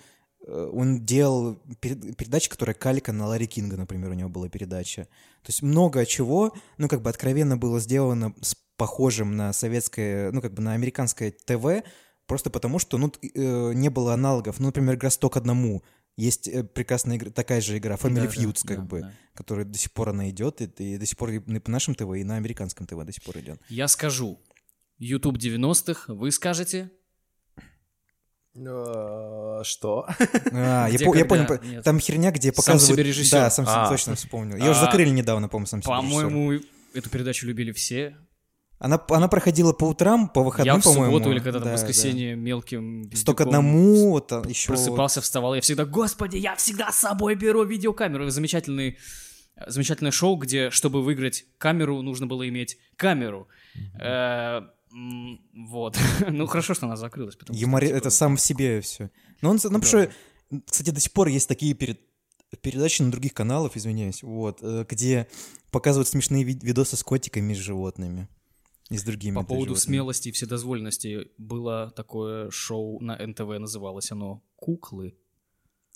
он 0.48 1.06
делал 1.06 1.56
перед- 1.80 2.18
передачи, 2.18 2.50
которые 2.50 2.76
калька 2.76 3.12
на 3.12 3.28
Ларри 3.28 3.48
Кинга, 3.48 3.78
например, 3.78 4.12
у 4.12 4.14
него 4.14 4.30
была 4.30 4.50
передача. 4.50 5.04
То 5.42 5.50
есть 5.50 5.62
много 5.62 6.06
чего, 6.06 6.54
ну, 6.78 6.88
как 6.88 7.02
бы 7.02 7.10
откровенно 7.10 7.58
было 7.58 7.80
сделано 7.80 8.34
с 8.42 8.56
похожим 8.78 9.36
на 9.36 9.54
советское, 9.54 10.32
ну, 10.32 10.42
как 10.42 10.54
бы 10.54 10.62
на 10.62 10.74
американское 10.74 11.32
ТВ, 11.32 11.84
просто 12.28 12.50
потому 12.50 12.80
что, 12.80 12.98
ну, 12.98 13.12
э, 13.22 13.74
не 13.74 13.90
было 13.90 14.14
аналогов. 14.14 14.60
Ну, 14.60 14.68
например, 14.68 14.96
«Игра 14.96 15.10
100 15.10 15.30
к 15.30 15.38
одному». 15.38 15.84
Есть 16.18 16.48
э, 16.48 16.64
прекрасная 16.64 17.18
игра, 17.18 17.30
такая 17.30 17.60
же 17.60 17.78
игра, 17.78 17.96
Family 17.96 18.16
Да, 18.16 18.22
да, 18.22 18.28
Feuds, 18.30 18.62
как 18.66 18.78
да, 18.78 18.84
бы, 18.84 19.02
да. 19.02 19.14
которая 19.34 19.66
до 19.66 19.78
сих 19.78 19.92
пор 19.92 20.10
она 20.10 20.30
идет, 20.30 20.62
и, 20.62 20.94
и 20.94 20.98
до 20.98 21.06
сих 21.06 21.18
пор 21.18 21.32
и 21.32 21.40
на 21.46 21.60
по 21.60 21.70
нашем 21.70 21.94
ТВ, 21.94 22.14
и 22.16 22.24
на 22.24 22.38
американском 22.38 22.88
ТВ 22.88 23.04
до 23.04 23.12
сих 23.12 23.24
пор 23.24 23.38
идет. 23.40 23.62
Я 23.68 23.88
скажу. 23.88 24.40
YouTube 24.98 25.38
90-х, 25.38 26.14
вы 26.14 26.32
скажете? 26.32 26.90
Э, 28.56 29.62
Что? 29.64 30.08
А, 30.52 30.88
я, 30.88 31.00
понял, 31.26 31.60
Нет. 31.64 31.84
там 31.84 32.00
херня, 32.00 32.32
где 32.32 32.50
Сам 32.54 32.56
показывают... 32.56 32.82
себе 33.00 33.04
режиссер. 33.04 33.38
Да, 33.38 33.50
сам 33.50 33.66
себе 33.66 33.76
А. 33.78 33.90
точно 33.90 34.16
вспомнил. 34.16 34.56
Ее 34.56 34.72
уже 34.72 34.80
А, 34.82 34.86
закрыли 34.86 35.10
недавно, 35.10 35.50
по-моему, 35.50 35.68
сам 35.68 35.82
себе 35.82 35.94
режиссер. 35.96 36.24
По-моему, 36.24 36.62
эту 36.94 37.10
передачу 37.10 37.46
любили 37.48 37.72
все. 37.72 38.16
Она, 38.78 39.02
она 39.10 39.28
проходила 39.30 39.72
по 39.74 39.86
утрам, 39.86 40.28
по 40.28 40.44
выходным, 40.44 40.76
Я 40.76 40.82
в 40.82 40.84
по-моему. 40.84 41.06
субботу 41.18 41.32
или 41.32 41.40
когда-то 41.40 41.60
Да, 41.66 41.72
в 41.72 41.74
да. 41.74 41.74
воскресенье 41.74 42.36
мелким 42.36 43.10
Сто 43.14 43.34
к 43.34 43.42
одному, 43.42 44.12
вот 44.12 44.28
там 44.28 44.48
еще... 44.48 44.68
просыпался, 44.68 45.22
вставал. 45.22 45.56
Я 45.56 45.62
всегда, 45.62 45.86
господи, 45.86 46.38
я 46.38 46.56
всегда 46.56 46.92
с 46.92 46.98
собой 47.00 47.36
беру 47.36 47.64
видеокамеру. 47.64 48.30
Замечательный, 48.30 48.98
замечательное 49.66 50.12
шоу, 50.12 50.36
где, 50.36 50.70
чтобы 50.72 51.02
выиграть 51.04 51.46
камеру, 51.58 52.02
нужно 52.02 52.28
было 52.28 52.48
иметь 52.50 52.78
камеру. 52.98 53.48
М, 54.00 54.70
Вот. 55.54 55.98
Ну, 56.30 56.48
хорошо, 56.48 56.74
что 56.74 56.86
она 56.86 56.96
закрылась. 56.96 57.36
потому 57.36 57.56
что, 57.56 57.62
Юмори... 57.62 57.88
типа, 57.88 57.98
Это 57.98 58.10
сам 58.10 58.38
в 58.38 58.42
себе 58.42 58.82
все. 58.82 59.12
Но 59.42 59.50
он, 59.50 59.60
ну, 59.64 59.82
что, 59.82 60.10
кстати, 60.66 60.92
до 60.92 61.00
сих 61.00 61.12
пор 61.12 61.28
есть 61.28 61.48
такие 61.48 61.74
перед... 61.74 62.00
передачи 62.62 63.02
на 63.02 63.12
других 63.12 63.34
каналах, 63.34 63.76
извиняюсь, 63.76 64.24
вот, 64.24 64.60
э, 64.62 64.86
где 64.90 65.28
показывают 65.72 66.08
смешные 66.08 66.44
ви- 66.44 66.60
видосы 66.62 66.96
с 66.96 67.04
котиками 67.04 67.52
и 67.52 67.56
с 67.56 67.60
животными. 67.60 68.30
И 68.90 68.98
с 68.98 69.04
другими. 69.04 69.36
По 69.36 69.44
поводу 69.44 69.76
животными. 69.76 69.96
смелости 69.96 70.30
и 70.30 70.32
вседозволенности 70.32 71.28
было 71.38 71.92
такое 71.96 72.50
шоу 72.52 73.02
на 73.02 73.18
НТВ, 73.18 73.60
называлось 73.60 74.12
оно 74.12 74.44
«Куклы». 74.56 75.18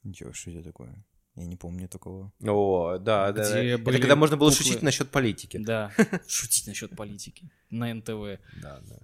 Ничего, 0.04 0.34
что 0.34 0.52
это 0.52 0.64
такое? 0.64 1.06
Я 1.40 1.46
не 1.46 1.56
помню 1.56 1.88
такого. 1.88 2.32
О, 2.46 2.98
да, 3.00 3.32
да. 3.32 3.44
Где 3.62 3.78
да. 3.78 3.84
были 3.84 3.98
Это 3.98 4.02
когда 4.02 4.16
можно 4.16 4.36
было 4.38 4.50
куклы. 4.50 4.66
шутить 4.66 4.82
насчет 4.82 5.10
политики. 5.10 5.58
Да, 5.58 5.92
шутить 6.28 6.68
насчет 6.68 6.96
политики 6.96 7.50
на 7.70 7.94
НТВ. 7.94 8.40
Да, 8.62 8.82
да. 8.90 9.00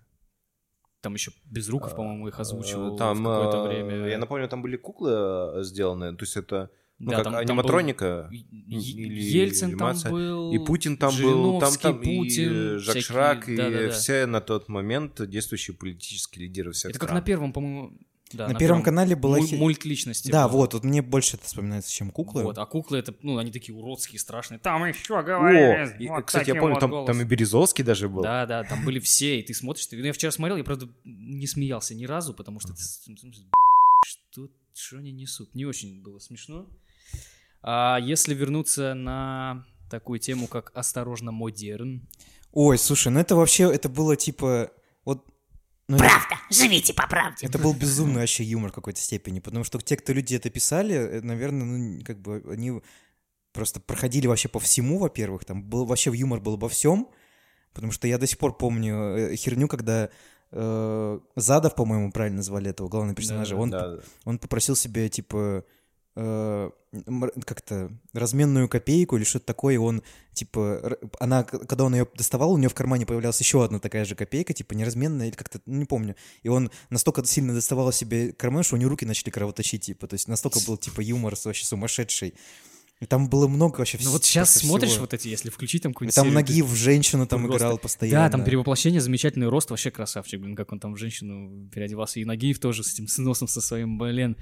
Там 1.02 1.14
еще 1.14 1.32
Безруков, 1.46 1.96
по-моему, 1.96 2.28
их 2.28 2.40
озвучивал 2.40 2.96
Э, 2.96 2.98
Там, 2.98 3.24
в 3.24 3.24
какое-то 3.24 3.58
э, 3.58 3.68
время. 3.84 4.08
Я 4.10 4.18
напомню, 4.18 4.48
там 4.50 4.62
были 4.62 4.76
куклы 4.76 5.12
э, 5.60 5.64
сделаны, 5.64 6.16
то 6.16 6.24
есть 6.24 6.36
это 6.36 6.70
ну, 6.98 7.12
Да, 7.12 7.18
как 7.18 7.24
там- 7.26 7.34
там 7.34 7.42
аниматроника. 7.42 8.28
был 8.30 8.36
и- 8.38 8.46
Е- 8.76 9.06
или 9.06 9.22
Ельцин 9.22 9.78
там 9.78 9.96
был, 10.10 10.52
И 10.54 10.58
Путин 10.66 10.98
там 10.98 11.14
был, 11.22 11.60
там, 11.60 11.74
там 11.76 11.98
Путин, 12.02 12.76
и 12.76 12.78
Жак 12.80 12.82
всякие- 12.96 13.02
Ширак, 13.02 13.50
и 13.50 13.56
да-да-да. 13.56 13.92
все 13.92 14.26
на 14.26 14.42
тот 14.42 14.68
момент 14.70 15.26
действующие 15.30 15.76
политические 15.76 16.48
лидеры 16.48 16.72
всех 16.72 16.92
Это 16.92 17.00
как 17.00 17.10
стран. 17.10 17.20
на 17.20 17.26
первом, 17.26 17.54
по-моему... 17.54 17.92
Да, 18.34 18.48
на, 18.48 18.56
Первом 18.56 18.82
канале 18.82 19.16
была... 19.16 19.38
муль- 19.38 19.56
мульт 19.56 19.86
личности. 19.86 20.32
Да, 20.32 20.48
был. 20.48 20.58
вот, 20.58 20.74
вот 20.74 20.84
мне 20.84 21.02
больше 21.02 21.38
это 21.38 21.46
вспоминается, 21.46 21.92
чем 21.92 22.12
куклы. 22.12 22.44
Вот, 22.44 22.58
а 22.58 22.66
куклы 22.66 22.98
это, 22.98 23.14
ну, 23.22 23.38
они 23.38 23.52
такие 23.52 23.78
уродские, 23.78 24.20
страшные. 24.20 24.60
Там 24.60 24.84
еще 24.86 25.20
О, 25.20 25.24
говорили. 25.24 25.96
и, 26.00 26.08
вот 26.08 26.26
кстати, 26.26 26.50
я 26.50 26.56
помню, 26.56 26.74
вот 26.74 26.80
там, 26.80 27.06
там 27.06 27.22
и 27.22 27.24
Березовский 27.24 27.84
даже 27.84 28.10
был. 28.10 28.24
Да, 28.24 28.46
да, 28.46 28.64
там 28.64 28.84
были 28.84 29.00
все, 29.00 29.40
и 29.40 29.44
ты 29.44 29.54
смотришь, 29.54 29.86
ты... 29.86 29.98
ну, 29.98 30.06
я 30.06 30.14
вчера 30.14 30.32
смотрел, 30.32 30.58
я, 30.58 30.64
правда, 30.64 30.90
не 31.04 31.46
смеялся 31.46 31.94
ни 31.94 32.06
разу, 32.06 32.34
потому 32.34 32.60
что 32.60 32.74
Что, 32.76 34.50
что 34.74 34.98
они 34.98 35.12
несут? 35.12 35.54
Не 35.54 35.66
очень 35.66 36.02
было 36.02 36.20
смешно. 36.20 36.68
А 37.62 38.00
если 38.02 38.34
вернуться 38.34 38.96
на 38.96 39.66
такую 39.90 40.20
тему, 40.20 40.48
как 40.48 40.72
«Осторожно, 40.76 41.32
модерн», 41.32 42.08
Ой, 42.58 42.78
слушай, 42.78 43.12
ну 43.12 43.20
это 43.20 43.36
вообще, 43.36 43.64
это 43.64 43.90
было 43.90 44.16
типа... 44.16 44.72
Вот, 45.04 45.26
ну, 45.88 45.98
это- 45.98 46.06
Правда, 46.06 46.36
живите 46.50 46.94
по 46.94 47.08
правде. 47.08 47.46
Это 47.48 47.58
был 47.60 47.74
безумный 47.74 48.22
вообще 48.22 48.44
юмор 48.44 48.72
в 48.72 48.76
какой-то 48.76 49.00
степени, 49.00 49.40
потому 49.40 49.64
что 49.64 49.80
те, 49.80 49.96
кто 49.98 50.14
люди 50.14 50.36
это 50.36 50.50
писали, 50.50 50.96
э, 50.96 51.22
наверное, 51.22 51.66
ну, 51.66 52.04
как 52.04 52.20
бы 52.22 52.44
они 52.50 52.82
просто 53.54 53.80
проходили 53.80 54.28
вообще 54.28 54.50
по 54.50 54.60
всему, 54.60 54.98
во-первых, 55.00 55.46
там 55.46 55.64
был 55.64 55.86
вообще 55.86 56.12
юмор 56.14 56.40
был 56.42 56.56
обо 56.56 56.68
всем, 56.70 57.08
потому 57.74 57.92
что 57.92 58.08
я 58.08 58.18
до 58.18 58.28
сих 58.28 58.38
пор 58.38 58.58
помню 58.58 58.96
э, 58.96 59.36
херню, 59.36 59.68
когда 59.68 60.10
э, 60.52 61.20
Задов, 61.36 61.76
по-моему, 61.76 62.12
правильно 62.12 62.38
назвали 62.38 62.70
этого 62.70 62.88
главного 62.88 63.16
персонажа, 63.16 63.56
он, 63.56 63.70
Да, 63.70 63.96
да. 63.96 64.02
он 64.26 64.40
попросил 64.40 64.76
себе, 64.76 65.10
типа, 65.10 65.64
как-то 66.16 67.92
разменную 68.14 68.70
копейку 68.70 69.18
или 69.18 69.24
что-то 69.24 69.46
такое, 69.46 69.80
он, 69.80 70.02
типа, 70.34 70.98
она, 71.20 71.44
когда 71.44 71.84
он 71.84 71.94
ее 71.94 72.08
доставал, 72.16 72.54
у 72.54 72.58
нее 72.58 72.70
в 72.70 72.74
кармане 72.74 73.06
появлялась 73.06 73.40
еще 73.40 73.64
одна 73.64 73.80
такая 73.80 74.06
же 74.06 74.16
копейка, 74.16 74.54
типа, 74.54 74.74
неразменная, 74.74 75.28
или 75.28 75.36
как-то, 75.36 75.60
ну, 75.66 75.80
не 75.80 75.86
помню. 75.86 76.16
И 76.44 76.50
он 76.50 76.72
настолько 76.90 77.24
сильно 77.26 77.54
доставал 77.54 77.92
себе 77.92 78.32
карман, 78.32 78.64
что 78.64 78.76
у 78.76 78.80
него 78.80 78.90
руки 78.90 79.06
начали 79.06 79.30
кровоточить, 79.30 79.84
типа, 79.84 80.08
то 80.08 80.14
есть 80.14 80.28
настолько 80.28 80.60
был, 80.66 80.78
типа, 80.78 81.02
юмор 81.02 81.36
вообще 81.44 81.66
сумасшедший. 81.66 82.34
И 83.02 83.06
там 83.06 83.28
было 83.30 83.50
много 83.50 83.80
вообще 83.80 83.98
Ну 84.02 84.10
вс- 84.10 84.14
вот 84.14 84.24
сейчас 84.24 84.54
смотришь 84.54 84.92
всего. 84.92 85.02
вот 85.02 85.14
эти, 85.14 85.28
если 85.28 85.50
включить 85.50 85.84
там 85.84 85.92
И 85.92 85.94
какую-нибудь 85.96 86.16
там 86.16 86.28
серию, 86.28 86.40
ноги 86.40 86.62
в 86.62 86.74
женщину 86.76 87.28
там 87.28 87.42
просто- 87.44 87.58
играл 87.58 87.78
постоянно. 87.78 88.26
Да, 88.26 88.32
там 88.32 88.46
перевоплощение, 88.46 89.02
замечательный 89.02 89.50
рост, 89.50 89.70
вообще 89.70 89.92
красавчик, 89.92 90.40
блин, 90.40 90.56
как 90.56 90.72
он 90.72 90.80
там 90.80 90.94
в 90.94 90.98
женщину 90.98 91.68
переодевался. 91.74 92.22
И 92.22 92.26
Нагиев 92.26 92.58
тоже 92.60 92.86
с 92.86 92.94
этим 92.94 93.10
с 93.10 93.18
носом 93.18 93.50
со 93.50 93.60
своим, 93.60 93.98
блин. 93.98 94.38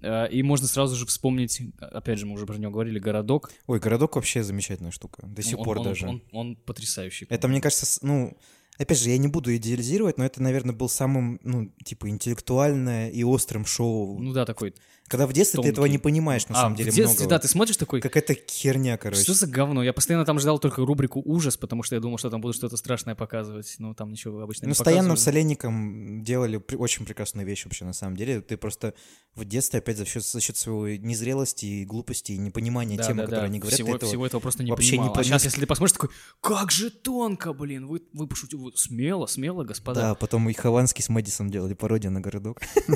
Э, 0.00 0.28
И 0.30 0.42
можно 0.42 0.66
сразу 0.66 0.94
же 0.96 1.06
вспомнить, 1.06 1.60
опять 1.80 2.18
же, 2.18 2.26
мы 2.26 2.34
уже 2.34 2.46
про 2.46 2.56
него 2.56 2.70
говорили, 2.72 2.98
городок. 2.98 3.50
Ой, 3.66 3.80
городок 3.80 4.16
вообще 4.16 4.42
замечательная 4.42 4.92
штука, 4.92 5.26
до 5.26 5.42
сих 5.42 5.58
Он- 5.58 5.64
пор 5.64 5.78
он- 5.78 5.84
даже. 5.84 6.06
Он, 6.08 6.22
он 6.32 6.56
потрясающий. 6.56 7.26
Это, 7.28 7.48
мне 7.48 7.60
кажется, 7.60 7.98
ну, 8.06 8.36
опять 8.78 8.98
же, 9.00 9.10
я 9.10 9.18
не 9.18 9.28
буду 9.28 9.54
идеализировать, 9.56 10.18
но 10.18 10.24
это, 10.24 10.40
наверное, 10.42 10.74
был 10.74 10.88
самым, 10.88 11.40
ну, 11.42 11.72
типа, 11.84 12.08
интеллектуальное 12.08 13.10
и 13.10 13.24
острым 13.24 13.64
шоу. 13.66 14.18
Ну 14.20 14.32
да, 14.32 14.44
такой. 14.46 14.74
Когда 15.08 15.26
в 15.26 15.32
детстве 15.32 15.62
ты 15.62 15.68
этого 15.70 15.86
тонкий. 15.86 15.92
не 15.92 15.98
понимаешь, 15.98 16.46
на 16.48 16.54
а, 16.54 16.62
самом 16.62 16.74
в 16.74 16.78
деле, 16.78 16.92
детстве, 16.92 17.16
много. 17.24 17.30
да, 17.30 17.38
ты 17.38 17.48
смотришь 17.48 17.76
такой, 17.76 18.00
Какая-то 18.00 18.34
херня, 18.48 18.96
короче. 18.98 19.22
что 19.22 19.34
за 19.34 19.46
говно? 19.46 19.82
Я 19.82 19.92
постоянно 19.92 20.24
там 20.24 20.38
ждал 20.38 20.58
только 20.58 20.84
рубрику 20.84 21.22
«Ужас», 21.24 21.56
потому 21.56 21.82
что 21.82 21.94
я 21.94 22.00
думал, 22.00 22.18
что 22.18 22.30
там 22.30 22.40
будут 22.40 22.56
что-то 22.56 22.76
страшное 22.76 23.14
показывать. 23.14 23.74
Но 23.78 23.94
там 23.94 24.10
ничего 24.10 24.40
обычно 24.42 24.66
Ну, 24.66 24.70
не 24.70 24.74
с 24.74 24.78
Таянным 24.78 25.12
показывали. 25.12 25.24
Солеником 25.34 26.22
делали 26.22 26.62
очень 26.76 27.04
прекрасную 27.06 27.46
вещь 27.46 27.64
вообще, 27.64 27.84
на 27.84 27.92
самом 27.92 28.16
деле. 28.16 28.40
Ты 28.40 28.56
просто 28.56 28.92
в 29.34 29.44
детстве, 29.44 29.78
опять 29.78 29.96
за 29.96 30.04
счет, 30.04 30.24
за 30.24 30.40
счет 30.40 30.56
своей 30.56 30.98
незрелости 30.98 31.64
и 31.64 31.84
глупости, 31.84 32.32
и 32.32 32.38
непонимания 32.38 32.96
Да, 32.98 33.04
темы, 33.04 33.16
да, 33.18 33.22
которые 33.24 33.40
да. 33.40 33.46
они 33.46 33.58
говорят, 33.60 33.74
всего, 33.78 33.94
этого 33.96 34.08
всего 34.10 34.26
этого 34.26 34.40
просто 34.40 34.62
не 34.64 34.70
вообще 34.70 34.92
не 34.92 34.98
понимал. 34.98 35.14
а 35.14 35.20
пон- 35.20 35.24
сейчас, 35.24 35.44
если 35.44 35.60
ты 35.60 35.66
посмотришь, 35.66 35.92
такой, 35.94 36.10
как 36.40 36.70
же 36.70 36.90
тонко, 36.90 37.52
блин, 37.52 37.86
вы, 37.86 38.02
вы 38.12 38.26
пошутили, 38.26 38.60
вы- 38.60 38.72
смело, 38.76 39.26
смело, 39.26 39.64
господа. 39.64 40.00
Да, 40.00 40.14
потом 40.14 40.48
и 40.48 40.52
Хованский 40.52 41.02
с 41.02 41.08
Мэдисом 41.08 41.50
делали 41.50 41.74
пародию 41.74 42.12
на 42.12 42.20
городок. 42.20 42.60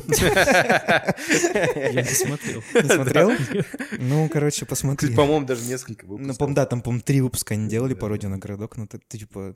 Не 2.03 2.15
смотрел. 2.15 2.63
Не 2.75 2.89
смотрел? 2.89 3.31
Ну, 3.99 4.29
короче, 4.29 4.67
посмотри. 4.67 5.15
По-моему, 5.15 5.47
даже 5.47 5.65
несколько 5.69 6.07
Ну, 6.07 6.13
выпусков. 6.13 6.39
по-моему, 6.39 6.57
да, 6.57 6.67
там, 6.67 6.83
по-моему, 6.83 7.03
три 7.03 7.21
выпуска 7.21 7.55
они 7.55 7.69
делали 7.69 7.95
пародию 7.95 8.31
на 8.31 8.39
городок, 8.39 8.77
ну, 8.77 8.87
ты, 8.87 8.99
типа, 9.09 9.55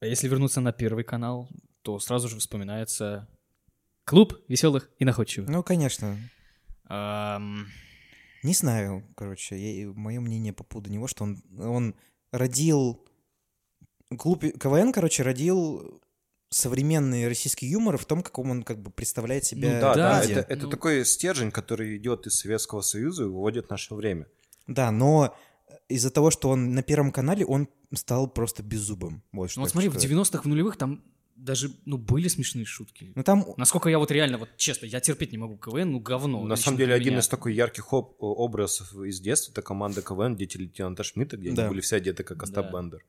А 0.00 0.06
если 0.06 0.28
вернуться 0.28 0.60
на 0.60 0.72
первый 0.72 1.04
канал, 1.04 1.48
то 1.82 1.98
сразу 1.98 2.28
же 2.28 2.38
вспоминается 2.38 3.28
клуб 4.04 4.34
веселых 4.48 4.90
и 4.98 5.04
находчивых. 5.04 5.48
ну, 5.48 5.62
конечно, 5.62 6.16
Не 8.42 8.54
знаю, 8.54 9.04
короче, 9.16 9.86
мое 9.94 10.20
мнение 10.20 10.52
по 10.52 10.64
поводу 10.64 10.90
него, 10.90 11.06
что 11.06 11.24
он, 11.24 11.42
он 11.58 11.94
родил... 12.32 13.04
Клуб 14.18 14.40
КВН, 14.42 14.92
короче, 14.92 15.22
родил 15.22 16.02
современный 16.50 17.28
российский 17.28 17.66
юмор 17.66 17.96
в 17.96 18.04
том, 18.04 18.22
каком 18.22 18.50
он 18.50 18.62
как 18.64 18.82
бы 18.82 18.90
представляет 18.90 19.44
себя 19.44 19.74
Ну 19.74 19.80
да, 19.80 19.94
да, 19.94 20.24
это, 20.24 20.40
это 20.40 20.64
Ну- 20.64 20.70
такой 20.70 21.04
стержень, 21.04 21.50
который 21.50 21.96
идет 21.96 22.26
из 22.26 22.34
Советского 22.38 22.80
Союза 22.82 23.22
и 23.22 23.26
выводит 23.26 23.66
в 23.66 23.70
наше 23.70 23.94
время. 23.94 24.26
Да, 24.66 24.90
но 24.90 25.36
из-за 25.88 26.10
того, 26.10 26.30
что 26.30 26.50
он 26.50 26.74
на 26.74 26.82
Первом 26.82 27.12
канале, 27.12 27.46
он 27.46 27.68
стал 27.94 28.28
просто 28.28 28.62
беззубым. 28.62 29.22
Вот, 29.32 29.50
ну 29.56 29.62
вот 29.62 29.70
смотри, 29.70 29.88
в 29.88 29.92
хочу 29.94 30.06
сказать. 30.08 30.26
90-х, 30.26 30.42
в 30.42 30.46
нулевых 30.46 30.76
там 30.76 31.04
даже, 31.36 31.70
ну, 31.86 31.96
были 31.96 32.28
смешные 32.28 32.66
шутки. 32.66 33.12
Ну 33.14 33.22
там, 33.22 33.46
Насколько 33.56 33.88
я 33.88 33.98
вот 33.98 34.10
реально, 34.10 34.36
вот 34.36 34.50
честно, 34.56 34.86
я 34.86 35.00
терпеть 35.00 35.32
не 35.32 35.38
могу 35.38 35.56
КВН, 35.56 35.92
ну, 35.92 36.00
говно. 36.00 36.44
На 36.44 36.56
самом 36.56 36.76
деле, 36.78 36.92
один 36.94 37.12
меня. 37.14 37.20
из 37.20 37.28
таких 37.28 37.54
ярких 37.54 37.92
об- 37.94 38.14
образов 38.20 38.92
из 38.94 39.20
детства 39.20 39.52
это 39.52 39.62
команда 39.62 40.02
КВН 40.02 40.36
«Дети 40.36 40.58
лейтенанта 40.58 41.02
Шмидта», 41.02 41.36
где 41.38 41.52
Да. 41.52 41.62
они 41.62 41.70
были 41.70 41.80
все 41.80 41.96
одеты 41.96 42.24
как 42.24 42.42
Остап 42.42 42.66
Да. 42.70 42.72
Бендер. 42.78 43.04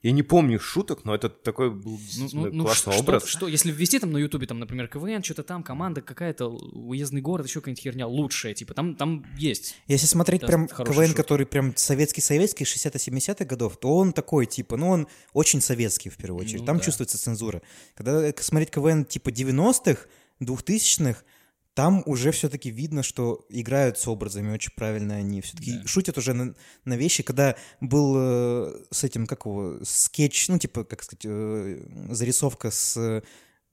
Я 0.00 0.12
не 0.12 0.22
помню 0.22 0.60
шуток, 0.60 1.04
но 1.04 1.12
это 1.12 1.28
такой 1.28 1.70
был 1.70 1.92
Ну, 1.92 1.98
действительно 1.98 2.42
ну, 2.46 2.52
ну, 2.52 2.64
классный 2.64 2.92
что, 2.92 3.02
образ. 3.02 3.26
что, 3.26 3.48
если 3.48 3.72
ввести 3.72 3.98
там 3.98 4.12
на 4.12 4.18
Ютубе, 4.18 4.46
там, 4.46 4.60
например, 4.60 4.86
КВН, 4.86 5.24
что-то 5.24 5.42
там, 5.42 5.64
команда 5.64 6.02
какая-то, 6.02 6.46
уездный 6.46 7.20
город, 7.20 7.46
еще 7.46 7.60
какая-нибудь 7.60 7.82
херня 7.82 8.06
лучшая, 8.06 8.54
типа, 8.54 8.74
там, 8.74 8.94
там 8.94 9.24
есть. 9.36 9.74
если 9.88 10.06
смотреть 10.06 10.42
Да, 10.42 10.46
прям 10.46 10.68
КВН, 10.68 11.06
шутки. 11.06 11.16
который 11.16 11.46
прям 11.46 11.76
советский-советский, 11.76 12.64
60-70-х 12.64 13.44
годов, 13.44 13.76
то 13.76 13.96
он 13.96 14.12
такой, 14.12 14.46
типа, 14.46 14.76
ну 14.76 14.88
он 14.90 15.08
очень 15.32 15.60
советский 15.60 16.10
в 16.10 16.16
первую 16.16 16.44
очередь. 16.44 16.60
Ну 16.60 16.66
там 16.66 16.78
да. 16.78 16.84
чувствуется 16.84 17.18
цензура. 17.18 17.60
Когда 17.96 18.24
э, 18.24 18.32
смотреть 18.38 18.70
КВН 18.70 19.04
типа 19.04 19.30
90-х, 19.30 20.02
2000-х, 20.40 21.24
там 21.78 22.02
уже 22.06 22.32
все-таки 22.32 22.70
видно, 22.70 23.04
что 23.04 23.46
играют 23.50 23.98
с 24.00 24.08
образами 24.08 24.52
очень 24.52 24.72
правильно 24.74 25.14
они. 25.14 25.40
Все-таки 25.42 25.74
Да. 25.74 25.86
шутят 25.86 26.18
уже 26.18 26.32
на, 26.32 26.56
на 26.84 26.96
вещи. 26.96 27.22
Когда 27.22 27.54
был 27.80 28.14
э, 28.18 28.82
с 28.90 29.04
этим, 29.04 29.28
как 29.28 29.46
его, 29.46 29.78
скетч, 29.84 30.48
ну, 30.48 30.58
типа, 30.58 30.82
как 30.82 31.04
сказать, 31.04 31.22
э, 31.24 31.80
зарисовка 32.10 32.72
с 32.72 32.96
э, 32.96 33.22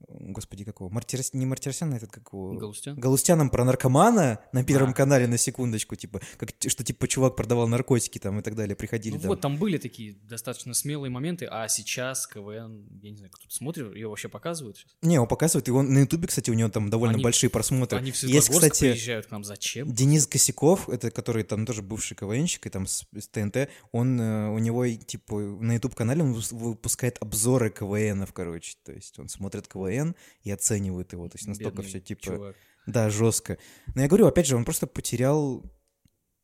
господи, 0.08 0.64
какого, 0.64 0.88
Мартирос... 0.88 1.32
не 1.34 1.46
Мартиросян, 1.46 1.92
а 1.92 1.96
этот 1.96 2.10
какого? 2.12 2.58
Галустян? 2.58 2.98
Галустяном 2.98 3.50
про 3.50 3.64
наркомана 3.64 4.40
на 4.52 4.64
Первом 4.64 4.90
А. 4.90 4.92
канале 4.94 5.26
на 5.26 5.38
секундочку, 5.38 5.96
типа, 5.96 6.20
как, 6.38 6.50
что 6.66 6.84
типа 6.84 7.08
чувак 7.08 7.36
продавал 7.36 7.68
наркотики 7.68 8.18
там 8.18 8.38
и 8.38 8.42
так 8.42 8.54
далее, 8.54 8.76
приходили 8.76 9.14
Ну 9.14 9.20
там. 9.20 9.28
вот, 9.28 9.40
там 9.40 9.56
были 9.56 9.78
такие 9.78 10.14
достаточно 10.22 10.74
смелые 10.74 11.10
моменты, 11.10 11.46
а 11.50 11.66
сейчас 11.68 12.26
КВН, 12.26 12.86
я 13.02 13.10
не 13.10 13.16
знаю, 13.16 13.30
кто-то 13.32 13.54
смотрит, 13.54 13.94
ее 13.94 14.08
вообще 14.08 14.28
показывают 14.28 14.76
сейчас? 14.78 14.92
Не, 15.02 15.18
он 15.18 15.26
показывает, 15.26 15.68
и 15.68 15.70
он 15.70 15.92
на 15.92 16.00
Ютубе, 16.00 16.28
кстати, 16.28 16.50
у 16.50 16.54
него 16.54 16.68
там 16.68 16.90
довольно 16.90 17.14
Они- 17.14 17.24
большие 17.24 17.50
просмотры. 17.50 17.98
Они 17.98 18.12
в 18.12 18.22
Есть, 18.22 18.50
кстати, 18.50 18.90
приезжают 18.92 19.26
к 19.26 19.30
нам, 19.30 19.44
зачем? 19.44 19.92
Денис 19.92 20.26
Косяков, 20.26 20.88
это 20.88 21.10
который 21.10 21.42
там 21.42 21.66
тоже 21.66 21.82
бывший 21.82 22.14
КВНщик, 22.16 22.66
и 22.66 22.70
там 22.70 22.86
с, 22.86 23.06
с 23.16 23.28
ТНТ, 23.28 23.68
он, 23.92 24.20
э, 24.20 24.50
у 24.50 24.58
него, 24.58 24.86
типа, 24.86 25.34
на 25.38 25.72
YouTube-канале 25.74 26.22
он 26.22 26.32
выпускает 26.32 27.16
обзоры 27.20 27.70
КВНов, 27.70 28.32
короче, 28.32 28.76
то 28.84 28.92
есть 28.92 29.18
он 29.18 29.28
смотрит 29.28 29.66
КВН 29.68 29.95
и 30.42 30.50
оценивает 30.50 31.12
его, 31.12 31.28
то 31.28 31.36
есть 31.36 31.46
настолько 31.48 31.76
Бедный 31.82 31.88
все, 31.88 32.00
типа, 32.00 32.22
чувак. 32.22 32.56
да, 32.86 33.10
жестко. 33.10 33.58
Но 33.94 34.02
я 34.02 34.08
говорю, 34.08 34.26
опять 34.26 34.46
же, 34.46 34.56
он 34.56 34.64
просто 34.64 34.86
потерял, 34.86 35.62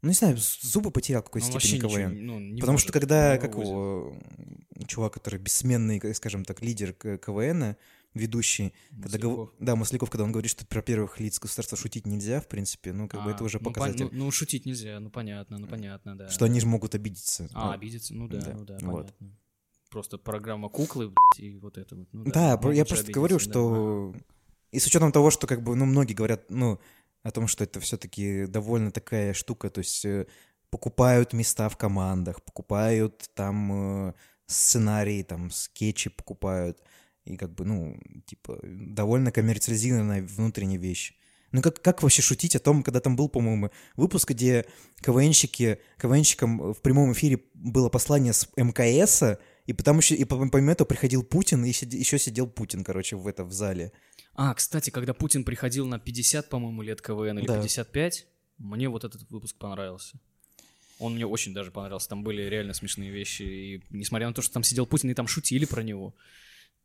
ну, 0.02 0.08
не 0.08 0.14
знаю, 0.14 0.36
зубы 0.38 0.90
потерял 0.90 1.22
какой-то 1.22 1.46
степени 1.46 1.80
КВН. 1.80 2.12
ничего, 2.12 2.24
ну, 2.32 2.38
не 2.40 2.60
Потому 2.60 2.72
может, 2.72 2.84
что 2.84 2.92
когда, 2.92 3.38
как 3.38 3.54
вывозит. 3.54 3.70
его, 3.72 4.16
чувак, 4.86 5.14
который 5.14 5.38
бессменный, 5.40 6.00
скажем 6.14 6.44
так, 6.44 6.60
лидер 6.62 6.92
К- 6.92 7.18
КВН, 7.18 7.76
ведущий, 8.14 8.74
когда 9.00 9.16
гов- 9.18 9.30
Масляков. 9.38 9.54
да, 9.60 9.76
Масляков, 9.76 10.10
когда 10.10 10.24
он 10.24 10.32
говорит, 10.32 10.50
что 10.50 10.66
про 10.66 10.82
первых 10.82 11.18
лиц 11.18 11.38
государства 11.38 11.78
шутить 11.78 12.06
нельзя, 12.06 12.40
в 12.42 12.46
принципе, 12.48 12.92
ну, 12.92 13.08
как 13.08 13.24
бы 13.24 13.30
А, 13.30 13.34
это 13.34 13.42
уже 13.44 13.56
ну, 13.58 13.64
показатель, 13.70 14.08
Ну, 14.12 14.24
ну, 14.26 14.30
шутить 14.30 14.66
нельзя, 14.66 15.00
ну 15.00 15.08
понятно, 15.08 15.56
ну 15.58 15.66
понятно, 15.66 16.18
да. 16.18 16.28
что 16.28 16.44
они 16.44 16.60
же 16.60 16.66
могут 16.66 16.94
обидеться. 16.94 17.48
А, 17.54 17.68
Ну, 17.68 17.72
обидеться, 17.72 18.12
ну 18.14 18.28
да, 18.28 18.40
да, 18.40 18.52
ну 18.52 18.64
да, 18.66 18.78
вот. 18.82 19.06
понятно. 19.18 19.36
Просто 19.92 20.16
программа 20.16 20.70
куклы, 20.70 21.08
блядь, 21.08 21.46
и 21.46 21.58
вот 21.58 21.76
это 21.76 21.94
вот. 21.94 22.08
Ну, 22.12 22.24
Да, 22.24 22.56
могут 22.56 22.74
я 22.74 22.84
просто 22.86 23.12
говорю, 23.12 23.36
да. 23.36 23.44
что 23.44 24.14
и 24.70 24.78
с 24.78 24.86
учетом 24.86 25.12
того, 25.12 25.30
что 25.30 25.46
как 25.46 25.62
бы, 25.62 25.76
ну, 25.76 25.84
многие 25.84 26.14
говорят, 26.14 26.46
ну, 26.48 26.80
о 27.22 27.30
том, 27.30 27.46
что 27.46 27.62
это 27.62 27.78
все-таки 27.78 28.46
довольно 28.46 28.90
такая 28.90 29.34
штука, 29.34 29.68
то 29.68 29.80
есть 29.80 30.04
э, 30.06 30.26
покупают 30.70 31.34
места 31.34 31.68
в 31.68 31.76
командах, 31.76 32.42
покупают 32.42 33.30
там 33.34 34.08
э, 34.08 34.12
сценарии, 34.46 35.22
там 35.22 35.50
скетчи 35.50 36.08
покупают, 36.08 36.82
и 37.26 37.36
как 37.36 37.54
бы, 37.54 37.66
ну, 37.66 38.00
типа, 38.26 38.58
довольно 38.62 39.30
коммерциализированная 39.30 40.22
внутренняя 40.22 40.80
вещь. 40.80 41.14
Ну 41.52 41.60
как, 41.60 41.82
как 41.82 42.02
вообще 42.02 42.22
шутить 42.22 42.56
о 42.56 42.60
том, 42.60 42.82
когда 42.82 43.00
там 43.00 43.14
был, 43.14 43.28
по-моему, 43.28 43.70
выпуск, 43.96 44.30
где 44.30 44.64
КВНщики, 45.02 45.80
КВНщикам 45.98 46.72
в 46.72 46.80
прямом 46.80 47.12
эфире 47.12 47.42
было 47.52 47.90
послание 47.90 48.32
с 48.32 48.48
МКСа, 48.56 49.38
и 49.66 49.72
потом 49.72 49.98
еще, 49.98 50.14
и 50.14 50.24
по- 50.24 50.48
помимо 50.48 50.72
этого 50.72 50.86
приходил 50.86 51.22
Путин, 51.22 51.64
и 51.64 51.68
еще 51.68 52.18
сидел 52.18 52.46
Путин, 52.46 52.84
короче, 52.84 53.16
в 53.16 53.26
этом 53.26 53.48
в 53.48 53.52
зале. 53.52 53.92
А, 54.34 54.54
кстати, 54.54 54.90
когда 54.90 55.14
Путин 55.14 55.44
приходил 55.44 55.86
на 55.86 55.98
50, 55.98 56.48
по-моему, 56.48 56.82
лет 56.82 57.00
КВН 57.02 57.38
или 57.38 57.46
Да. 57.46 57.56
55, 57.58 58.26
мне 58.58 58.88
вот 58.88 59.04
этот 59.04 59.30
выпуск 59.30 59.56
понравился. 59.58 60.18
Он 60.98 61.14
мне 61.14 61.26
очень 61.26 61.52
даже 61.52 61.70
понравился. 61.70 62.08
Там 62.08 62.22
были 62.22 62.42
реально 62.42 62.74
смешные 62.74 63.10
вещи. 63.10 63.42
И 63.42 63.82
несмотря 63.90 64.28
на 64.28 64.34
то, 64.34 64.42
что 64.42 64.52
там 64.52 64.62
сидел 64.62 64.86
Путин, 64.86 65.10
и 65.10 65.14
там 65.14 65.26
шутили 65.26 65.64
про 65.64 65.82
него. 65.82 66.14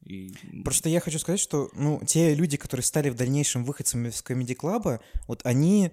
И... 0.04 0.34
Просто 0.64 0.90
я 0.90 1.00
хочу 1.00 1.20
сказать, 1.20 1.40
что, 1.40 1.70
ну, 1.74 2.02
те 2.06 2.34
люди, 2.36 2.58
которые 2.58 2.84
стали 2.84 3.10
в 3.10 3.16
дальнейшем 3.16 3.64
выходцами 3.64 4.10
Comedy 4.10 4.56
Club, 4.56 5.00
вот 5.28 5.42
они, 5.44 5.92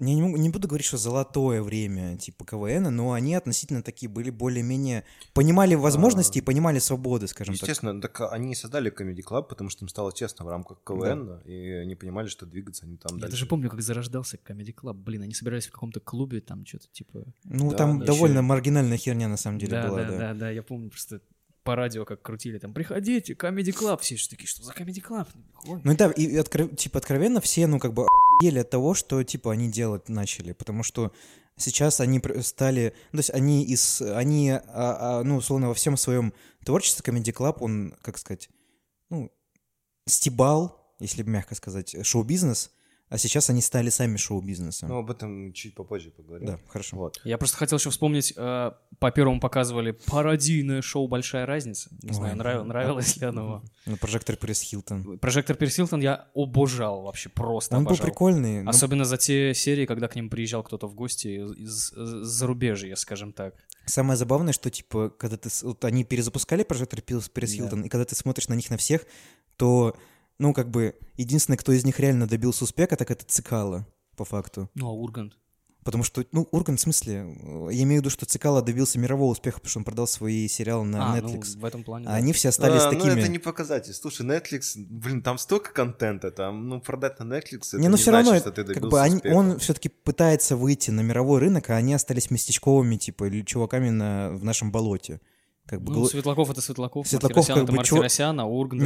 я 0.00 0.14
не, 0.14 0.20
могу- 0.22 0.36
не 0.36 0.50
буду 0.50 0.68
говорить, 0.68 0.86
что 0.86 0.96
золотое 0.98 1.62
время, 1.62 2.16
типа, 2.18 2.44
КВН, 2.44 2.94
но 2.94 3.12
они 3.12 3.34
относительно 3.34 3.82
такие 3.82 4.08
были 4.08 4.30
более-менее, 4.30 5.04
понимали 5.32 5.74
возможности 5.74 6.38
и 6.38 6.40
понимали 6.40 6.78
свободы, 6.78 7.26
скажем 7.28 7.54
так. 7.54 7.62
Естественно, 7.62 8.00
так 8.00 8.20
они 8.32 8.54
создали 8.54 8.92
Comedy 8.92 9.22
Club, 9.26 9.44
потому 9.48 9.70
что 9.70 9.84
им 9.84 9.88
стало 9.88 10.12
тесно 10.12 10.44
в 10.44 10.48
рамках 10.48 10.78
КВН, 10.84 11.40
и 11.44 11.70
они 11.70 11.94
понимали, 11.94 12.26
что 12.28 12.44
двигаться 12.46 12.84
они 12.84 12.96
там 12.96 13.16
Я 13.16 13.22
дальше. 13.22 13.32
даже 13.36 13.46
помню, 13.46 13.70
как 13.70 13.80
зарождался 13.80 14.38
Comedy 14.44 14.74
Club. 14.74 14.94
Блин, 14.94 15.22
они 15.22 15.34
собирались 15.34 15.66
в 15.68 15.72
каком-то 15.72 16.00
клубе, 16.00 16.40
там 16.40 16.66
что-то 16.66 16.88
типа... 16.92 17.24
Ну, 17.44 17.70
Да, 17.70 17.76
там 17.76 17.98
да, 18.00 18.06
довольно 18.06 18.38
ещё- 18.38 18.42
маргинальная 18.42 18.96
херня, 18.98 19.28
на 19.28 19.36
самом 19.36 19.58
деле, 19.58 19.72
да, 19.72 19.88
была, 19.88 20.02
да, 20.02 20.10
да. 20.10 20.18
да, 20.18 20.34
да, 20.34 20.50
я 20.50 20.62
помню 20.62 20.90
просто 20.90 21.20
по 21.64 21.76
радио 21.76 22.04
как 22.04 22.22
крутили 22.22 22.58
там, 22.58 22.74
приходите, 22.74 23.34
Comedy 23.34 23.72
Club, 23.72 24.00
все 24.00 24.16
же 24.16 24.28
такие, 24.28 24.48
что 24.48 24.62
за 24.62 24.72
Comedy 24.72 25.02
Club? 25.02 25.26
Ой. 25.66 25.80
Ну 25.84 25.96
да, 25.96 26.10
и, 26.10 26.36
откро- 26.36 26.74
типа 26.74 26.98
откровенно 26.98 27.40
все, 27.40 27.66
ну 27.66 27.78
как 27.78 27.92
бы 27.92 28.06
ели 28.42 28.58
от 28.58 28.70
того, 28.70 28.94
что 28.94 29.22
типа 29.22 29.52
они 29.52 29.70
делать 29.70 30.08
начали, 30.08 30.52
потому 30.52 30.82
что 30.82 31.12
сейчас 31.56 32.00
они 32.00 32.20
стали, 32.42 32.94
то 33.12 33.18
есть 33.18 33.30
они 33.30 33.64
из, 33.64 34.02
они, 34.02 34.50
а, 34.50 34.60
а, 34.66 35.22
ну 35.24 35.36
условно 35.36 35.68
во 35.68 35.74
всем 35.74 35.96
своем 35.96 36.32
творчестве 36.64 37.02
Comedy 37.04 37.32
Club, 37.32 37.58
он, 37.60 37.94
как 38.02 38.18
сказать, 38.18 38.50
ну 39.10 39.30
стебал, 40.06 40.96
если 40.98 41.22
мягко 41.22 41.54
сказать, 41.54 41.94
шоу-бизнес, 42.04 42.72
а 43.12 43.18
сейчас 43.18 43.50
они 43.50 43.60
стали 43.60 43.90
сами 43.90 44.16
шоу-бизнесом. 44.16 44.88
Ну, 44.88 44.98
об 44.98 45.10
этом 45.10 45.52
чуть 45.52 45.74
попозже 45.74 46.10
поговорим. 46.10 46.46
да, 46.46 46.58
хорошо. 46.68 46.96
Вот. 46.96 47.20
Я 47.24 47.36
просто 47.38 47.56
хотел 47.56 47.78
еще 47.78 47.90
вспомнить, 47.90 48.32
э, 48.36 48.70
по 48.98 49.10
первому 49.10 49.38
показывали 49.40 49.90
пародийное 49.92 50.80
шоу 50.82 51.08
«Большая 51.08 51.44
разница». 51.46 51.90
Не 52.02 52.10
Ой, 52.10 52.14
знаю, 52.14 52.36
да. 52.36 52.42
нрав- 52.44 52.64
нравилось 52.64 53.16
ли 53.18 53.26
оно 53.26 53.46
вам. 53.48 53.64
Ну, 53.86 53.96
прожектор 53.96 54.36
Перес 54.36 54.60
Хилтон. 54.62 55.18
Прожектор 55.18 55.56
Перс 55.56 55.74
Хилтон 55.76 56.00
я 56.00 56.28
обожал 56.34 57.02
вообще, 57.02 57.28
просто 57.28 57.76
Он 57.76 57.84
был 57.84 57.90
обожал. 57.90 58.06
прикольный. 58.06 58.62
ну, 58.62 58.70
Особенно 58.70 59.04
за 59.04 59.16
те 59.16 59.52
серии, 59.54 59.86
когда 59.86 60.08
к 60.08 60.16
ним 60.16 60.30
приезжал 60.30 60.62
кто-то 60.62 60.86
в 60.86 60.94
гости 60.94 61.28
из, 61.28 61.92
из 61.92 62.26
зарубежья, 62.26 62.94
скажем 62.96 63.32
так. 63.32 63.54
Самое 63.84 64.16
забавное, 64.16 64.52
что, 64.52 64.70
типа, 64.70 65.10
когда 65.10 65.36
ты... 65.36 65.48
Вот 65.62 65.84
они 65.84 66.04
перезапускали 66.04 66.62
прожектор 66.62 67.00
Перес 67.00 67.28
Да. 67.34 67.46
Хилтон, 67.46 67.82
и 67.82 67.88
когда 67.88 68.04
ты 68.04 68.14
смотришь 68.14 68.48
на 68.48 68.54
них 68.54 68.70
на 68.70 68.76
всех, 68.76 69.04
то, 69.56 69.96
ну, 70.42 70.52
как 70.52 70.70
бы, 70.70 70.94
единственное, 71.16 71.56
кто 71.56 71.70
из 71.72 71.84
них 71.84 72.00
реально 72.00 72.26
добился 72.26 72.64
успеха, 72.64 72.96
так 72.96 73.10
это 73.12 73.24
Цикало, 73.24 73.86
по 74.16 74.24
факту. 74.24 74.68
Ну, 74.74 74.88
а 74.88 74.92
Ургант? 74.92 75.38
Потому 75.84 76.04
что, 76.04 76.24
ну, 76.32 76.48
Ургант, 76.52 76.78
в 76.78 76.82
смысле, 76.82 77.14
э, 77.14 77.68
я 77.72 77.82
имею 77.82 78.00
в 78.00 78.04
виду, 78.04 78.10
что 78.10 78.24
Цикало 78.26 78.60
добился 78.62 78.98
мирового 78.98 79.30
успеха, 79.32 79.58
потому 79.58 79.70
что 79.70 79.78
он 79.80 79.84
продал 79.84 80.06
свои 80.06 80.46
сериалы 80.48 80.84
на 80.84 81.12
а, 81.12 81.18
Netflix. 81.18 81.52
ну, 81.54 81.60
в 81.60 81.64
этом 81.64 81.82
плане, 81.84 82.06
А 82.06 82.10
да. 82.10 82.14
они 82.16 82.32
все 82.32 82.48
остались 82.50 82.82
А, 82.82 82.90
такими... 82.90 83.10
Ну, 83.10 83.16
это 83.18 83.28
не 83.28 83.38
показатель. 83.38 83.92
Слушай, 83.92 84.26
Netflix, 84.26 84.74
блин, 84.76 85.22
там 85.22 85.38
столько 85.38 85.72
контента, 85.72 86.30
там, 86.30 86.68
ну, 86.68 86.80
продать 86.80 87.18
на 87.20 87.24
Netflix, 87.36 87.68
это 87.68 87.78
не, 87.78 87.88
ну 87.88 87.96
не 87.96 88.02
все 88.02 88.10
значит, 88.10 88.26
равно, 88.32 88.40
что 88.40 88.50
ты 88.52 88.64
как 88.64 88.74
добился 88.74 88.90
бы 88.90 89.00
они- 89.00 89.16
успеха. 89.16 89.34
он 89.34 89.58
все-таки 89.58 89.88
пытается 89.88 90.56
выйти 90.56 90.90
на 90.90 91.00
мировой 91.00 91.40
рынок, 91.40 91.70
а 91.70 91.76
они 91.76 91.94
остались 91.94 92.30
местечковыми, 92.30 92.96
типа, 92.96 93.24
или 93.24 93.42
чуваками 93.42 93.90
на, 93.90 94.30
в 94.30 94.44
нашем 94.44 94.70
болоте. 94.72 95.20
Как 95.66 95.80
бы, 95.80 95.92
Ну, 95.92 96.00
гл- 96.02 96.08
Светлаков 96.08 96.50
это 96.50 96.60
Светлаков, 96.60 97.06
Светлаков 97.06 97.36
Мартиросян 97.48 97.54
как 97.54 97.64
это 97.64 97.72
бы 97.72 97.84
чё- 97.84 97.94
Мартиросян, 97.96 98.40
а 98.40 98.46
Ургант 98.46 98.82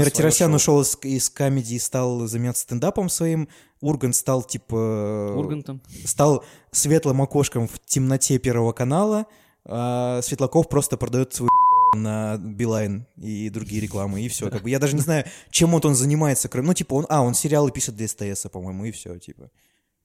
шоу. 0.52 0.56
ушел 0.56 0.80
из, 0.82 0.98
из 1.02 1.30
комедии 1.30 1.74
и 1.76 1.78
стал 1.78 2.26
заниматься 2.26 2.62
стендапом 2.62 3.08
своим. 3.08 3.48
Ургант 3.80 4.14
стал, 4.14 4.42
типа... 4.42 5.34
Ургантом. 5.36 5.80
Стал 6.04 6.44
светлым 6.72 7.22
окошком 7.22 7.66
в 7.66 7.78
темноте 7.84 8.38
Первого 8.38 8.72
канала. 8.72 9.26
А 9.64 10.20
Светлаков 10.22 10.68
просто 10.68 10.96
продает 10.96 11.32
свой 11.34 11.48
на 11.96 12.36
Билайн 12.36 13.06
и 13.16 13.48
другие 13.50 13.80
рекламы, 13.80 14.20
и 14.22 14.28
все. 14.28 14.50
Как 14.50 14.62
бы 14.62 14.70
я 14.70 14.78
даже 14.78 14.94
не 14.94 15.02
знаю, 15.02 15.24
чем 15.50 15.70
вот 15.70 15.84
он 15.86 15.94
занимается, 15.94 16.48
кроме... 16.48 16.68
Ну, 16.68 16.74
типа, 16.74 16.94
он... 16.94 17.06
А, 17.08 17.22
он 17.22 17.34
сериалы 17.34 17.70
пишет 17.72 17.96
для 17.96 18.06
СТС, 18.06 18.48
по-моему, 18.52 18.84
и 18.84 18.92
все, 18.92 19.18
типа. 19.18 19.50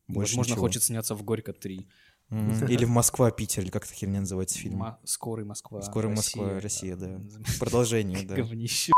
Больше 0.07 0.31
Возможно, 0.31 0.51
ничего. 0.53 0.65
хочет 0.65 0.83
сняться 0.83 1.15
в 1.15 1.23
Горько 1.23 1.53
3. 1.53 1.85
Или 2.31 2.85
в 2.85 2.89
Москва, 2.89 3.29
Питер, 3.31 3.63
или 3.63 3.69
как 3.69 3.85
эта 3.85 3.93
херня 3.93 4.21
называется 4.21 4.57
фильм. 4.57 4.85
Скорый 5.03 5.45
Москва. 5.45 5.81
Скорый 5.81 6.11
Москва, 6.11 6.59
Россия, 6.59 6.95
да. 6.95 7.19
Продолжение, 7.59 8.25
да. 8.25 8.35
Говнище. 8.35 8.93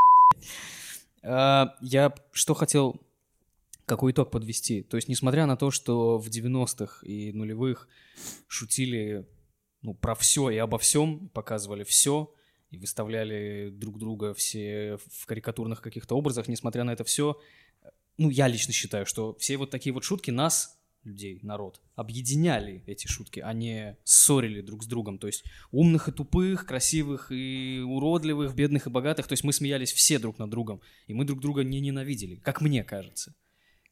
А, 1.23 1.75
Я 1.81 2.13
что 2.31 2.53
хотел, 2.53 3.01
какой 3.85 4.11
итог 4.11 4.29
подвести? 4.29 4.83
То 4.83 4.97
есть, 4.97 5.07
несмотря 5.07 5.45
на 5.45 5.57
то, 5.57 5.71
что 5.71 6.19
в 6.19 6.27
90-х 6.27 7.05
и 7.05 7.31
нулевых 7.31 7.87
шутили 8.47 9.27
ну, 9.81 9.93
про 9.93 10.15
все 10.15 10.49
и 10.49 10.57
обо 10.57 10.77
всем, 10.77 11.29
показывали 11.29 11.83
все, 11.83 12.33
и 12.69 12.77
выставляли 12.77 13.69
друг 13.71 13.97
друга 13.99 14.33
все 14.33 14.97
в 15.11 15.25
карикатурных 15.25 15.81
каких-то 15.81 16.15
образах, 16.15 16.47
несмотря 16.47 16.83
на 16.83 16.91
это 16.91 17.03
все, 17.03 17.39
ну, 18.17 18.29
я 18.29 18.47
лично 18.47 18.73
считаю, 18.73 19.05
что 19.05 19.35
все 19.39 19.57
вот 19.57 19.69
такие 19.69 19.93
вот 19.93 20.03
шутки 20.03 20.31
нас, 20.31 20.79
людей, 21.03 21.39
народ, 21.41 21.81
объединяли 21.95 22.83
эти 22.87 23.07
шутки, 23.07 23.39
а 23.39 23.53
не 23.53 23.97
ссорили 24.03 24.61
друг 24.61 24.83
с 24.83 24.87
другом. 24.87 25.17
То 25.17 25.27
есть 25.27 25.43
умных 25.71 26.09
и 26.09 26.11
тупых, 26.11 26.65
красивых 26.65 27.31
и 27.31 27.81
уродливых, 27.85 28.55
бедных 28.55 28.87
и 28.87 28.89
богатых. 28.89 29.27
То 29.27 29.33
есть 29.33 29.43
мы 29.43 29.53
смеялись 29.53 29.91
все 29.91 30.19
друг 30.19 30.39
над 30.39 30.49
другом, 30.49 30.81
и 31.07 31.13
мы 31.13 31.25
друг 31.25 31.39
друга 31.39 31.63
не 31.63 31.79
ненавидели, 31.79 32.35
как 32.35 32.61
мне 32.61 32.83
кажется. 32.83 33.35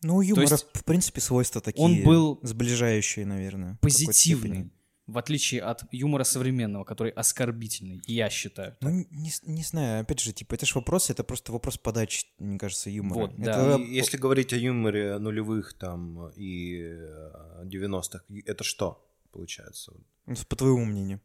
Ну, 0.04 0.16
у 0.16 0.22
юмора, 0.22 0.50
есть 0.50 0.66
в 0.74 0.84
принципе, 0.84 1.22
свойства 1.22 1.62
такие... 1.62 1.84
он 1.84 2.04
был 2.04 2.40
Сближающие, 2.42 3.26
наверное. 3.26 3.78
Позитивный. 3.82 4.72
В 5.08 5.18
отличие 5.18 5.62
от 5.62 5.84
юмора 5.92 6.24
современного, 6.24 6.84
который 6.84 7.12
оскорбительный, 7.12 8.02
я 8.06 8.30
считаю. 8.30 8.76
Ну, 8.82 8.90
не, 9.10 9.32
не 9.44 9.64
знаю, 9.64 10.02
опять 10.02 10.20
же, 10.20 10.32
типа, 10.32 10.56
это 10.56 10.66
же 10.66 10.74
вопрос, 10.76 11.10
это 11.10 11.24
просто 11.24 11.52
вопрос 11.52 11.78
подачи, 11.78 12.28
мне 12.40 12.58
кажется, 12.58 12.90
юмора. 12.90 13.20
Вот, 13.22 13.34
Это- 13.34 13.44
да. 13.44 13.76
И 13.78 13.94
Если 13.94 14.18
говорить 14.18 14.54
о 14.54 14.58
юморе 14.58 15.18
нулевых 15.18 15.74
там 15.74 16.30
и 16.36 16.82
э, 16.84 17.64
90-х, 17.66 18.24
и 18.30 18.42
это 18.42 18.64
что 18.64 19.06
получается? 19.32 19.94
ну, 20.26 20.36
По 20.48 20.56
твоему 20.56 20.86
мнению. 20.86 21.20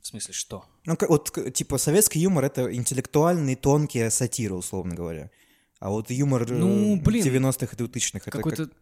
В 0.00 0.06
смысле, 0.06 0.34
что? 0.34 0.64
Ну, 0.84 0.96
как- 0.96 1.10
вот, 1.10 1.30
типа, 1.54 1.78
советский 1.78 2.18
юмор— 2.18 2.44
это 2.46 2.74
интеллектуальный, 2.74 3.54
тонкий 3.54 4.10
сатира, 4.10 4.54
условно 4.54 4.96
говоря. 4.96 5.30
А 5.78 5.90
вот 5.90 6.10
юмор 6.10 6.42
э, 6.42 6.54
Ну, 6.54 7.00
блин, 7.00 7.24
90-х 7.24 7.76
и 7.76 7.76
2000-х, 7.76 8.18
это 8.26 8.30
Какой-то 8.30 8.66
как... 8.66 8.76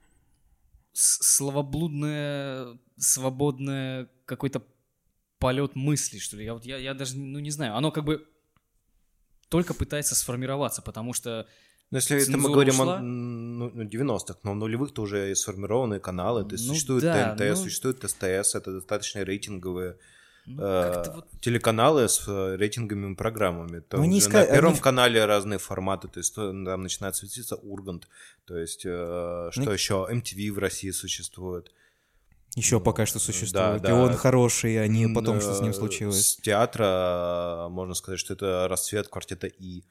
словоблудное, 0.92 2.78
свободное, 2.96 4.08
какой-то 4.26 4.62
полет 5.38 5.74
мысли, 5.74 6.18
что 6.18 6.36
ли. 6.36 6.44
Я 6.44 6.54
вот 6.54 6.64
я, 6.64 6.76
я 6.78 6.94
даже 6.94 7.16
ну 7.16 7.38
не 7.38 7.50
знаю. 7.50 7.76
Оно 7.76 7.90
как 7.90 8.04
бы 8.04 8.26
только 9.48 9.74
пытается 9.74 10.14
сформироваться, 10.14 10.82
потому 10.82 11.12
что 11.12 11.46
Ну, 11.90 11.96
если 11.98 12.22
это 12.22 12.36
мы 12.36 12.50
говорим 12.50 12.74
ушла? 12.74 12.96
о 12.96 13.00
ну, 13.00 13.70
ну, 13.74 13.82
90-х, 13.84 14.38
но 14.42 14.52
в 14.52 14.56
нулевых-то 14.56 15.02
уже 15.02 15.30
и 15.30 15.34
сформированные 15.34 15.98
каналы, 16.00 16.44
то 16.44 16.52
есть 16.52 16.66
Ну 16.66 16.74
существует 16.74 17.02
да, 17.02 17.34
ТНТ, 17.34 17.40
ну- 17.40 17.56
существует 17.56 18.02
СТС, 18.02 18.54
это 18.54 18.72
достаточно 18.72 19.20
рейтинговые 19.24 19.96
ну, 20.56 20.62
э, 20.62 21.04
вот 21.14 21.26
телеканалы 21.40 22.08
с 22.08 22.26
э, 22.28 22.56
рейтинговыми 22.56 23.14
программами. 23.14 23.80
Там 23.80 24.00
Ну, 24.02 24.08
уже 24.08 24.18
иска- 24.18 24.40
на 24.40 24.46
первом 24.46 24.72
они- 24.72 24.80
канале 24.80 25.24
разные 25.24 25.58
форматы, 25.58 26.08
то 26.08 26.18
есть 26.18 26.34
там 26.34 26.64
начинает 26.82 27.16
светиться 27.16 27.56
Ургант, 27.56 28.08
то 28.46 28.56
есть 28.56 28.82
э, 28.84 29.48
что 29.52 29.62
Ну, 29.62 29.70
еще, 29.72 30.06
MTV 30.10 30.50
в 30.52 30.58
России 30.58 30.90
существует. 30.90 31.72
Еще 32.56 32.80
пока 32.80 33.06
что 33.06 33.18
существует. 33.20 33.80
да. 33.82 33.88
И 33.90 33.92
он 33.92 34.14
хороший, 34.14 34.82
а 34.82 34.86
не 34.88 35.06
потом, 35.14 35.40
что 35.40 35.54
с 35.54 35.60
ним 35.60 35.72
случилось. 35.72 36.32
С 36.32 36.36
театра 36.36 37.68
можно 37.70 37.94
сказать, 37.94 38.18
что 38.18 38.34
это 38.34 38.66
расцвет 38.68 39.06
квартета 39.08 39.46
И. 39.46 39.84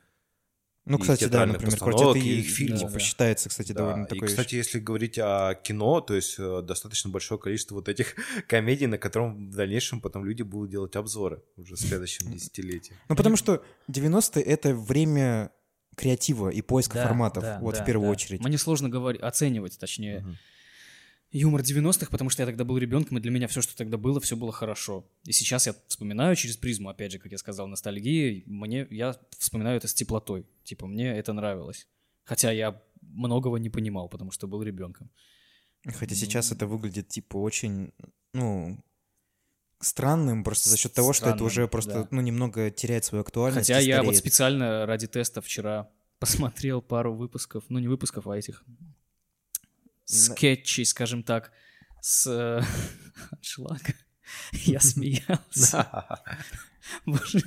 Ну, 0.85 0.97
и 0.97 1.01
кстати, 1.01 1.25
да, 1.25 1.45
например, 1.45 1.71
постановок, 1.71 1.99
квартет 1.99 2.23
и 2.23 2.29
и 2.29 2.39
их 2.39 2.47
фильмов. 2.47 2.79
типа, 2.79 2.91
Да. 2.93 2.99
считается, 2.99 3.49
кстати, 3.49 3.71
Да, 3.73 3.79
довольно 3.79 4.05
и, 4.05 4.07
такой... 4.07 4.27
кстати, 4.27 4.55
если 4.55 4.79
говорить 4.79 5.19
о 5.19 5.53
кино, 5.55 6.01
то 6.01 6.15
есть 6.15 6.35
э, 6.39 6.61
достаточно 6.63 7.09
большое 7.09 7.39
количество 7.39 7.75
вот 7.75 7.89
этих 7.89 8.15
комедий, 8.47 8.87
на 8.87 8.97
котором 8.97 9.49
в 9.49 9.55
дальнейшем 9.55 10.01
потом 10.01 10.25
люди 10.25 10.41
будут 10.41 10.71
делать 10.71 10.95
обзоры 10.95 11.43
уже 11.57 11.75
в 11.75 11.79
следующем 11.79 12.31
десятилетии. 12.31 12.95
Ну, 13.07 13.15
потому 13.15 13.35
что 13.35 13.63
90-е— 13.91 14.43
это 14.45 14.73
время 14.73 15.51
креатива 15.95 16.49
и 16.49 16.61
поиска 16.61 16.95
да, 16.95 17.07
форматов, 17.07 17.43
да, 17.43 17.59
вот 17.61 17.75
да, 17.75 17.83
в 17.83 17.85
первую 17.85 18.07
да. 18.07 18.11
очередь. 18.11 18.43
Мне 18.43 18.57
сложно 18.57 18.89
говорить, 18.89 19.21
оценивать, 19.21 19.77
точнее. 19.77 20.25
Юмор 21.31 21.61
90-х, 21.61 22.07
потому 22.09 22.29
что 22.29 22.41
я 22.41 22.47
тогда 22.47 22.63
был 22.63 22.77
ребенком, 22.77 23.17
и 23.17 23.21
для 23.21 23.31
меня 23.31 23.47
все, 23.47 23.61
что 23.61 23.75
тогда 23.75 23.97
было, 23.97 24.19
все 24.19 24.35
было 24.35 24.51
хорошо. 24.51 25.09
И 25.23 25.31
сейчас 25.31 25.67
я 25.67 25.75
вспоминаю 25.87 26.35
через 26.35 26.57
призму, 26.57 26.89
опять 26.89 27.11
же, 27.11 27.19
как 27.19 27.31
я 27.31 27.37
сказал, 27.37 27.67
ностальгии, 27.67 28.43
мне, 28.47 28.87
я 28.89 29.15
вспоминаю 29.37 29.77
это 29.77 29.87
с 29.87 29.93
теплотой. 29.93 30.47
Типа, 30.63 30.87
мне 30.87 31.07
это 31.17 31.33
нравилось. 31.33 31.87
Хотя 32.23 32.51
я 32.51 32.81
многого 33.01 33.57
не 33.57 33.69
понимал, 33.69 34.09
потому 34.09 34.31
что 34.31 34.47
был 34.47 34.63
ребенком. 34.63 35.11
Хотя 35.85 36.15
сейчас 36.15 36.51
это 36.51 36.67
выглядит, 36.67 37.07
типа, 37.07 37.37
очень, 37.37 37.93
ну, 38.33 38.83
странным 39.79 40.43
просто 40.43 40.69
за 40.69 40.77
счет 40.77 40.93
того, 40.93 41.13
что 41.13 41.25
это 41.25 41.37
Странным, 41.37 41.45
уже 41.45 41.67
просто, 41.67 41.93
да. 41.93 42.07
ну, 42.11 42.21
немного 42.21 42.69
теряет 42.69 43.05
свою 43.05 43.21
актуальность 43.21 43.67
Хотя 43.67 43.79
я 43.79 44.03
вот 44.03 44.15
специально 44.15 44.85
ради 44.85 45.07
теста 45.07 45.41
вчера 45.41 45.89
посмотрел 46.19 46.81
пару 46.81 47.15
выпусков, 47.15 47.63
ну 47.69 47.79
не 47.79 47.87
выпусков, 47.87 48.27
а 48.27 48.37
этих 48.37 48.63
скетчей, 50.09 50.85
скажем 50.85 51.23
так, 51.23 51.51
с 52.01 52.27
аншлага. 53.31 53.93
Я 54.65 54.79
смеялся. 54.81 56.21
Боже. 57.05 57.41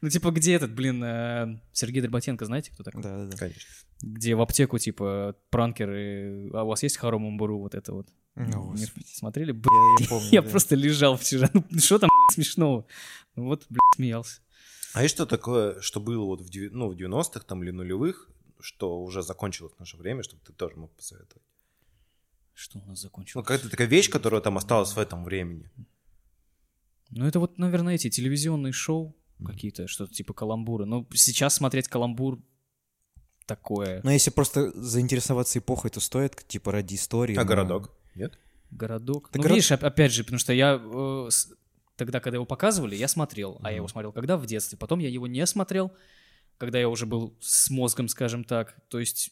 Ну, 0.00 0.08
типа, 0.08 0.30
где 0.30 0.54
этот, 0.54 0.74
блин, 0.74 1.02
э, 1.04 1.60
Сергей 1.72 2.00
Дроботенко, 2.00 2.44
знаете, 2.44 2.70
кто 2.72 2.82
такой? 2.82 3.02
Да-да-да. 3.02 3.36
Конечно. 3.36 3.70
Где 4.02 4.34
в 4.34 4.40
аптеку, 4.40 4.78
типа, 4.78 5.36
пранкеры, 5.50 6.50
а 6.52 6.64
у 6.64 6.68
вас 6.68 6.82
есть 6.82 6.96
Хару 6.96 7.18
Мамбуру, 7.18 7.58
вот 7.58 7.74
это 7.74 7.92
вот? 7.92 8.08
Не 8.36 8.52
господи. 8.52 9.06
смотрели? 9.14 9.52
Я, 9.52 10.04
я 10.04 10.08
помню, 10.08 10.28
Я 10.30 10.42
да. 10.42 10.50
просто 10.50 10.74
лежал 10.74 11.16
вчера. 11.16 11.50
Ну, 11.52 11.78
что 11.78 11.98
там 11.98 12.10
смешного? 12.32 12.86
Ну, 13.34 13.44
вот, 13.44 13.64
блядь, 13.70 13.80
смеялся. 13.94 14.40
А 14.92 15.02
есть 15.02 15.14
что 15.14 15.26
такое, 15.26 15.80
что 15.80 16.00
было 16.00 16.24
вот 16.24 16.40
в, 16.42 16.50
ну, 16.72 16.88
в 16.88 16.96
90-х 16.96 17.40
там, 17.40 17.62
или 17.62 17.70
нулевых, 17.70 18.28
что 18.60 19.02
уже 19.02 19.22
закончилось 19.22 19.72
в 19.76 19.80
наше 19.80 19.96
время, 19.96 20.22
чтобы 20.22 20.42
ты 20.44 20.52
тоже 20.52 20.76
мог 20.76 20.90
посоветовать? 20.92 21.42
Что 22.58 22.78
у 22.78 22.80
нас 22.86 22.88
Ну, 22.88 22.94
закончилось? 22.96 23.44
какая-то 23.46 23.68
такая 23.68 23.86
вещь, 23.86 24.08
которая 24.08 24.40
там 24.40 24.56
осталась 24.56 24.92
в 24.92 24.98
этом 24.98 25.24
времени. 25.24 25.70
Ну, 27.10 27.26
это 27.26 27.38
вот, 27.38 27.58
наверное, 27.58 27.96
эти 27.96 28.08
телевизионные 28.08 28.72
шоу 28.72 29.14
Мгм. 29.38 29.52
какие-то, 29.52 29.86
что-то 29.86 30.14
типа 30.14 30.32
каламбуры. 30.32 30.86
Ну, 30.86 31.06
сейчас 31.12 31.54
смотреть 31.54 31.86
каламбур 31.88 32.40
такое. 33.44 34.00
Но 34.02 34.10
если 34.10 34.30
просто 34.30 34.70
заинтересоваться 34.72 35.58
эпохой, 35.58 35.90
то 35.90 36.00
стоит, 36.00 36.34
типа, 36.48 36.72
ради 36.72 36.94
истории. 36.94 37.36
А 37.36 37.42
но- 37.42 37.46
городок? 37.46 37.90
Нет? 38.14 38.38
Городок. 38.70 39.28
Да 39.32 39.36
ну, 39.36 39.42
город- 39.42 39.54
видишь, 39.56 39.70
оп- 39.72 39.84
опять 39.84 40.12
же, 40.12 40.24
потому 40.24 40.38
что 40.38 40.54
я 40.54 40.80
э, 40.82 41.28
тогда, 41.96 42.20
когда 42.20 42.36
его 42.38 42.46
показывали, 42.46 42.96
я 42.96 43.06
смотрел. 43.06 43.58
А 43.62 43.70
я 43.70 43.76
его 43.76 43.88
смотрел 43.88 44.12
когда? 44.12 44.38
В 44.38 44.46
детстве. 44.46 44.78
Потом 44.78 44.98
я 45.00 45.10
его 45.10 45.26
не 45.26 45.44
смотрел, 45.46 45.92
когда 46.56 46.78
я 46.80 46.88
уже 46.88 47.04
был 47.04 47.36
с 47.42 47.68
мозгом, 47.68 48.08
скажем 48.08 48.44
так. 48.44 48.76
То 48.88 48.98
есть 48.98 49.30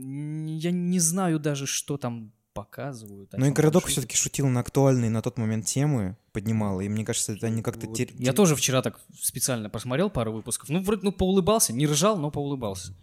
я 0.00 0.70
не 0.70 0.98
знаю 0.98 1.38
даже, 1.38 1.66
что 1.66 1.96
там 1.96 2.32
показывают. 2.52 3.32
Ну 3.36 3.46
и 3.46 3.50
городок 3.50 3.84
все-таки 3.86 4.16
шутил 4.16 4.48
на 4.48 4.60
актуальные 4.60 5.10
на 5.10 5.20
тот 5.20 5.36
момент 5.36 5.66
темы, 5.66 6.16
поднимал, 6.32 6.80
и 6.80 6.88
мне 6.88 7.04
кажется, 7.04 7.32
это 7.34 7.46
они 7.48 7.62
как-то... 7.62 7.86
Вот. 7.86 7.98
тер- 7.98 8.14
Я 8.18 8.32
тоже 8.32 8.56
вчера 8.56 8.80
так 8.82 8.98
специально 9.20 9.68
посмотрел 9.68 10.08
пару 10.08 10.32
выпусков. 10.32 10.70
Ну, 10.70 10.82
вроде, 10.82 11.02
ну, 11.02 11.12
поулыбался. 11.12 11.72
Не 11.74 11.86
ржал, 11.86 12.16
но 12.18 12.30
поулыбался. 12.30 12.94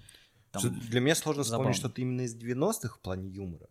Там- 0.52 0.60
Что 0.62 0.70
Для 0.72 1.00
меня 1.02 1.14
сложно 1.16 1.44
забавно. 1.44 1.72
вспомнить 1.72 1.78
что-то 1.78 2.02
именно 2.02 2.22
из 2.22 2.36
90-х 2.36 2.96
в 2.96 3.00
плане 3.00 3.30
юмора. 3.30 3.68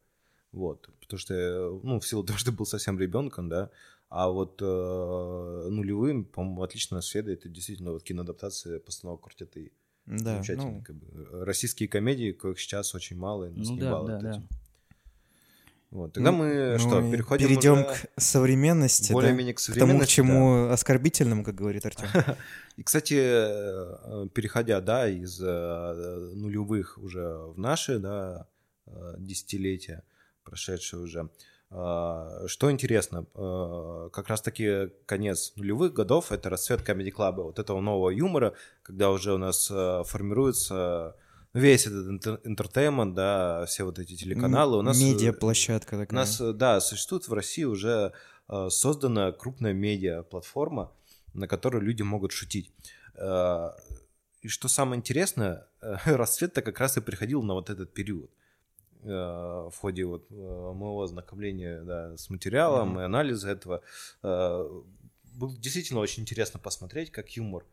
Вот. 0.53 0.89
Потому 1.01 1.19
что, 1.19 1.35
э, 1.35 1.81
ну, 1.83 1.99
в 1.99 2.07
силу 2.07 2.23
того, 2.23 2.39
что 2.39 2.53
был 2.53 2.67
совсем 2.67 2.99
ребенком, 2.99 3.49
да. 3.49 3.71
А 4.09 4.29
вот 4.29 4.61
э, 4.63 5.69
нулевым, 5.71 6.25
по-моему, 6.27 6.63
отлично 6.63 6.97
наследие. 6.99 7.35
Это 7.35 7.49
действительно 7.49 7.93
вот 7.93 8.03
киноадаптация 8.05 8.79
постановок 8.79 9.23
квартета 9.23 9.59
И. 9.59 9.73
Да, 10.07 10.35
Замечательно. 10.35 10.71
ну, 10.71 10.83
как 10.83 10.97
бы. 10.97 11.07
Э, 11.15 11.45
Российские 11.45 11.89
комедии, 11.89 12.33
коих 12.33 12.59
сейчас 12.59 12.95
очень 12.95 13.17
мало, 13.17 13.45
и 13.45 13.51
нас 13.51 13.69
Ну 13.69 13.75
не 13.75 13.81
да, 13.81 14.03
да, 14.03 14.19
да. 14.19 14.31
этим. 14.31 14.49
Вот. 15.91 16.15
Тогда 16.15 16.33
ну, 16.33 16.39
мы 16.39 16.73
ну 16.73 16.79
что, 16.79 17.13
переходим 17.13 17.47
перейдем 17.47 17.73
уже 17.75 17.85
к 17.85 18.21
современности, 18.21 19.09
да? 19.09 19.15
более-менее 19.15 19.55
к 19.55 19.59
к 19.59 19.61
тому, 19.61 19.75
к 19.75 19.79
современности. 19.79 20.11
да. 20.11 20.15
чему 20.15 20.69
оскорбительному, 20.71 21.45
как 21.45 21.55
говорит 21.55 21.85
Артем. 21.85 22.09
И, 22.77 22.83
кстати, 22.83 23.15
э, 23.19 24.29
переходя, 24.35 24.81
да, 24.81 25.07
из 25.07 25.39
э, 25.41 26.31
нулевых 26.35 26.97
уже 26.97 27.29
в 27.29 27.59
наши, 27.59 27.99
да, 27.99 28.49
десятилетия, 29.19 30.03
прошедшие 30.45 31.01
уже, 31.01 31.29
что 32.49 32.71
интересно, 32.71 33.25
э, 33.35 34.11
как 34.13 34.29
раз-таки 34.29 34.91
конец 35.07 35.55
нулевых 35.57 35.95
годов— 35.95 36.31
это 36.31 36.51
расцвет 36.51 36.83
комедий-клаба, 36.83 37.43
вот 37.43 37.59
этого 37.59 37.81
нового 37.81 38.11
юмора, 38.11 38.53
когда 38.83 39.11
уже 39.11 39.33
у 39.33 39.39
нас 39.39 39.71
э, 39.71 40.03
формируется 40.05 41.17
весь 41.55 41.87
этот 41.87 42.09
интер- 42.09 42.41
интертеймент, 42.45 43.15
да, 43.15 43.65
все 43.67 43.85
вот 43.85 43.99
эти 43.99 44.15
телеканалы. 44.17 44.79
У 44.79 44.83
нас, 44.83 45.01
э, 45.01 45.05
Медиаплощадка 45.05 45.95
у 45.95 45.99
такая. 46.01 46.21
нас, 46.21 46.41
э, 46.43 46.53
да, 46.53 46.79
существует 46.81 47.27
в 47.27 47.33
России 47.33 47.65
уже 47.65 48.13
создана 48.69 49.33
крупная 49.33 49.73
медиа-платформа, 49.73 50.93
на 51.33 51.49
которой 51.49 51.81
люди 51.81 52.03
могут 52.03 52.33
шутить. 52.33 52.71
И 53.17 54.49
что 54.49 54.69
самое 54.69 54.99
интересное, 54.99 55.67
расцвет-то 56.05 56.61
как 56.61 56.79
раз 56.81 56.99
и 56.99 57.01
приходил 57.01 57.43
на 57.43 57.55
вот 57.55 57.71
этот 57.71 57.95
период. 57.95 58.31
Э, 59.05 59.69
В 59.71 59.77
ходе 59.77 60.05
вот 60.05 60.27
э, 60.31 60.35
моего 60.35 61.03
ознакомления 61.03 61.83
да, 61.83 62.17
с 62.17 62.31
материалом 62.31 62.91
Мгм. 62.91 63.01
и 63.01 63.03
анализа 63.03 63.51
этого 63.51 63.83
э, 64.23 64.83
было 65.35 65.57
действительно 65.57 66.01
очень 66.01 66.23
интересно 66.23 66.61
посмотреть, 66.61 67.11
как 67.11 67.31
юмор 67.31 67.65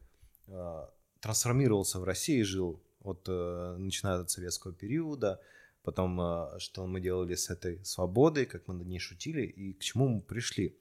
трансформировался 1.19 1.99
в 1.99 2.03
России 2.03 2.41
жил 2.41 2.81
от 3.03 3.27
начиная 3.27 4.21
от 4.21 4.31
советского 4.31 4.73
периода, 4.73 5.39
потом 5.83 6.19
что 6.57 6.87
мы 6.87 6.99
делали 7.01 7.35
с 7.35 7.51
этой 7.51 7.85
свободой, 7.85 8.47
как 8.47 8.67
мы 8.67 8.73
над 8.73 8.87
ней 8.87 8.97
шутили 8.97 9.43
и 9.43 9.73
к 9.73 9.83
чему 9.83 10.07
мы 10.07 10.21
пришли, 10.21 10.75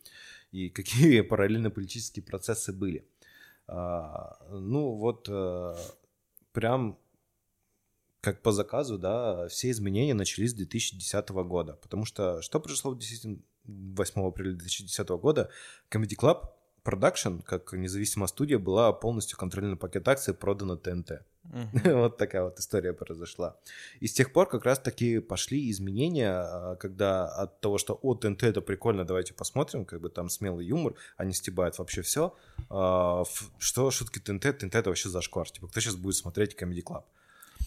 и 0.52 0.70
какие 0.78 1.20
параллельно 1.20 1.70
политические 1.70 2.22
процессы 2.22 2.72
были. 2.72 3.06
Ну 3.66 4.92
вот 4.94 5.28
прям 6.52 6.98
как 8.20 8.42
по 8.42 8.52
заказу, 8.52 8.98
да, 8.98 9.48
все 9.48 9.70
изменения 9.70 10.14
начались 10.14 10.50
с 10.50 10.54
2010 10.54 11.28
года, 11.28 11.78
потому 11.82 12.04
что 12.04 12.42
что 12.42 12.60
произошло 12.60 12.92
в 12.92 12.98
10 12.98 13.38
8 13.68 14.26
апреля 14.26 14.52
2010 14.52 15.08
года? 15.08 15.50
Comedy 15.90 16.16
Club 16.16 16.48
Production, 16.84 17.42
как 17.42 17.72
независимая 17.74 18.28
студия, 18.28 18.58
была 18.58 18.92
полностью 18.92 19.36
контрольный 19.36 19.76
пакет 19.76 20.08
акций 20.08 20.32
продана 20.32 20.76
ТНТ. 20.76 21.22
Мгм. 21.44 21.70
Вот 21.84 22.16
такая 22.16 22.44
вот 22.44 22.58
история 22.58 22.92
произошла. 22.92 23.56
И 24.00 24.06
с 24.06 24.12
тех 24.12 24.32
пор 24.32 24.48
как 24.48 24.64
раз-таки 24.64 25.18
пошли 25.18 25.70
изменения, 25.70 26.32
а, 26.32 26.76
когда 26.76 27.28
от 27.28 27.60
того, 27.60 27.78
что 27.78 27.98
о, 28.00 28.14
ТНТ 28.14 28.44
это 28.44 28.60
прикольно, 28.60 29.04
давайте 29.04 29.34
посмотрим, 29.34 29.84
как 29.84 30.00
бы 30.00 30.08
там 30.08 30.30
смелый 30.30 30.66
юмор, 30.66 30.94
они 31.16 31.34
стебают 31.34 31.78
вообще 31.78 32.02
все. 32.02 32.34
Что 32.68 33.90
шутки 33.90 34.18
ТНТ, 34.18 34.58
ТНТ 34.58 34.74
это 34.74 34.90
вообще 34.90 35.08
зашквар. 35.08 35.50
Типа, 35.50 35.68
кто 35.68 35.80
сейчас 35.80 35.96
будет 35.96 36.16
смотреть 36.16 36.54
Comedy 36.54 36.82
Club? 36.82 37.04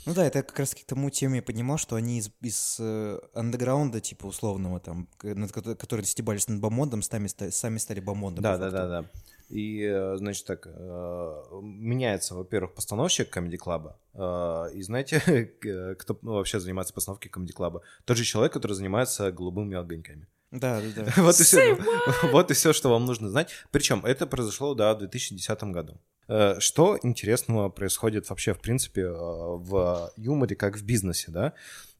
Ну 0.06 0.14
да, 0.16 0.26
это 0.26 0.42
как 0.42 0.58
раз 0.60 0.74
к 0.74 0.84
тому 0.86 1.10
теме 1.12 1.38
я 1.38 1.42
поднимал, 1.44 1.78
что 1.78 1.96
они 1.96 2.18
из, 2.20 2.32
из 2.42 2.78
э, 2.80 3.20
андеграунда, 3.36 4.02
типа 4.02 4.26
условного, 4.26 4.80
там, 4.80 5.08
над 5.22 5.52
ко- 5.52 5.76
которые 5.76 6.06
стебались 6.06 6.48
над 6.48 6.60
бомондом, 6.60 7.02
сами, 7.04 7.28
сами 7.52 7.78
стали 7.78 8.00
бомондом. 8.00 8.42
Да, 8.42 8.58
да, 8.58 8.72
да, 8.72 8.88
да. 8.88 9.06
И, 9.50 9.82
э, 9.84 10.16
значит, 10.18 10.46
так, 10.48 10.66
э, 10.66 11.44
меняется, 11.62 12.34
во-первых, 12.36 12.74
постановщик 12.74 13.36
Comedy 13.36 13.58
Club. 13.64 13.94
э, 14.14 14.74
И 14.76 14.82
знаете, 14.82 15.20
кто 16.00 16.18
ну, 16.24 16.34
вообще 16.34 16.60
занимается 16.60 16.94
постановкой 16.94 17.30
Comedy 17.32 17.54
Club? 17.56 17.82
Тот 18.06 18.18
же 18.18 18.24
человек, 18.24 18.54
который 18.54 18.74
занимается 18.74 19.32
голубыми 19.32 19.78
огоньками. 19.78 20.26
Да, 20.52 20.82
да, 20.82 21.04
да. 21.04 21.14
Вот 21.24 21.40
и 21.40 21.44
все. 21.44 21.78
Вот 22.32 22.50
и 22.52 22.54
все, 22.54 22.74
что 22.74 22.90
вам 22.90 23.06
нужно 23.06 23.30
знать. 23.30 23.52
Причем 23.72 24.04
это 24.06 24.26
произошло, 24.26 24.74
да, 24.74 24.94
в 24.96 25.00
2010 25.00 25.64
году. 25.66 25.98
Э, 26.28 26.60
Что 26.60 26.98
интересного 27.04 27.70
происходит 27.70 28.30
вообще, 28.30 28.54
в 28.54 28.60
принципе, 28.60 29.02
э, 29.02 29.12
в 29.14 30.12
юморе, 30.18 30.56
как 30.56 30.78
в 30.78 30.84
бизнесе, 30.86 31.32
да? 31.32 31.54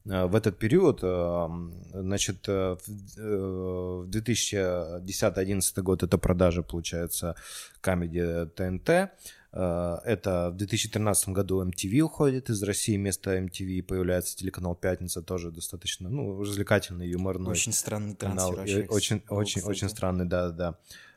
Э, 0.04 0.26
В 0.26 0.34
этот 0.34 0.58
период, 0.58 1.00
э, 1.02 1.48
значит, 1.92 2.46
в 2.46 2.78
э, 3.18 4.02
в 4.04 4.08
2010-2011 4.08 5.82
год 5.82 6.02
это 6.02 6.18
продажа, 6.18 6.62
получается, 6.62 7.34
Comedy 7.82 8.46
ТНТ. 8.46 8.88
Э, 9.54 9.98
Это 10.04 10.50
в 10.50 10.56
2013 10.56 11.28
году 11.30 11.62
MTV 11.64 12.00
уходит 12.00 12.48
из 12.50 12.62
России, 12.62 12.96
вместо 12.96 13.36
MTV 13.36 13.82
появляется 13.82 14.36
телеканал 14.36 14.74
«Пятница», 14.74 15.20
тоже 15.22 15.50
достаточно, 15.50 16.08
ну, 16.08 16.40
развлекательный, 16.40 17.08
юморной 17.08 17.50
Очень 17.50 17.72
странный 17.72 18.16
канал. 18.16 18.54
трансфер. 18.54 18.80
Вообще, 18.80 18.94
Очень, 18.94 19.22
был, 19.28 19.36
очень, 19.36 19.60
кстати. 19.60 19.70
очень 19.76 19.88
странный, 19.90 20.24
да, 20.24 20.50
да. 20.50 20.68
А, 20.68 20.74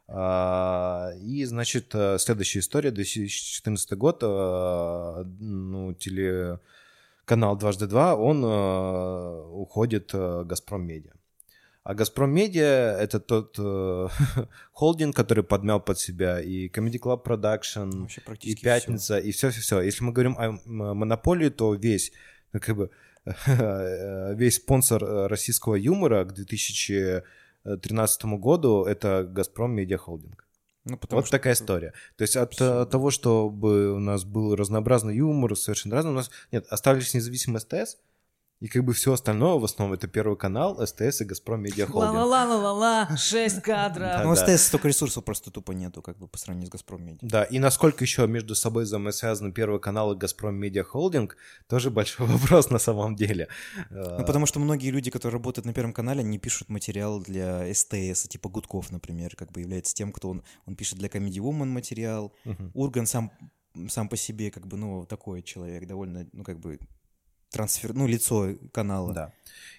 И, 0.07 1.45
значит, 1.45 1.95
э, 1.95 2.19
следующая 2.19 2.59
история, 2.59 2.91
2014 2.91 3.97
год, 3.97 4.19
э, 4.21 5.23
ну, 5.39 5.93
телеканал 5.95 7.57
«Дважды 7.57 7.87
два», 7.87 8.15
он 8.15 8.43
э, 8.45 9.41
уходит 9.49 10.11
э, 10.13 10.43
«Газпром 10.45 10.85
Медиа». 10.85 11.13
А 11.83 11.95
«Газпром 11.95 12.31
Медиа»— 12.31 12.95
это 12.99 13.19
тот 13.19 13.55
э, 13.57 14.07
холдинг, 14.73 15.15
который 15.15 15.43
подмял 15.43 15.79
под 15.79 15.99
себя 15.99 16.39
и 16.39 16.69
Comedy 16.69 16.99
Club 16.99 17.23
Production, 17.25 18.07
и 18.41 18.55
пятница, 18.55 19.17
и 19.17 19.31
все-все-все. 19.31 19.81
Если 19.81 20.03
мы 20.03 20.11
говорим 20.11 20.37
о 20.37 20.59
монополии, 20.67 21.49
то 21.49 21.73
весь, 21.73 22.11
ну, 22.53 22.59
как 22.59 22.75
бы, 22.75 22.91
весь 24.37 24.57
спонсор 24.57 25.03
российского 25.31 25.73
юмора 25.73 26.25
к 26.25 26.33
2013 27.65 28.25
году 28.39 28.83
это 28.85 29.23
Газпром 29.23 29.71
Медиа 29.71 29.97
Холдинг. 29.97 30.45
Ну, 30.85 30.99
Вот 31.09 31.25
что 31.25 31.37
такая 31.37 31.53
история. 31.53 31.93
То 32.15 32.21
есть 32.21 32.35
от 32.37 32.53
Всё. 32.53 32.83
э, 32.83 32.85
того, 32.85 33.09
чтобы 33.09 33.91
у 33.91 33.99
нас 33.99 34.23
был 34.23 34.55
разнообразный 34.55 35.15
юмор, 35.17 35.55
совершенно 35.55 35.95
разный, 35.95 36.11
у 36.11 36.15
нас 36.15 36.29
нет, 36.51 36.67
остались 36.69 37.13
независимый 37.15 37.59
СТС, 37.59 37.97
и 38.65 38.67
как 38.67 38.83
бы 38.83 38.93
все 38.93 39.13
остальное, 39.13 39.59
в 39.59 39.63
основном, 39.63 39.93
это 39.95 40.07
Первый 40.07 40.35
канал, 40.37 40.83
СТС 40.87 41.21
и 41.21 41.25
Газпром 41.25 41.61
Медиа 41.61 41.85
Холдинг. 41.85 42.15
Ла-ла-ла-ла-ла, 42.15 43.15
6 43.15 43.55
Да. 43.57 43.61
кадров. 43.61 44.23
Ну, 44.23 44.35
СТС 44.35 44.63
столько 44.67 44.87
ресурсов 44.87 45.23
просто 45.23 45.51
тупо 45.51 45.71
нету, 45.73 46.01
как 46.01 46.17
бы 46.17 46.27
по 46.27 46.39
сравнению 46.39 46.67
с 46.69 46.71
Газпром 46.71 47.05
Медиа. 47.05 47.19
Да, 47.21 47.43
и 47.43 47.59
насколько 47.59 48.03
еще 48.03 48.25
между 48.25 48.55
собой 48.55 48.85
взаимосвязаны 48.85 49.51
Первый 49.51 49.79
канал 49.79 50.13
и 50.13 50.17
Газпром 50.17 50.55
Медиа 50.55 50.83
Холдинг, 50.83 51.37
тоже 51.67 51.91
большой 51.91 52.25
вопрос 52.37 52.71
на 52.71 52.79
самом 52.79 53.15
деле. 53.15 53.49
Э, 53.91 54.17
Ну, 54.19 54.25
потому 54.25 54.47
что 54.47 54.59
многие 54.59 54.89
люди, 54.89 55.11
которые 55.11 55.33
работают 55.37 55.65
на 55.67 55.73
Первом 55.73 55.93
канале, 55.93 56.21
они 56.21 56.39
пишут 56.39 56.69
материал 56.69 57.19
для 57.21 57.71
СТС, 57.71 58.27
типа 58.27 58.49
Гудков, 58.49 58.89
например, 58.89 59.35
как 59.35 59.51
бы 59.51 59.61
является 59.61 59.93
тем, 59.93 60.11
кто 60.11 60.29
он, 60.29 60.41
он 60.65 60.75
пишет 60.75 60.97
для 60.97 61.07
Comedy 61.07 61.37
Woman 61.37 61.65
материал. 61.65 62.33
Урган 62.73 63.05
сам, 63.05 63.31
сам 63.89 64.09
по 64.09 64.17
себе, 64.17 64.49
как 64.49 64.65
бы, 64.65 64.75
ну, 64.77 65.05
такой 65.05 65.43
человек, 65.43 65.85
довольно, 65.87 66.27
ну, 66.33 66.43
как 66.43 66.59
бы, 66.59 66.79
трансфер, 67.49 67.93
ну, 67.93 68.07
лицо 68.07 68.55
канала. 68.71 69.13
Да. 69.13 69.33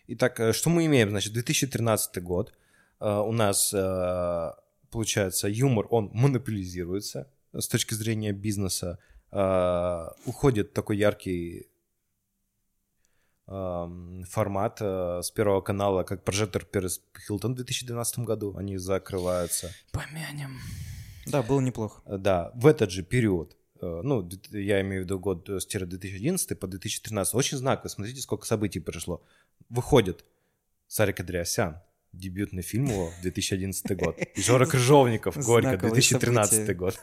Итак, 0.08 0.40
э, 0.40 0.52
что 0.52 0.70
мы 0.70 0.86
имеем? 0.86 1.10
Значит, 1.10 1.32
2013 1.32 2.22
год. 2.22 2.52
Э, 3.00 3.18
У 3.18 3.32
нас, 3.32 3.72
э, 3.74 4.52
получается, 4.90 5.48
юмор, 5.48 5.86
он 5.90 6.10
монополизируется 6.12 7.30
с 7.52 7.68
точки 7.68 7.94
зрения 7.94 8.32
бизнеса. 8.32 8.98
Уходит 10.24 10.72
такой 10.72 10.96
яркий 10.96 11.68
эм, 13.48 14.24
формат 14.30 14.80
с 14.80 15.30
Первого 15.32 15.60
канала, 15.60 16.04
как 16.04 16.24
прожектор 16.24 16.64
Перес 16.64 17.02
Хилтон 17.26 17.52
в 17.52 17.56
2012 17.56 18.20
году. 18.20 18.54
Они 18.56 18.78
закрываются. 18.78 19.70
Помянем. 19.90 20.58
Да, 21.26 21.42
было 21.42 21.60
неплохо. 21.60 22.00
Да, 22.06 22.52
в 22.54 22.66
этот 22.66 22.90
же 22.90 23.02
период, 23.02 23.56
ну, 23.80 24.22
д- 24.22 24.62
я 24.62 24.80
имею 24.80 25.02
в 25.02 25.04
виду 25.04 25.18
год 25.18 25.48
э, 25.48 25.60
с 25.60 25.66
тире 25.66 25.86
2011 25.86 26.58
по 26.58 26.66
2013, 26.66 27.34
очень 27.34 27.58
знаково, 27.58 27.88
смотрите, 27.88 28.20
сколько 28.20 28.46
событий 28.46 28.80
произошло. 28.80 29.22
Выходит 29.68 30.24
Сарик 30.88 31.20
Андреасян, 31.20 31.78
дебютный 32.12 32.62
фильм 32.62 32.86
его, 32.86 33.10
2011 33.22 33.96
год. 33.96 34.16
И 34.34 34.42
Жора 34.42 34.66
Крыжовников, 34.66 35.36
Горько, 35.44 35.68
Знаковые 35.78 35.94
2013 35.94 36.52
события. 36.54 36.74
год. 36.74 36.98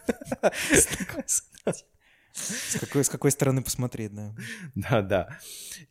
С 2.35 2.79
какой, 2.79 3.03
с 3.03 3.09
какой 3.09 3.29
стороны 3.29 3.61
посмотреть, 3.61 4.11
да. 4.15 4.33
Да, 4.73 5.01
да. 5.03 5.39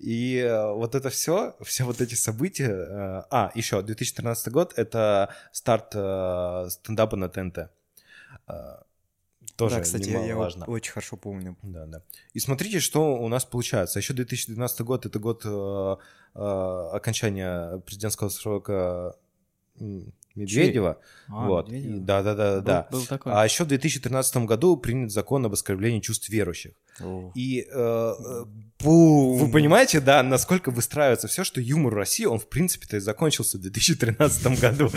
И 0.01 0.37
э, 0.39 0.73
вот 0.73 0.97
это 0.97 1.09
все, 1.09 1.55
все 1.63 1.85
вот 1.85 2.01
эти 2.01 2.15
события... 2.17 2.69
э, 2.71 3.23
А, 3.31 3.53
еще, 3.55 3.81
2013 3.81 4.49
год— 4.53 4.73
это 4.77 5.33
старт 5.53 5.93
э, 5.95 6.67
стендапа 6.71 7.15
на 7.17 7.29
ТНТ. 7.29 7.71
Тоже 9.65 9.77
да, 9.77 9.83
кстати, 9.83 10.09
я, 10.09 10.21
немаловажно. 10.25 10.67
очень 10.67 10.93
хорошо 10.93 11.17
помню. 11.17 11.57
Да, 11.63 11.87
да. 11.87 12.03
И 12.33 12.41
смотрите, 12.41 12.81
что 12.81 13.17
у 13.17 13.29
нас 13.29 13.45
получается. 13.45 13.99
Еще 13.99 14.13
2012 14.13 14.81
год 14.81 15.07
это 15.07 15.19
год 15.19 15.43
э, 15.45 15.97
э, 16.35 16.39
окончания 16.39 17.79
президентского 17.79 18.29
срока 18.29 19.15
Медведева. 20.35 20.99
А, 21.29 21.47
вот. 21.47 21.69
Медведева. 21.69 22.05
Да, 22.05 22.23
да, 22.23 22.35
да, 22.35 22.55
Был- 22.57 22.63
да. 22.63 22.89
Был 22.91 23.07
такой. 23.07 23.33
А 23.33 23.45
еще 23.45 23.65
в 23.65 23.69
2013 23.69 24.37
году 24.47 24.77
принят 24.77 25.11
закон 25.11 25.45
об 25.47 25.53
оскорблении 25.53 26.01
чувств 26.01 26.29
верующих. 26.29 26.73
И 27.35 27.61
э, 27.61 27.65
э, 27.73 28.45
Бум! 28.81 29.39
вы 29.39 29.51
понимаете, 29.51 30.01
да, 30.01 30.23
насколько 30.23 30.71
выстраивается 30.71 31.27
все, 31.27 31.43
что 31.43 31.61
юмор 31.61 31.95
в 31.95 31.97
России, 31.97 32.25
он 32.25 32.39
в 32.39 32.49
принципе-то 32.49 32.97
и 32.97 33.01
закончился 33.01 33.59
в 33.59 33.63
2013 33.63 34.61
году. 34.61 34.91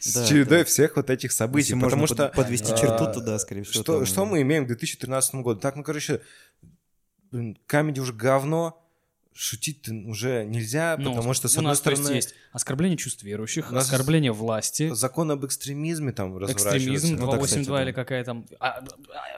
С 0.00 0.28
чередой 0.28 0.64
всех 0.64 0.96
вот 0.96 1.10
этих 1.10 1.32
событий. 1.32 1.74
Потому 1.74 2.06
что 2.06 2.28
подвести 2.28 2.72
а, 2.72 2.76
черту 2.76 3.12
туда, 3.12 3.38
скорее 3.38 3.62
всего. 3.62 4.04
Что, 4.04 4.24
мы 4.24 4.42
имеем 4.42 4.64
к 4.64 4.68
2013 4.68 5.36
году? 5.36 5.60
Так, 5.60 5.76
ну, 5.76 5.84
короче, 5.84 6.20
камеди 7.66 8.00
уже 8.00 8.12
говно, 8.12 8.81
шутить 9.34 9.88
уже 9.88 10.44
нельзя, 10.44 10.96
Ну, 10.98 11.10
потому 11.14 11.32
что, 11.34 11.48
с 11.48 11.56
у 11.56 11.58
одной 11.58 11.70
нас, 11.70 11.80
то 11.80 11.90
есть, 11.90 12.02
стороны, 12.02 12.16
есть 12.16 12.34
оскорбление 12.52 12.96
чувств 12.96 13.22
верующих, 13.22 13.72
оскорбление 13.72 14.32
власти, 14.32 14.92
закон 14.94 15.30
об 15.30 15.44
экстремизме 15.44 16.12
там 16.12 16.36
разворачивается. 16.36 16.78
экстремизм, 16.78 17.14
Ну 17.16 17.30
да, 17.30 17.36
282 17.38 17.62
кстати, 17.62 17.68
да. 17.76 17.82
или 17.84 17.92
какая 17.92 18.24
там... 18.24 18.46
А, 18.60 18.68
а- 18.68 18.84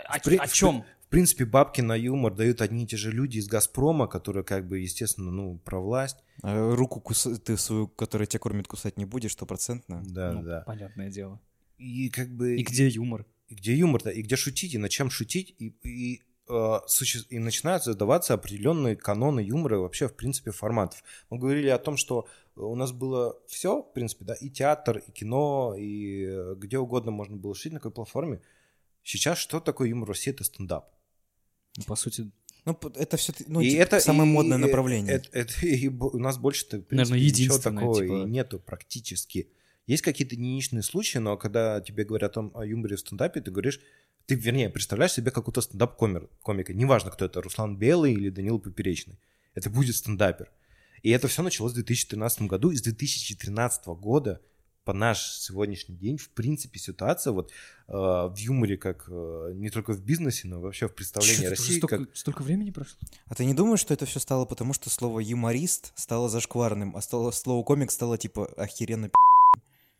а- 0.09 0.19
при- 0.21 0.37
о 0.37 0.47
чем? 0.49 0.85
В 1.07 1.09
принципе, 1.15 1.45
бабки 1.45 1.81
на 1.81 1.95
юмор 1.95 2.35
дают 2.35 2.61
одни 2.61 2.85
и 2.85 2.87
те 2.89 2.97
же 2.97 3.13
люди 3.13 3.39
из 3.39 3.47
«Газпрома», 3.47 4.09
которые, 4.09 4.43
как 4.43 4.67
бы, 4.67 4.81
естественно, 4.81 5.31
ну, 5.31 5.59
про 5.65 5.79
власть. 5.81 6.17
А 6.43 6.75
руку 6.75 6.99
куса- 7.01 7.37
ты 7.37 7.57
свою, 7.57 7.87
которая 7.87 8.27
тебя 8.27 8.41
кормит, 8.41 8.67
кусать 8.67 8.97
не 8.97 9.05
будешь, 9.05 9.33
стопроцентно. 9.33 10.03
Да, 10.07 10.33
Ну, 10.33 10.43
да. 10.43 10.63
Понятное 10.67 11.11
дело. 11.11 11.41
И 11.79 12.09
как 12.09 12.31
бы... 12.35 12.57
И 12.57 12.63
где 12.65 12.89
юмор? 12.89 13.27
и 13.49 13.55
где 13.57 13.75
юмор-то, 13.77 14.09
и 14.11 14.23
где 14.23 14.37
шутить, 14.37 14.73
и 14.75 14.79
над 14.79 14.91
чем 14.91 15.11
шутить, 15.11 15.55
и, 15.59 15.67
и, 15.85 16.23
и 16.49 17.39
начинают 17.39 17.85
задаваться 17.85 18.35
определенные 18.35 18.97
каноны 18.97 19.41
юмора 19.41 19.79
вообще, 19.79 20.09
в 20.09 20.15
принципе, 20.15 20.51
форматов. 20.51 21.03
Мы 21.31 21.39
говорили 21.39 21.69
о 21.69 21.79
том, 21.79 21.97
что 21.97 22.27
у 22.57 22.75
нас 22.77 22.93
было 22.93 23.37
все, 23.47 23.83
в 23.83 23.93
принципе, 23.93 24.25
да, 24.25 24.35
и 24.35 24.49
театр, 24.51 24.99
и 24.99 25.11
кино, 25.11 25.75
и 25.77 26.25
э, 26.27 26.55
где 26.59 26.79
угодно 26.79 27.11
можно 27.11 27.37
было 27.37 27.55
шутить, 27.55 27.73
на 27.73 27.79
какой 27.81 27.93
платформе. 27.93 28.41
Сейчас 29.03 29.39
что 29.39 29.61
такое 29.61 29.89
юмор 29.89 30.07
в 30.07 30.11
России? 30.11 30.31
Это 30.31 30.45
стендап. 30.45 30.91
Ну, 31.77 31.85
по 31.85 31.97
сути, 31.97 32.31
Ну, 32.67 32.79
это 32.95 33.17
все 33.17 33.33
ну, 33.49 33.61
и 33.61 33.71
типа, 33.71 33.81
это 33.83 34.01
самое 34.01 34.31
и- 34.31 34.33
модное 34.33 34.59
и- 34.59 34.61
направление. 34.61 35.15
Это, 35.15 35.29
это- 35.33 35.67
и 35.67 35.89
у 35.89 36.19
нас 36.19 36.39
больше-то, 36.39 36.77
в 36.79 36.91
Наверное, 36.91 37.07
принципе, 37.19 37.19
ничего 37.21 37.55
единственное, 37.55 37.79
такого 37.81 38.01
типа. 38.03 38.13
и 38.13 38.31
нету 38.31 38.59
практически. 38.61 39.49
Есть 39.87 40.03
какие-то 40.03 40.35
единичные 40.35 40.83
случаи, 40.83 41.19
но 41.19 41.37
когда 41.37 41.81
тебе 41.83 42.05
говорят 42.05 42.39
о, 42.39 42.51
о 42.55 42.65
юморе 42.65 42.97
в 42.97 43.01
стендапе, 43.01 43.41
ты 43.43 43.51
говоришь, 43.51 43.81
ты, 44.27 44.35
вернее, 44.35 44.71
представляешь 44.71 45.13
себе 45.13 45.31
какого-то 45.31 45.61
стендап-комика. 45.61 46.73
Неважно, 46.73 47.11
кто 47.11 47.25
это, 47.25 47.43
Руслан 47.43 47.77
Белый 47.77 48.15
или 48.15 48.31
Данил 48.31 48.59
Поперечный. 48.59 49.19
Это 49.55 49.71
будет 49.71 49.97
стендапер. 49.97 50.51
И 51.03 51.11
это 51.11 51.29
все 51.29 51.43
началось 51.43 51.73
в 51.73 51.77
2013 51.77 52.43
году. 52.43 52.71
И 52.71 52.77
с 52.77 52.83
2013 52.83 53.87
года 53.87 54.41
по 54.85 54.93
наш 54.93 55.33
сегодняшний 55.33 55.97
день, 55.97 56.19
в 56.19 56.31
принципе, 56.31 56.79
ситуация 56.79 57.33
вот 57.33 57.51
э, 57.89 57.93
в 57.93 58.35
юморе, 58.37 58.77
как 58.77 59.07
э, 59.09 59.53
не 59.55 59.71
только 59.71 59.93
в 59.93 60.03
бизнесе, 60.03 60.47
но 60.47 60.61
вообще 60.61 60.89
в 60.89 60.95
представлении 60.95 61.47
уже 61.47 61.51
России, 61.51 61.79
столько, 61.79 61.99
как 61.99 62.17
столько 62.17 62.43
времени 62.43 62.71
прошло? 62.71 62.99
А 63.27 63.35
ты 63.35 63.45
не 63.45 63.55
думаешь, 63.55 63.81
что 63.81 63.95
это 63.95 64.05
все 64.05 64.21
стало 64.21 64.45
потому, 64.45 64.75
что 64.75 64.91
слово 64.91 65.21
юморист 65.21 65.93
стало 65.95 66.29
зашкварным, 66.29 66.97
а 66.97 67.01
стало, 67.01 67.31
слово 67.31 67.65
комик 67.65 67.91
стало 67.91 68.19
типа 68.19 68.47
охеренно 68.57 69.09
пи***. 69.09 69.34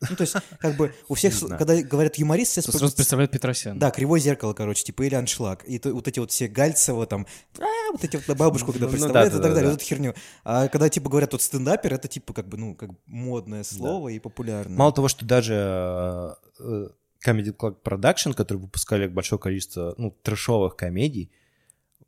Ну, 0.09 0.15
то 0.15 0.21
есть, 0.21 0.35
как 0.59 0.75
бы 0.75 0.93
у 1.07 1.15
всех, 1.15 1.37
когда 1.57 1.81
говорят 1.81 2.15
юморист, 2.15 2.51
все 2.51 2.61
Сразу 2.61 2.95
представляет 2.95 3.31
Петросян. 3.31 3.77
Да, 3.79 3.91
кривое 3.91 4.19
зеркало, 4.19 4.53
короче, 4.53 4.83
типа, 4.83 5.03
или 5.03 5.15
аншлаг. 5.15 5.63
И 5.67 5.79
вот 5.83 6.07
эти 6.07 6.19
вот 6.19 6.31
все 6.31 6.47
Гальцева 6.47 7.05
там, 7.05 7.25
«А, 7.59 7.91
вот 7.91 8.03
эти 8.03 8.17
вот 8.17 8.37
бабушку, 8.37 8.71
когда 8.71 8.85
Ну, 8.85 8.91
ну 8.91 8.97
представляют 8.97 9.33
и 9.33 9.37
так 9.37 9.53
далее, 9.53 9.63
да. 9.63 9.69
вот 9.71 9.75
эту 9.77 9.85
херню. 9.85 10.13
А 10.43 10.67
когда, 10.67 10.89
типа, 10.89 11.09
говорят, 11.09 11.31
вот 11.31 11.41
стендапер, 11.41 11.93
это, 11.93 12.07
типа, 12.07 12.33
как 12.33 12.47
бы, 12.47 12.57
ну, 12.57 12.75
как 12.75 12.89
модное 13.05 13.63
слово 13.63 14.09
и 14.09 14.19
популярное. 14.19 14.77
Мало 14.77 14.91
того, 14.91 15.07
что 15.07 15.25
даже 15.25 15.53
э, 15.53 16.35
э, 16.59 16.89
Comedy 17.25 17.55
Club 17.55 17.77
Production, 17.83 18.33
которые 18.33 18.63
выпускали 18.63 19.07
большое 19.07 19.39
количество 19.39 19.95
ну, 19.97 20.11
трэшовых 20.11 20.75
комедий, 20.75 21.31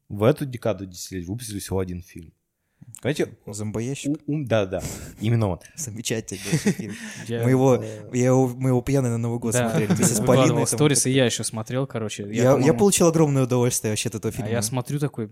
в 0.09 0.23
эту 0.23 0.45
декаду 0.45 0.85
десятилетий 0.85 1.27
выпустили 1.27 1.59
всего 1.59 1.79
один 1.79 2.01
фильм. 2.01 2.33
Понимаете? 3.01 3.29
Зомбоящик. 3.45 4.17
У- 4.27 4.43
Да-да, 4.45 4.81
именно 5.19 5.49
он. 5.49 5.59
Замечательный 5.75 6.39
фильм. 6.57 6.93
Мы 7.29 7.49
его, 7.49 7.83
я 8.13 8.25
его, 8.27 8.47
мы 8.47 8.69
его 8.69 8.81
пьяный 8.81 9.09
на 9.09 9.17
Новый 9.17 9.39
год 9.39 9.53
Да, 9.53 9.69
смотрели 9.69 9.93
вместе 9.93 10.15
с 10.15 10.19
Полиной. 10.25 10.65
сторис, 10.67 11.05
и 11.05 11.11
я 11.11 11.25
еще 11.25 11.43
смотрел, 11.43 11.85
короче. 11.85 12.27
Я, 12.33 12.73
получил 12.73 13.07
огромное 13.07 13.43
удовольствие 13.43 13.91
вообще 13.91 14.09
от 14.09 14.15
этого 14.15 14.33
А 14.33 14.35
фильма. 14.35 14.49
я 14.51 14.61
смотрю 14.61 14.99
такой, 14.99 15.29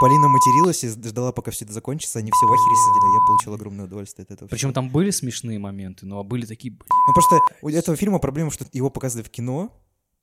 Полина 0.00 0.28
материлась 0.28 0.84
и 0.84 0.88
ждала, 0.88 1.32
пока 1.32 1.50
все 1.50 1.64
это 1.64 1.74
закончится. 1.74 2.20
Они 2.20 2.30
все 2.30 2.46
в 2.46 2.52
ахере 2.52 2.76
сидели. 2.76 3.14
Я 3.20 3.26
получил 3.26 3.54
огромное 3.54 3.86
удовольствие 3.86 4.24
от 4.24 4.30
этого. 4.30 4.48
причем 4.48 4.72
там 4.72 4.90
были 4.90 5.10
смешные 5.10 5.58
моменты, 5.58 6.06
но 6.06 6.22
были 6.22 6.46
такие, 6.46 6.72
Ну 6.72 7.12
просто 7.14 7.40
у 7.62 7.68
этого 7.68 7.96
фильма 7.96 8.18
проблема, 8.20 8.52
что 8.52 8.64
его 8.72 8.90
показывали 8.90 9.24
в 9.26 9.30
кино 9.30 9.72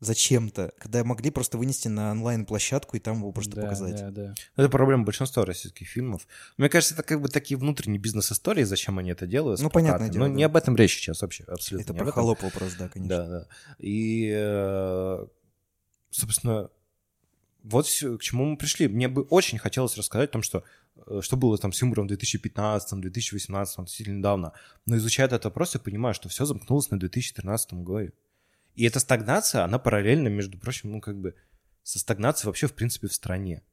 зачем-то, 0.05 0.71
когда 0.77 1.03
могли 1.03 1.31
просто 1.31 1.57
вынести 1.57 1.87
на 1.87 2.11
онлайн-площадку 2.11 2.97
и 2.97 2.99
там 2.99 3.17
его 3.17 3.31
просто 3.31 3.55
да, 3.55 3.61
показать. 3.63 3.95
да, 3.95 4.11
да. 4.11 4.35
Это 4.55 4.69
проблема 4.69 5.03
большинства 5.03 5.45
российских 5.45 5.87
фильмов. 5.87 6.27
Мне 6.57 6.69
кажется, 6.69 6.93
это 6.93 7.03
как 7.03 7.21
бы 7.21 7.29
такие 7.29 7.57
внутренние 7.57 7.99
бизнес-истории, 7.99 8.63
зачем 8.63 8.99
они 8.99 9.11
это 9.11 9.27
делают. 9.27 9.59
Ну, 9.61 9.69
дело, 10.09 10.25
Но 10.25 10.27
да. 10.27 10.33
не 10.33 10.43
об 10.43 10.55
этом 10.55 10.75
речь 10.75 10.95
сейчас 10.95 11.21
вообще, 11.21 11.43
абсолютно 11.45 11.91
Это 11.91 11.93
про 11.93 12.11
холоп 12.11 12.43
вопрос, 12.43 12.73
да, 12.77 12.87
конечно. 12.89 13.17
Да, 13.17 13.27
да. 13.27 13.47
И, 13.79 14.31
э, 14.33 15.25
собственно, 16.11 16.69
вот 17.65 17.87
к 17.87 18.21
чему 18.21 18.45
мы 18.45 18.57
пришли. 18.57 18.87
Мне 18.87 19.07
бы 19.07 19.23
очень 19.23 19.57
хотелось 19.57 19.97
рассказать 19.97 20.29
о 20.29 20.33
том, 20.33 20.43
что, 20.43 20.63
э, 21.07 21.21
что 21.21 21.35
было 21.35 21.57
там 21.57 21.73
с 21.73 21.81
юмором 21.81 22.05
в 22.05 22.09
2015, 22.09 23.01
2018, 23.01 23.79
относительно 23.79 24.17
недавно. 24.19 24.53
Но 24.85 24.97
изучая 24.97 25.25
этот 25.25 25.45
вопрос, 25.45 25.73
я 25.73 25.79
понимаю, 25.79 26.13
что 26.13 26.29
все 26.29 26.45
замкнулось 26.45 26.91
на 26.91 26.99
2013 26.99 27.83
году. 27.83 28.11
И 28.75 28.85
эта 28.85 28.99
стагнация, 28.99 29.63
она 29.63 29.79
параллельно, 29.79 30.27
между 30.27 30.57
прочим, 30.57 30.91
ну, 30.91 31.01
как 31.01 31.17
бы, 31.19 31.35
со 31.83 31.99
стагнацией 31.99 32.47
вообще, 32.47 32.67
в 32.67 32.73
принципе, 32.73 33.07
в 33.07 33.13
стране. 33.13 33.63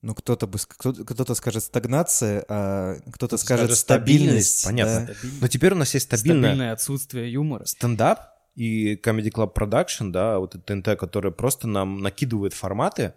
Ну, 0.00 0.14
кто-то 0.14 0.46
бы, 0.48 0.58
кто-то 0.58 1.34
скажет 1.34 1.62
стагнация, 1.62 2.44
а 2.48 2.94
кто-то 2.94 3.12
Кто-то 3.12 3.36
скажет 3.36 3.66
скажет 3.66 3.78
стабильность. 3.78 4.60
стабильность, 4.60 4.64
понятно. 4.64 5.14
да. 5.22 5.28
Но 5.40 5.48
теперь 5.48 5.72
у 5.72 5.76
нас 5.76 5.94
есть 5.94 6.06
стабильная 6.06 6.50
Стабильное 6.50 6.72
отсутствие 6.72 7.32
юмора. 7.32 7.64
стендап 7.66 8.20
и 8.56 8.96
Comedy 8.96 9.30
Club 9.30 9.54
Production, 9.54 10.10
да, 10.10 10.38
вот 10.38 10.56
это 10.56 10.64
ТНТ, 10.64 10.98
которое 10.98 11.30
просто 11.30 11.68
нам 11.68 12.00
накидывает 12.02 12.52
форматы 12.52 13.14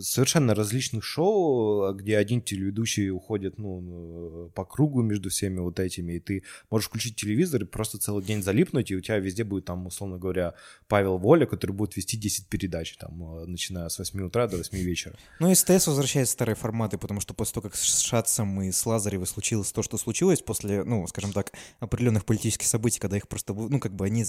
совершенно 0.00 0.54
различных 0.54 1.04
шоу, 1.04 1.92
где 1.94 2.16
один 2.16 2.42
телеведущий 2.42 3.10
уходит, 3.10 3.58
ну, 3.58 4.50
по 4.54 4.64
кругу 4.64 5.02
между 5.02 5.30
всеми 5.30 5.58
вот 5.60 5.80
этими, 5.80 6.14
и 6.14 6.20
ты 6.20 6.42
можешь 6.70 6.88
включить 6.88 7.16
телевизор 7.16 7.62
и 7.62 7.66
просто 7.66 7.98
целый 7.98 8.24
день 8.24 8.42
залипнуть, 8.42 8.90
и 8.90 8.96
у 8.96 9.00
тебя 9.00 9.18
везде 9.18 9.44
будет 9.44 9.64
там, 9.64 9.86
условно 9.86 10.18
говоря, 10.18 10.54
Павел 10.88 11.18
Воля, 11.18 11.46
который 11.46 11.72
будет 11.72 11.96
вести 11.96 12.16
10 12.16 12.48
передач, 12.48 12.96
там, 12.96 13.38
э, 13.38 13.46
начиная 13.46 13.88
с 13.88 13.98
8 13.98 14.22
утра 14.22 14.46
до 14.46 14.56
8 14.56 14.78
вечера. 14.78 15.16
Ну, 15.40 15.54
СТС 15.54 15.86
возвращает 15.86 16.28
старые 16.28 16.56
форматы, 16.56 16.98
потому 16.98 17.20
что 17.20 17.34
после 17.34 17.54
того, 17.54 17.68
как 17.68 17.76
с 17.76 18.00
Шатцем 18.00 18.62
и 18.62 18.70
с 18.70 18.86
Лазаревой 18.86 19.26
случилось 19.26 19.72
то, 19.72 19.82
что 19.82 19.98
случилось, 19.98 20.42
после, 20.42 20.84
ну, 20.84 21.06
скажем 21.06 21.32
так, 21.32 21.52
определенных 21.80 22.24
политических 22.24 22.66
событий, 22.66 23.00
когда 23.00 23.16
их 23.16 23.28
просто, 23.28 23.54
ну, 23.54 23.80
как 23.80 23.94
бы 23.94 24.06
они 24.06 24.24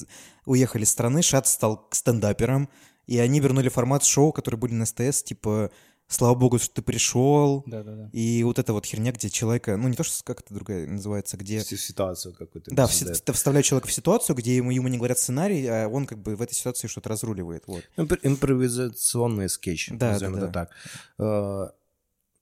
уехали 0.46 0.84
из 0.84 0.90
страны, 0.90 1.22
Шац 1.22 1.52
стал 1.52 1.88
стендапером, 1.92 2.70
и 3.08 3.18
они 3.20 3.40
вернули 3.40 3.70
формат 3.70 4.04
шоу, 4.04 4.32
которые 4.32 4.60
были 4.60 4.74
на 4.74 4.86
СТС, 4.86 5.24
типа 5.24 5.72
«Слава 6.08 6.36
богу, 6.36 6.60
что 6.60 6.72
ты 6.76 6.82
пришел», 6.84 7.64
Да, 7.66 7.82
да, 7.84 7.96
да. 7.96 8.10
и 8.14 8.44
вот 8.44 8.60
эта 8.60 8.74
вот 8.74 8.86
херня, 8.86 9.12
где 9.12 9.30
человека, 9.30 9.76
ну, 9.76 9.88
не 9.88 9.96
то, 9.96 10.04
что, 10.04 10.24
как 10.24 10.42
это 10.42 10.54
другая 10.54 10.86
называется, 10.88 11.36
где... 11.36 11.62
Ситуацию 11.62 12.36
какую-то. 12.36 12.70
Да, 12.76 12.86
в 12.86 12.94
создает. 12.94 13.18
си- 13.18 13.24
т- 13.24 13.34
вставляют 13.34 13.66
человека 13.66 13.88
в 13.88 13.92
ситуацию, 13.94 14.36
где 14.36 14.56
ему, 14.56 14.70
ему 14.70 14.88
не 14.88 14.98
говорят 14.98 15.18
сценарий, 15.18 15.66
а 15.66 15.88
он 15.88 16.06
как 16.06 16.20
бы 16.20 16.36
в 16.36 16.42
этой 16.44 16.54
ситуации 16.54 16.88
что-то 16.88 17.10
разруливает. 17.10 17.64
Вот. 17.66 17.84
Импр- 17.98 18.20
Импровизационные 18.22 19.50
скетчи, 19.50 19.94
Да, 19.96 20.12
назовем 20.12 20.34
да, 20.34 20.38
это 20.40 20.48
да. 20.48 20.52
так. 20.66 20.70
Э, 21.18 21.72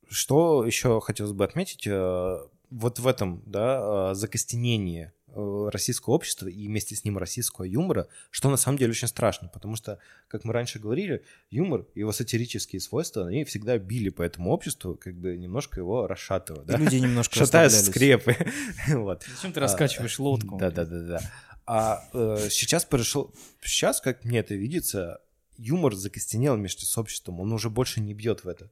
Что 0.10 0.66
еще 0.66 1.00
хотелось 1.02 1.32
бы 1.34 1.46
отметить? 1.46 1.88
э, 1.88 2.38
Вот 2.70 3.00
в 3.00 3.08
этом, 3.08 3.44
да, 3.46 4.12
э, 4.12 4.16
закостенении 4.16 5.12
э, 5.23 5.23
российского 5.36 6.14
общества 6.14 6.48
и 6.48 6.68
вместе 6.68 6.96
с 6.96 7.04
ним 7.04 7.18
российского 7.18 7.66
юмора, 7.66 8.08
что 8.32 8.50
на 8.50 8.58
самом 8.58 8.78
деле 8.78 8.92
очень 8.92 9.08
страшно, 9.08 9.48
потому 9.48 9.76
что, 9.76 10.00
как 10.28 10.44
мы 10.44 10.54
раньше 10.54 10.80
говорили, 10.80 11.24
юмор, 11.50 11.86
его 11.96 12.12
сатирические 12.12 12.80
свойства, 12.80 13.28
они 13.28 13.44
всегда 13.44 13.78
били 13.78 14.10
по 14.10 14.22
этому 14.22 14.52
обществу, 14.52 14.96
как 14.96 15.16
бы 15.16 15.38
немножко 15.38 15.80
его 15.80 16.08
расшатывая, 16.08 16.64
И 16.64 16.68
да? 16.68 16.78
люди 16.78 16.96
немножко 16.96 17.36
Шатая 17.36 17.70
скрепы. 17.70 18.36
Вот. 18.88 19.24
Зачем 19.36 19.54
ты 19.54 19.60
раскачиваешь 19.60 20.20
лодку? 20.20 20.58
Да, 20.58 20.72
да, 20.72 20.86
да, 20.86 21.00
да. 21.02 21.32
А 21.66 22.04
э, 22.14 22.48
сейчас 22.50 22.86
пришел, 22.86 23.34
сейчас, 23.62 24.02
как 24.02 24.26
мне 24.26 24.40
это 24.40 24.54
видится, 24.54 25.22
юмор 25.58 25.96
закостенел 25.96 26.56
вместе 26.56 26.86
с 26.86 26.98
обществом, 26.98 27.40
он 27.40 27.52
уже 27.54 27.70
больше 27.70 28.02
не 28.02 28.14
бьет 28.14 28.44
в 28.44 28.48
это. 28.48 28.70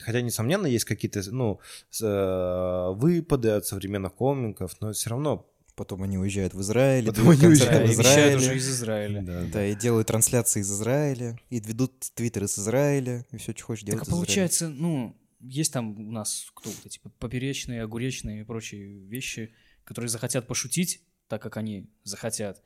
Хотя, 0.00 0.20
несомненно, 0.20 0.66
есть 0.66 0.84
какие-то, 0.84 1.22
ну, 1.32 1.60
э, 2.00 2.92
выпады 2.94 3.50
от 3.50 3.66
современных 3.66 4.14
комиков, 4.14 4.76
но 4.80 4.92
все 4.92 5.10
равно. 5.10 5.48
Потом 5.74 6.02
они 6.02 6.18
уезжают 6.18 6.52
в 6.52 6.60
Израиль, 6.60 7.06
Потом 7.06 7.30
они 7.30 7.40
концерты 7.40 7.72
Да, 7.72 7.84
уезжают 7.84 7.96
в 7.96 8.02
Израиле. 8.02 8.36
уже 8.36 8.56
из 8.56 8.68
Израиля. 8.68 9.22
Да, 9.22 9.42
Да, 9.52 9.66
и 9.66 9.74
делают 9.74 10.08
трансляции 10.08 10.60
из 10.60 10.70
Израиля, 10.70 11.38
и 11.48 11.60
ведут 11.60 11.98
твиттеры 12.14 12.46
из 12.46 12.58
Израиля, 12.58 13.26
и 13.30 13.38
все, 13.38 13.52
что 13.56 13.64
хочешь 13.64 13.84
делать 13.84 14.00
Так 14.00 14.08
а 14.08 14.10
из 14.10 14.14
Израиля. 14.14 14.26
получается, 14.26 14.68
ну, 14.68 15.16
есть 15.40 15.72
там 15.72 15.98
у 16.08 16.12
нас 16.12 16.46
кто 16.54 16.70
вот 16.70 16.84
эти 16.84 17.00
поперечные, 17.18 17.82
огуречные 17.82 18.42
и 18.42 18.44
прочие 18.44 19.00
вещи, 19.06 19.54
которые 19.84 20.08
захотят 20.08 20.46
пошутить, 20.46 21.02
так 21.28 21.40
как 21.42 21.56
они 21.56 21.90
захотят, 22.04 22.62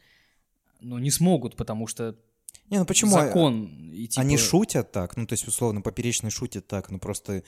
но 0.80 0.98
не 0.98 1.10
смогут, 1.10 1.56
потому 1.56 1.86
что 1.86 2.18
Не, 2.68 2.78
ну 2.78 2.84
почему? 2.84 3.12
закон 3.12 3.92
и 3.92 4.08
типа... 4.08 4.20
Они 4.20 4.36
шутят 4.36 4.90
так, 4.92 5.16
ну 5.16 5.26
то 5.26 5.34
есть 5.34 5.46
условно 5.46 5.80
поперечный 5.80 6.30
шутит 6.30 6.66
так, 6.66 6.90
ну 6.90 6.98
просто 6.98 7.44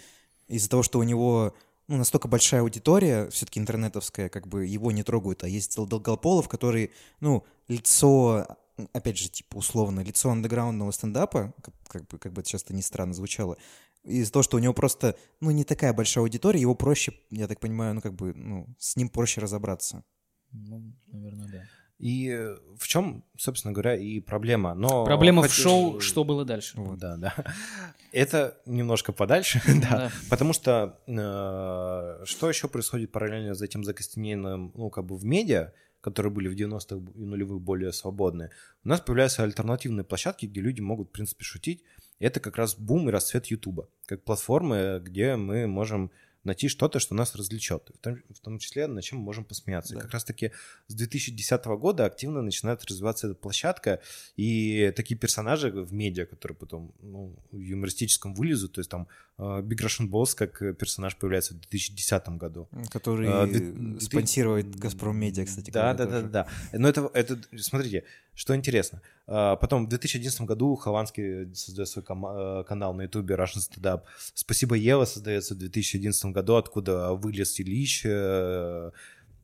из-за 0.47 0.71
того, 0.71 0.83
что 0.83 0.99
у 0.99 1.03
него 1.03 1.55
ну, 1.89 1.97
настолько 1.97 2.29
большая 2.29 2.61
аудитория, 2.61 3.29
все-таки 3.31 3.59
интернетовская, 3.59 4.29
как 4.29 4.47
бы 4.47 4.67
его 4.67 4.93
не 4.93 5.03
трогают, 5.03 5.43
а 5.43 5.49
есть 5.49 5.75
Дол- 5.75 5.87
Долгополов, 5.87 6.49
который, 6.49 6.93
ну, 7.21 7.45
лицо, 7.67 8.47
опять 8.93 9.19
же, 9.19 9.29
типа 9.31 9.57
условно, 9.57 10.01
лицо 10.01 10.31
андеграундного 10.31 10.91
стендапа, 10.91 11.55
как, 11.63 11.75
как 11.89 12.07
бы, 12.07 12.19
как 12.19 12.33
бы 12.33 12.43
это 12.43 12.51
часто 12.51 12.75
не 12.75 12.83
странно 12.83 13.15
звучало, 13.15 13.57
из-за 14.05 14.33
того, 14.33 14.43
что 14.43 14.59
у 14.59 14.61
него 14.61 14.75
просто, 14.75 15.17
ну, 15.41 15.51
не 15.51 15.65
такая 15.65 15.93
большая 15.93 16.23
аудитория, 16.23 16.61
его 16.61 16.75
проще, 16.75 17.15
я 17.31 17.49
так 17.49 17.59
понимаю, 17.59 17.95
ну, 17.95 18.01
как 18.03 18.15
бы, 18.15 18.35
ну, 18.35 18.67
с 18.79 18.97
ним 18.97 19.09
проще 19.09 19.41
разобраться. 19.41 20.05
Ну, 20.53 20.95
наверное, 21.07 21.49
да. 21.49 21.63
И 21.99 22.29
э, 22.31 22.57
в 22.79 22.87
чем, 22.87 23.25
собственно 23.37 23.73
говоря, 23.73 23.97
и 23.97 24.21
проблема. 24.21 24.75
Но 24.75 25.05
Проблема 25.05 25.43
в 25.43 25.47
хоть- 25.47 25.53
шоу, 25.55 26.01
что 26.01 26.23
было 26.25 26.45
дальше. 26.45 26.75
Вот. 26.77 26.99
Да, 26.99 27.17
да. 27.17 27.35
Это 28.13 28.57
немножко 28.67 29.13
подальше, 29.13 29.61
да. 29.67 29.91
Да. 29.91 30.13
Потому 30.31 30.53
что 30.53 30.99
э, 31.07 32.25
что 32.25 32.49
еще 32.49 32.69
происходит 32.69 33.11
параллельно 33.11 33.55
за 33.55 33.65
этим 33.65 33.83
закостенением, 33.85 34.73
ну, 34.77 34.91
как 34.91 35.07
бы 35.07 35.17
в 35.17 35.25
медиа, 35.25 35.73
которые 36.01 36.33
были 36.33 36.49
в 36.49 36.55
90-х 36.55 37.11
и 37.17 37.25
нулевых 37.25 37.61
более 37.61 37.93
свободные, 37.93 38.51
у 38.85 38.89
нас 38.89 39.01
появляются 39.01 39.43
альтернативные 39.43 40.05
площадки, 40.05 40.47
где 40.47 40.61
люди 40.61 40.81
могут, 40.81 41.09
в 41.09 41.13
принципе, 41.13 41.45
шутить. 41.45 41.83
И 42.21 42.25
это 42.25 42.39
как 42.41 42.57
раз 42.57 42.77
бум 42.77 43.09
и 43.09 43.13
расцвет 43.13 43.47
Ютуба, 43.47 43.89
как 44.07 44.23
платформы, 44.23 45.01
где 45.03 45.35
мы 45.37 45.67
можем 45.67 46.11
найти 46.49 46.69
что-то, 46.69 46.99
что 46.99 47.15
нас 47.15 47.35
развлечет, 47.37 47.91
в 47.95 47.99
том, 47.99 48.17
в 48.35 48.41
том 48.41 48.59
числе 48.59 48.87
над 48.87 49.05
чем 49.05 49.19
мы 49.19 49.25
можем 49.25 49.45
посмеяться. 49.45 49.95
Да. 49.95 50.01
И 50.01 50.03
как 50.03 50.11
раз-таки 50.13 50.51
с 50.89 50.95
2010 50.95 51.65
года 51.67 52.05
активно 52.05 52.43
начинает 52.43 52.85
развиваться 52.85 53.29
эта 53.29 53.37
площадка, 53.37 54.01
и 54.37 54.93
такие 54.97 55.17
персонажи 55.17 55.71
в 55.71 55.93
медиа, 55.93 56.27
которые 56.27 56.57
потом 56.57 56.93
ну, 57.01 57.37
в 57.53 57.59
юмористическом 57.59 58.35
вылезут, 58.35 58.73
то 58.73 58.81
есть 58.81 58.91
там 58.91 59.07
э, 59.39 59.43
Big 59.43 59.79
Russian 59.79 60.09
Boss 60.09 60.35
как 60.35 60.59
персонаж 60.77 61.17
появляется 61.17 61.55
в 61.55 61.59
2010 61.61 62.29
году. 62.31 62.69
Который 62.91 63.29
А, 63.29 63.47
ты- 63.47 63.73
ты- 63.73 64.01
спонсирует 64.01 64.75
Газпром 64.77 65.17
Медиа, 65.17 65.45
кстати. 65.45 65.71
Да, 65.71 65.95
да, 65.95 66.07
да, 66.07 66.21
тоже. 66.21 66.29
да. 66.29 66.49
Но 66.73 66.89
это, 66.89 67.11
это, 67.15 67.39
смотрите, 67.59 68.05
что 68.39 68.55
интересно. 68.55 69.03
А, 69.27 69.57
Потом 69.57 69.87
в 69.87 69.89
2011 69.89 70.43
году 70.43 70.77
Хованский 70.77 71.53
создает 71.57 71.89
свой 71.89 72.05
э, 72.09 72.65
канал 72.69 72.95
на 72.95 73.03
ютубе 73.03 73.35
Russian 73.35 73.59
Stand 73.59 73.83
Up. 73.83 74.03
Спасибо, 74.33 74.77
Ева 74.77 75.05
создается 75.07 75.55
в 75.55 75.59
2011 75.59 76.27
году, 76.27 76.55
откуда 76.55 77.15
вылез 77.15 77.59
Ильич, 77.59 78.03
э, 78.05 78.91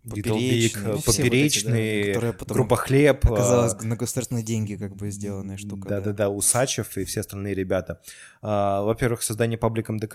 Big, 0.05 0.22
Поперечный. 0.22 0.80
э, 0.80 0.84
Ну, 0.84 0.92
вот 0.92 1.09
эти, 1.09 1.16
Поперечный, 1.16 2.05
Которая 2.09 2.32
потом 2.34 2.55
Группа 2.55 2.76
Хлеб. 2.76 3.26
оказалась 3.26 3.74
э, 3.82 3.84
на 3.84 3.97
государственные 3.97 4.45
деньги 4.45 4.76
как 4.76 4.95
бы 4.95 5.11
сделанная 5.11 5.57
штука. 5.57 5.88
Да, 5.88 6.01
да, 6.01 6.12
да, 6.12 6.28
Усачев 6.30 6.97
и 6.97 7.05
все 7.05 7.20
остальные 7.20 7.55
ребята. 7.55 8.01
А, 8.42 8.82
Во-первых, 8.82 9.22
создание 9.22 9.59
паблик 9.59 9.88
МДК, 9.88 10.14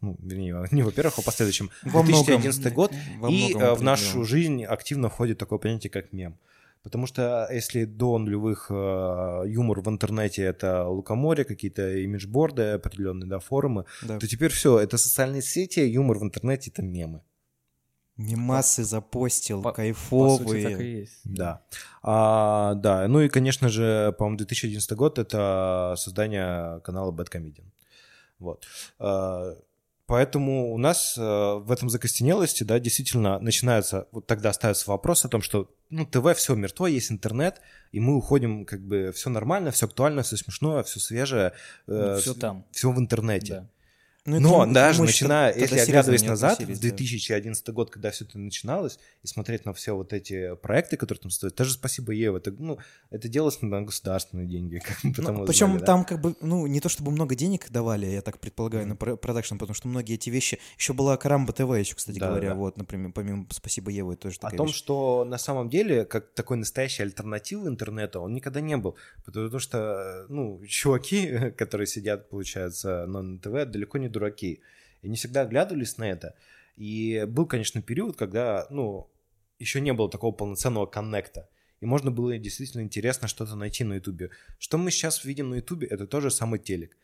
ну, 0.00 0.16
вернее, 0.22 0.66
не 0.70 0.82
во-первых, 0.82 1.18
а 1.18 1.20
в 1.20 1.24
последующем. 1.26 1.70
Во 1.82 2.02
многом. 2.02 2.40
2011 2.40 2.72
год, 2.72 2.92
Во 3.18 3.28
и 3.28 3.52
многом 3.54 3.74
в 3.74 3.82
нашу 3.82 4.24
жизнь 4.24 4.64
активно 4.64 5.10
входит 5.10 5.36
такое 5.36 5.58
понятие, 5.58 5.90
как 5.90 6.14
мем. 6.14 6.38
Потому 6.82 7.06
что 7.06 7.46
если 7.52 7.84
до 7.84 8.16
нулевых 8.18 8.68
э, 8.70 9.42
юмор 9.46 9.80
в 9.82 9.88
интернете 9.88 10.42
это 10.44 10.86
лукоморье, 10.88 11.44
какие-то 11.44 11.96
имиджборды 11.98 12.62
определенные, 12.72 13.28
да, 13.28 13.38
форумы, 13.38 13.84
Да. 14.02 14.18
то 14.18 14.26
теперь 14.26 14.50
все, 14.50 14.78
это 14.78 14.96
социальные 14.96 15.42
сети, 15.42 15.80
юмор 15.80 16.18
в 16.18 16.22
интернете 16.22 16.70
это 16.70 16.82
мемы. 16.82 17.20
Мимасы 18.16 18.84
запостил, 18.84 19.62
По- 19.62 19.72
кайфовые. 19.72 20.38
По 20.38 20.44
сути, 20.50 20.62
так 20.64 20.80
и 20.80 20.90
есть. 21.00 21.20
Да. 21.24 21.62
А, 22.02 22.74
да, 22.74 23.08
ну 23.08 23.20
и, 23.20 23.28
конечно 23.28 23.68
же, 23.68 24.14
по-моему, 24.18 24.38
2011 24.38 24.92
год— 24.92 25.18
это 25.18 25.94
создание 25.96 26.80
канала 26.80 27.12
Bad 27.12 27.30
Comedian. 27.30 27.64
Вот. 28.38 28.66
А, 28.98 29.54
Поэтому 30.10 30.74
у 30.74 30.76
нас 30.76 31.16
э, 31.16 31.20
в 31.22 31.70
этом 31.70 31.88
закостенелости, 31.88 32.64
да, 32.64 32.80
действительно 32.80 33.38
начинается, 33.38 34.08
вот 34.10 34.26
тогда 34.26 34.52
ставится 34.52 34.90
вопрос 34.90 35.24
о 35.24 35.28
том, 35.28 35.40
что, 35.40 35.72
ну, 35.88 36.04
ТВ 36.04 36.36
все 36.36 36.56
мертво, 36.56 36.88
есть 36.88 37.12
интернет, 37.12 37.60
и 37.92 38.00
мы 38.00 38.16
уходим, 38.16 38.64
как 38.64 38.80
бы, 38.80 39.12
все 39.14 39.30
нормально, 39.30 39.70
все 39.70 39.86
актуально, 39.86 40.22
все 40.22 40.36
смешное, 40.36 40.82
все 40.82 40.98
свежее, 40.98 41.52
все 41.86 42.34
там. 42.34 42.64
все 42.72 42.90
в 42.90 42.98
интернете. 42.98 43.54
Да. 43.54 43.68
Ну, 44.30 44.36
это 44.36 44.42
Но 44.44 44.66
мы- 44.66 44.72
даже 44.74 45.02
начиная, 45.02 45.54
если 45.54 45.78
оглядываясь 45.78 46.22
назад, 46.22 46.52
относились, 46.54 46.78
в 46.78 46.82
да. 46.82 46.88
2011 46.88 47.68
год, 47.74 47.90
когда 47.90 48.10
все 48.10 48.24
это 48.24 48.38
начиналось, 48.38 48.98
и 49.22 49.26
смотреть 49.26 49.64
на 49.64 49.72
все 49.72 49.94
вот 49.96 50.12
эти 50.12 50.54
проекты, 50.56 50.96
которые 50.96 51.20
там 51.22 51.30
стоят, 51.30 51.54
даже 51.56 51.72
спасибо 51.72 52.12
Еве, 52.12 52.36
это, 52.38 52.50
ну, 52.52 52.78
это 53.10 53.28
делалось 53.28 53.60
на 53.62 53.82
государственные 53.82 54.46
деньги, 54.46 54.78
как 54.84 54.98
Ну, 55.04 55.10
узнали, 55.10 55.46
причем 55.46 55.78
да. 55.78 55.84
там 55.84 56.04
как 56.04 56.20
бы, 56.20 56.34
ну, 56.40 56.66
не 56.66 56.80
то 56.80 56.88
чтобы 56.88 57.10
много 57.10 57.34
денег 57.34 57.70
давали, 57.70 58.06
я 58.06 58.22
так 58.22 58.38
предполагаю, 58.38 58.86
на 58.86 58.96
про- 58.96 59.16
продакшн, 59.16 59.56
потому 59.56 59.74
что 59.74 59.88
многие 59.88 60.14
эти 60.14 60.30
вещи... 60.30 60.58
Еще 60.78 60.92
была 60.92 61.16
Карамба 61.16 61.52
ТВ 61.52 61.70
еще, 61.78 61.94
кстати 61.94 62.18
Да, 62.18 62.28
говоря, 62.28 62.50
да. 62.50 62.54
вот, 62.54 62.76
например, 62.76 63.12
помимо 63.14 63.46
«Спасибо, 63.50 63.90
Ева», 63.90 64.12
это 64.12 64.22
тоже 64.22 64.36
О 64.38 64.40
такая 64.40 64.56
том, 64.58 64.66
вещь. 64.66 64.76
что 64.76 65.24
на 65.24 65.38
самом 65.38 65.68
деле, 65.70 66.04
как 66.04 66.32
такой 66.32 66.56
настоящий 66.56 67.02
альтернативы 67.02 67.68
интернету, 67.68 68.20
он 68.20 68.34
никогда 68.34 68.60
не 68.60 68.76
был. 68.76 68.96
Потому 69.24 69.58
что, 69.58 70.26
ну, 70.28 70.60
чуваки, 70.66 71.50
которые 71.56 71.86
сидят, 71.86 72.28
получается, 72.30 73.06
на 73.06 73.20
на 73.22 73.38
ТВ, 73.38 73.70
далеко 73.70 73.98
не 73.98 74.08
дураки. 74.20 74.60
И 75.02 75.08
не 75.08 75.16
всегда 75.16 75.40
оглядывались 75.42 75.98
на 75.98 76.04
это. 76.04 76.34
И 76.76 77.24
был, 77.28 77.46
конечно, 77.46 77.82
период, 77.82 78.16
когда, 78.16 78.66
ну, 78.70 79.06
еще 79.58 79.80
не 79.80 79.92
было 79.92 80.08
такого 80.10 80.32
полноценного 80.32 80.86
коннекта. 80.86 81.48
И 81.82 81.86
можно 81.86 82.10
было 82.10 82.38
действительно 82.38 82.82
интересно 82.82 83.28
что-то 83.28 83.56
найти 83.56 83.84
на 83.84 83.94
Ютубе. 83.94 84.30
Что 84.58 84.78
мы 84.78 84.90
сейчас 84.90 85.24
видим 85.24 85.50
на 85.50 85.56
Ютубе, 85.56 85.86
это 85.86 86.06
тоже 86.06 86.30
самый 86.30 86.58
телек. 86.58 86.96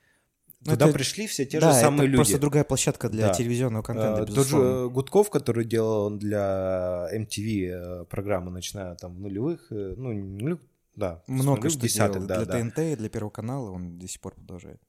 Ну, 0.67 0.73
Туда 0.73 0.87
это- 0.87 0.95
пришли 0.95 1.27
все 1.27 1.45
те 1.47 1.61
да, 1.61 1.73
же 1.73 1.81
самые 1.81 1.99
это 2.01 2.07
люди. 2.07 2.17
просто 2.17 2.39
другая 2.39 2.65
площадка 2.65 3.09
для 3.09 3.29
Да. 3.29 3.35
телевизионного 3.35 3.83
контента, 3.83 4.23
Э, 4.23 4.27
Тот 4.35 4.47
же 4.47 4.57
э, 4.57 4.89
Гудков, 4.89 5.31
который 5.31 5.65
делал 5.65 6.11
для 6.19 7.09
MTV 7.15 7.49
э, 7.71 8.05
программы, 8.05 8.51
начиная 8.51 8.95
там 8.97 9.21
нулевых, 9.23 9.67
э, 9.71 9.95
ну, 9.97 10.13
нулевых, 10.13 10.61
да, 10.97 11.23
Много 11.27 11.51
нулевых, 11.51 11.71
что 11.73 11.81
десятых, 11.83 12.15
делал. 12.17 12.29
да, 12.29 12.37
для 12.45 12.47
да. 12.47 12.61
ТНТ 12.61 12.79
и 12.79 12.97
для 12.97 13.09
Первого 13.09 13.31
канала 13.31 13.71
он 13.71 13.99
до 13.99 14.09
сих 14.09 14.21
пор 14.21 14.35
продолжает. 14.35 14.81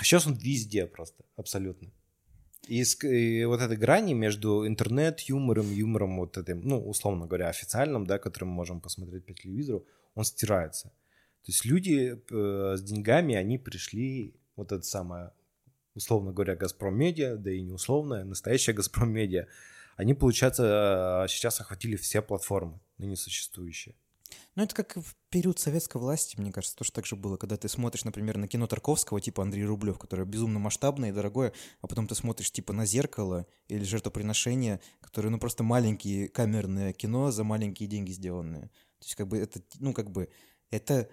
Сейчас 0.00 0.26
он 0.26 0.34
везде 0.34 0.86
просто, 0.86 1.24
абсолютно. 1.36 1.90
И, 2.66 2.82
и 2.82 3.44
вот 3.44 3.60
этой 3.60 3.76
грани 3.76 4.14
между 4.14 4.66
интернет-юмором, 4.66 5.70
юмором 5.72 6.18
вот 6.18 6.36
этим, 6.36 6.60
ну, 6.60 6.86
условно 6.86 7.26
говоря, 7.26 7.48
официальным, 7.48 8.06
да, 8.06 8.18
который 8.18 8.44
мы 8.44 8.52
можем 8.52 8.80
посмотреть 8.80 9.24
по 9.24 9.32
телевизору, 9.32 9.86
он 10.14 10.24
стирается. 10.24 10.88
То 10.88 11.52
есть 11.52 11.64
люди 11.64 12.20
э, 12.30 12.76
с 12.76 12.82
деньгами, 12.82 13.34
они 13.34 13.58
пришли, 13.58 14.34
вот 14.56 14.72
это 14.72 14.82
самое, 14.82 15.32
условно 15.94 16.32
говоря, 16.32 16.56
Газпром 16.56 16.94
Медиа, 16.94 17.36
да 17.36 17.50
и 17.50 17.62
не 17.62 17.72
условно, 17.72 18.24
настоящая 18.24 18.74
Газпром 18.74 19.10
Медиа, 19.10 19.46
они, 19.96 20.14
получается, 20.14 21.24
э, 21.24 21.28
сейчас 21.28 21.60
охватили 21.60 21.96
все 21.96 22.20
платформы, 22.20 22.80
ныне 22.98 23.16
существующие. 23.16 23.94
Ну, 24.54 24.62
это 24.62 24.74
как 24.74 24.96
в 24.96 25.14
период 25.30 25.58
советской 25.58 25.98
власти, 25.98 26.38
мне 26.38 26.52
кажется, 26.52 26.76
тоже 26.76 26.92
так 26.92 27.06
же 27.06 27.16
было, 27.16 27.36
когда 27.36 27.56
ты 27.56 27.68
смотришь, 27.68 28.04
например, 28.04 28.38
на 28.38 28.48
кино 28.48 28.66
Тарковского, 28.66 29.20
типа 29.20 29.42
Андрей 29.42 29.64
Рублев, 29.64 29.98
которое 29.98 30.24
безумно 30.24 30.58
масштабное 30.58 31.10
и 31.10 31.12
дорогое, 31.12 31.52
а 31.80 31.86
потом 31.86 32.06
ты 32.06 32.14
смотришь, 32.14 32.50
типа, 32.50 32.72
на 32.72 32.86
«Зеркало» 32.86 33.46
или 33.68 33.84
«Жертвоприношение», 33.84 34.80
которые, 35.00 35.30
ну, 35.30 35.38
просто 35.38 35.62
маленькие 35.62 36.28
камерное 36.28 36.92
кино 36.92 37.30
за 37.30 37.44
маленькие 37.44 37.88
деньги 37.88 38.10
сделанные. 38.10 38.70
То 38.98 39.04
есть, 39.04 39.14
как 39.14 39.28
бы, 39.28 39.38
это, 39.38 39.60
ну, 39.78 39.92
как 39.92 40.10
бы, 40.10 40.28
это 40.70 41.08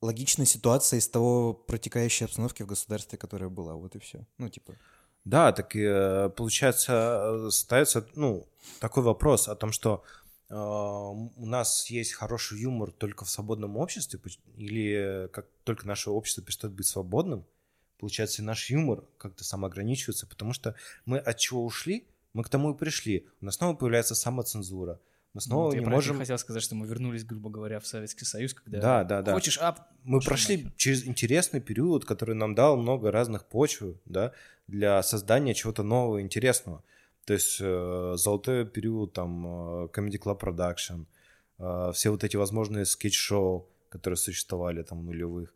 логичная 0.00 0.46
ситуация 0.46 0.98
из 0.98 1.08
того 1.08 1.54
протекающей 1.54 2.26
обстановки 2.26 2.62
в 2.62 2.66
государстве, 2.66 3.18
которая 3.18 3.48
была, 3.48 3.74
вот 3.74 3.96
и 3.96 3.98
все. 3.98 4.26
Ну, 4.38 4.48
типа... 4.48 4.74
Да, 5.24 5.52
так 5.52 5.76
и 5.76 5.82
э, 5.82 6.30
получается, 6.30 7.46
э, 7.48 7.50
ставится, 7.50 8.06
ну, 8.14 8.48
такой 8.80 9.02
вопрос 9.02 9.48
о 9.48 9.56
том, 9.56 9.72
что 9.72 10.02
у 10.50 11.46
нас 11.46 11.90
есть 11.90 12.14
хороший 12.14 12.58
юмор 12.60 12.90
только 12.92 13.24
в 13.24 13.30
свободном 13.30 13.76
обществе, 13.76 14.18
или 14.56 15.28
как 15.32 15.46
только 15.64 15.86
наше 15.86 16.10
общество 16.10 16.42
перестает 16.42 16.74
быть 16.74 16.86
свободным, 16.86 17.44
получается, 17.98 18.40
и 18.42 18.44
наш 18.44 18.70
юмор 18.70 19.04
как-то 19.18 19.44
самоограничивается, 19.44 20.26
потому 20.26 20.52
что 20.52 20.74
мы 21.04 21.18
от 21.18 21.36
чего 21.38 21.64
ушли, 21.64 22.06
мы 22.32 22.44
к 22.44 22.48
тому 22.48 22.72
и 22.72 22.76
пришли. 22.78 23.26
У 23.40 23.44
нас 23.46 23.56
снова 23.56 23.74
появляется 23.76 24.14
самоцензура. 24.14 25.00
Мы 25.34 25.42
снова 25.42 25.66
Вот 25.66 25.74
я 25.74 25.80
не 25.80 25.86
и 25.86 25.88
можем... 25.88 26.18
хотел 26.18 26.38
сказать, 26.38 26.62
что 26.62 26.74
мы 26.74 26.86
вернулись, 26.86 27.24
грубо 27.24 27.50
говоря, 27.50 27.80
в 27.80 27.86
Советский 27.86 28.24
Союз, 28.24 28.54
когда 28.54 28.80
Да, 28.80 29.04
да, 29.04 29.22
да. 29.22 29.34
хочешь 29.34 29.58
ап, 29.58 29.80
Мы 30.02 30.20
прошли 30.20 30.56
нахер? 30.56 30.72
через 30.76 31.04
интересный 31.06 31.60
период, 31.60 32.06
который 32.06 32.34
нам 32.34 32.54
дал 32.54 32.76
много 32.78 33.10
разных 33.10 33.44
почв, 33.44 33.82
да, 34.06 34.32
для 34.66 35.02
создания 35.02 35.52
чего-то 35.54 35.82
нового, 35.82 36.22
интересного. 36.22 36.82
То 37.28 37.34
есть 37.34 37.58
э, 37.60 38.14
золотой 38.16 38.64
период, 38.64 39.12
там, 39.12 39.46
э, 39.46 39.88
Comedy 39.94 40.18
Club 40.18 40.40
Production, 40.40 41.04
э, 41.58 41.90
все 41.92 42.10
вот 42.10 42.24
эти 42.24 42.36
возможные 42.38 42.84
скетч-шоу, 42.86 43.66
которые 43.90 44.16
существовали 44.16 44.82
там 44.82 45.00
в 45.00 45.04
нулевых, 45.04 45.54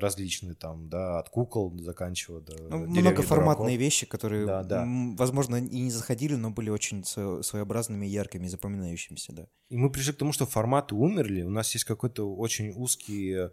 различные 0.00 0.54
там, 0.54 0.88
да, 0.88 1.18
от 1.18 1.28
кукол 1.28 1.78
заканчивая 1.78 2.40
до 2.40 2.54
Ну, 2.70 2.86
многоформатные 2.86 3.76
дураков. 3.76 3.80
вещи, 3.80 4.06
которые, 4.06 4.46
Да, 4.46 4.62
да. 4.62 4.86
возможно, 5.18 5.56
и 5.56 5.80
не 5.82 5.90
заходили, 5.90 6.36
но 6.36 6.50
были 6.50 6.70
очень 6.70 7.00
сво- 7.02 7.42
своеобразными, 7.42 8.06
яркими, 8.06 8.48
запоминающимися, 8.48 9.32
да. 9.32 9.46
И 9.70 9.76
мы 9.76 9.90
пришли 9.90 10.12
к 10.14 10.16
тому, 10.16 10.32
что 10.32 10.46
форматы 10.46 10.94
умерли. 10.94 11.42
У 11.42 11.50
нас 11.50 11.74
есть 11.74 11.84
какой-то 11.84 12.34
очень 12.36 12.72
узкий 12.76 13.50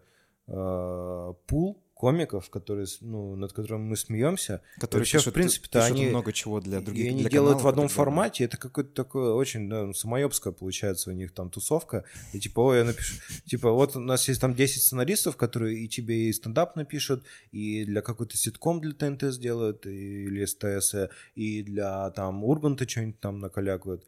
э, 0.47 1.33
пул 1.47 1.77
комиков, 1.99 2.49
которые, 2.49 2.87
ну, 3.01 3.35
над 3.35 3.51
которыми 3.51 3.81
мы 3.89 3.97
смеемся. 3.97 4.61
Которые 4.79 5.01
вообще, 5.01 5.17
в 5.17 5.21
пишут- 5.21 5.33
принципе-то, 5.33 5.79
пишут 5.79 5.91
они- 5.97 6.07
много 6.07 6.31
чего 6.31 6.61
для 6.61 6.79
других 6.79 7.05
и 7.05 7.09
они 7.09 7.21
для 7.21 7.29
делают 7.29 7.57
каналов 7.57 7.63
в 7.63 7.67
одном 7.67 7.87
формате, 7.89 8.45
это 8.45 8.55
какое-то 8.55 8.91
такое 8.93 9.33
очень 9.33 9.69
да, 9.69 9.91
самоебское 9.93 10.53
получается 10.53 11.09
у 11.09 11.13
них 11.13 11.33
там 11.33 11.49
тусовка, 11.49 12.05
и 12.31 12.39
типа, 12.39 12.61
ой, 12.61 12.77
я 12.77 12.83
напишу, 12.85 13.15
типа, 13.45 13.71
вот 13.71 13.97
у 13.97 13.99
нас 13.99 14.25
есть 14.29 14.39
там 14.39 14.55
10 14.55 14.81
сценаристов, 14.81 15.35
которые 15.35 15.77
и 15.77 15.89
тебе 15.89 16.29
и 16.29 16.33
стендап 16.33 16.77
напишут, 16.77 17.25
и 17.51 17.83
для 17.83 18.01
какой-то 18.01 18.37
ситком 18.37 18.79
для 18.79 18.93
ТНТ 18.93 19.33
сделают, 19.33 19.85
или 19.85 20.45
СТС, 20.45 20.95
и 21.35 21.63
для 21.63 22.11
там 22.11 22.45
Урганта 22.45 22.87
что-нибудь 22.87 23.19
там 23.19 23.39
накалякают, 23.39 24.07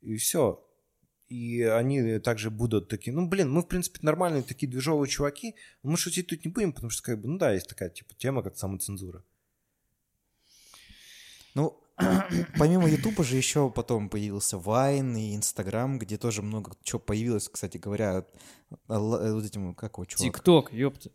и 0.00 0.16
все. 0.16 0.65
И 1.28 1.62
они 1.62 2.18
также 2.20 2.50
будут 2.50 2.88
такие, 2.88 3.12
ну, 3.12 3.26
блин, 3.26 3.50
мы, 3.50 3.62
в 3.62 3.66
принципе, 3.66 3.98
нормальные 4.02 4.44
такие 4.44 4.70
движовые 4.70 5.10
чуваки, 5.10 5.56
мы 5.82 5.96
шутить 5.96 6.28
тут 6.28 6.44
не 6.44 6.50
будем, 6.52 6.72
потому 6.72 6.90
что, 6.90 7.02
как 7.02 7.20
бы, 7.20 7.28
ну 7.28 7.38
да, 7.38 7.52
есть 7.52 7.68
такая, 7.68 7.90
типа, 7.90 8.14
тема, 8.14 8.42
как 8.42 8.56
самоцензура. 8.56 9.24
Ну, 11.54 11.82
помимо 12.58 12.88
Ютуба 12.88 13.24
же 13.24 13.36
еще 13.36 13.70
потом 13.70 14.08
появился 14.08 14.58
Вайн 14.58 15.16
и 15.16 15.34
Инстаграм, 15.34 15.98
где 15.98 16.16
тоже 16.16 16.42
много 16.42 16.72
чего 16.82 16.98
появилось, 16.98 17.48
кстати 17.48 17.78
говоря, 17.78 18.24
ал- 18.88 19.14
э, 19.14 19.32
вот 19.32 19.44
этим, 19.44 19.74
как 19.74 19.94
его, 19.94 20.04
чувак? 20.04 20.22
ТикТок, 20.34 20.72
ёпта. 20.72 21.10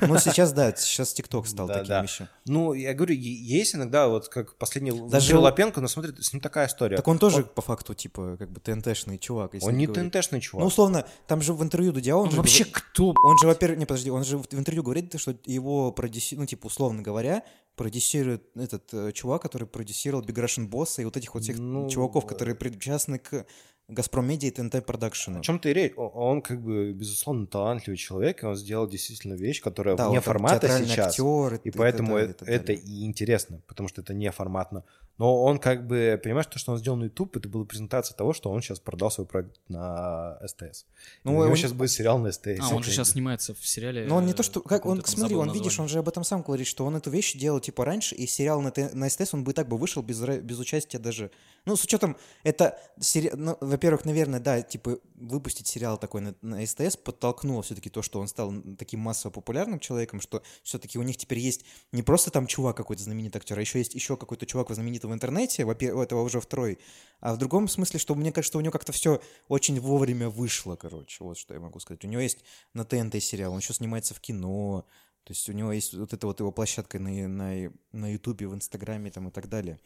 Ну, 0.00 0.18
сейчас, 0.18 0.52
да, 0.52 0.74
сейчас 0.74 1.12
ТикТок 1.12 1.46
стал 1.46 1.68
Да, 1.68 1.74
таким 1.74 1.88
да. 1.88 2.02
еще. 2.02 2.28
Ну, 2.46 2.72
я 2.72 2.94
говорю, 2.94 3.14
есть 3.14 3.74
иногда, 3.74 4.08
вот 4.08 4.28
как 4.28 4.56
последний 4.56 4.90
Даже 5.08 5.38
Лапенко, 5.38 5.80
но 5.80 5.88
смотри, 5.88 6.12
с 6.20 6.32
ним 6.32 6.40
такая 6.40 6.66
история. 6.66 6.96
Так 6.96 7.06
он 7.06 7.18
тоже, 7.18 7.44
по 7.44 7.62
факту, 7.62 7.94
типа, 7.94 8.36
как 8.38 8.50
бы 8.50 8.60
ТНТшный 8.60 9.18
чувак. 9.18 9.54
если 9.54 9.66
Он 9.68 9.76
не 9.76 9.86
говорить. 9.86 10.12
ТНТшный 10.12 10.40
чувак. 10.40 10.62
Ну, 10.62 10.66
условно, 10.66 11.06
там 11.26 11.42
же 11.42 11.52
в 11.52 11.62
интервью 11.62 11.92
Дудя 11.92 12.16
он, 12.16 12.24
Он 12.24 12.30
же 12.30 12.36
вообще 12.38 12.64
говорит- 12.64 12.82
кто? 12.92 13.14
Он 13.24 13.38
же, 13.38 13.46
во-первых, 13.46 13.78
не, 13.78 13.86
подожди, 13.86 14.10
он 14.10 14.24
же 14.24 14.38
в 14.38 14.46
интервью 14.54 14.82
говорит, 14.82 15.14
что 15.20 15.34
его 15.44 15.92
продюсирует, 15.92 16.40
ну, 16.40 16.46
типа, 16.46 16.66
условно 16.66 17.02
говоря, 17.02 17.42
продюсирует 17.76 18.44
этот 18.56 18.92
э, 18.92 19.12
чувак, 19.12 19.42
который 19.42 19.66
продюсировал 19.66 20.22
Big 20.22 20.34
Russian 20.34 20.68
Boss 20.68 21.00
и 21.00 21.04
вот 21.04 21.16
этих 21.16 21.34
вот 21.34 21.42
всех 21.42 21.58
Ну, 21.58 21.88
чуваков, 21.88 22.26
которые 22.26 22.54
причастны 22.54 23.18
к 23.18 23.46
Газпром 23.88 24.26
Медиа 24.26 24.48
и 24.48 24.50
ТНТ 24.50 24.86
Продакшену. 24.86 25.40
О 25.40 25.42
чем-то 25.42 25.68
и 25.68 25.74
речь. 25.74 25.92
Он, 25.96 26.40
как 26.40 26.62
бы, 26.62 26.92
безусловно, 26.92 27.46
талантливый 27.46 27.98
человек, 27.98 28.42
и 28.42 28.46
он 28.46 28.56
сделал 28.56 28.88
действительно 28.88 29.34
вещь, 29.34 29.60
которая 29.60 29.94
Да, 29.96 30.08
вне 30.08 30.16
там 30.16 30.24
формата 30.24 30.68
сейчас. 30.68 31.08
актер 31.18 31.60
И 31.64 31.70
поэтому 31.70 32.14
далее, 32.14 32.30
это, 32.30 32.44
далее. 32.46 32.60
это 32.60 32.72
и 32.72 33.04
интересно, 33.04 33.60
потому 33.66 33.88
что 33.88 34.00
это 34.00 34.14
не 34.14 34.30
форматно. 34.30 34.84
Но 35.18 35.42
он 35.44 35.58
как 35.58 35.86
бы, 35.86 36.20
понимаешь, 36.22 36.46
то, 36.46 36.58
что 36.58 36.72
он 36.72 36.78
сделал 36.78 36.96
на 36.96 37.04
YouTube, 37.04 37.36
это 37.36 37.48
была 37.48 37.64
презентация 37.64 38.16
того, 38.16 38.32
что 38.32 38.50
он 38.50 38.62
сейчас 38.62 38.80
продал 38.80 39.10
свой 39.10 39.26
проект 39.26 39.56
на 39.68 40.38
СТС. 40.44 40.86
Ну, 41.22 41.32
у 41.32 41.34
него 41.40 41.50
он- 41.50 41.56
сейчас 41.56 41.72
будет 41.72 41.90
сериал 41.90 42.18
на 42.18 42.32
СТС. 42.32 42.60
А, 42.60 42.74
он 42.74 42.82
же 42.82 42.90
сейчас 42.90 43.10
снимается 43.10 43.54
в 43.54 43.66
сериале. 43.66 44.06
Но 44.06 44.16
он 44.16 44.26
не 44.26 44.32
то, 44.32 44.42
что... 44.42 44.60
Как 44.60 44.86
он, 44.86 45.04
смотри, 45.04 45.36
он, 45.36 45.52
видишь, 45.52 45.78
он 45.78 45.84
название. 45.84 45.88
же 45.88 45.98
об 46.00 46.08
этом 46.08 46.24
сам 46.24 46.42
говорит, 46.42 46.66
что 46.66 46.84
он 46.84 46.96
эту 46.96 47.10
вещь 47.10 47.34
делал, 47.34 47.60
типа, 47.60 47.84
раньше, 47.84 48.14
и 48.16 48.26
сериал 48.26 48.60
на, 48.60 48.72
на 48.92 49.08
СТС, 49.08 49.34
он 49.34 49.44
бы 49.44 49.52
и 49.52 49.54
так 49.54 49.68
бы 49.68 49.78
вышел 49.78 50.02
без, 50.02 50.20
без 50.20 50.58
участия 50.58 50.98
даже... 50.98 51.30
Ну, 51.66 51.76
с 51.76 51.84
учетом, 51.84 52.16
это... 52.42 52.78
сери- 53.00 53.32
Ну, 53.34 53.56
во-первых, 53.60 54.04
наверное, 54.04 54.38
да, 54.38 54.60
типа, 54.60 54.98
выпустить 55.14 55.66
сериал 55.66 55.96
такой 55.96 56.20
на, 56.20 56.34
на 56.42 56.64
СТС 56.66 56.96
подтолкнуло 56.96 57.62
все-таки 57.62 57.88
то, 57.88 58.02
что 58.02 58.20
он 58.20 58.28
стал 58.28 58.52
таким 58.78 59.00
массово 59.00 59.32
популярным 59.32 59.80
человеком, 59.80 60.20
что 60.20 60.42
все-таки 60.62 60.98
у 60.98 61.02
них 61.02 61.16
теперь 61.16 61.38
есть 61.38 61.64
не 61.92 62.02
просто 62.02 62.30
там 62.30 62.46
чувак 62.46 62.76
какой-то 62.76 63.02
знаменитый 63.02 63.40
актер, 63.40 63.58
а 63.58 63.60
еще 63.62 63.78
есть 63.78 63.94
еще 63.94 64.16
какой-то 64.16 64.44
чувак 64.44 64.70
знаменитый 64.70 65.08
в 65.08 65.14
интернете, 65.14 65.64
во-первых, 65.64 66.04
этого 66.04 66.22
уже 66.22 66.40
второй, 66.40 66.78
а 67.20 67.34
в 67.34 67.38
другом 67.38 67.68
смысле, 67.68 67.98
что 67.98 68.14
мне 68.14 68.30
кажется, 68.30 68.50
что 68.52 68.58
у 68.58 68.60
него 68.60 68.72
как-то 68.72 68.92
все 68.92 69.22
очень 69.48 69.80
вовремя 69.80 70.28
вышло, 70.28 70.76
короче, 70.76 71.24
вот 71.24 71.38
что 71.38 71.54
я 71.54 71.60
могу 71.60 71.80
сказать. 71.80 72.04
У 72.04 72.08
него 72.08 72.20
есть 72.20 72.44
на 72.74 72.84
ТНТ 72.84 73.22
сериал, 73.22 73.52
он 73.52 73.60
еще 73.60 73.72
снимается 73.72 74.12
в 74.12 74.20
кино, 74.20 74.86
то 75.24 75.32
есть 75.32 75.48
у 75.48 75.52
него 75.52 75.72
есть 75.72 75.94
вот 75.94 76.12
эта 76.12 76.26
вот 76.26 76.40
его 76.40 76.52
площадка 76.52 76.98
на, 76.98 77.10
на, 77.28 77.72
на 77.92 78.12
Ютубе, 78.12 78.46
в 78.46 78.54
Инстаграме 78.54 79.10
там 79.10 79.28
и 79.28 79.30
так 79.30 79.48
далее. 79.48 79.80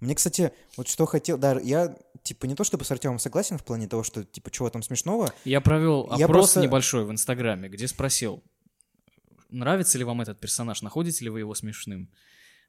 Мне, 0.00 0.14
кстати, 0.14 0.52
вот 0.76 0.88
что 0.88 1.06
хотел, 1.06 1.38
да, 1.38 1.58
я, 1.60 1.96
типа, 2.22 2.46
не 2.46 2.54
то 2.54 2.62
чтобы 2.64 2.84
с 2.84 2.90
Артемом 2.90 3.18
согласен 3.18 3.58
в 3.58 3.64
плане 3.64 3.88
того, 3.88 4.04
что, 4.04 4.24
типа, 4.24 4.50
чего 4.50 4.70
там 4.70 4.82
смешного. 4.82 5.32
Я 5.44 5.60
провел 5.60 6.02
опрос 6.02 6.20
Я 6.20 6.28
просто- 6.28 6.60
небольшой 6.60 7.04
в 7.04 7.10
Инстаграме, 7.10 7.68
где 7.68 7.88
спросил, 7.88 8.42
нравится 9.50 9.98
ли 9.98 10.04
вам 10.04 10.20
этот 10.20 10.38
персонаж, 10.38 10.82
находите 10.82 11.24
ли 11.24 11.30
вы 11.30 11.40
его 11.40 11.54
смешным. 11.54 12.10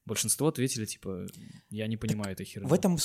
Большинство 0.06 0.48
ответили, 0.48 0.86
типа, 0.86 1.28
я 1.70 1.86
не 1.88 1.98
понимаю 1.98 2.32
этой 2.32 2.46
херни. 2.46 2.68
В 2.68 2.74
этом, 2.74 2.98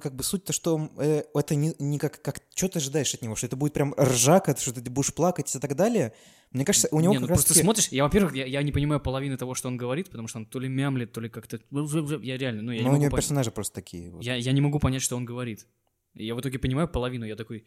как 0.00 0.14
бы, 0.14 0.22
суть-то, 0.22 0.52
что 0.52 0.90
э, 0.98 1.24
это 1.34 1.54
не, 1.56 1.74
не 1.78 1.98
как, 1.98 2.22
как, 2.22 2.40
что 2.54 2.68
ты 2.68 2.78
ожидаешь 2.78 3.12
от 3.12 3.22
него, 3.22 3.34
что 3.34 3.46
это 3.46 3.56
будет 3.56 3.72
прям 3.72 3.92
ржака, 3.98 4.54
что 4.56 4.72
ты 4.72 4.88
будешь 4.88 5.12
плакать 5.12 5.54
и 5.54 5.58
так 5.58 5.74
далее. 5.74 6.12
Мне 6.52 6.64
кажется, 6.64 6.88
у 6.92 7.00
него 7.00 7.14
не, 7.14 7.18
ну 7.18 7.26
как 7.26 7.30
раз 7.30 7.44
просто 7.44 7.60
смотришь, 7.60 7.88
я, 7.88 8.04
во-первых, 8.04 8.34
я, 8.36 8.46
я 8.46 8.62
не 8.62 8.70
понимаю 8.70 9.00
половины 9.00 9.36
того, 9.36 9.54
что 9.54 9.66
он 9.66 9.76
говорит, 9.76 10.10
потому 10.10 10.28
что 10.28 10.38
он 10.38 10.46
то 10.46 10.60
ли 10.60 10.68
мямлит, 10.68 11.10
то 11.12 11.20
ли 11.20 11.28
как-то... 11.28 11.58
Я 12.22 12.36
реально, 12.38 12.62
ну, 12.62 12.70
я 12.70 12.78
не 12.78 12.84
Ну, 12.84 12.90
у 12.90 12.96
него 12.96 13.10
понять. 13.10 13.24
персонажи 13.24 13.50
просто 13.50 13.74
такие. 13.74 14.10
вот. 14.10 14.22
Я, 14.22 14.36
я 14.36 14.52
не 14.52 14.60
могу 14.60 14.78
понять, 14.78 15.02
что 15.02 15.16
он 15.16 15.24
говорит. 15.24 15.66
Я 16.14 16.36
в 16.36 16.40
итоге 16.40 16.60
понимаю 16.60 16.86
половину, 16.88 17.24
я 17.24 17.34
такой, 17.34 17.64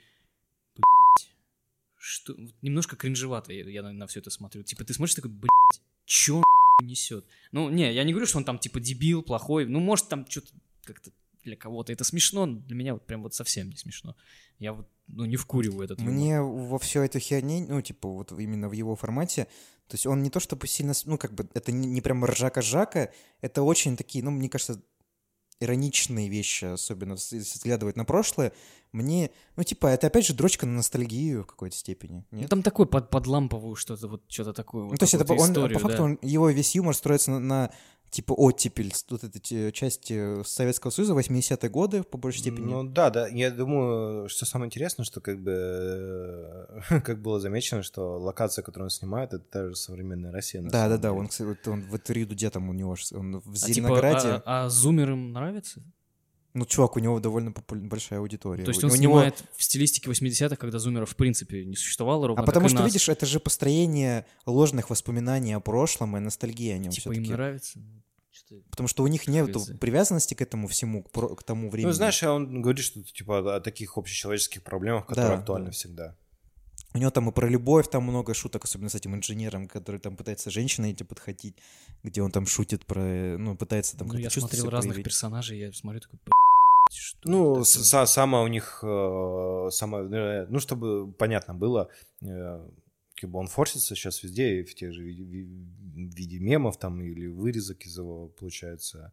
что... 1.97 2.33
Немножко 2.61 2.95
кринжевато 2.95 3.51
я, 3.51 3.69
я 3.69 3.81
на, 3.83 3.91
на 3.91 4.07
все 4.07 4.21
это 4.21 4.29
смотрю. 4.29 4.63
Типа 4.63 4.85
ты 4.85 4.93
смотришь 4.93 5.15
такой, 5.15 5.31
блядь, 5.31 5.81
чё 6.07 6.41
несет? 6.81 7.25
Ну, 7.51 7.69
не, 7.69 7.93
я 7.93 8.03
не 8.03 8.13
говорю, 8.13 8.25
что 8.25 8.37
он 8.37 8.45
там 8.45 8.57
типа 8.57 8.79
дебил, 8.79 9.21
плохой. 9.21 9.65
Ну, 9.65 9.79
может, 9.79 10.07
там 10.07 10.25
что-то 10.27 10.47
как-то 10.83 11.11
для 11.43 11.55
кого-то 11.55 11.93
это 11.93 12.03
смешно, 12.03 12.45
но 12.45 12.59
для 12.59 12.75
меня 12.75 12.93
вот 12.93 13.05
прям 13.05 13.21
вот 13.23 13.33
совсем 13.33 13.69
не 13.69 13.77
смешно. 13.77 14.15
Я 14.57 14.73
вот, 14.73 14.87
ну, 15.07 15.25
не 15.25 15.35
вкуриваю 15.35 15.83
этот 15.83 15.99
юмор. 15.99 16.13
Мне 16.13 16.41
во 16.41 16.79
всю 16.79 17.01
эту 17.01 17.19
херню, 17.19 17.65
ну, 17.67 17.81
типа, 17.81 18.09
вот 18.09 18.31
именно 18.31 18.69
в 18.69 18.71
его 18.71 18.95
формате, 18.95 19.47
то 19.87 19.95
есть 19.95 20.05
он 20.05 20.23
не 20.23 20.29
то 20.29 20.39
чтобы 20.39 20.67
сильно, 20.67 20.93
ну, 21.05 21.17
как 21.17 21.33
бы, 21.33 21.47
это 21.53 21.71
не, 21.71 21.87
не 21.87 22.01
прям 22.01 22.25
ржака-жака, 22.25 23.11
это 23.41 23.61
очень 23.61 23.95
такие, 23.95 24.23
ну, 24.23 24.31
мне 24.31 24.49
кажется, 24.49 24.81
ироничные 25.59 26.29
вещи, 26.29 26.65
особенно 26.65 27.15
взглядывать 27.15 27.95
на 27.95 28.05
прошлое. 28.05 28.53
Мне, 28.91 29.31
ну, 29.55 29.63
типа, 29.63 29.87
это 29.87 30.07
опять 30.07 30.25
же 30.25 30.33
дрочка 30.33 30.65
на 30.65 30.73
ностальгию 30.73 31.43
в 31.43 31.47
какой-то 31.47 31.75
степени. 31.75 32.25
Ну, 32.31 32.39
Нет? 32.39 32.49
там 32.49 32.63
такой 32.63 32.85
под, 32.85 33.09
под 33.09 33.27
ламповую 33.27 33.75
что-то, 33.75 34.07
вот 34.07 34.23
что-то 34.27 34.53
такое. 34.53 34.83
Ну, 34.83 34.89
вот 34.89 34.99
то 34.99 35.03
есть 35.03 35.13
это 35.13 35.25
по- 35.25 35.33
какую-то 35.35 35.43
он, 35.43 35.51
историю, 35.51 35.79
по 35.79 35.83
факту 35.83 35.97
да. 35.97 36.03
он- 36.03 36.19
его 36.21 36.49
весь 36.49 36.75
юмор 36.75 36.95
строится 36.95 37.31
на, 37.31 37.39
на, 37.39 37.71
типа 38.09 38.33
оттепель, 38.33 38.93
вот 39.09 39.23
этой 39.23 39.39
те- 39.39 39.71
части 39.71 40.43
Советского 40.43 40.91
Союза, 40.91 41.13
80-е 41.13 41.69
годы, 41.69 42.03
по 42.03 42.17
большей 42.17 42.39
степени. 42.39 42.65
Ну 42.65 42.83
да, 42.83 43.09
да. 43.09 43.27
Я 43.27 43.51
думаю, 43.51 44.29
что 44.29 44.45
самое 44.45 44.67
интересное, 44.67 45.03
что 45.05 45.21
как 45.21 45.41
бы, 45.41 45.51
э, 46.89 46.99
как 47.01 47.21
было 47.21 47.39
замечено, 47.39 47.83
что 47.83 48.17
локация, 48.17 48.63
которую 48.63 48.85
он 48.87 48.89
снимает, 48.91 49.33
это 49.33 49.43
та 49.43 49.67
же 49.69 49.75
современная 49.75 50.31
Россия. 50.31 50.61
да, 50.61 50.87
да, 50.89 50.97
да, 50.97 51.13
он, 51.13 51.29
он 51.67 51.81
в 51.81 51.97
Этериду 51.97 52.33
где 52.35 52.49
там 52.49 52.69
у 52.69 52.73
него, 52.73 52.95
он 53.13 53.39
в 53.39 53.49
А, 53.49 53.53
типа, 53.53 53.55
Зеленограде. 53.73 54.41
а, 54.45 54.65
а 54.65 54.69
зумерам 54.69 55.31
нравится? 55.33 55.81
Ну, 56.57 56.65
чувак, 56.65 56.95
у 56.97 56.99
него 56.99 57.19
довольно 57.19 57.51
популь- 57.51 57.81
большая 57.87 58.19
аудитория. 58.19 58.63
То 58.63 58.71
есть 58.71 58.83
он 58.83 58.89
у 58.91 58.95
него- 58.95 59.13
снимает 59.19 59.43
в 59.55 59.63
стилистике 59.63 60.09
80-х, 60.09 60.55
когда 60.55 60.79
зумеров 60.79 61.11
в 61.11 61.15
принципе 61.15 61.63
не 61.65 61.75
существовало 61.75 62.27
ровно 62.27 62.41
А 62.41 62.45
потому 62.45 62.63
как 62.65 62.71
и 62.71 62.75
что, 62.75 62.83
нас. 62.83 62.91
видишь, 62.91 63.09
это 63.09 63.25
же 63.27 63.39
построение 63.39 64.25
ложных 64.47 64.89
воспоминаний 64.89 65.53
о 65.53 65.59
прошлом 65.59 66.17
и 66.17 66.19
ностальгии 66.19 66.71
о 66.71 66.77
нем 66.79 66.91
Типа 66.91 67.09
им 67.09 67.13
все-таки. 67.23 67.31
нравится. 67.31 67.79
Ну, 67.79 68.63
Потому 68.71 68.87
что 68.87 69.03
у 69.03 69.07
них 69.07 69.27
нет 69.27 69.55
привязанности 69.79 70.33
к 70.33 70.41
этому 70.41 70.67
всему, 70.67 71.03
к, 71.03 71.11
про- 71.11 71.35
к 71.35 71.43
тому 71.43 71.69
времени. 71.69 71.89
Ну, 71.89 71.93
знаешь, 71.93 72.23
он 72.23 72.61
говорит, 72.61 72.83
что 72.83 73.03
типа 73.03 73.55
о 73.57 73.59
таких 73.61 73.97
общечеловеческих 73.97 74.63
проблемах, 74.63 75.05
которые 75.05 75.35
Да, 75.35 75.39
актуальны 75.39 75.65
да. 75.67 75.71
всегда. 75.71 76.15
У 76.93 76.99
него 76.99 77.11
там 77.11 77.29
и 77.29 77.31
про 77.33 77.47
любовь 77.49 77.89
там 77.89 78.03
много 78.03 78.33
шуток, 78.33 78.63
особенно 78.63 78.89
с 78.89 78.95
этим 78.95 79.13
инженером, 79.15 79.67
который 79.67 79.99
там 79.99 80.15
пытается 80.15 80.49
женщиной 80.49 80.91
эти 80.91 81.03
подходить, 81.03 81.55
где 82.03 82.21
он 82.21 82.31
там 82.31 82.45
шутит 82.47 82.85
про, 82.85 83.01
ну, 83.37 83.55
пытается 83.57 83.97
там 83.97 84.07
Ну, 84.07 84.17
я 84.17 84.29
смотрел 84.29 84.69
разных 84.69 84.93
проявить. 84.93 85.03
персонажей, 85.05 85.59
я 85.59 85.73
смотрю 85.73 85.99
такой, 86.01 86.17
«Б***ь, 86.25 86.31
что 86.91 87.29
Ну, 87.29 87.55
это 87.55 87.63
с- 87.63 87.73
такое?» 87.73 88.03
са- 88.03 88.05
самое 88.07 88.43
у 88.43 88.47
них, 88.47 88.79
э, 88.83 89.69
самое, 89.71 90.09
э, 90.11 90.45
ну, 90.49 90.59
чтобы 90.59 91.11
понятно 91.13 91.53
было, 91.53 91.89
э, 92.21 92.69
как 93.15 93.29
бы 93.29 93.39
он 93.39 93.47
форсится 93.47 93.95
сейчас 93.95 94.23
везде, 94.23 94.59
и 94.59 94.63
в 94.63 94.75
тех 94.75 94.93
же 94.93 95.03
ви- 95.03 95.23
ви- 95.23 95.43
в 95.43 96.15
виде 96.15 96.39
мемов 96.39 96.77
там 96.77 97.01
или 97.01 97.27
вырезок 97.27 97.85
из 97.85 97.97
его, 97.97 98.27
получается, 98.29 99.11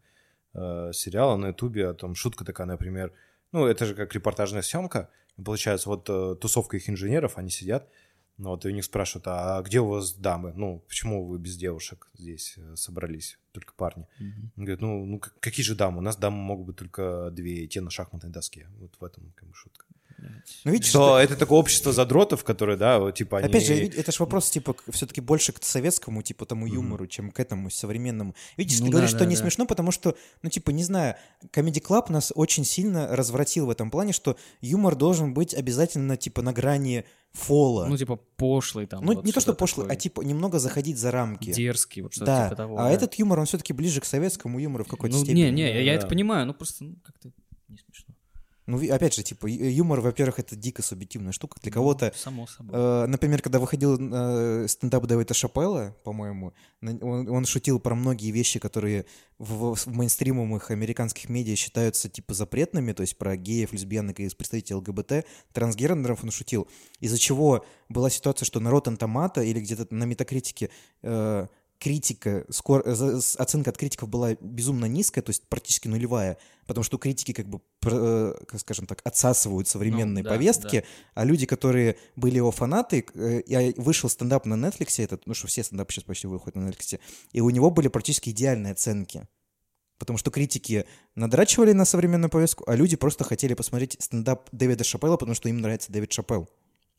сериала 0.93 1.37
на 1.37 1.49
ютубе, 1.49 1.89
о 1.89 1.95
том, 1.95 2.15
шутка 2.15 2.45
такая, 2.45 2.67
например, 2.69 3.13
ну, 3.53 3.67
это 3.67 3.87
же 3.87 3.95
как 3.95 4.15
репортажная 4.15 4.63
съемка, 4.63 5.09
получается, 5.45 5.89
вот 5.89 6.05
тусовка 6.41 6.77
их 6.77 6.89
инженеров, 6.89 7.39
они 7.39 7.51
сидят, 7.51 7.89
ну, 8.37 8.51
вот 8.51 8.65
и 8.65 8.69
у 8.69 8.73
них 8.73 8.85
спрашивают, 8.85 9.27
а 9.29 9.63
где 9.63 9.81
у 9.81 9.87
вас 9.87 10.15
дамы? 10.15 10.53
Ну, 10.57 10.85
почему 10.89 11.25
вы 11.25 11.39
без 11.39 11.57
девушек 11.57 12.09
здесь 12.15 12.55
э, 12.57 12.75
собрались, 12.77 13.39
только 13.53 13.75
парни? 13.75 14.07
Мгм. 14.19 14.53
Он 14.57 14.65
говорит, 14.65 14.81
ну, 14.81 15.05
ну 15.07 15.21
какие 15.41 15.65
же 15.65 15.75
дамы? 15.77 15.99
У 15.99 16.03
нас 16.03 16.17
дамы 16.17 16.39
могут 16.39 16.67
быть 16.67 16.77
только 16.77 17.31
две, 17.31 17.65
и 17.65 17.69
те 17.69 17.81
на 17.81 17.91
шахматной 17.91 18.31
доске. 18.31 18.69
Вот 18.79 18.97
в 18.99 19.05
этом 19.05 19.33
как 19.37 19.49
бы 19.49 19.55
шутка. 19.55 19.87
Ну, 20.65 20.73
видишь, 20.73 20.89
Что 20.89 21.19
это 21.19 21.37
такое 21.37 21.59
общество 21.59 21.93
задротов, 21.93 22.45
которые, 22.45 22.77
да, 22.77 22.99
вот, 22.99 23.15
типа 23.15 23.39
они... 23.39 23.49
Опять 23.49 23.67
же, 23.67 23.75
это 23.75 24.13
же 24.13 24.19
вопрос, 24.21 24.51
типа, 24.51 24.75
все-таки 24.91 25.21
больше 25.21 25.53
к 25.53 25.63
советскому, 25.63 26.23
типа, 26.23 26.47
тому 26.47 26.67
юмору, 26.67 27.07
чем 27.07 27.31
к 27.31 27.41
этому 27.41 27.71
современному. 27.71 28.35
Видишь, 28.57 28.81
Ну 28.81 28.87
ты 28.87 28.93
да, 28.93 28.93
говоришь, 28.93 29.13
да, 29.13 29.19
что 29.19 29.27
не 29.27 29.37
да. 29.37 29.43
смешно, 29.43 29.67
потому 29.67 29.91
что, 29.93 30.17
ну, 30.43 30.51
типа, 30.51 30.71
не 30.71 30.85
знаю, 30.85 31.17
Comedy 31.53 31.83
Club 31.83 32.11
нас 32.11 32.33
очень 32.35 32.65
сильно 32.65 33.15
развратил 33.15 33.67
в 33.67 33.71
этом 33.71 33.91
плане, 33.91 34.13
что 34.13 34.37
юмор 34.61 34.97
должен 34.97 35.35
быть 35.35 35.55
обязательно, 35.55 36.17
типа, 36.17 36.43
на 36.43 36.53
грани 36.53 37.05
фола. 37.35 37.87
Ну, 37.87 37.97
типа, 37.97 38.17
пошлый 38.37 38.87
там. 38.87 39.05
Ну, 39.05 39.15
вот 39.15 39.25
не 39.27 39.33
то, 39.33 39.41
что 39.41 39.55
пошлый, 39.55 39.85
такое. 39.85 39.97
а, 39.97 40.01
типа, 40.01 40.23
немного 40.23 40.59
заходить 40.59 40.99
за 40.99 41.11
рамки. 41.11 41.53
Дерзкий, 41.53 42.01
вот 42.03 42.13
что-то 42.15 42.27
да, 42.27 42.45
типа 42.47 42.57
того. 42.57 42.79
а 42.79 42.85
да. 42.85 42.91
этот 42.93 43.15
юмор, 43.15 43.41
он 43.41 43.47
все-таки 43.47 43.73
ближе 43.73 44.01
к 44.01 44.05
советскому 44.05 44.59
юмору 44.59 44.85
в 44.85 44.89
какой-то 44.89 45.17
Ну, 45.17 45.23
степени. 45.25 45.43
не, 45.43 45.51
не, 45.51 45.63
я, 45.63 45.81
я 45.81 45.93
Да. 45.93 45.99
это 45.99 46.07
понимаю, 46.09 46.47
ну, 46.47 46.55
просто 46.55 46.85
ну, 46.85 46.97
как-то 47.03 47.31
не 47.69 47.77
смешно. 47.77 48.14
Ну, 48.67 48.79
опять 48.93 49.15
же, 49.15 49.23
типа, 49.23 49.47
юмор, 49.47 50.01
во-первых, 50.01 50.39
это 50.39 50.57
дико 50.57 50.83
субъективная 50.83 51.33
штука. 51.33 51.59
Для 51.63 51.71
кого-то 51.71 52.07
Ну, 52.07 52.19
Само 52.19 52.47
собой. 52.47 52.75
Э, 52.75 53.07
Например, 53.07 53.43
когда 53.43 53.59
выходил 53.59 53.99
э, 53.99 54.67
стендап 54.69 55.07
Дэвида 55.07 55.35
Шапелла, 55.35 55.95
по-моему, 56.03 56.55
он, 56.83 57.29
он 57.29 57.45
шутил 57.45 57.79
про 57.79 57.95
многие 57.95 58.31
вещи, 58.31 58.59
которые 58.59 59.05
в, 59.39 59.75
в 59.75 59.87
мейнстримовых 59.89 60.71
американских 60.71 61.29
медиа 61.29 61.57
считаются 61.57 62.09
типа 62.09 62.33
запретными, 62.33 62.93
то 62.93 63.03
есть 63.03 63.19
про 63.19 63.37
геев, 63.37 63.73
лесбиянок 63.73 64.21
и 64.21 64.29
представителей 64.35 64.77
ЛГБТ, 64.77 65.27
трансгендеров 65.53 66.25
он 66.25 66.31
шутил, 66.31 66.67
из-за 67.01 67.19
чего 67.19 67.67
была 67.89 68.09
ситуация, 68.09 68.47
что 68.47 68.61
на 68.61 68.69
Rotten 68.69 68.97
Tomato 68.97 69.45
или 69.45 69.61
где-то 69.61 69.95
на 69.95 70.05
Метакритике 70.05 70.71
э, 71.03 71.47
критика, 71.79 72.45
скор, 72.51 72.83
э, 72.85 73.21
оценка 73.39 73.71
от 73.71 73.77
критиков 73.77 74.09
была 74.09 74.35
безумно 74.41 74.87
низкая, 74.87 75.23
то 75.23 75.31
есть 75.31 75.47
практически 75.49 75.89
нулевая, 75.89 76.39
потому 76.67 76.85
что 76.85 76.99
критики, 76.99 77.33
как 77.33 77.49
бы, 77.49 77.61
э, 77.85 78.35
как 78.47 78.61
скажем 78.61 78.87
так, 78.87 79.01
отсасывают 79.05 79.69
современные 79.69 80.25
да, 80.25 80.31
повестки, 80.31 80.85
а 81.15 81.25
люди, 81.25 81.47
которые 81.47 81.97
были 82.17 82.37
его 82.37 82.51
фанаты, 82.51 83.05
э, 83.15 83.43
я 83.47 83.73
вышел 83.77 84.09
стендап 84.09 84.47
на 84.47 84.55
Netflix, 84.55 85.03
этот, 85.03 85.27
ну 85.27 85.35
что 85.35 85.47
все 85.47 85.63
стендапы 85.63 85.93
сейчас 85.93 86.05
почти 86.05 86.27
выходят 86.27 86.57
на 86.57 86.69
Netflix, 86.69 86.99
и 87.33 87.41
у 87.41 87.51
него 87.51 87.71
были 87.71 87.89
практически 87.89 88.31
идеальные 88.31 88.73
оценки. 88.73 89.27
Потому 89.99 90.19
что 90.19 90.31
критики 90.33 90.87
надрачивали 91.15 91.73
на 91.73 91.85
современную 91.85 92.29
повестку, 92.29 92.65
а 92.67 92.75
люди 92.75 92.97
просто 92.97 93.23
хотели 93.23 93.55
посмотреть 93.55 93.97
стендап 94.01 94.49
Дэвида 94.51 94.83
Шапелла, 94.83 95.17
потому 95.17 95.35
что 95.35 95.49
им 95.49 95.61
нравится 95.61 95.93
Дэвид 95.93 96.13
Шапелл. 96.13 96.49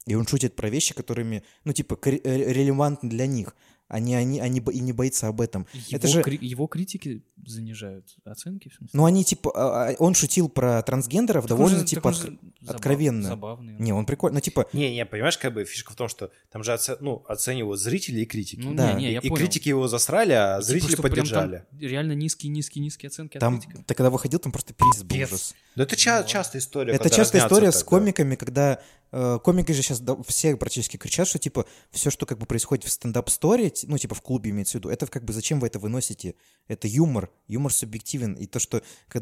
И 0.08 0.16
он 0.16 0.28
шутит 0.28 0.56
про 0.56 0.70
вещи, 0.70 0.94
которыми, 0.94 1.44
ну, 1.64 1.74
типа, 1.74 1.98
релевантны 2.04 3.10
для 3.10 3.26
них. 3.26 3.56
Они, 3.88 4.16
они 4.16 4.60
бо- 4.62 4.72
и 4.72 4.80
не 4.80 4.94
боится 4.94 5.28
об 5.28 5.42
этом. 5.42 5.68
Его, 5.74 5.86
это 5.92 6.08
же- 6.08 6.24
кри- 6.24 6.40
его 6.42 6.66
критики 6.66 7.24
занижают 7.46 8.16
оценки, 8.26 8.70
в 8.70 8.74
смысле? 8.74 8.90
Ну, 8.94 9.06
они, 9.06 9.24
типа, 9.24 9.52
а, 9.54 9.90
а, 9.90 9.96
он 10.00 10.16
шутил 10.16 10.50
про 10.50 10.82
трансгендеров 10.82 11.44
Так 11.44 11.50
довольно, 11.50 11.80
же- 11.80 11.86
типа, 11.86 12.12
же 12.12 12.38
забав- 12.62 12.76
откровенно. 12.76 13.28
Забавный. 13.30 13.74
Не, 13.78 13.94
он 13.94 14.08
прикольный. 14.08 14.36
Ну, 14.36 14.42
типа, 14.42 14.68
Не, 14.74 14.92
не, 14.96 15.06
понимаешь, 15.06 15.38
как 15.38 15.54
бы 15.54 15.66
фишка 15.66 15.94
в 15.94 15.96
том, 15.96 16.08
что 16.08 16.32
там 16.52 16.64
же 16.64 16.74
оце- 16.74 16.98
ну, 17.00 17.24
оценивают 17.28 17.80
зрители 17.80 18.22
и 18.22 18.26
критики. 18.26 18.60
Ну, 18.64 18.74
Да. 18.74 18.94
не, 18.94 19.06
не, 19.06 19.12
я 19.14 19.20
и 19.20 19.30
понял. 19.30 19.36
критики 19.36 19.70
его 19.70 19.88
засрали, 19.88 20.32
а 20.34 20.56
Типа, 20.56 20.62
зрители 20.64 20.96
там 20.96 21.02
поддержали. 21.04 21.66
реально 21.80 22.14
низкие, 22.14 22.52
низкие, 22.52 22.84
низкие 22.84 23.10
оценки 23.10 23.38
от 23.38 23.42
там, 23.42 23.60
критиков. 23.62 23.86
ты 23.86 23.94
когда 23.94 24.10
выходил, 24.10 24.40
там 24.40 24.52
просто 24.52 24.74
пиздец 24.74 25.04
был 25.04 25.16
ужас. 25.16 25.54
Да 25.76 25.84
это 25.84 25.96
ча- 25.96 26.22
Ну, 26.22 26.28
частая 26.28 26.60
история. 26.62 26.94
Это 26.94 27.10
частая 27.12 27.44
история 27.44 27.68
так, 27.68 27.76
с 27.76 27.84
да. 27.84 27.86
комиками, 27.86 28.36
когда 28.36 28.80
э, 29.12 29.40
комики 29.44 29.72
же 29.72 29.82
сейчас 29.82 30.02
все 30.28 30.56
практически 30.56 30.98
кричат, 30.98 31.28
что, 31.28 31.40
типа, 31.40 31.66
все, 31.92 32.10
что 32.10 32.26
как 32.26 32.38
бы 32.38 32.46
происходит 32.46 32.86
в 32.86 32.92
стендап-сторе, 32.92 33.70
т- 33.70 33.88
ну, 33.88 33.98
типа, 33.98 34.16
в 34.16 34.22
клубе 34.22 34.52
имеется 34.52 34.74
в 34.74 34.76
виду, 34.76 34.90
это 34.90 35.08
как 35.08 35.24
бы 35.26 35.34
зачем 35.34 35.60
вы 35.60 35.68
это 35.68 35.80
выносите? 35.80 36.36
Это 36.68 36.88
юмор, 36.88 37.30
юмор 37.48 37.72
субъективен. 37.74 38.34
И 38.34 38.46
то, 38.46 38.60
что, 38.60 38.82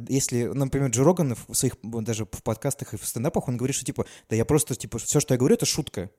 если, 0.09 0.43
например, 0.45 0.89
Джо 0.89 1.03
Роган 1.03 1.35
в 1.35 1.53
своих, 1.53 1.75
даже 1.81 2.25
в 2.25 2.43
подкастах 2.43 2.93
и 2.93 2.97
в 2.97 3.05
стендапах, 3.05 3.47
он 3.47 3.57
говорит, 3.57 3.75
что, 3.75 3.85
типа, 3.85 4.05
да 4.29 4.35
я 4.35 4.45
просто, 4.45 4.75
типа, 4.75 4.99
все, 4.99 5.19
что 5.19 5.33
я 5.33 5.37
говорю, 5.37 5.55
это 5.55 5.65
шутка. 5.65 6.09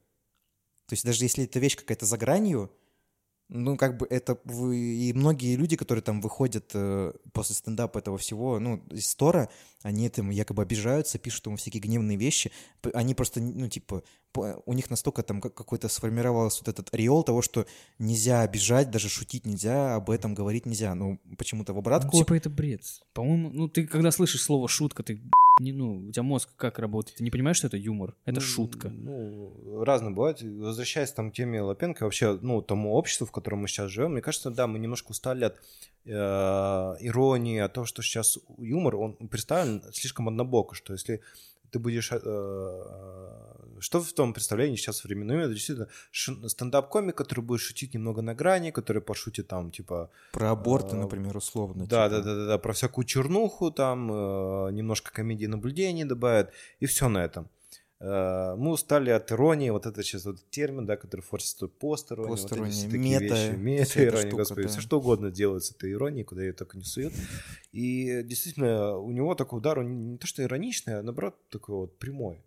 То 0.87 0.93
есть 0.93 1.05
даже 1.05 1.25
если 1.25 1.45
эта 1.45 1.59
вещь 1.59 1.77
какая-то 1.77 2.05
за 2.07 2.19
гранью, 2.19 2.71
ну, 3.55 3.77
как 3.77 3.97
бы 3.97 4.07
это 4.11 4.33
и 4.73 5.13
многие 5.15 5.55
люди, 5.55 5.77
которые 5.77 6.03
там 6.03 6.21
выходят 6.21 6.71
э, 6.75 7.13
после 7.33 7.55
стендапа 7.55 7.99
этого 7.99 8.19
всего, 8.19 8.59
ну, 8.59 8.83
из 8.91 9.07
стора, 9.07 9.49
они 9.83 10.07
этим 10.07 10.31
якобы 10.31 10.63
обижаются, 10.63 11.19
пишут 11.19 11.47
ему 11.47 11.57
всякие 11.57 11.81
гневные 11.81 12.17
вещи. 12.19 12.51
Они 12.93 13.15
просто, 13.15 13.41
ну, 13.41 13.69
типа, 13.69 14.03
у 14.67 14.73
них 14.73 14.91
настолько 14.91 15.23
там 15.23 15.41
как- 15.41 15.55
какой-то 15.55 15.89
сформировался 15.89 16.63
вот 16.67 16.69
этот 16.69 16.93
ореол 16.93 17.23
того, 17.23 17.43
что 17.43 17.67
нельзя 18.01 18.41
обижать, 18.43 18.91
даже 18.91 19.09
шутить 19.09 19.47
нельзя, 19.47 19.95
об 19.95 20.11
этом 20.11 20.35
говорить 20.35 20.67
нельзя. 20.67 20.93
Ну, 20.97 21.21
почему-то 21.39 21.73
в 21.73 21.77
Ну, 21.77 21.81
обратку... 21.81 22.17
типа 22.19 22.35
это 22.35 22.51
бред. 22.51 22.83
По-моему, 23.13 23.51
ну 23.51 23.69
ты 23.69 23.87
когда 23.87 24.11
слышишь 24.11 24.43
слово 24.43 24.69
шутка, 24.69 25.05
ты 25.05 25.21
не, 25.61 25.73
ну, 25.73 26.07
у 26.09 26.11
тебя 26.11 26.23
мозг 26.23 26.51
как 26.57 26.79
работает? 26.79 27.19
Ты 27.19 27.25
не 27.25 27.31
понимаешь, 27.31 27.57
что 27.57 27.69
это 27.69 27.77
юмор? 27.77 28.15
Это 28.25 28.41
Ну, 28.41 28.41
шутка. 28.41 28.89
Ну, 28.89 29.85
разное 29.85 30.11
бывает. 30.11 30.43
Возвращаясь 30.43 31.13
там 31.13 31.31
к 31.31 31.35
теме 31.35 31.61
Лапенко, 31.61 32.05
вообще, 32.05 32.39
ну, 32.41 32.63
тому 32.63 32.95
обществу, 32.95 33.27
в 33.27 33.33
котором 33.33 33.61
мы 33.61 33.69
сейчас 33.69 33.91
живем, 33.91 34.13
мне 34.13 34.23
кажется, 34.23 34.51
да, 34.51 34.67
мы 34.67 34.79
немножко 34.79 35.11
устали 35.11 35.45
от 35.45 35.57
э, 36.05 36.11
иронии, 36.11 37.61
от 37.61 37.73
того, 37.73 37.87
что 37.87 38.03
сейчас 38.03 38.39
юмор, 38.59 38.97
он 38.97 39.15
представлен 39.29 39.83
слишком 39.93 40.29
однобоко, 40.29 40.75
что 40.75 40.93
если 40.93 41.21
ты 41.75 41.81
будешь... 41.81 42.13
э, 42.13 42.21
э, 42.25 43.81
что 43.81 44.01
в 44.01 44.13
том 44.13 44.33
представлении 44.33 44.77
сейчас 44.77 44.99
современном 44.99 45.37
мире? 45.37 45.45
Это 45.47 45.55
действительно 45.55 45.89
ш- 46.13 46.49
стендап-комик, 46.49 47.15
который 47.17 47.41
будет 47.41 47.61
шутить 47.61 47.95
немного 47.95 48.23
на 48.23 48.35
грани, 48.35 48.71
который 48.71 49.03
пошутит 49.03 49.49
там, 49.49 49.71
типа, 49.71 50.09
Про 50.33 50.51
аборты, 50.51 50.97
а, 50.97 51.01
например, 51.01 51.37
условно. 51.37 51.87
да, 51.87 52.09
типа. 52.09 52.17
да, 52.17 52.23
да, 52.23 52.35
да, 52.35 52.47
да, 52.47 52.59
про 52.59 52.73
всякую 52.73 53.05
чернуху, 53.05 53.71
там 53.71 54.11
э, 54.13 54.71
немножко 54.73 55.13
комедии 55.13 55.47
наблюдений 55.47 56.05
добавят, 56.05 56.53
и 56.83 56.87
все 56.87 57.09
на 57.09 57.25
этом. 57.25 57.49
Э, 58.01 58.55
мы 58.57 58.73
устали 58.73 59.11
от 59.11 59.31
иронии, 59.31 59.71
вот 59.71 59.87
это 59.87 60.03
сейчас 60.03 60.25
вот 60.25 60.39
термин, 60.51 60.87
да, 60.87 60.97
который 60.97 61.21
форсит 61.21 61.61
пост-ирония, 61.79 62.31
вот 62.31 62.53
эти 62.53 62.83
такие 62.85 62.99
мета, 62.99 63.35
вещи, 63.35 63.57
мета-ирония, 63.57 64.29
штука, 64.29 64.37
господи, 64.37 64.63
да. 64.63 64.69
все 64.69 64.81
что 64.81 64.99
угодно 64.99 65.31
делают 65.31 65.65
с 65.65 65.71
этой 65.71 65.93
иронией, 65.93 66.25
куда 66.25 66.43
ее 66.43 66.53
только 66.53 66.77
не 66.77 66.85
сует. 66.85 67.13
И 67.73 68.23
действительно, 68.25 68.97
у 68.99 69.11
него 69.11 69.35
такой 69.35 69.59
удар, 69.59 69.79
он 69.79 70.13
не 70.13 70.19
то 70.19 70.27
что 70.27 70.43
ироничный, 70.43 70.99
а 70.99 71.03
наоборот 71.03 71.37
такой 71.51 71.77
вот 71.77 71.99
прямой. 71.99 72.43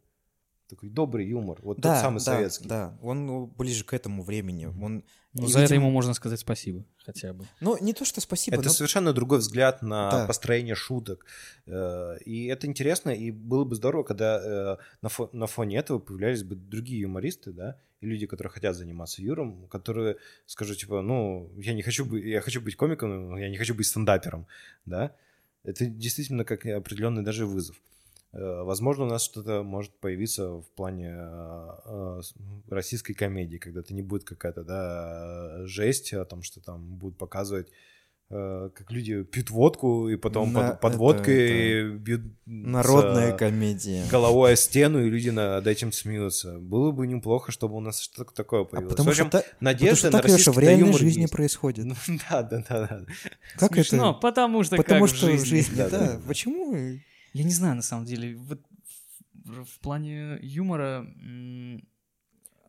Такой 0.68 0.90
добрый 0.90 1.26
юмор, 1.26 1.60
вот 1.62 1.80
Да, 1.80 1.94
тот 1.94 2.02
самый 2.02 2.18
да, 2.18 2.24
советский. 2.24 2.68
Да, 2.68 2.98
он 3.02 3.26
ну, 3.26 3.46
ближе 3.58 3.86
к 3.86 3.94
этому 3.94 4.22
времени. 4.24 4.66
Он, 4.66 5.04
Ну, 5.34 5.46
и, 5.46 5.52
за 5.52 5.60
это 5.60 5.74
видимо- 5.74 5.86
ему 5.86 5.92
можно 5.94 6.14
сказать 6.14 6.40
спасибо 6.42 6.84
хотя 7.06 7.32
бы. 7.34 7.46
Ну, 7.62 7.78
не 7.82 7.94
то, 7.94 8.04
что 8.04 8.20
спасибо, 8.20 8.58
Это 8.58 8.66
но- 8.66 8.74
совершенно 8.74 9.14
другой 9.14 9.40
взгляд 9.40 9.82
на 9.82 10.12
Да. 10.12 10.28
построение 10.28 10.76
шуток. 10.76 11.26
Э, 11.68 12.18
И 12.26 12.48
это 12.48 12.68
интересно, 12.68 13.12
и 13.12 13.32
было 13.32 13.64
бы 13.64 13.76
здорово, 13.76 14.04
когда 14.04 14.42
э, 14.44 14.78
на, 15.02 15.08
фо- 15.08 15.30
на 15.32 15.48
фоне 15.48 15.78
этого 15.78 16.00
появлялись 16.00 16.44
бы 16.44 16.56
другие 16.56 17.00
юмористы, 17.02 17.54
да, 17.54 17.78
и 18.02 18.06
люди, 18.08 18.26
которые 18.28 18.52
хотят 18.52 18.76
заниматься 18.76 19.22
юром, 19.22 19.68
которые 19.70 20.18
скажут, 20.46 20.78
типа, 20.80 21.02
ну, 21.02 21.50
я 21.58 21.74
не 21.74 21.82
хочу 21.82 22.04
быть, 22.06 22.26
я 22.26 22.42
хочу 22.42 22.60
быть 22.62 22.76
комиком, 22.76 23.30
но 23.30 23.38
я 23.40 23.50
не 23.50 23.58
хочу 23.58 23.74
быть 23.74 23.88
стендапером, 23.88 24.48
да. 24.86 25.16
Это 25.64 25.86
действительно 25.86 26.44
как 26.44 26.66
определенный 26.66 27.24
даже 27.24 27.46
вызов. 27.46 27.78
Э, 28.38 28.64
Возможно, 28.64 29.06
у 29.06 29.08
нас 29.08 29.24
что-то 29.24 29.64
может 29.64 29.92
появиться 30.00 30.50
в 30.50 30.66
плане 30.76 31.12
э, 31.18 32.22
российской 32.70 33.14
комедии, 33.14 33.58
когда 33.58 33.80
это 33.80 33.94
не 33.94 34.02
будет 34.04 34.24
какая-то, 34.26 34.64
да, 34.64 35.66
жесть 35.66 36.14
о 36.14 36.24
том, 36.26 36.44
что 36.44 36.62
там 36.62 36.96
будут 36.98 37.18
показывать 37.18 37.68
э, 38.30 38.70
как 38.76 38.92
люди 38.92 39.24
пьют 39.24 39.50
водку 39.50 40.10
и 40.10 40.18
потом 40.18 40.52
На- 40.54 40.72
под, 40.72 40.80
под 40.82 40.92
это- 40.92 41.00
водкой 41.00 41.98
бьют 41.98 42.22
народная 42.46 43.34
с, 43.34 43.40
комедия. 43.40 44.04
головой 44.12 44.54
о 44.54 44.56
стену, 44.56 45.04
и 45.06 45.10
люди 45.10 45.30
над 45.30 45.66
этим 45.66 45.92
смеются. 45.92 46.60
Было 46.60 46.92
бы 46.92 47.08
неплохо, 47.08 47.52
чтобы 47.52 47.76
у 47.76 47.80
нас 47.80 48.02
что-то 48.02 48.34
такое 48.36 48.62
А 48.62 48.66
появилось. 48.66 48.92
потому 48.94 49.08
в 49.08 49.12
общем, 49.14 49.28
что, 49.30 49.38
та- 49.40 49.44
потому 49.44 49.56
надежда 49.62 49.96
что 49.96 50.12
на 50.12 50.22
так, 50.22 50.30
Леша, 50.32 50.52
в 50.52 50.60
реальной 50.60 50.80
юмор 50.88 51.00
жизни 51.00 51.22
есть. 51.22 51.34
происходит. 51.34 51.86
Ну, 51.86 51.96
да, 52.30 52.44
да, 52.44 52.64
да, 52.70 52.88
да. 52.88 53.06
Как 53.58 53.74
Смешно, 53.74 54.12
это? 54.12 54.20
потому 54.20 54.64
что 54.64 54.76
Потому 54.76 55.06
как 55.08 55.16
что 55.16 55.28
в 55.28 55.36
в 55.38 55.46
жизни, 55.46 55.76
Да, 55.78 55.90
да. 55.90 56.00
да, 56.00 56.14
да. 56.14 56.20
Почему? 56.28 57.00
Я 57.38 57.44
не 57.44 57.52
знаю, 57.52 57.76
на 57.76 57.84
самом 57.84 58.06
деле. 58.06 58.36
Вот 58.36 58.60
в, 59.46 59.64
в 59.64 59.80
плане 59.80 60.40
юмора... 60.42 61.06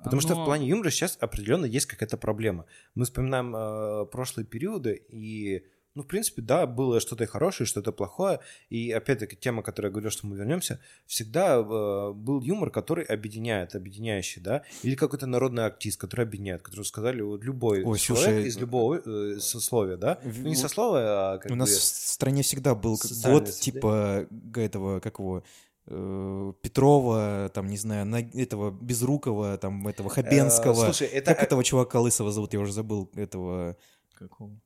Потому 0.05 0.21
что 0.21 0.35
в 0.35 0.37
оно- 0.37 0.45
плане 0.45 0.69
юмора 0.69 0.91
сейчас 0.91 1.17
определенно 1.21 1.65
есть 1.65 1.87
какая-то 1.87 2.19
проблема. 2.19 2.67
Мы 2.95 3.05
вспоминаем 3.05 3.57
э, 3.57 4.07
прошлые 4.07 4.47
периоды, 4.47 5.03
и, 5.09 5.65
ну, 5.95 6.03
в 6.03 6.07
принципе, 6.07 6.43
да, 6.43 6.67
было 6.67 7.01
что-то 7.01 7.25
и 7.25 7.27
хорошее, 7.27 7.67
что-то 7.67 7.91
плохое. 7.93 8.39
И, 8.69 8.93
опять-таки, 8.93 9.35
тема, 9.37 9.63
которую 9.63 9.91
я 9.91 9.93
говорил, 9.93 10.11
что 10.11 10.27
мы 10.27 10.37
вернемся, 10.37 10.81
всегда 11.07 11.57
э, 11.57 12.13
был 12.13 12.41
юмор, 12.41 12.71
который 12.71 13.05
объединяет, 13.05 13.75
объединяющий, 13.75 14.41
да, 14.41 14.63
или 14.85 14.95
какой-то 14.95 15.27
народный 15.27 15.65
артист, 15.65 15.99
который 16.01 16.25
объединяет, 16.27 16.63
который 16.63 16.85
сказали, 16.85 17.21
вот 17.23 17.43
любой 17.43 17.83
Ой, 17.85 17.99
человек 17.99 18.27
слушай, 18.27 18.47
из 18.49 18.57
любого 18.59 19.01
э, 19.05 19.41
сословия, 19.41 19.97
да, 19.97 20.21
в- 20.23 20.39
ну, 20.39 20.49
не 20.49 20.55
вот 20.55 20.59
сословия, 20.59 21.07
а 21.35 21.39
как 21.39 21.47
У 21.51 21.55
бы... 21.55 21.57
нас 21.57 21.71
в 21.71 21.83
стране 21.83 22.43
всегда 22.43 22.75
был 22.75 22.93
год 22.93 23.01
среда. 23.49 23.51
типа 23.51 24.27
этого, 24.55 25.01
как 25.01 25.19
его, 25.19 25.43
э, 25.87 26.53
Петрова, 26.63 27.51
там, 27.53 27.67
не 27.69 27.77
знаю, 27.79 28.07
на- 28.07 28.21
этого 28.21 28.71
Безрукова, 28.71 29.59
там, 29.59 29.89
этого 29.89 30.11
Хабенского. 30.11 30.83
Э, 30.83 30.85
слушай, 30.93 31.09
это... 31.09 31.35
Как 31.35 31.43
этого 31.43 31.65
чувака 31.65 31.99
лысого 31.99 32.31
зовут, 32.31 32.53
я 32.55 32.61
уже 32.61 32.73
забыл, 32.73 33.11
этого, 33.17 33.77
Какого? 34.15 34.61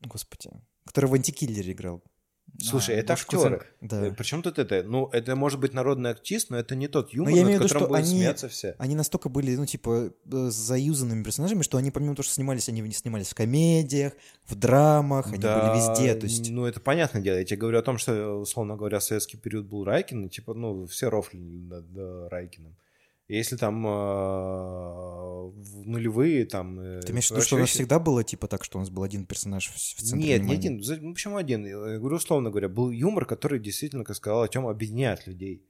Господи, 0.00 0.50
который 0.84 1.06
в 1.06 1.14
«Антикиллере» 1.14 1.72
играл. 1.72 2.02
Слушай, 2.62 2.94
А, 2.94 2.98
это 3.00 3.14
актеры. 3.14 3.42
Куценко. 3.42 3.66
Да. 3.80 4.14
Причем 4.16 4.40
тут 4.40 4.58
это? 4.60 4.82
Ну, 4.84 5.08
это 5.08 5.34
может 5.34 5.58
быть 5.58 5.74
народный 5.74 6.10
артист, 6.10 6.48
но 6.48 6.56
это 6.56 6.76
не 6.76 6.86
тот 6.86 7.12
юмор, 7.12 7.30
я 7.30 7.36
над 7.42 7.44
имею 7.44 7.58
виду, 7.58 7.64
которым 7.68 7.80
что 7.82 7.88
будут 7.88 8.04
они- 8.04 8.16
смеяться 8.18 8.48
все. 8.48 8.76
Они 8.78 8.94
настолько 8.94 9.28
были, 9.28 9.54
ну, 9.56 9.66
типа, 9.66 10.12
э, 10.32 10.48
заюзанными 10.50 11.24
персонажами, 11.24 11.62
что 11.62 11.76
они, 11.76 11.90
помимо 11.90 12.14
того, 12.14 12.22
что 12.22 12.32
снимались, 12.34 12.68
они 12.68 12.88
снимались 12.92 13.30
в 13.30 13.34
комедиях, 13.34 14.12
в 14.46 14.54
драмах, 14.54 15.26
они 15.26 15.38
были 15.38 15.76
везде, 15.76 16.14
то 16.14 16.24
есть... 16.24 16.48
Ну, 16.50 16.64
это 16.66 16.78
понятное 16.80 17.20
дело. 17.20 17.36
Я 17.36 17.44
тебе 17.44 17.56
говорю 17.58 17.78
о 17.80 17.82
том, 17.82 17.98
что, 17.98 18.36
условно 18.40 18.76
говоря, 18.76 19.00
советский 19.00 19.36
период 19.36 19.66
был 19.66 19.84
Райкин, 19.84 20.26
и, 20.26 20.28
типа, 20.30 20.54
ну, 20.54 20.86
все 20.86 21.10
рофлили 21.10 21.58
над 21.58 21.84
э, 21.96 22.28
Райкиным. 22.30 22.76
Если 23.28 23.56
там 23.56 23.84
э, 23.84 23.90
в 23.90 25.86
нулевые, 25.86 26.46
там... 26.46 26.78
э, 26.78 27.00
Ты 27.02 27.10
имеешь 27.12 27.26
в 27.28 27.32
виду, 27.32 27.42
что 27.42 27.56
у 27.56 27.58
нас 27.58 27.70
всегда 27.70 27.98
было, 27.98 28.22
типа, 28.22 28.46
так, 28.46 28.62
что 28.62 28.78
у 28.78 28.80
нас 28.80 28.90
был 28.90 29.02
один 29.02 29.26
персонаж 29.26 29.68
в, 29.68 29.74
в 29.74 30.00
центре 30.00 30.28
Нет, 30.28 30.42
не 30.42 30.54
один. 30.54 30.80
Ну, 31.02 31.12
Почему 31.12 31.36
один? 31.36 31.66
Я 31.66 31.98
говорю, 31.98 32.16
условно 32.16 32.50
говоря, 32.50 32.68
был 32.68 32.90
юмор, 32.90 33.26
который 33.26 33.58
действительно, 33.58 34.04
как 34.04 34.16
сказал 34.16 34.42
Артем, 34.42 34.68
объединяет 34.68 35.26
людей. 35.26 35.66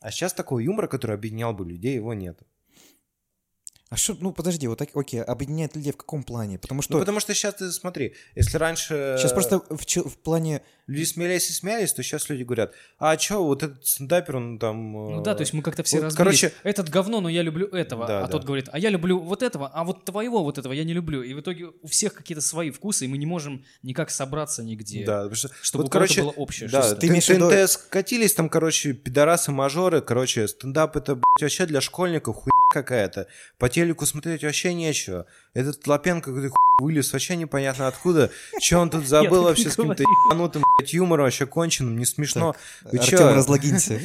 А 0.00 0.10
сейчас 0.10 0.32
такого 0.32 0.58
юмора, 0.58 0.88
который 0.88 1.14
объединял 1.16 1.52
бы 1.52 1.66
людей, 1.66 1.96
его 1.96 2.14
нет. 2.14 2.42
А 3.92 3.96
что, 3.96 4.16
ну, 4.20 4.32
подожди, 4.32 4.66
вот 4.68 4.78
так, 4.78 4.88
окей, 4.94 5.22
объединяет 5.22 5.76
людей 5.76 5.92
в 5.92 5.98
каком 5.98 6.22
плане? 6.22 6.58
Потому 6.58 6.80
что 6.80 6.94
Ну, 6.94 7.00
потому 7.00 7.20
что 7.20 7.34
сейчас 7.34 7.56
ты 7.56 7.70
смотри, 7.70 8.14
если 8.34 8.56
раньше... 8.56 9.16
сейчас 9.18 9.32
просто 9.34 9.60
в, 9.68 9.84
чел- 9.84 10.08
в 10.08 10.16
плане... 10.16 10.62
Люди 10.88 11.04
смеялись 11.04 11.48
и 11.50 11.52
смеялись, 11.52 11.92
то 11.92 12.02
сейчас 12.02 12.28
люди 12.30 12.42
говорят, 12.42 12.72
а 12.98 13.16
чё, 13.16 13.44
вот 13.44 13.62
этот 13.62 13.86
стендапер, 13.86 14.36
он 14.36 14.58
там... 14.58 14.92
Ну 14.92 15.22
да, 15.22 15.34
то 15.34 15.42
есть 15.42 15.52
мы 15.52 15.62
как-то 15.62 15.82
все 15.82 15.98
вот, 15.98 16.04
разбились. 16.06 16.16
короче- 16.40 16.52
Этот 16.64 16.88
говно, 16.88 17.20
но 17.20 17.28
я 17.28 17.42
люблю 17.42 17.66
этого. 17.66 18.06
Да, 18.06 18.20
а 18.20 18.26
да. 18.26 18.28
тот 18.32 18.44
говорит, 18.44 18.68
а 18.72 18.78
я 18.78 18.88
люблю 18.88 19.20
вот 19.20 19.42
этого, 19.42 19.68
а 19.72 19.84
вот 19.84 20.04
твоего 20.06 20.42
вот 20.42 20.56
этого 20.58 20.72
я 20.72 20.84
не 20.84 20.92
люблю. 20.94 21.22
И 21.22 21.34
в 21.34 21.40
итоге 21.40 21.66
у 21.82 21.86
всех 21.86 22.14
какие-то 22.14 22.40
свои 22.42 22.70
вкусы, 22.70 23.04
и 23.04 23.08
мы 23.08 23.16
не 23.18 23.26
можем 23.26 23.64
никак 23.82 24.10
собраться 24.10 24.64
нигде. 24.64 25.04
Да, 25.04 25.18
потому 25.18 25.36
что, 25.36 25.50
Чтобы 25.60 25.84
вот, 25.84 25.92
короче, 25.92 26.22
было 26.22 26.30
общее 26.30 26.68
да. 26.68 26.94
Ты 26.94 27.08
виду- 27.08 27.48
ТНТ 27.50 27.70
скатились 27.70 28.32
там, 28.34 28.48
короче, 28.48 28.92
пидорасы-мажоры, 28.94 30.00
короче, 30.00 30.48
стендап 30.48 30.96
это, 30.96 31.14
блядь, 31.14 31.42
вообще 31.42 31.66
для 31.66 31.80
школьников 31.80 32.36
хуйня 32.36 32.61
какая-то. 32.72 33.26
По 33.58 33.68
телеку 33.68 34.06
смотреть 34.06 34.42
вообще 34.42 34.74
нечего. 34.74 35.26
Этот 35.54 35.86
Лапенко 35.86 36.30
какой-то 36.30 36.50
хуй 36.50 36.86
вылез 36.86 37.12
вообще 37.12 37.36
непонятно 37.36 37.86
откуда. 37.86 38.30
Че 38.60 38.78
он 38.78 38.90
тут 38.90 39.06
забыл 39.12 39.44
вообще 39.44 39.70
с 39.70 39.76
каким-то 39.76 40.02
ебанутым, 40.02 40.64
юмором 40.86 41.24
вообще 41.24 41.46
конченым, 41.46 41.98
не 41.98 42.04
смешно. 42.04 42.56
Вы 42.82 42.98
Артем, 42.98 43.34
разлогинься. 43.34 43.94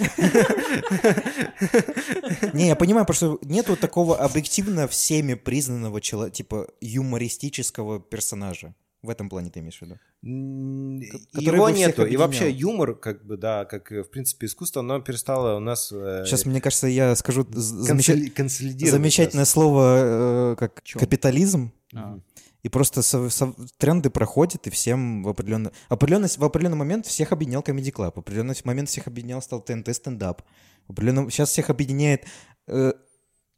Не, 2.53 2.67
я 2.67 2.75
понимаю, 2.75 3.05
просто 3.05 3.37
нет 3.43 3.69
вот 3.69 3.79
такого 3.79 4.17
объективно 4.17 4.87
всеми 4.87 5.33
признанного, 5.33 6.01
типа, 6.01 6.67
юмористического 6.81 7.99
персонажа. 7.99 8.73
В 9.03 9.09
этом 9.09 9.29
плане 9.29 9.51
ты 9.51 9.59
имеешь 9.59 9.77
в 9.77 9.81
виду? 9.83 9.99
Его 11.39 11.69
нету. 11.69 12.05
И 12.05 12.17
вообще 12.17 12.49
юмор, 12.51 12.95
как 12.95 13.25
бы, 13.25 13.37
да, 13.37 13.65
как, 13.65 13.91
э, 13.91 14.03
в 14.03 14.09
принципе, 14.09 14.47
искусство, 14.47 14.79
оно 14.81 14.99
перестало 15.01 15.55
у 15.57 15.59
нас... 15.59 15.91
э, 15.91 16.23
Сейчас, 16.25 16.45
мне 16.45 16.59
кажется, 16.61 16.87
я 16.87 17.15
скажу 17.15 17.45
замечательное 18.91 19.45
слово, 19.45 20.53
э, 20.53 20.55
как 20.57 20.81
капитализм. 20.99 21.71
А. 21.93 22.19
И 22.63 22.69
просто 22.69 23.01
со- 23.03 23.29
со- 23.29 23.53
тренды 23.77 24.09
проходят, 24.09 24.65
и 24.67 24.69
всем 24.71 25.23
в 25.23 25.29
определенный... 25.29 25.71
Определенный, 25.89 26.27
в 26.27 26.43
определенный 26.43 26.77
момент 26.77 27.05
всех 27.05 27.31
объединял 27.31 27.61
Comedy 27.61 27.91
Club, 27.93 28.13
в 28.15 28.19
определенный 28.19 28.55
момент 28.63 28.89
всех 28.89 29.07
объединял 29.07 29.41
стал 29.41 29.61
ТНТ 29.61 29.95
стендап. 29.95 30.41
В 30.87 30.91
определенном... 30.93 31.29
Сейчас 31.29 31.49
всех 31.49 31.69
объединяет, 31.69 32.25
э, 32.67 32.93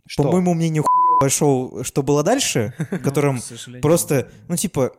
Что? 0.05 0.23
по 0.23 0.31
моему 0.33 0.53
мнению, 0.53 0.83
хуевое 0.83 1.29
шоу 1.29 1.83
«Что 1.83 2.03
было 2.03 2.23
дальше», 2.23 2.73
в 2.91 2.99
котором 2.99 3.39
просто, 3.81 4.29
ну, 4.47 4.57
типа, 4.57 4.91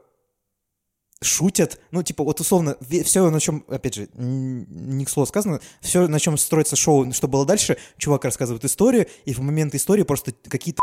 шутят, 1.22 1.80
ну, 1.90 2.02
типа, 2.02 2.24
вот 2.24 2.40
условно, 2.40 2.76
все, 3.04 3.28
на 3.30 3.40
чем, 3.40 3.64
опять 3.68 3.94
же, 3.94 4.08
не 4.14 5.04
к 5.04 5.10
слову 5.10 5.26
сказано, 5.26 5.60
все, 5.80 6.08
на 6.08 6.18
чем 6.18 6.38
строится 6.38 6.76
шоу, 6.76 7.12
что 7.12 7.28
было 7.28 7.44
дальше, 7.44 7.76
чувак 7.98 8.24
рассказывает 8.24 8.64
историю, 8.64 9.06
и 9.26 9.34
в 9.34 9.40
момент 9.40 9.74
истории 9.74 10.02
просто 10.02 10.32
какие-то 10.48 10.82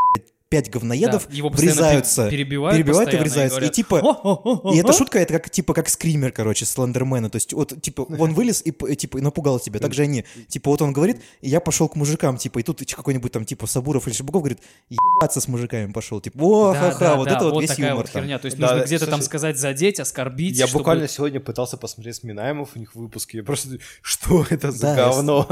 пять 0.49 0.69
говноедов 0.69 1.27
Да, 1.27 1.35
его 1.35 1.49
врезаются, 1.49 2.27
пер- 2.27 2.31
перебивают, 2.31 2.77
перебивают 2.77 3.13
и 3.13 3.17
врезаются. 3.17 3.57
И, 3.57 3.59
говорят, 3.59 3.73
типа, 3.75 3.99
«О-о-о-о-о». 3.99 4.73
и 4.73 4.77
эта 4.77 4.93
шутка, 4.93 5.19
это 5.19 5.33
как, 5.33 5.49
типа, 5.49 5.73
как 5.73 5.89
скример, 5.89 6.31
короче, 6.31 6.65
Слендермена. 6.65 7.29
То 7.29 7.35
есть, 7.35 7.53
вот, 7.53 7.81
типа, 7.81 8.01
он 8.01 8.33
вылез 8.33 8.61
и, 8.65 8.71
типа, 8.95 9.19
напугал 9.19 9.59
тебя. 9.59 9.79
Так 9.79 9.93
же 9.93 10.03
они, 10.03 10.25
типа, 10.47 10.71
вот 10.71 10.81
он 10.81 10.93
говорит, 10.93 11.21
и 11.41 11.49
я 11.49 11.59
пошел 11.59 11.89
к 11.89 11.95
мужикам, 11.95 12.37
типа, 12.37 12.59
и 12.59 12.63
тут 12.63 12.81
какой-нибудь 12.85 13.31
там, 13.31 13.45
типа, 13.45 13.67
Сабуров 13.67 14.07
или 14.07 14.13
Шибуков 14.13 14.41
говорит, 14.41 14.59
ебаться 14.89 15.41
с 15.41 15.47
мужиками 15.47 15.91
пошел. 15.91 16.21
Типа, 16.21 16.37
о, 16.39 16.73
Да, 16.73 16.79
ха-ха, 16.79 16.99
да, 16.99 17.15
вот 17.15 17.27
да, 17.27 17.35
это 17.35 17.49
вот, 17.49 17.61
весь 17.61 17.69
такая 17.69 17.89
юмор 17.89 18.05
вот 18.05 18.11
херня. 18.11 18.39
То 18.39 18.45
есть 18.45 18.57
Да, 18.57 18.71
нужно 18.71 18.85
где-то 18.85 19.07
там 19.07 19.21
сказать 19.21 19.57
задеть, 19.57 19.99
оскорбить. 19.99 20.57
Я 20.57 20.67
чтобы- 20.67 20.79
буквально 20.79 21.07
сегодня 21.07 21.39
пытался 21.39 21.77
посмотреть 21.77 22.15
с 22.17 22.23
Минаемов 22.23 22.69
у 22.75 22.79
них 22.79 22.95
выпуски. 22.95 23.37
Я 23.37 23.43
просто... 23.43 23.77
Что 24.01 24.45
это 24.49 24.71
за 24.71 24.81
Да, 24.81 24.95
говно? 24.95 25.47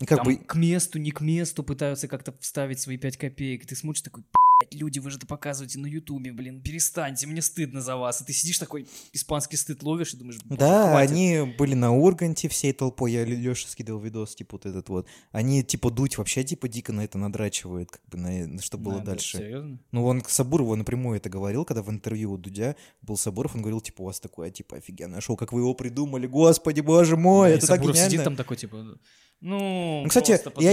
Как 0.00 0.18
там 0.18 0.26
бы, 0.26 0.36
к 0.36 0.54
месту, 0.54 0.98
не 0.98 1.10
к 1.10 1.20
месту 1.20 1.62
пытаются 1.62 2.08
как-то 2.08 2.34
вставить 2.40 2.80
свои 2.80 2.96
пять 2.96 3.16
копеек. 3.16 3.62
И 3.62 3.66
ты 3.66 3.76
смотришь 3.76 4.02
такой, 4.02 4.24
люди, 4.70 4.98
вы 4.98 5.10
же 5.10 5.18
это 5.18 5.26
показываете 5.26 5.78
на 5.78 5.86
Ютубе, 5.86 6.32
блин, 6.32 6.60
перестаньте, 6.60 7.26
мне 7.26 7.42
стыдно 7.42 7.80
за 7.80 7.96
вас. 7.96 8.20
И 8.20 8.24
ты 8.24 8.32
сидишь 8.32 8.58
такой, 8.58 8.86
испанский 9.12 9.56
стыд 9.56 9.82
ловишь 9.82 10.14
и 10.14 10.16
думаешь, 10.16 10.38
«Боже, 10.44 10.58
да, 10.58 10.90
хватит». 10.90 11.10
они 11.10 11.54
были 11.58 11.74
на 11.74 11.92
Урганте 11.92 12.48
всей 12.48 12.72
толпой, 12.72 13.12
я 13.12 13.24
Леша 13.24 13.68
скидывал 13.68 14.00
видос, 14.00 14.34
типа, 14.34 14.50
вот 14.52 14.66
этот 14.66 14.88
вот. 14.88 15.06
Они, 15.32 15.62
типа, 15.62 15.90
дуть 15.90 16.18
вообще, 16.18 16.44
типа, 16.44 16.68
дико 16.68 16.92
на 16.92 17.04
это 17.04 17.18
надрачивают, 17.18 17.90
как 17.90 18.02
бы, 18.10 18.18
на, 18.18 18.46
на 18.46 18.62
что 18.62 18.78
было 18.78 18.98
да, 18.98 19.12
дальше. 19.12 19.38
серьезно? 19.38 19.78
Ну, 19.92 20.06
он 20.06 20.20
к 20.20 20.28
Сабурову 20.28 20.76
напрямую 20.76 21.16
это 21.16 21.28
говорил, 21.28 21.64
когда 21.64 21.82
в 21.82 21.90
интервью 21.90 22.32
у 22.32 22.38
Дудя 22.38 22.76
был 23.02 23.16
Сабуров, 23.16 23.54
он 23.54 23.62
говорил, 23.62 23.80
типа, 23.80 24.02
у 24.02 24.04
вас 24.06 24.20
такое, 24.20 24.50
типа, 24.50 24.76
офигенное 24.76 25.20
шоу, 25.20 25.36
как 25.36 25.52
вы 25.52 25.60
его 25.60 25.74
придумали, 25.74 26.26
господи, 26.26 26.80
боже 26.80 27.16
мой, 27.16 27.50
Да, 27.50 27.56
это 27.56 27.66
так 27.66 27.76
Сабуров 27.76 27.94
гениально. 27.94 28.10
сидит 28.10 28.24
там 28.24 28.36
такой, 28.36 28.56
типа, 28.56 28.98
ну, 29.44 30.00
Ну, 30.02 30.08
кстати, 30.08 30.30
я 30.58 30.72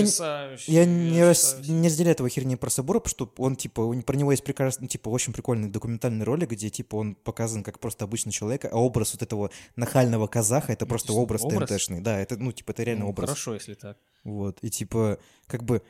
Я 0.68 0.86
не, 0.86 1.22
раз, 1.24 1.58
не 1.68 1.88
разделяю 1.88 2.14
этого 2.14 2.30
херни 2.30 2.56
про 2.56 2.70
Сабурова, 2.70 3.02
потому 3.04 3.30
что 3.30 3.44
он, 3.44 3.56
типа, 3.58 3.92
про 4.02 4.16
него 4.16 4.32
есть 4.32 4.46
прекрасный, 4.46 4.88
типа, 4.88 5.10
очень 5.10 5.34
прикольный 5.34 5.70
документальный 5.70 6.24
ролик, 6.24 6.52
где, 6.52 6.70
типа, 6.70 6.96
он 6.96 7.16
показан 7.16 7.64
как 7.64 7.80
просто 7.80 8.06
обычный 8.06 8.32
человек, 8.32 8.64
а 8.66 8.78
образ 8.78 9.14
вот 9.14 9.22
этого 9.22 9.52
нахального 9.76 10.28
казаха— 10.28 10.72
это 10.74 10.86
Ну, 10.86 10.90
просто 10.90 11.12
образ 11.14 11.44
образ? 11.44 11.70
ТНТшный. 11.70 12.00
Да, 12.00 12.18
это, 12.18 12.38
ну, 12.38 12.52
типа, 12.54 12.72
это 12.72 12.84
реально 12.84 13.04
Ну, 13.04 13.10
образ. 13.10 13.30
Хорошо, 13.32 13.56
если 13.56 13.74
так. 13.74 13.98
Вот, 14.24 14.58
и 14.62 14.70
типа, 14.70 15.18
как 15.48 15.64
бы, 15.64 15.82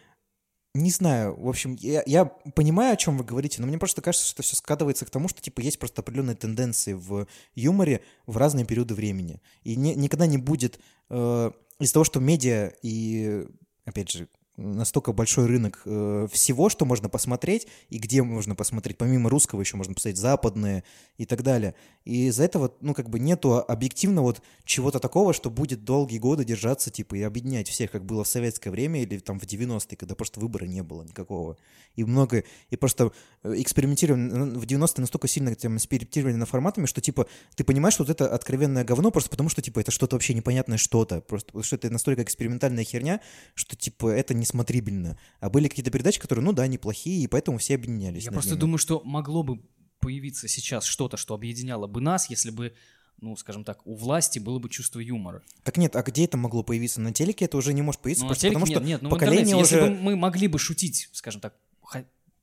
не 0.73 0.89
знаю, 0.89 1.35
в 1.39 1.49
общем, 1.49 1.75
я, 1.81 2.01
я 2.05 2.25
понимаю, 2.25 2.93
о 2.93 2.97
чем 2.97 3.17
вы 3.17 3.25
говорите, 3.25 3.61
но 3.61 3.67
мне 3.67 3.77
просто 3.77 4.01
кажется, 4.01 4.25
что 4.27 4.41
все 4.41 4.55
скатывается 4.55 5.05
к 5.05 5.09
тому, 5.09 5.27
что, 5.27 5.41
типа, 5.41 5.59
есть 5.59 5.77
просто 5.77 6.01
определенные 6.01 6.35
тенденции 6.35 6.93
в 6.93 7.27
юморе 7.55 8.01
в 8.25 8.37
разные 8.37 8.65
периоды 8.65 8.95
времени. 8.95 9.41
И 9.63 9.75
не- 9.75 9.95
никогда 9.95 10.25
не 10.27 10.37
будет 10.37 10.79
э, 11.09 11.51
из-за 11.81 11.93
того, 11.93 12.03
что 12.05 12.19
медиа 12.19 12.71
и, 12.81 13.45
опять 13.85 14.11
же, 14.11 14.27
настолько 14.57 15.13
большой 15.13 15.45
рынок 15.45 15.81
э, 15.85 16.27
всего, 16.31 16.69
что 16.69 16.85
можно 16.85 17.09
посмотреть, 17.09 17.67
и 17.89 17.97
где 17.97 18.21
можно 18.21 18.55
посмотреть, 18.55 18.97
помимо 18.97 19.29
русского 19.29 19.61
еще 19.61 19.77
можно 19.77 19.93
посмотреть 19.93 20.19
западные 20.19 20.83
и 21.17 21.25
так 21.25 21.43
далее. 21.43 21.75
И 22.03 22.27
из-за 22.27 22.43
этого, 22.43 22.73
ну, 22.81 22.93
как 22.93 23.09
бы 23.09 23.19
нету 23.19 23.59
объективно 23.59 24.21
вот 24.21 24.41
чего-то 24.65 24.99
такого, 24.99 25.33
что 25.33 25.49
будет 25.49 25.83
долгие 25.83 26.17
годы 26.17 26.43
держаться, 26.43 26.89
типа, 26.89 27.15
и 27.15 27.21
объединять 27.21 27.69
всех, 27.69 27.91
как 27.91 28.05
было 28.05 28.23
в 28.23 28.27
советское 28.27 28.71
время 28.71 29.01
или 29.01 29.19
там 29.19 29.39
в 29.39 29.43
90-е, 29.43 29.97
когда 29.97 30.15
просто 30.15 30.39
выбора 30.39 30.65
не 30.65 30.83
было 30.83 31.03
никакого. 31.03 31.57
И 31.95 32.03
много, 32.03 32.43
и 32.69 32.75
просто 32.75 33.11
э, 33.43 33.53
экспериментировали, 33.57 34.57
в 34.57 34.63
90-е 34.63 35.01
настолько 35.01 35.27
сильно 35.27 35.53
там 35.55 35.77
экспериментировали 35.77 36.35
на 36.35 36.45
форматами, 36.45 36.85
что, 36.85 37.01
типа, 37.01 37.27
ты 37.55 37.63
понимаешь, 37.63 37.93
что 37.93 38.03
вот 38.03 38.09
это 38.09 38.33
откровенное 38.33 38.83
говно, 38.83 39.11
просто 39.11 39.29
потому 39.29 39.49
что, 39.49 39.61
типа, 39.61 39.79
это 39.79 39.91
что-то 39.91 40.15
вообще 40.15 40.33
непонятное 40.33 40.77
что-то, 40.77 41.21
просто 41.21 41.63
что 41.63 41.75
это 41.75 41.89
настолько 41.89 42.23
экспериментальная 42.23 42.83
херня, 42.83 43.21
что, 43.53 43.75
типа, 43.75 44.09
это 44.09 44.33
несмотрибельно. 44.41 45.17
А 45.39 45.49
были 45.49 45.67
какие-то 45.67 45.91
передачи, 45.91 46.19
которые, 46.19 46.43
ну 46.43 46.51
да, 46.51 46.67
неплохие, 46.67 47.23
и 47.23 47.27
поэтому 47.27 47.57
все 47.57 47.75
объединялись. 47.75 48.25
Я 48.25 48.31
просто 48.31 48.51
ними. 48.51 48.59
думаю, 48.59 48.77
что 48.77 49.01
могло 49.05 49.43
бы 49.43 49.61
появиться 49.99 50.47
сейчас 50.47 50.83
что-то, 50.85 51.15
что 51.15 51.33
объединяло 51.33 51.87
бы 51.87 52.01
нас, 52.01 52.29
если 52.29 52.49
бы, 52.49 52.73
ну, 53.21 53.35
скажем 53.37 53.63
так, 53.63 53.85
у 53.85 53.95
власти 53.95 54.39
было 54.39 54.59
бы 54.59 54.69
чувство 54.69 54.99
юмора. 54.99 55.43
Так 55.63 55.77
нет, 55.77 55.95
а 55.95 56.03
где 56.03 56.25
это 56.25 56.37
могло 56.37 56.63
появиться? 56.63 56.99
На 56.99 57.13
телеке 57.13 57.45
это 57.45 57.55
уже 57.57 57.73
не 57.73 57.81
может 57.81 58.01
появиться, 58.01 58.23
Ну, 58.25 58.29
на 58.29 58.33
просто 58.33 58.41
телеке 58.41 58.59
потому 58.59 58.69
нет, 58.69 58.77
что 58.77 58.87
нет, 58.87 59.01
ну, 59.01 59.09
поколение 59.09 59.55
уже... 59.55 59.75
если 59.75 59.89
бы 59.89 59.95
мы 59.95 60.15
могли 60.15 60.47
бы 60.47 60.59
шутить, 60.59 61.09
скажем 61.13 61.39
так, 61.39 61.53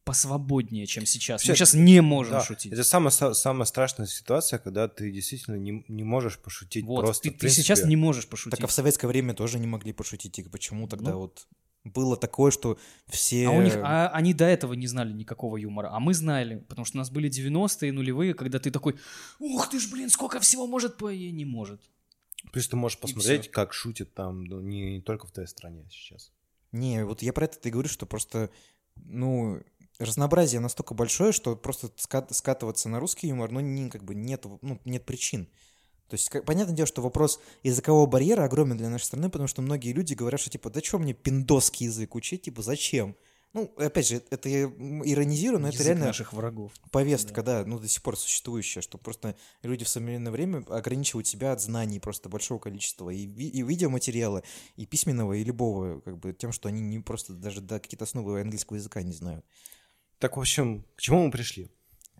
посвободнее, 0.08 0.86
чем 0.86 1.04
сейчас. 1.04 1.44
Мы 1.44 1.50
Вообще, 1.50 1.66
сейчас 1.66 1.74
не 1.74 2.00
можем 2.00 2.32
Да, 2.32 2.40
шутить. 2.42 2.72
Это 2.72 2.82
самая, 2.82 3.10
самая 3.10 3.66
страшная 3.66 4.06
ситуация, 4.06 4.58
когда 4.58 4.88
ты 4.88 5.10
действительно 5.12 5.56
не, 5.56 5.84
не 5.86 6.02
можешь 6.02 6.38
пошутить 6.38 6.86
Вот, 6.86 7.04
просто. 7.04 7.24
ты, 7.24 7.30
ты 7.30 7.40
принципе. 7.40 7.62
сейчас 7.62 7.84
не 7.84 7.94
можешь 7.94 8.26
пошутить. 8.26 8.52
Так 8.58 8.64
а 8.64 8.68
в 8.68 8.72
советское 8.72 9.06
время 9.06 9.34
тоже 9.34 9.58
не 9.58 9.66
могли 9.66 9.92
пошутить. 9.92 10.38
И 10.38 10.42
почему 10.44 10.88
тогда 10.88 11.10
Ну. 11.10 11.18
вот 11.18 11.46
было 11.88 12.16
такое, 12.16 12.50
что 12.50 12.78
все... 13.06 13.48
А 13.48 13.50
у 13.50 13.62
них, 13.62 13.76
а 13.76 14.08
они 14.08 14.34
до 14.34 14.44
этого 14.44 14.74
не 14.74 14.86
знали 14.86 15.12
никакого 15.12 15.56
юмора, 15.56 15.90
а 15.92 16.00
мы 16.00 16.14
знали, 16.14 16.64
потому 16.68 16.84
что 16.84 16.96
у 16.96 17.00
нас 17.00 17.10
были 17.10 17.30
90-е, 17.30 17.92
нулевые, 17.92 18.34
когда 18.34 18.58
ты 18.58 18.70
такой, 18.70 18.96
ух 19.38 19.68
ты 19.70 19.78
ж, 19.80 19.90
блин, 19.90 20.10
сколько 20.10 20.40
всего 20.40 20.66
может 20.66 20.96
по... 20.96 21.12
И 21.12 21.30
не 21.30 21.44
может. 21.44 21.80
Плюс 22.52 22.68
ты 22.68 22.76
можешь 22.76 22.98
посмотреть, 22.98 23.50
как 23.50 23.72
шутят 23.72 24.14
там, 24.14 24.44
ну, 24.44 24.60
не, 24.60 24.94
не 24.94 25.00
только 25.00 25.26
в 25.26 25.32
твоей 25.32 25.48
стране 25.48 25.86
сейчас. 25.90 26.32
Не, 26.72 27.04
вот 27.04 27.22
я 27.22 27.32
про 27.32 27.46
это 27.46 27.68
и 27.68 27.72
говорю, 27.72 27.88
что 27.88 28.06
просто, 28.06 28.50
ну, 28.96 29.60
разнообразие 29.98 30.60
настолько 30.60 30.94
большое, 30.94 31.32
что 31.32 31.56
просто 31.56 31.88
ска- 31.96 32.32
скатываться 32.32 32.88
на 32.88 33.00
русский 33.00 33.28
юмор, 33.28 33.50
ну, 33.50 33.60
не, 33.60 33.90
как 33.90 34.04
бы 34.04 34.14
нет, 34.14 34.44
ну, 34.62 34.80
нет 34.84 35.04
причин. 35.04 35.48
То 36.08 36.14
есть, 36.14 36.30
как- 36.30 36.44
понятное 36.44 36.74
дело, 36.74 36.86
что 36.86 37.02
вопрос 37.02 37.40
языкового 37.62 38.06
барьера 38.06 38.44
огромен 38.44 38.76
для 38.76 38.88
нашей 38.88 39.04
страны, 39.04 39.28
потому 39.28 39.46
что 39.46 39.62
многие 39.62 39.92
люди 39.92 40.14
говорят, 40.14 40.40
что, 40.40 40.50
типа, 40.50 40.70
да 40.70 40.80
что 40.80 40.98
мне 40.98 41.12
пиндосский 41.12 41.86
язык 41.86 42.14
учить, 42.14 42.42
типа, 42.42 42.62
зачем? 42.62 43.14
Ну, 43.54 43.72
опять 43.78 44.08
же, 44.08 44.22
это 44.30 44.48
я 44.48 44.64
иронизирую, 44.64 45.60
но 45.60 45.68
это 45.68 45.76
Язык 45.78 45.86
реально 45.86 46.06
наших 46.06 46.34
врагов. 46.34 46.72
повестка, 46.90 47.42
да. 47.42 47.64
ну, 47.64 47.78
до 47.78 47.88
сих 47.88 48.02
пор 48.02 48.18
существующая, 48.18 48.82
что 48.82 48.98
просто 48.98 49.36
люди 49.62 49.84
в 49.84 49.88
современное 49.88 50.30
время 50.30 50.64
ограничивают 50.68 51.26
себя 51.26 51.52
от 51.52 51.62
знаний 51.62 51.98
просто 51.98 52.28
большого 52.28 52.58
количества 52.58 53.08
и, 53.08 53.22
и 53.24 53.62
видеоматериала, 53.62 54.42
и 54.76 54.84
письменного, 54.84 55.32
и 55.32 55.44
любого, 55.44 56.00
как 56.00 56.18
бы, 56.18 56.34
тем, 56.34 56.52
что 56.52 56.68
они 56.68 56.82
не 56.82 56.98
просто 57.00 57.32
даже 57.32 57.62
до 57.62 57.80
какие-то 57.80 58.04
основы 58.04 58.40
английского 58.40 58.76
языка 58.76 59.02
не 59.02 59.12
знают. 59.12 59.44
Так, 60.18 60.36
в 60.36 60.40
общем, 60.40 60.84
к 60.96 61.00
чему 61.00 61.24
мы 61.24 61.30
пришли? 61.30 61.70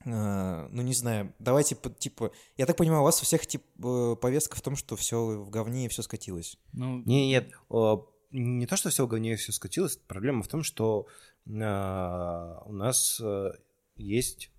А, 0.07 0.69
ну, 0.71 0.83
не 0.83 0.95
знаю, 0.95 1.33
давайте, 1.39 1.77
типа, 1.99 2.31
я 2.57 2.67
так 2.67 2.77
понимаю, 2.77 3.03
у 3.03 3.05
вас 3.05 3.21
у 3.21 3.25
всех, 3.25 3.47
типа, 3.47 4.17
повестка 4.17 4.57
в 4.57 4.61
том, 4.61 4.77
что 4.77 4.97
все 4.97 5.19
в 5.41 5.51
говне 5.51 5.87
и 5.87 5.89
все 5.89 6.03
скатилось. 6.03 6.59
Ну, 6.73 7.03
Не, 7.05 7.29
нет, 7.29 7.51
э, 7.71 7.97
не 8.31 8.67
то, 8.67 8.77
что 8.77 8.91
все 8.91 9.05
в 9.05 9.09
говне 9.09 9.37
все 9.37 9.53
скатилось, 9.53 9.97
проблема 9.97 10.43
в 10.43 10.49
том, 10.49 10.63
что 10.63 11.07
э, 11.47 11.51
у 12.67 12.73
нас 12.73 13.21
э, 13.23 13.51
есть 13.97 14.51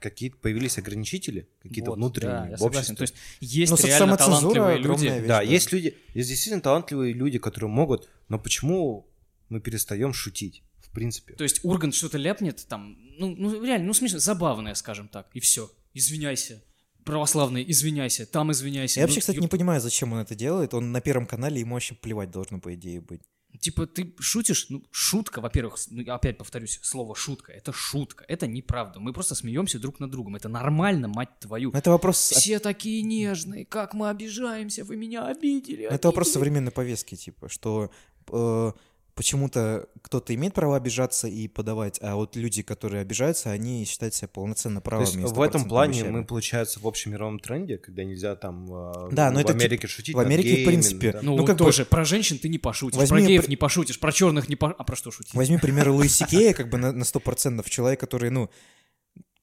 какие-то 0.00 0.36
появились 0.36 0.78
ограничители, 0.78 1.48
какие-то 1.62 1.90
вот, 1.90 1.96
внутренние 1.96 2.50
да, 2.50 2.56
в 2.56 2.60
согласен. 2.60 2.92
обществе. 2.92 2.96
То 2.96 3.02
есть 3.02 3.14
есть 3.40 3.70
Ну, 3.70 3.76
со- 3.76 3.86
реально 3.86 4.16
талантливые 4.16 4.78
люди. 4.78 5.06
вещь. 5.06 5.20
Да, 5.22 5.26
да. 5.38 5.42
есть 5.42 5.72
люди, 5.72 5.96
есть 6.14 6.28
действительно 6.28 6.60
талантливые 6.62 7.12
люди, 7.12 7.38
которые 7.38 7.70
могут, 7.70 8.08
но 8.28 8.38
почему 8.38 9.08
мы 9.48 9.60
перестаем 9.60 10.12
шутить, 10.12 10.62
принципе? 10.96 11.34
То 11.34 11.44
есть 11.44 11.60
Ургант 11.64 11.94
что-то 11.94 12.18
ляпнет 12.18 12.66
там, 12.68 12.96
ну, 13.18 13.34
ну 13.36 13.62
реально, 13.62 13.86
ну 13.86 13.94
смешно, 13.94 14.18
забавное, 14.18 14.74
скажем 14.74 15.08
так, 15.08 15.28
и 15.34 15.40
все. 15.40 15.70
Извиняйся. 15.94 16.62
Православный, 17.04 17.64
извиняйся, 17.70 18.26
там 18.26 18.50
извиняйся. 18.50 18.98
Я 19.00 19.06
Ну, 19.06 19.08
вообще, 19.08 19.20
кстати, 19.20 19.36
ё- 19.36 19.42
не 19.42 19.48
понимаю, 19.48 19.80
зачем 19.80 20.12
он 20.12 20.18
это 20.18 20.34
делает. 20.34 20.74
Он 20.74 20.90
на 20.90 21.00
Первом 21.00 21.26
канале, 21.26 21.60
ему 21.60 21.74
вообще 21.74 21.94
плевать 21.94 22.30
должно, 22.30 22.58
по 22.58 22.74
идее, 22.74 23.00
быть. 23.00 23.20
Типа 23.60 23.86
ты 23.86 24.12
шутишь, 24.18 24.66
ну 24.70 24.82
шутка, 24.90 25.40
во-первых, 25.40 25.78
ну, 25.90 26.02
я 26.02 26.14
опять 26.16 26.36
повторюсь, 26.36 26.78
слово 26.82 27.14
шутка, 27.14 27.52
это 27.52 27.72
шутка, 27.72 28.24
это 28.28 28.46
неправда. 28.46 29.00
Мы 29.00 29.12
просто 29.12 29.34
смеемся 29.34 29.78
друг 29.78 30.00
над 30.00 30.10
другом, 30.10 30.36
это 30.36 30.48
нормально, 30.48 31.08
мать 31.08 31.38
твою. 31.40 31.70
Но 31.72 31.78
это 31.78 31.90
вопрос... 31.90 32.18
Все 32.18 32.58
такие 32.58 33.02
нежные, 33.02 33.64
как 33.64 33.94
мы 33.94 34.08
обижаемся, 34.10 34.84
вы 34.84 34.96
меня 34.96 35.26
обидели. 35.26 35.84
Это 35.84 36.08
вопрос 36.08 36.26
обидели». 36.26 36.34
современной 36.34 36.72
повестки, 36.72 37.14
типа, 37.14 37.48
что 37.48 37.90
э, 38.30 38.72
почему-то 39.16 39.88
кто-то 40.02 40.32
имеет 40.34 40.54
право 40.54 40.76
обижаться 40.76 41.26
и 41.26 41.48
подавать, 41.48 41.98
а 42.02 42.14
вот 42.14 42.36
люди, 42.36 42.62
которые 42.62 43.00
обижаются, 43.00 43.50
они 43.50 43.84
считают 43.86 44.14
себя 44.14 44.28
полноценно 44.28 44.80
То 44.80 44.84
правыми. 44.84 45.06
есть 45.06 45.16
и 45.16 45.34
в 45.34 45.40
этом 45.42 45.62
100% 45.62 45.68
плане 45.68 45.92
вещами. 45.94 46.10
мы, 46.12 46.24
получается, 46.24 46.78
в 46.80 46.86
общемировом 46.86 47.40
тренде, 47.40 47.78
когда 47.78 48.04
нельзя 48.04 48.36
там 48.36 48.66
э, 48.70 49.08
Да, 49.12 49.30
но 49.30 49.38
в 49.38 49.40
это 49.40 49.52
тип- 49.54 49.62
Америке 49.62 49.86
шутить 49.88 50.14
в 50.14 50.18
Америке, 50.18 50.48
в 50.48 50.52
геями, 50.52 50.66
принципе, 50.66 51.12
да. 51.12 51.20
Ну, 51.22 51.36
Ну, 51.36 51.44
как 51.46 51.56
бы- 51.56 51.64
тоже, 51.64 51.84
про 51.86 52.04
женщин 52.04 52.38
ты 52.38 52.48
не 52.48 52.58
пошутишь, 52.58 52.98
Возьми 52.98 53.20
про 53.22 53.26
геев 53.26 53.48
не 53.48 53.56
пошутишь, 53.56 53.98
про 53.98 54.12
черных 54.12 54.48
не 54.48 54.54
пошутишь. 54.56 54.76
А 54.80 54.84
про 54.84 54.94
что 54.96 55.10
шутить? 55.10 55.34
Возьми 55.34 55.56
пример 55.58 55.88
Луиси 55.90 56.24
Кея, 56.26 56.52
как 56.52 56.68
бы 56.68 56.76
на, 56.78 56.92
на 56.92 57.02
100%, 57.02 57.68
человек, 57.70 57.98
который, 57.98 58.30
ну, 58.30 58.50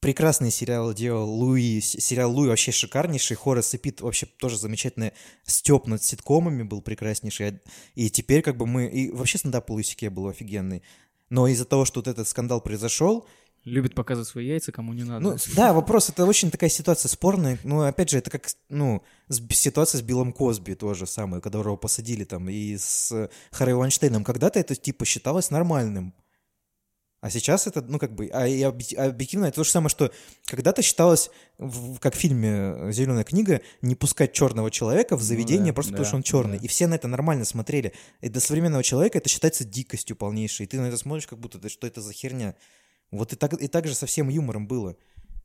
прекрасный 0.04 0.52
сериал 0.52 0.94
делал 0.94 1.30
Луи, 1.30 1.80
сериал 1.80 2.32
Луи 2.32 2.50
вообще 2.50 2.72
шикарнейший, 2.74 3.38
Хорас 3.38 3.74
и 3.74 3.78
Пит 3.78 4.02
вообще 4.02 4.26
тоже 4.26 4.58
замечательно, 4.58 5.14
Степ 5.46 5.88
над 5.88 6.04
ситкомами 6.04 6.64
был 6.64 6.82
прекраснейший, 6.82 7.48
а- 7.50 7.60
и 7.96 8.10
теперь 8.10 8.42
как 8.42 8.58
бы 8.58 8.68
мы, 8.68 8.88
и 8.88 9.10
вообще 9.12 9.38
стендап 9.38 9.70
Луи 9.70 9.82
Сике 9.84 10.10
был 10.10 10.28
офигенный, 10.28 10.84
но 11.30 11.48
из-за 11.48 11.64
того, 11.64 11.86
что 11.86 12.02
вот 12.02 12.08
этот 12.10 12.28
скандал 12.28 12.60
произошел, 12.62 13.26
Любит 13.64 13.96
показывать 13.96 14.28
свои 14.28 14.46
яйца, 14.46 14.74
кому 14.74 14.92
не 14.92 15.04
надо. 15.06 15.22
ну, 15.22 15.38
да, 15.56 15.72
вопрос, 15.72 16.10
это 16.10 16.26
очень 16.26 16.52
такая 16.52 16.70
ситуация 16.70 17.08
спорная. 17.08 17.58
Ну, 17.64 17.80
опять 17.80 18.10
же, 18.10 18.18
это 18.18 18.30
как, 18.30 18.50
ну, 18.68 19.02
ситуация 19.30 20.00
с 20.00 20.02
Биллом 20.02 20.34
Косби 20.34 20.74
тоже 20.74 21.08
самое, 21.08 21.42
которого 21.42 21.78
посадили 21.78 22.26
там, 22.26 22.50
и 22.50 22.76
с 22.78 23.30
Харри 23.52 23.72
Вайнштейном. 23.72 24.26
Когда-то 24.26 24.60
это, 24.60 24.76
типа, 24.76 25.06
считалось 25.06 25.50
нормальным. 25.50 26.14
А 27.24 27.30
сейчас 27.30 27.68
это, 27.68 27.82
ну, 27.82 28.00
как 28.00 28.14
бы, 28.14 28.30
а 28.34 28.45
и 28.45 28.60
объ- 28.64 28.95
объективно 28.98 29.45
это 29.45 29.56
то 29.56 29.64
же 29.64 29.70
самое, 29.70 29.88
что 29.88 30.12
когда-то 30.44 30.82
считалось, 30.82 31.30
в- 31.58 31.98
как 32.00 32.16
в 32.16 32.18
фильме 32.18 32.91
«Зеленая 32.91 33.24
книга», 33.24 33.62
не 33.82 33.95
пускать 33.95 34.34
черного 34.34 34.70
человека 34.70 35.16
в 35.16 35.22
заведение 35.22 35.72
да, 35.72 35.74
просто 35.74 35.94
потому, 35.94 36.04
да, 36.04 36.08
что 36.10 36.18
он 36.18 36.24
черный. 36.24 36.60
да. 36.60 36.66
И 36.66 36.68
все 36.68 36.86
на 36.86 36.95
это 36.95 37.08
нормально 37.08 37.45
смотрели. 37.45 37.94
И 38.20 38.28
для 38.28 38.41
современного 38.41 38.84
человека 38.84 39.20
это 39.20 39.30
считается 39.30 39.64
дикостью 39.64 40.18
полнейшей. 40.18 40.66
И 40.66 40.68
ты 40.68 40.82
на 40.82 40.88
это 40.88 40.98
смотришь, 40.98 41.26
как 41.26 41.40
будто, 41.40 41.70
что 41.70 41.88
это 41.88 42.02
за 42.02 42.12
херня. 42.12 42.56
Вот 43.10 43.32
и 43.32 43.38
так, 43.38 43.54
и 43.54 43.70
так 43.70 43.88
же 43.88 43.95
со 43.95 44.06
всем 44.06 44.28
юмором 44.28 44.68
было. 44.68 44.98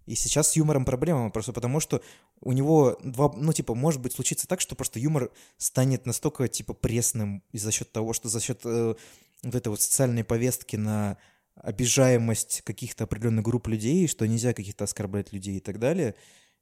И 0.06 0.16
сейчас 0.16 0.50
с 0.50 0.56
юмором 0.56 0.84
проблема, 0.84 1.30
просто 1.30 1.52
потому 1.52 1.78
что 1.78 2.02
у 2.40 2.50
него 2.50 2.98
два, 3.04 3.32
ну, 3.36 3.52
типа, 3.52 3.76
может 3.76 4.00
быть, 4.00 4.14
случится 4.14 4.48
так, 4.48 4.60
что 4.60 4.74
просто 4.74 4.98
юмор 4.98 5.30
станет 5.58 6.06
настолько, 6.06 6.48
типа, 6.48 6.74
пресным 6.74 7.44
и 7.52 7.58
за 7.58 7.70
счет 7.70 7.92
того, 7.92 8.14
что 8.14 8.28
за 8.28 8.40
счет 8.40 8.62
э, 8.64 8.96
вот 9.44 9.54
этой 9.54 9.68
вот 9.68 9.80
социальной 9.80 10.24
повестки 10.24 10.74
на 10.74 11.18
обижаемость 11.62 12.62
каких-то 12.62 13.04
определенных 13.04 13.44
групп 13.44 13.68
людей, 13.68 14.06
что 14.08 14.26
нельзя 14.26 14.52
каких-то 14.52 14.84
оскорблять 14.84 15.32
людей 15.32 15.56
и 15.56 15.60
так 15.60 15.78
далее. 15.78 16.14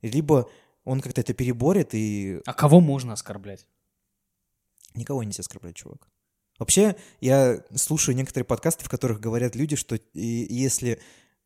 Либо 0.02 0.50
он 0.84 1.00
как-то 1.00 1.20
это 1.20 1.34
переборет 1.34 1.94
и 1.94 2.40
А 2.46 2.54
кого 2.54 2.80
можно 2.80 3.12
оскорблять? 3.12 3.66
Никого 4.94 5.22
нельзя 5.22 5.40
оскорблять, 5.40 5.76
чувак. 5.76 6.08
Вообще, 6.58 6.96
я 7.20 7.62
слушаю 7.74 8.16
некоторые 8.16 8.46
подкасты, 8.46 8.84
в 8.84 8.88
которых 8.88 9.20
говорят 9.20 9.54
люди, 9.54 9.76
что 9.76 9.96
и- 9.96 10.46
если 10.48 11.00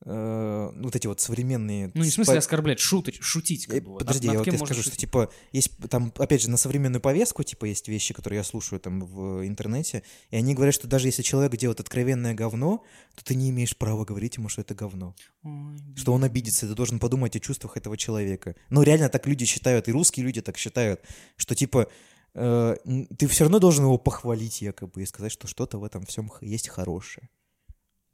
э, 0.05 0.71
вот 0.75 0.97
эти 0.97 1.07
вот 1.07 1.21
современные... 1.21 1.91
Ну, 1.95 2.03
не 2.05 2.11
в 2.11 2.15
смысле 2.15 2.39
оскорблять, 2.39 2.81
шутить, 2.81 3.23
шутить. 3.23 3.67
Э, 3.69 3.73
Как 3.73 3.85
бы, 3.85 3.91
вот. 3.91 3.99
Подожди, 4.01 4.27
Над- 4.27 4.35
я 4.35 4.39
вот 4.41 4.45
тебе 4.47 4.59
скажу, 4.59 4.83
что 4.83 4.91
шутить? 4.91 5.01
типа 5.01 5.31
есть 5.53 5.77
там, 5.89 6.13
опять 6.17 6.43
же, 6.43 6.51
на 6.51 6.57
современную 6.57 7.01
повестку, 7.01 7.43
типа 7.43 7.67
есть 7.67 7.89
вещи, 7.89 8.15
которые 8.15 8.39
я 8.39 8.45
слушаю 8.45 8.81
там 8.81 9.01
в 9.01 9.47
интернете, 9.47 10.03
и 10.31 10.37
они 10.37 10.55
говорят, 10.55 10.75
что 10.75 10.89
даже 10.89 11.09
если 11.09 11.23
человек 11.23 11.57
делает 11.57 11.81
откровенное 11.81 12.35
говно, 12.35 12.85
то 13.15 13.25
ты 13.25 13.35
не 13.35 13.51
имеешь 13.51 13.77
права 13.77 14.05
говорить 14.05 14.37
ему, 14.37 14.49
что 14.49 14.63
это 14.63 14.75
говно. 14.75 15.15
Ой, 15.43 15.77
Что 15.97 16.13
он 16.13 16.25
обидится, 16.25 16.67
ты 16.67 16.75
должен 16.75 16.99
подумать 16.99 17.37
о 17.37 17.41
чувствах 17.41 17.77
этого 17.77 17.97
человека. 17.97 18.55
Ну, 18.71 18.83
реально 18.83 19.09
так 19.09 19.27
люди 19.27 19.45
считают, 19.45 19.89
и 19.89 19.93
русские 19.93 20.25
люди 20.25 20.41
так 20.41 20.57
считают, 20.57 21.01
что 21.37 21.55
типа 21.55 21.89
э, 22.35 22.77
ты 23.19 23.27
все 23.27 23.45
равно 23.45 23.59
должен 23.59 23.85
его 23.85 23.99
похвалить 23.99 24.63
якобы 24.63 25.03
и 25.03 25.07
сказать, 25.07 25.33
что 25.33 25.47
что-то 25.47 25.79
в 25.79 25.85
этом 25.85 26.07
всем 26.07 26.31
есть 26.41 26.69
хорошее. 26.69 27.29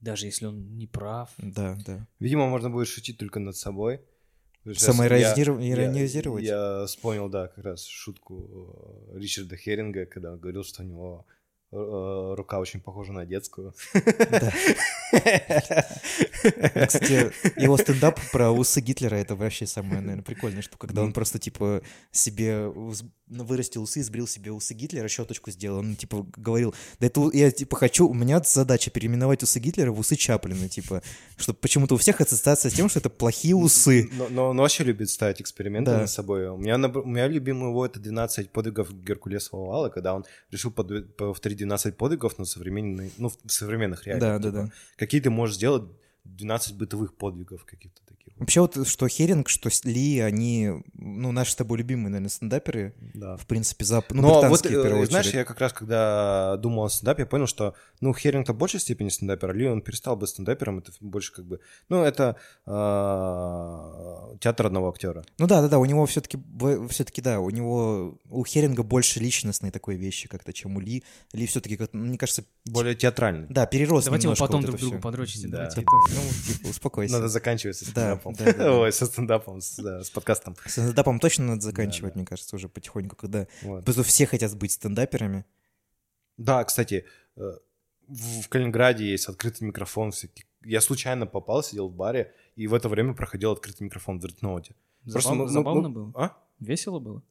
Даже 0.06 0.26
если 0.26 0.46
он 0.46 0.78
не 0.78 0.86
прав. 0.86 1.30
Да, 1.38 1.76
да. 1.84 2.06
Видимо, 2.20 2.46
можно 2.48 2.70
будет 2.70 2.86
шутить 2.86 3.18
только 3.18 3.40
над 3.40 3.56
собой. 3.56 4.00
Сейчас 4.64 4.84
Самоиронизиров- 4.96 5.60
я- 5.60 5.72
иронизировать? 5.72 6.44
Я, 6.44 6.80
я 6.80 6.86
вспомнил, 6.86 7.28
да, 7.28 7.48
как 7.48 7.64
раз 7.64 7.84
шутку 7.84 9.08
э, 9.12 9.18
Ричарда 9.18 9.56
Херинга, 9.56 10.06
когда 10.06 10.32
он 10.32 10.38
говорил, 10.38 10.62
что 10.64 10.82
у 10.82 10.86
него 10.86 11.26
э, 11.72 12.34
рука 12.36 12.60
очень 12.60 12.80
похожа 12.80 13.12
на 13.12 13.26
детскую. 13.26 13.74
Кстати, 16.86 17.32
его 17.60 17.76
стендап 17.76 18.18
про 18.32 18.50
усы 18.50 18.80
Гитлера 18.80 19.16
это 19.16 19.34
вообще 19.36 19.66
самое, 19.66 20.00
наверное, 20.00 20.22
прикольное, 20.24 20.62
что 20.62 20.76
когда 20.78 21.02
он 21.02 21.12
просто 21.12 21.38
типа 21.38 21.82
себе 22.12 22.70
ну, 23.28 23.44
вырастил 23.44 23.82
усы, 23.82 24.02
сбрил 24.02 24.26
себе 24.28 24.52
усы 24.52 24.74
Гитлера, 24.74 25.08
щеточку 25.08 25.50
сделал, 25.50 25.78
он 25.78 25.96
типа 25.96 26.26
говорил, 26.36 26.74
да 27.00 27.06
это 27.06 27.28
я 27.32 27.50
типа 27.50 27.76
хочу, 27.76 28.08
у 28.08 28.14
меня 28.14 28.40
задача 28.44 28.90
переименовать 28.90 29.42
усы 29.42 29.58
Гитлера 29.58 29.90
в 29.92 29.98
усы 29.98 30.16
Чаплина, 30.16 30.68
типа, 30.68 31.02
чтобы 31.36 31.58
почему-то 31.60 31.94
у 31.94 31.98
всех 31.98 32.20
ассоциация 32.20 32.70
с 32.70 32.74
тем, 32.74 32.88
что 32.88 33.00
это 33.00 33.10
плохие 33.10 33.54
усы. 33.56 34.08
Но, 34.12 34.28
но 34.28 34.48
он 34.50 34.56
вообще 34.58 34.84
любит 34.84 35.10
ставить 35.10 35.40
эксперименты 35.40 35.90
Да. 35.90 35.98
над 36.00 36.10
собой. 36.10 36.48
У 36.48 36.56
меня, 36.56 36.76
наб- 36.78 36.96
у 37.04 37.08
меня 37.08 37.26
любимый 37.28 37.70
его 37.70 37.84
это 37.84 37.98
12 37.98 38.50
подвигов 38.50 38.92
Геркулесового 38.92 39.66
вала, 39.70 39.88
когда 39.88 40.14
он 40.14 40.24
решил 40.50 40.70
повторить 40.70 41.58
12 41.58 41.96
подвигов 41.96 42.38
на 42.38 42.44
современной, 42.44 43.10
ну, 43.18 43.28
в 43.28 43.52
современных 43.52 44.06
реалиях. 44.06 44.20
Да, 44.20 44.38
да, 44.38 44.50
типа. 44.50 44.62
да. 44.62 44.70
Какие 44.96 45.20
ты 45.20 45.30
можешь 45.30 45.56
сделать 45.56 45.84
12 46.24 46.76
бытовых 46.76 47.14
подвигов 47.14 47.64
каких-то. 47.64 48.05
Вообще 48.38 48.60
вот 48.60 48.86
что 48.86 49.08
Херинг, 49.08 49.48
что 49.48 49.70
Ли, 49.84 50.20
они, 50.20 50.70
ну, 50.94 51.32
наши 51.32 51.52
с 51.52 51.54
тобой 51.56 51.78
любимые, 51.78 52.10
наверное, 52.10 52.28
стендаперы, 52.28 52.94
Да. 53.14 53.36
в 53.36 53.46
принципе, 53.46 53.84
зап... 53.84 54.06
ну, 54.10 54.22
Но 54.22 54.28
вот, 54.28 54.42
британские, 54.42 54.78
в 54.78 54.80
э, 54.80 54.84
первую 54.84 55.06
знаешь, 55.06 55.26
очередь. 55.26 55.38
я 55.38 55.44
как 55.44 55.58
раз, 55.60 55.72
когда 55.72 56.56
думал 56.58 56.84
о 56.84 56.90
стендапе, 56.90 57.22
я 57.22 57.26
понял, 57.26 57.46
что, 57.46 57.74
ну, 58.00 58.12
Херинг-то 58.12 58.52
в 58.52 58.56
большей 58.58 58.80
степени 58.80 59.08
стендапер, 59.08 59.50
а 59.50 59.52
Ли, 59.54 59.68
он 59.68 59.80
перестал 59.80 60.16
быть 60.16 60.28
стендапером, 60.28 60.78
это 60.78 60.92
больше 61.00 61.32
как 61.32 61.46
бы, 61.46 61.60
ну, 61.88 62.02
это 62.02 62.36
э, 62.66 64.36
театр 64.40 64.66
одного 64.66 64.90
актера. 64.90 65.24
Ну 65.38 65.46
да, 65.46 65.62
да, 65.62 65.68
да, 65.68 65.78
у 65.78 65.84
него 65.84 66.04
все-таки, 66.06 66.38
все-таки 66.90 67.22
да, 67.22 67.40
у 67.40 67.50
него, 67.50 68.18
у 68.28 68.44
Херинга 68.44 68.82
больше 68.82 69.20
личностной 69.20 69.70
такой 69.70 69.96
вещи 69.96 70.28
как-то, 70.28 70.52
чем 70.52 70.76
у 70.76 70.80
Ли. 70.80 71.04
Ли 71.32 71.46
все-таки, 71.46 71.78
мне 71.92 72.18
кажется, 72.18 72.44
Более 72.66 72.94
театральный. 72.94 73.46
да, 73.48 73.66
перерос 73.66 74.04
Давайте 74.04 74.24
немножко 74.24 74.44
потом 74.44 74.60
вот 74.60 74.66
друг 74.66 74.80
другу 74.80 74.98
подрочите. 74.98 75.48
Да. 75.48 75.68
давайте. 75.68 75.84
Ну, 75.86 76.54
типа, 76.54 76.68
успокойся. 76.68 77.14
Надо 77.14 77.28
заканчивать 77.28 77.82
Да, 77.94 78.16
стендапом. 78.34 78.58
да, 78.58 78.64
да, 78.64 78.72
да. 78.72 78.80
Ой, 78.80 78.92
со 78.92 79.06
стендапом, 79.06 79.60
с, 79.60 80.10
подкастом. 80.10 80.56
С 80.64 80.72
стендапом 80.72 81.18
точно 81.20 81.44
надо 81.46 81.60
заканчивать, 81.62 82.14
мне 82.16 82.24
кажется, 82.24 82.56
уже 82.56 82.68
потихоньку, 82.68 83.16
когда... 83.16 83.46
Что 83.60 84.02
все 84.02 84.26
хотят 84.26 84.54
быть 84.56 84.72
стендаперами. 84.72 85.44
Да, 86.36 86.62
кстати, 86.64 87.04
э, 87.36 87.52
в 88.08 88.48
Калининграде 88.48 89.04
есть 89.10 89.26
открытый 89.28 89.66
микрофон. 89.66 90.10
всякий. 90.10 90.44
Я 90.64 90.80
случайно 90.80 91.26
попал, 91.26 91.62
сидел 91.62 91.88
в 91.88 91.94
баре, 91.94 92.32
и 92.56 92.66
в 92.66 92.74
это 92.74 92.88
время 92.88 93.14
проходил 93.14 93.52
открытый 93.52 93.84
микрофон 93.84 94.18
в 94.18 94.22
Дредноуте. 94.22 94.74
Просто 95.10 95.34
мы- 95.34 95.48
Забавно 95.48 95.88
мы- 95.88 95.94
было? 95.94 96.12
А? 96.14 96.36
Весело 96.60 96.98
было? 96.98 97.22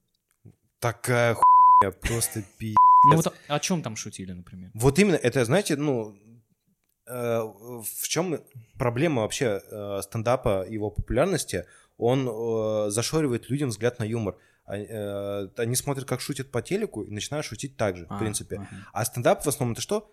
Такая 0.80 1.36
хуйня, 1.36 1.92
просто 2.02 2.44
пи... 2.58 2.76
Ну 3.10 3.18
вот 3.18 3.34
о- 3.48 3.60
чем 3.60 3.82
там 3.84 3.96
шутили, 3.96 4.32
например? 4.34 4.72
Вот 4.74 4.98
именно, 5.00 5.16
это, 5.16 5.46
знаете, 5.46 5.76
ну, 5.76 6.16
в 7.08 8.08
чем 8.08 8.42
проблема 8.78 9.22
вообще 9.22 9.62
э, 9.70 10.02
стендапа, 10.04 10.66
его 10.68 10.90
популярности? 10.90 11.66
Он 11.98 12.28
э, 12.28 12.90
зашоривает 12.90 13.50
людям 13.50 13.70
взгляд 13.70 14.00
на 14.00 14.04
юмор. 14.04 14.36
Э, 14.68 15.48
Они 15.58 15.76
смотрят, 15.76 16.06
как 16.06 16.22
шутят 16.22 16.52
по 16.52 16.62
телеку, 16.62 17.04
и 17.04 17.12
начинают 17.12 17.46
шутить 17.46 17.78
так 17.78 17.98
же, 17.98 18.06
в 18.08 18.12
А, 18.12 18.18
принципе. 18.18 18.68
А 18.94 19.06
стендап 19.06 19.44
в 19.44 19.48
основном 19.48 19.74
это 19.74 19.82
что? 19.82 20.12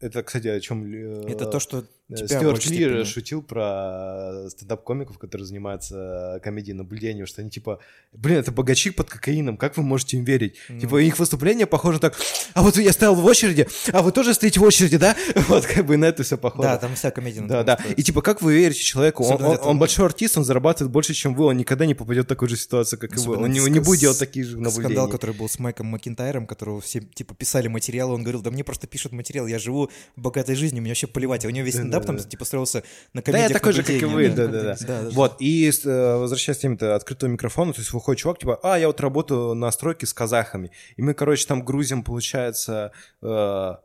Это, 0.00 0.22
кстати, 0.22 0.48
о 0.48 0.60
чем... 0.60 0.84
Это 1.26 1.46
то, 1.46 1.60
что 1.60 1.84
Э, 2.10 2.16
Стюарт 2.26 2.62
Ли 2.66 2.76
степени- 2.76 3.04
шутил 3.04 3.42
про 3.42 4.46
стендап-комиков, 4.50 5.16
которые 5.16 5.46
занимаются 5.46 6.38
комедией 6.44 6.76
наблюдением, 6.76 7.24
что 7.26 7.40
они 7.40 7.48
типа, 7.50 7.78
блин, 8.12 8.36
это 8.40 8.52
богачи 8.52 8.90
под 8.90 9.08
кокаином, 9.08 9.56
как 9.56 9.78
вы 9.78 9.82
можете 9.84 10.18
им 10.18 10.24
верить? 10.24 10.56
Ну. 10.68 10.80
Типа 10.80 10.98
их 11.02 11.18
выступление 11.18 11.66
похоже 11.66 12.00
так, 12.00 12.14
а 12.52 12.62
вот 12.62 12.76
я 12.76 12.92
стоял 12.92 13.14
в 13.14 13.24
очереди, 13.24 13.66
а 13.90 14.02
вы 14.02 14.12
тоже 14.12 14.34
стоите 14.34 14.60
в 14.60 14.64
очереди, 14.64 14.98
да? 14.98 15.16
Вот 15.48 15.64
как 15.64 15.86
бы 15.86 15.96
на 15.96 16.04
это 16.04 16.24
все 16.24 16.36
похоже. 16.36 16.68
Да, 16.68 16.76
там 16.76 16.94
вся 16.94 17.10
комедия. 17.10 17.40
Да, 17.40 17.64
да. 17.64 17.78
И 17.96 18.02
типа, 18.02 18.20
как 18.20 18.42
вы 18.42 18.54
верите 18.54 18.80
человеку? 18.80 19.24
Он, 19.24 19.32
Особенно 19.36 19.50
он- 19.62 19.68
он 19.70 19.78
большой 19.78 20.04
артист, 20.04 20.36
он 20.36 20.44
зарабатывает 20.44 20.92
больше, 20.92 21.14
чем 21.14 21.34
вы, 21.34 21.46
он 21.46 21.56
никогда 21.56 21.86
не 21.86 21.94
попадет 21.94 22.26
в 22.26 22.28
такую 22.28 22.50
же 22.50 22.58
ситуацию, 22.58 22.98
как 22.98 23.12
и 23.12 23.14
вы. 23.14 23.20
Особенно 23.22 23.44
Он 23.44 23.50
не, 23.50 23.60
с- 23.60 23.66
не 23.68 23.80
будет 23.80 24.00
делать 24.00 24.18
такие 24.18 24.44
же 24.44 24.52
Скандал, 24.52 24.72
наблюдения. 24.82 25.10
который 25.10 25.34
был 25.34 25.48
с 25.48 25.58
Майком 25.58 25.86
Макинтайром, 25.86 26.46
которого 26.46 26.82
все, 26.82 27.00
типа, 27.00 27.34
писали 27.34 27.68
материалы, 27.68 28.12
он 28.12 28.22
говорил, 28.22 28.42
да 28.42 28.50
мне 28.50 28.62
просто 28.62 28.86
пишут 28.86 29.12
материал, 29.12 29.46
я 29.46 29.58
живу 29.58 29.83
богатой 30.16 30.54
жизнью, 30.54 30.82
мне 30.82 30.90
вообще 30.90 31.06
плевать. 31.06 31.44
А 31.44 31.48
у 31.48 31.50
него 31.50 31.64
весь 31.64 31.74
стендап 31.74 32.04
там, 32.04 32.16
Да-да-да. 32.16 32.30
типа, 32.30 32.44
строился 32.44 32.82
на 33.12 33.22
Да, 33.22 33.30
я 33.30 33.32
комедиях 33.32 33.52
такой 33.52 33.72
же, 33.72 33.82
как 33.82 33.90
и 33.90 34.04
вы, 34.04 34.28
наблюдения, 34.28 34.36
да, 34.36 34.46
да, 34.46 34.62
да. 34.62 34.76
Да, 34.86 35.02
да. 35.02 35.10
Вот, 35.10 35.36
и 35.40 35.70
э, 35.70 36.16
возвращаясь 36.16 36.58
к 36.58 36.60
теме-то 36.62 36.94
открытого 36.94 37.30
микрофона, 37.30 37.72
то 37.72 37.80
есть 37.80 37.92
выходит 37.92 38.20
чувак, 38.20 38.38
типа, 38.38 38.60
а, 38.62 38.78
я 38.78 38.86
вот 38.86 39.00
работаю 39.00 39.54
на 39.54 39.70
стройке 39.70 40.06
с 40.06 40.12
казахами, 40.12 40.70
и 40.96 41.02
мы, 41.02 41.14
короче, 41.14 41.46
там 41.46 41.64
грузим, 41.64 42.02
получается, 42.02 42.92
э, 43.22 43.26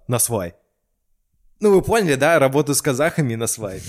на 0.08 0.20
свай. 0.20 0.54
Ну, 1.60 1.74
вы 1.74 1.82
поняли, 1.82 2.16
да, 2.16 2.40
работаю 2.40 2.76
с 2.76 2.82
казахами 2.82 3.36
на 3.36 3.48
свай. 3.48 3.82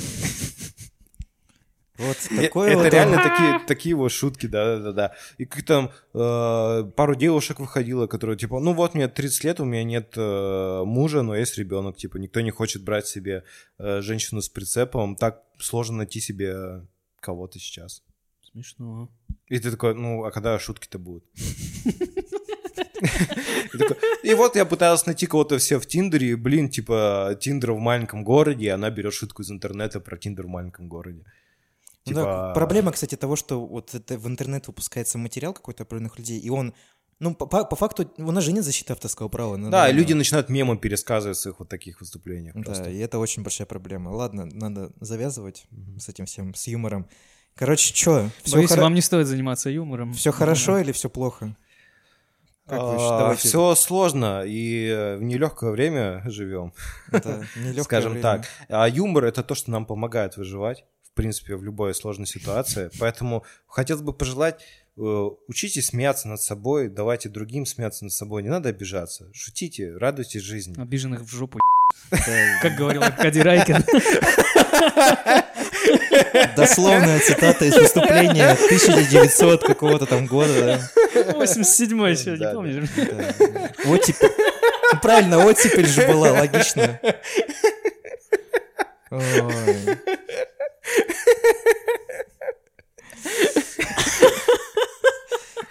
Вот 2.00 2.16
такое 2.34 2.70
Это 2.70 2.78
вот 2.78 2.86
он. 2.86 2.92
реально 2.92 3.22
такие, 3.22 3.60
такие 3.66 3.94
вот 3.94 4.10
шутки, 4.10 4.46
да-да-да. 4.46 5.14
И 5.36 5.44
как 5.44 5.64
там 5.64 5.90
э, 6.14 6.90
пару 6.96 7.14
девушек 7.14 7.60
выходило, 7.60 8.06
которые, 8.06 8.38
типа, 8.38 8.58
ну 8.58 8.72
вот 8.72 8.94
мне 8.94 9.06
30 9.06 9.44
лет, 9.44 9.60
у 9.60 9.66
меня 9.66 9.84
нет 9.84 10.14
э, 10.16 10.82
мужа, 10.84 11.20
но 11.20 11.36
есть 11.36 11.58
ребенок, 11.58 11.98
типа, 11.98 12.16
никто 12.16 12.40
не 12.40 12.50
хочет 12.50 12.82
брать 12.82 13.06
себе 13.06 13.44
э, 13.78 14.00
женщину 14.00 14.40
с 14.40 14.48
прицепом, 14.48 15.14
так 15.14 15.42
сложно 15.58 15.98
найти 15.98 16.20
себе 16.20 16.86
кого-то 17.20 17.58
сейчас. 17.58 18.02
Смешно. 18.50 19.10
И 19.48 19.58
ты 19.58 19.70
такой, 19.70 19.94
ну, 19.94 20.24
а 20.24 20.30
когда 20.30 20.58
шутки-то 20.58 20.98
будут? 20.98 21.24
И 24.22 24.34
вот 24.34 24.56
я 24.56 24.64
пытался 24.64 25.06
найти 25.06 25.26
кого-то 25.26 25.58
все 25.58 25.78
в 25.78 25.86
Тиндере, 25.86 26.30
и, 26.30 26.34
блин, 26.34 26.70
типа, 26.70 27.36
Тиндер 27.40 27.72
в 27.72 27.78
маленьком 27.78 28.24
городе, 28.24 28.66
и 28.66 28.68
она 28.68 28.90
берет 28.90 29.12
шутку 29.12 29.42
из 29.42 29.50
интернета 29.50 30.00
про 30.00 30.16
Тиндер 30.16 30.46
в 30.46 30.48
маленьком 30.48 30.88
городе. 30.88 31.24
Ну 32.06 32.10
Типа, 32.12 32.22
да, 32.22 32.52
проблема, 32.54 32.92
кстати, 32.92 33.14
того, 33.16 33.36
что 33.36 33.64
вот 33.66 33.94
это 33.94 34.16
в 34.18 34.26
интернет 34.26 34.66
выпускается 34.66 35.18
материал 35.18 35.52
какой-то 35.52 35.84
иных 35.96 36.16
людей, 36.18 36.38
и 36.40 36.48
он, 36.48 36.72
ну, 37.18 37.34
по, 37.34 37.46
по- 37.46 37.64
по 37.64 37.76
факту, 37.76 38.10
у 38.16 38.30
нас 38.30 38.42
же 38.42 38.52
нет 38.52 38.64
защиты 38.64 38.92
авторского 38.94 39.28
права. 39.28 39.56
ну, 39.58 39.64
Да, 39.70 39.78
и 39.78 39.80
наверное. 39.80 39.98
люди 40.00 40.12
начинают 40.14 40.48
мемы 40.48 40.78
пересказывать 40.78 41.36
в 41.36 41.40
своих 41.40 41.58
вот 41.58 41.68
таких 41.68 42.00
выступлениях. 42.00 42.54
Да, 42.56 42.62
просто. 42.62 42.88
и 42.90 42.98
это 42.98 43.18
очень 43.18 43.42
большая 43.42 43.66
проблема. 43.66 44.08
Ладно, 44.10 44.46
надо 44.46 44.92
завязывать 45.00 45.66
с 45.98 46.08
этим 46.08 46.24
всем, 46.24 46.54
с 46.54 46.66
юмором. 46.68 47.06
Короче, 47.54 47.94
что, 47.94 48.30
все, 48.42 48.56
Боюсь, 48.56 48.70
вам 48.76 48.94
не 48.94 49.02
стоит 49.02 49.26
заниматься 49.26 49.68
юмором. 49.68 50.14
все 50.14 50.32
хорошо 50.32 50.78
или 50.78 50.92
все 50.92 51.10
плохо? 51.10 51.54
Как 52.66 52.80
вы 52.80 52.96
А, 52.98 53.34
Все 53.34 53.74
сложно, 53.74 54.44
и 54.46 54.86
э, 54.86 55.16
в 55.16 55.22
нелегкое 55.22 55.70
время 55.72 56.22
живем, 56.26 56.72
скажем 57.82 58.12
время. 58.12 58.22
так. 58.22 58.46
А 58.68 58.88
юмор 58.88 59.24
это 59.24 59.42
то, 59.42 59.56
что 59.56 59.72
нам 59.72 59.84
помогает 59.86 60.36
выживать, 60.36 60.84
принципе, 61.20 61.54
в 61.54 61.62
любой 61.62 61.94
сложной 61.94 62.26
ситуации. 62.26 62.90
Поэтому 62.98 63.44
хотелось 63.68 64.02
бы 64.02 64.14
пожелать, 64.14 64.62
э, 64.96 65.28
учитесь 65.48 65.88
смеяться 65.88 66.28
над 66.28 66.40
собой, 66.40 66.88
давайте 66.88 67.28
другим 67.28 67.66
смеяться 67.66 68.04
над 68.04 68.14
собой, 68.14 68.42
не 68.42 68.48
надо 68.48 68.70
обижаться, 68.70 69.30
шутите, 69.34 69.94
радуйтесь 69.98 70.40
жизни. 70.40 70.80
Обиженных 70.80 71.20
в 71.20 71.28
жопу. 71.28 71.58
Как 72.62 72.74
говорил 72.74 73.02
Аркадий 73.02 73.42
Райкин. 73.42 73.76
Дословная 76.56 77.20
цитата 77.20 77.66
из 77.66 77.76
выступления 77.76 78.52
1900 78.52 79.62
какого-то 79.62 80.06
там 80.06 80.26
года. 80.26 80.80
87-й 81.14 82.12
еще, 82.12 82.38
не 82.38 82.54
помнишь? 82.54 82.88
Оттепель. 83.84 84.30
Ну, 84.92 84.98
правильно, 85.00 85.44
оттепель 85.44 85.86
же 85.86 86.06
была, 86.06 86.32
логично. 86.32 86.98
Ой. 89.10 89.98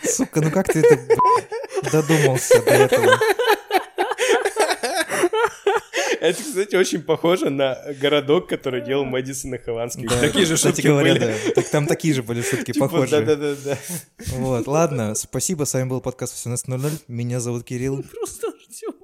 Сука, 0.04 0.42
ну 0.42 0.52
как 0.52 0.68
ты 0.68 0.80
это 0.80 1.00
додумался 1.92 2.62
до 2.64 2.72
этого? 2.72 3.20
Это, 6.22 6.44
кстати, 6.44 6.76
очень 6.76 7.02
похоже 7.02 7.50
на 7.50 7.78
городок, 8.02 8.50
который 8.50 8.82
делал 8.82 9.06
Мэдисон 9.06 9.56
и 9.56 9.58
Хованский. 9.58 10.08
Да, 10.08 10.30
кстати 10.30 10.82
говоря, 10.82 11.16
да. 11.16 11.34
Так 11.56 11.70
там 11.70 11.88
такие 11.88 12.14
же 12.14 12.24
были 12.24 12.42
шутки 12.42 12.78
похожие. 12.78 13.22
Типа, 13.22 13.36
Да-да-да. 13.36 13.78
Вот, 14.34 14.68
ладно, 14.68 15.16
спасибо, 15.16 15.64
с 15.64 15.74
вами 15.74 15.88
был 15.88 16.02
подкаст 16.02 16.36
18.00, 16.46 17.04
меня 17.08 17.40
зовут 17.40 17.64
Кирилл. 17.64 18.04
Просто 18.04 18.48
ждем. 18.60 18.96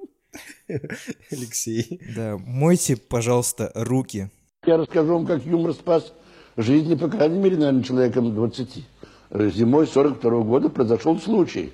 Алексей. 1.30 2.00
Да, 2.14 2.36
мойте, 2.38 2.96
пожалуйста, 2.96 3.72
руки. 3.74 4.30
Я 4.66 4.78
расскажу 4.78 5.12
вам, 5.12 5.26
как 5.26 5.46
юмор 5.46 5.72
спас 5.74 6.12
жизни, 6.56 6.96
по 6.96 7.06
крайней 7.08 7.38
мере, 7.38 7.56
наверное, 7.56 7.84
человеком 7.84 8.34
20. 8.34 8.84
Э, 9.30 9.50
Зимой 9.50 9.86
42 9.86 10.40
года 10.40 10.68
произошел 10.68 11.20
случай, 11.20 11.72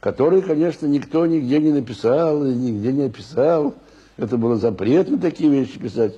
который, 0.00 0.42
конечно, 0.42 0.86
никто 0.86 1.24
нигде 1.24 1.58
не 1.60 1.72
написал 1.72 2.44
и 2.44 2.54
нигде 2.54 2.92
не 2.92 3.04
описал. 3.04 3.74
Это 4.18 4.36
было 4.36 4.56
запретно 4.56 5.18
такие 5.18 5.48
вещи 5.48 5.78
писать. 5.78 6.14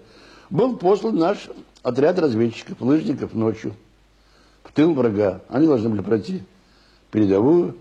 Был 0.51 0.77
послан 0.77 1.17
наш 1.17 1.49
отряд 1.85 2.19
разведчиков, 2.19 2.81
лыжников 2.81 3.33
ночью 3.33 3.73
в 4.65 4.73
тыл 4.73 4.93
врага. 4.93 5.41
Они 5.49 5.69
должны 5.69 5.89
были 5.89 6.03
пройти 6.03 6.43
передовую. 7.13 7.77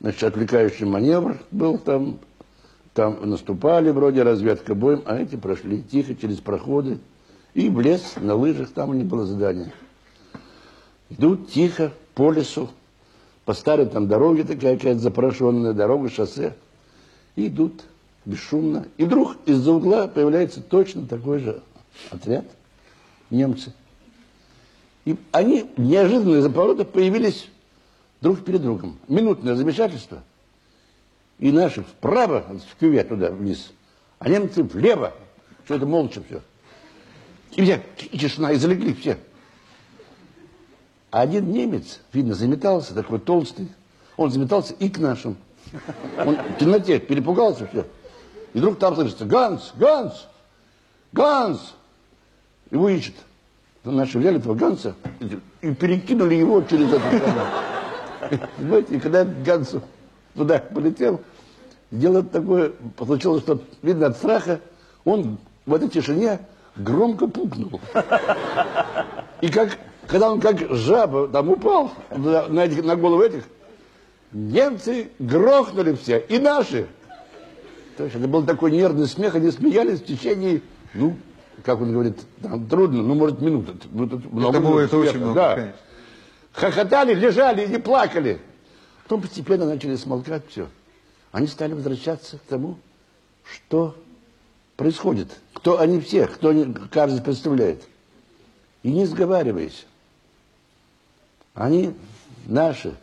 Значит, 0.00 0.24
отвлекающий 0.24 0.84
маневр 0.84 1.38
был 1.52 1.78
там. 1.78 2.18
Там 2.92 3.30
наступали 3.30 3.90
вроде 3.90 4.24
разведка 4.24 4.74
боем, 4.74 5.02
а 5.06 5.16
эти 5.16 5.36
прошли 5.36 5.80
тихо 5.80 6.16
через 6.16 6.38
проходы. 6.38 6.98
И 7.54 7.68
в 7.68 7.80
лес 7.80 8.14
на 8.16 8.34
лыжах, 8.34 8.70
там 8.70 8.96
них 8.96 9.06
было 9.06 9.26
задание. 9.26 9.72
Идут 11.08 11.50
тихо 11.50 11.92
по 12.14 12.30
лесу, 12.30 12.70
по 13.44 13.54
старой 13.54 13.86
там 13.86 14.06
дороге 14.06 14.44
такая 14.44 14.76
какая-то 14.76 15.00
запорошенная 15.00 15.72
дорога, 15.72 16.08
шоссе. 16.08 16.54
И 17.34 17.48
идут 17.48 17.82
бесшумно. 18.24 18.86
И 18.96 19.04
вдруг 19.04 19.36
из-за 19.46 19.72
угла 19.72 20.06
появляется 20.06 20.62
точно 20.62 21.06
такой 21.06 21.40
же 21.40 21.62
отряд, 22.10 22.44
немцы. 23.30 23.72
И 25.04 25.16
они 25.32 25.68
неожиданно 25.76 26.36
из-за 26.36 26.50
поворота 26.50 26.84
появились 26.84 27.48
друг 28.20 28.44
перед 28.44 28.62
другом. 28.62 28.98
Минутное 29.08 29.56
замешательство. 29.56 30.22
И 31.38 31.50
наши 31.50 31.82
вправо, 31.82 32.44
в 32.70 32.78
кювет 32.78 33.08
туда 33.08 33.30
вниз, 33.30 33.72
а 34.18 34.28
немцы 34.28 34.62
влево. 34.62 35.14
Все 35.64 35.76
это 35.76 35.86
молча 35.86 36.22
все. 36.28 36.42
И 37.52 37.62
все, 37.62 37.82
и 38.10 38.18
тишина, 38.18 38.52
и 38.52 38.56
залегли 38.56 38.94
все. 38.94 39.18
А 41.10 41.22
один 41.22 41.50
немец, 41.50 42.00
видно, 42.12 42.34
заметался, 42.34 42.94
такой 42.94 43.18
толстый. 43.18 43.68
Он 44.16 44.30
заметался 44.30 44.74
и 44.74 44.88
к 44.88 44.98
нашим. 44.98 45.36
Он 46.24 46.36
в 46.36 46.58
темноте 46.58 46.98
перепугался 47.00 47.66
все. 47.66 47.86
И 48.52 48.58
вдруг 48.58 48.78
там 48.78 48.94
слышится 48.94 49.24
«Ганс! 49.24 49.72
Ганс! 49.76 50.26
Ганс!» 51.12 51.74
Его 52.70 52.88
ищет. 52.88 53.14
Ну, 53.82 53.92
Наши 53.92 54.18
взяли 54.18 54.38
этого 54.38 54.54
Ганса 54.54 54.94
и- 55.62 55.72
перекинули 55.74 56.34
его 56.34 56.62
через 56.62 56.92
эту 56.92 57.00
страну. 57.00 57.40
Понимаете, 58.58 58.96
и 58.96 59.00
когда 59.00 59.24
Ганс 59.24 59.74
туда 60.34 60.58
полетел, 60.58 61.20
дело 61.90 62.22
такое, 62.22 62.72
получилось, 62.96 63.42
что, 63.42 63.60
видно, 63.82 64.08
от 64.08 64.16
страха, 64.16 64.60
он 65.04 65.38
в 65.66 65.74
этой 65.74 65.88
тишине 65.88 66.40
громко 66.76 67.26
пукнул. 67.26 67.80
И 69.40 69.48
как, 69.48 69.78
когда 70.06 70.30
он 70.32 70.40
как 70.40 70.58
жаба 70.74 71.28
там 71.28 71.50
упал 71.50 71.92
на, 72.10 72.46
на 72.48 72.64
этих- 72.64 72.84
на 72.84 72.96
голову 72.96 73.22
этих, 73.22 73.44
немцы 74.32 75.10
грохнули 75.18 75.94
все, 75.94 76.18
и 76.18 76.38
наши. 76.38 76.86
То 77.96 78.04
есть 78.04 78.16
это 78.16 78.28
был 78.28 78.44
такой 78.44 78.70
нервный 78.70 79.06
смех, 79.06 79.34
они 79.34 79.50
смеялись 79.50 80.00
в 80.00 80.04
течение, 80.06 80.62
ну, 80.94 81.16
как 81.64 81.80
он 81.80 81.92
говорит, 81.92 82.18
там 82.42 82.66
трудно, 82.66 83.02
ну, 83.02 83.14
может, 83.14 83.40
минуты. 83.40 83.72
Ну, 83.90 84.06
много 84.30 84.58
Это 84.58 84.66
было 84.66 84.80
это 84.80 84.96
очень 84.96 85.10
смеха, 85.10 85.24
много, 85.24 85.40
да. 85.40 85.54
конечно. 85.54 85.76
Хохотали, 86.52 87.14
лежали 87.14 87.64
и 87.74 87.78
плакали. 87.78 88.40
Потом 89.04 89.22
постепенно 89.22 89.66
начали 89.66 89.96
смолкать 89.96 90.42
все. 90.48 90.68
Они 91.32 91.46
стали 91.46 91.74
возвращаться 91.74 92.38
к 92.38 92.42
тому, 92.42 92.78
что 93.44 93.94
происходит. 94.76 95.28
Кто 95.60 95.78
они 95.78 96.00
все, 96.00 96.26
кто 96.26 96.54
каждый 96.90 97.20
представляет. 97.20 97.86
И 98.82 98.90
не 98.90 99.04
сговариваясь. 99.04 99.86
Они, 101.52 101.92
наши, 102.46 102.94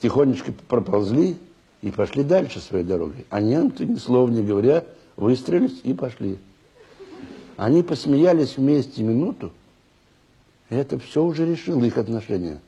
тихонечко 0.00 0.52
проползли 0.68 1.36
и 1.82 1.90
пошли 1.90 2.24
дальше 2.24 2.60
своей 2.60 2.84
дорогой. 2.84 3.26
А 3.28 3.42
немцы, 3.42 3.84
ни 3.84 3.96
слова 3.96 4.30
не 4.30 4.42
говоря, 4.42 4.84
выстрелились 5.16 5.80
и 5.82 5.92
пошли. 5.92 6.38
Они 7.58 7.82
посмеялись 7.82 8.56
вместе 8.56 9.02
минуту, 9.02 9.52
и 10.70 10.76
это 10.76 10.98
все 10.98 11.22
уже 11.22 11.44
решило 11.44 11.84
их 11.84 11.98
отношения. 11.98 12.58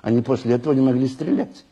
Они 0.00 0.22
после 0.22 0.54
этого 0.54 0.72
не 0.72 0.80
могли 0.80 1.06
стрелять. 1.06 1.66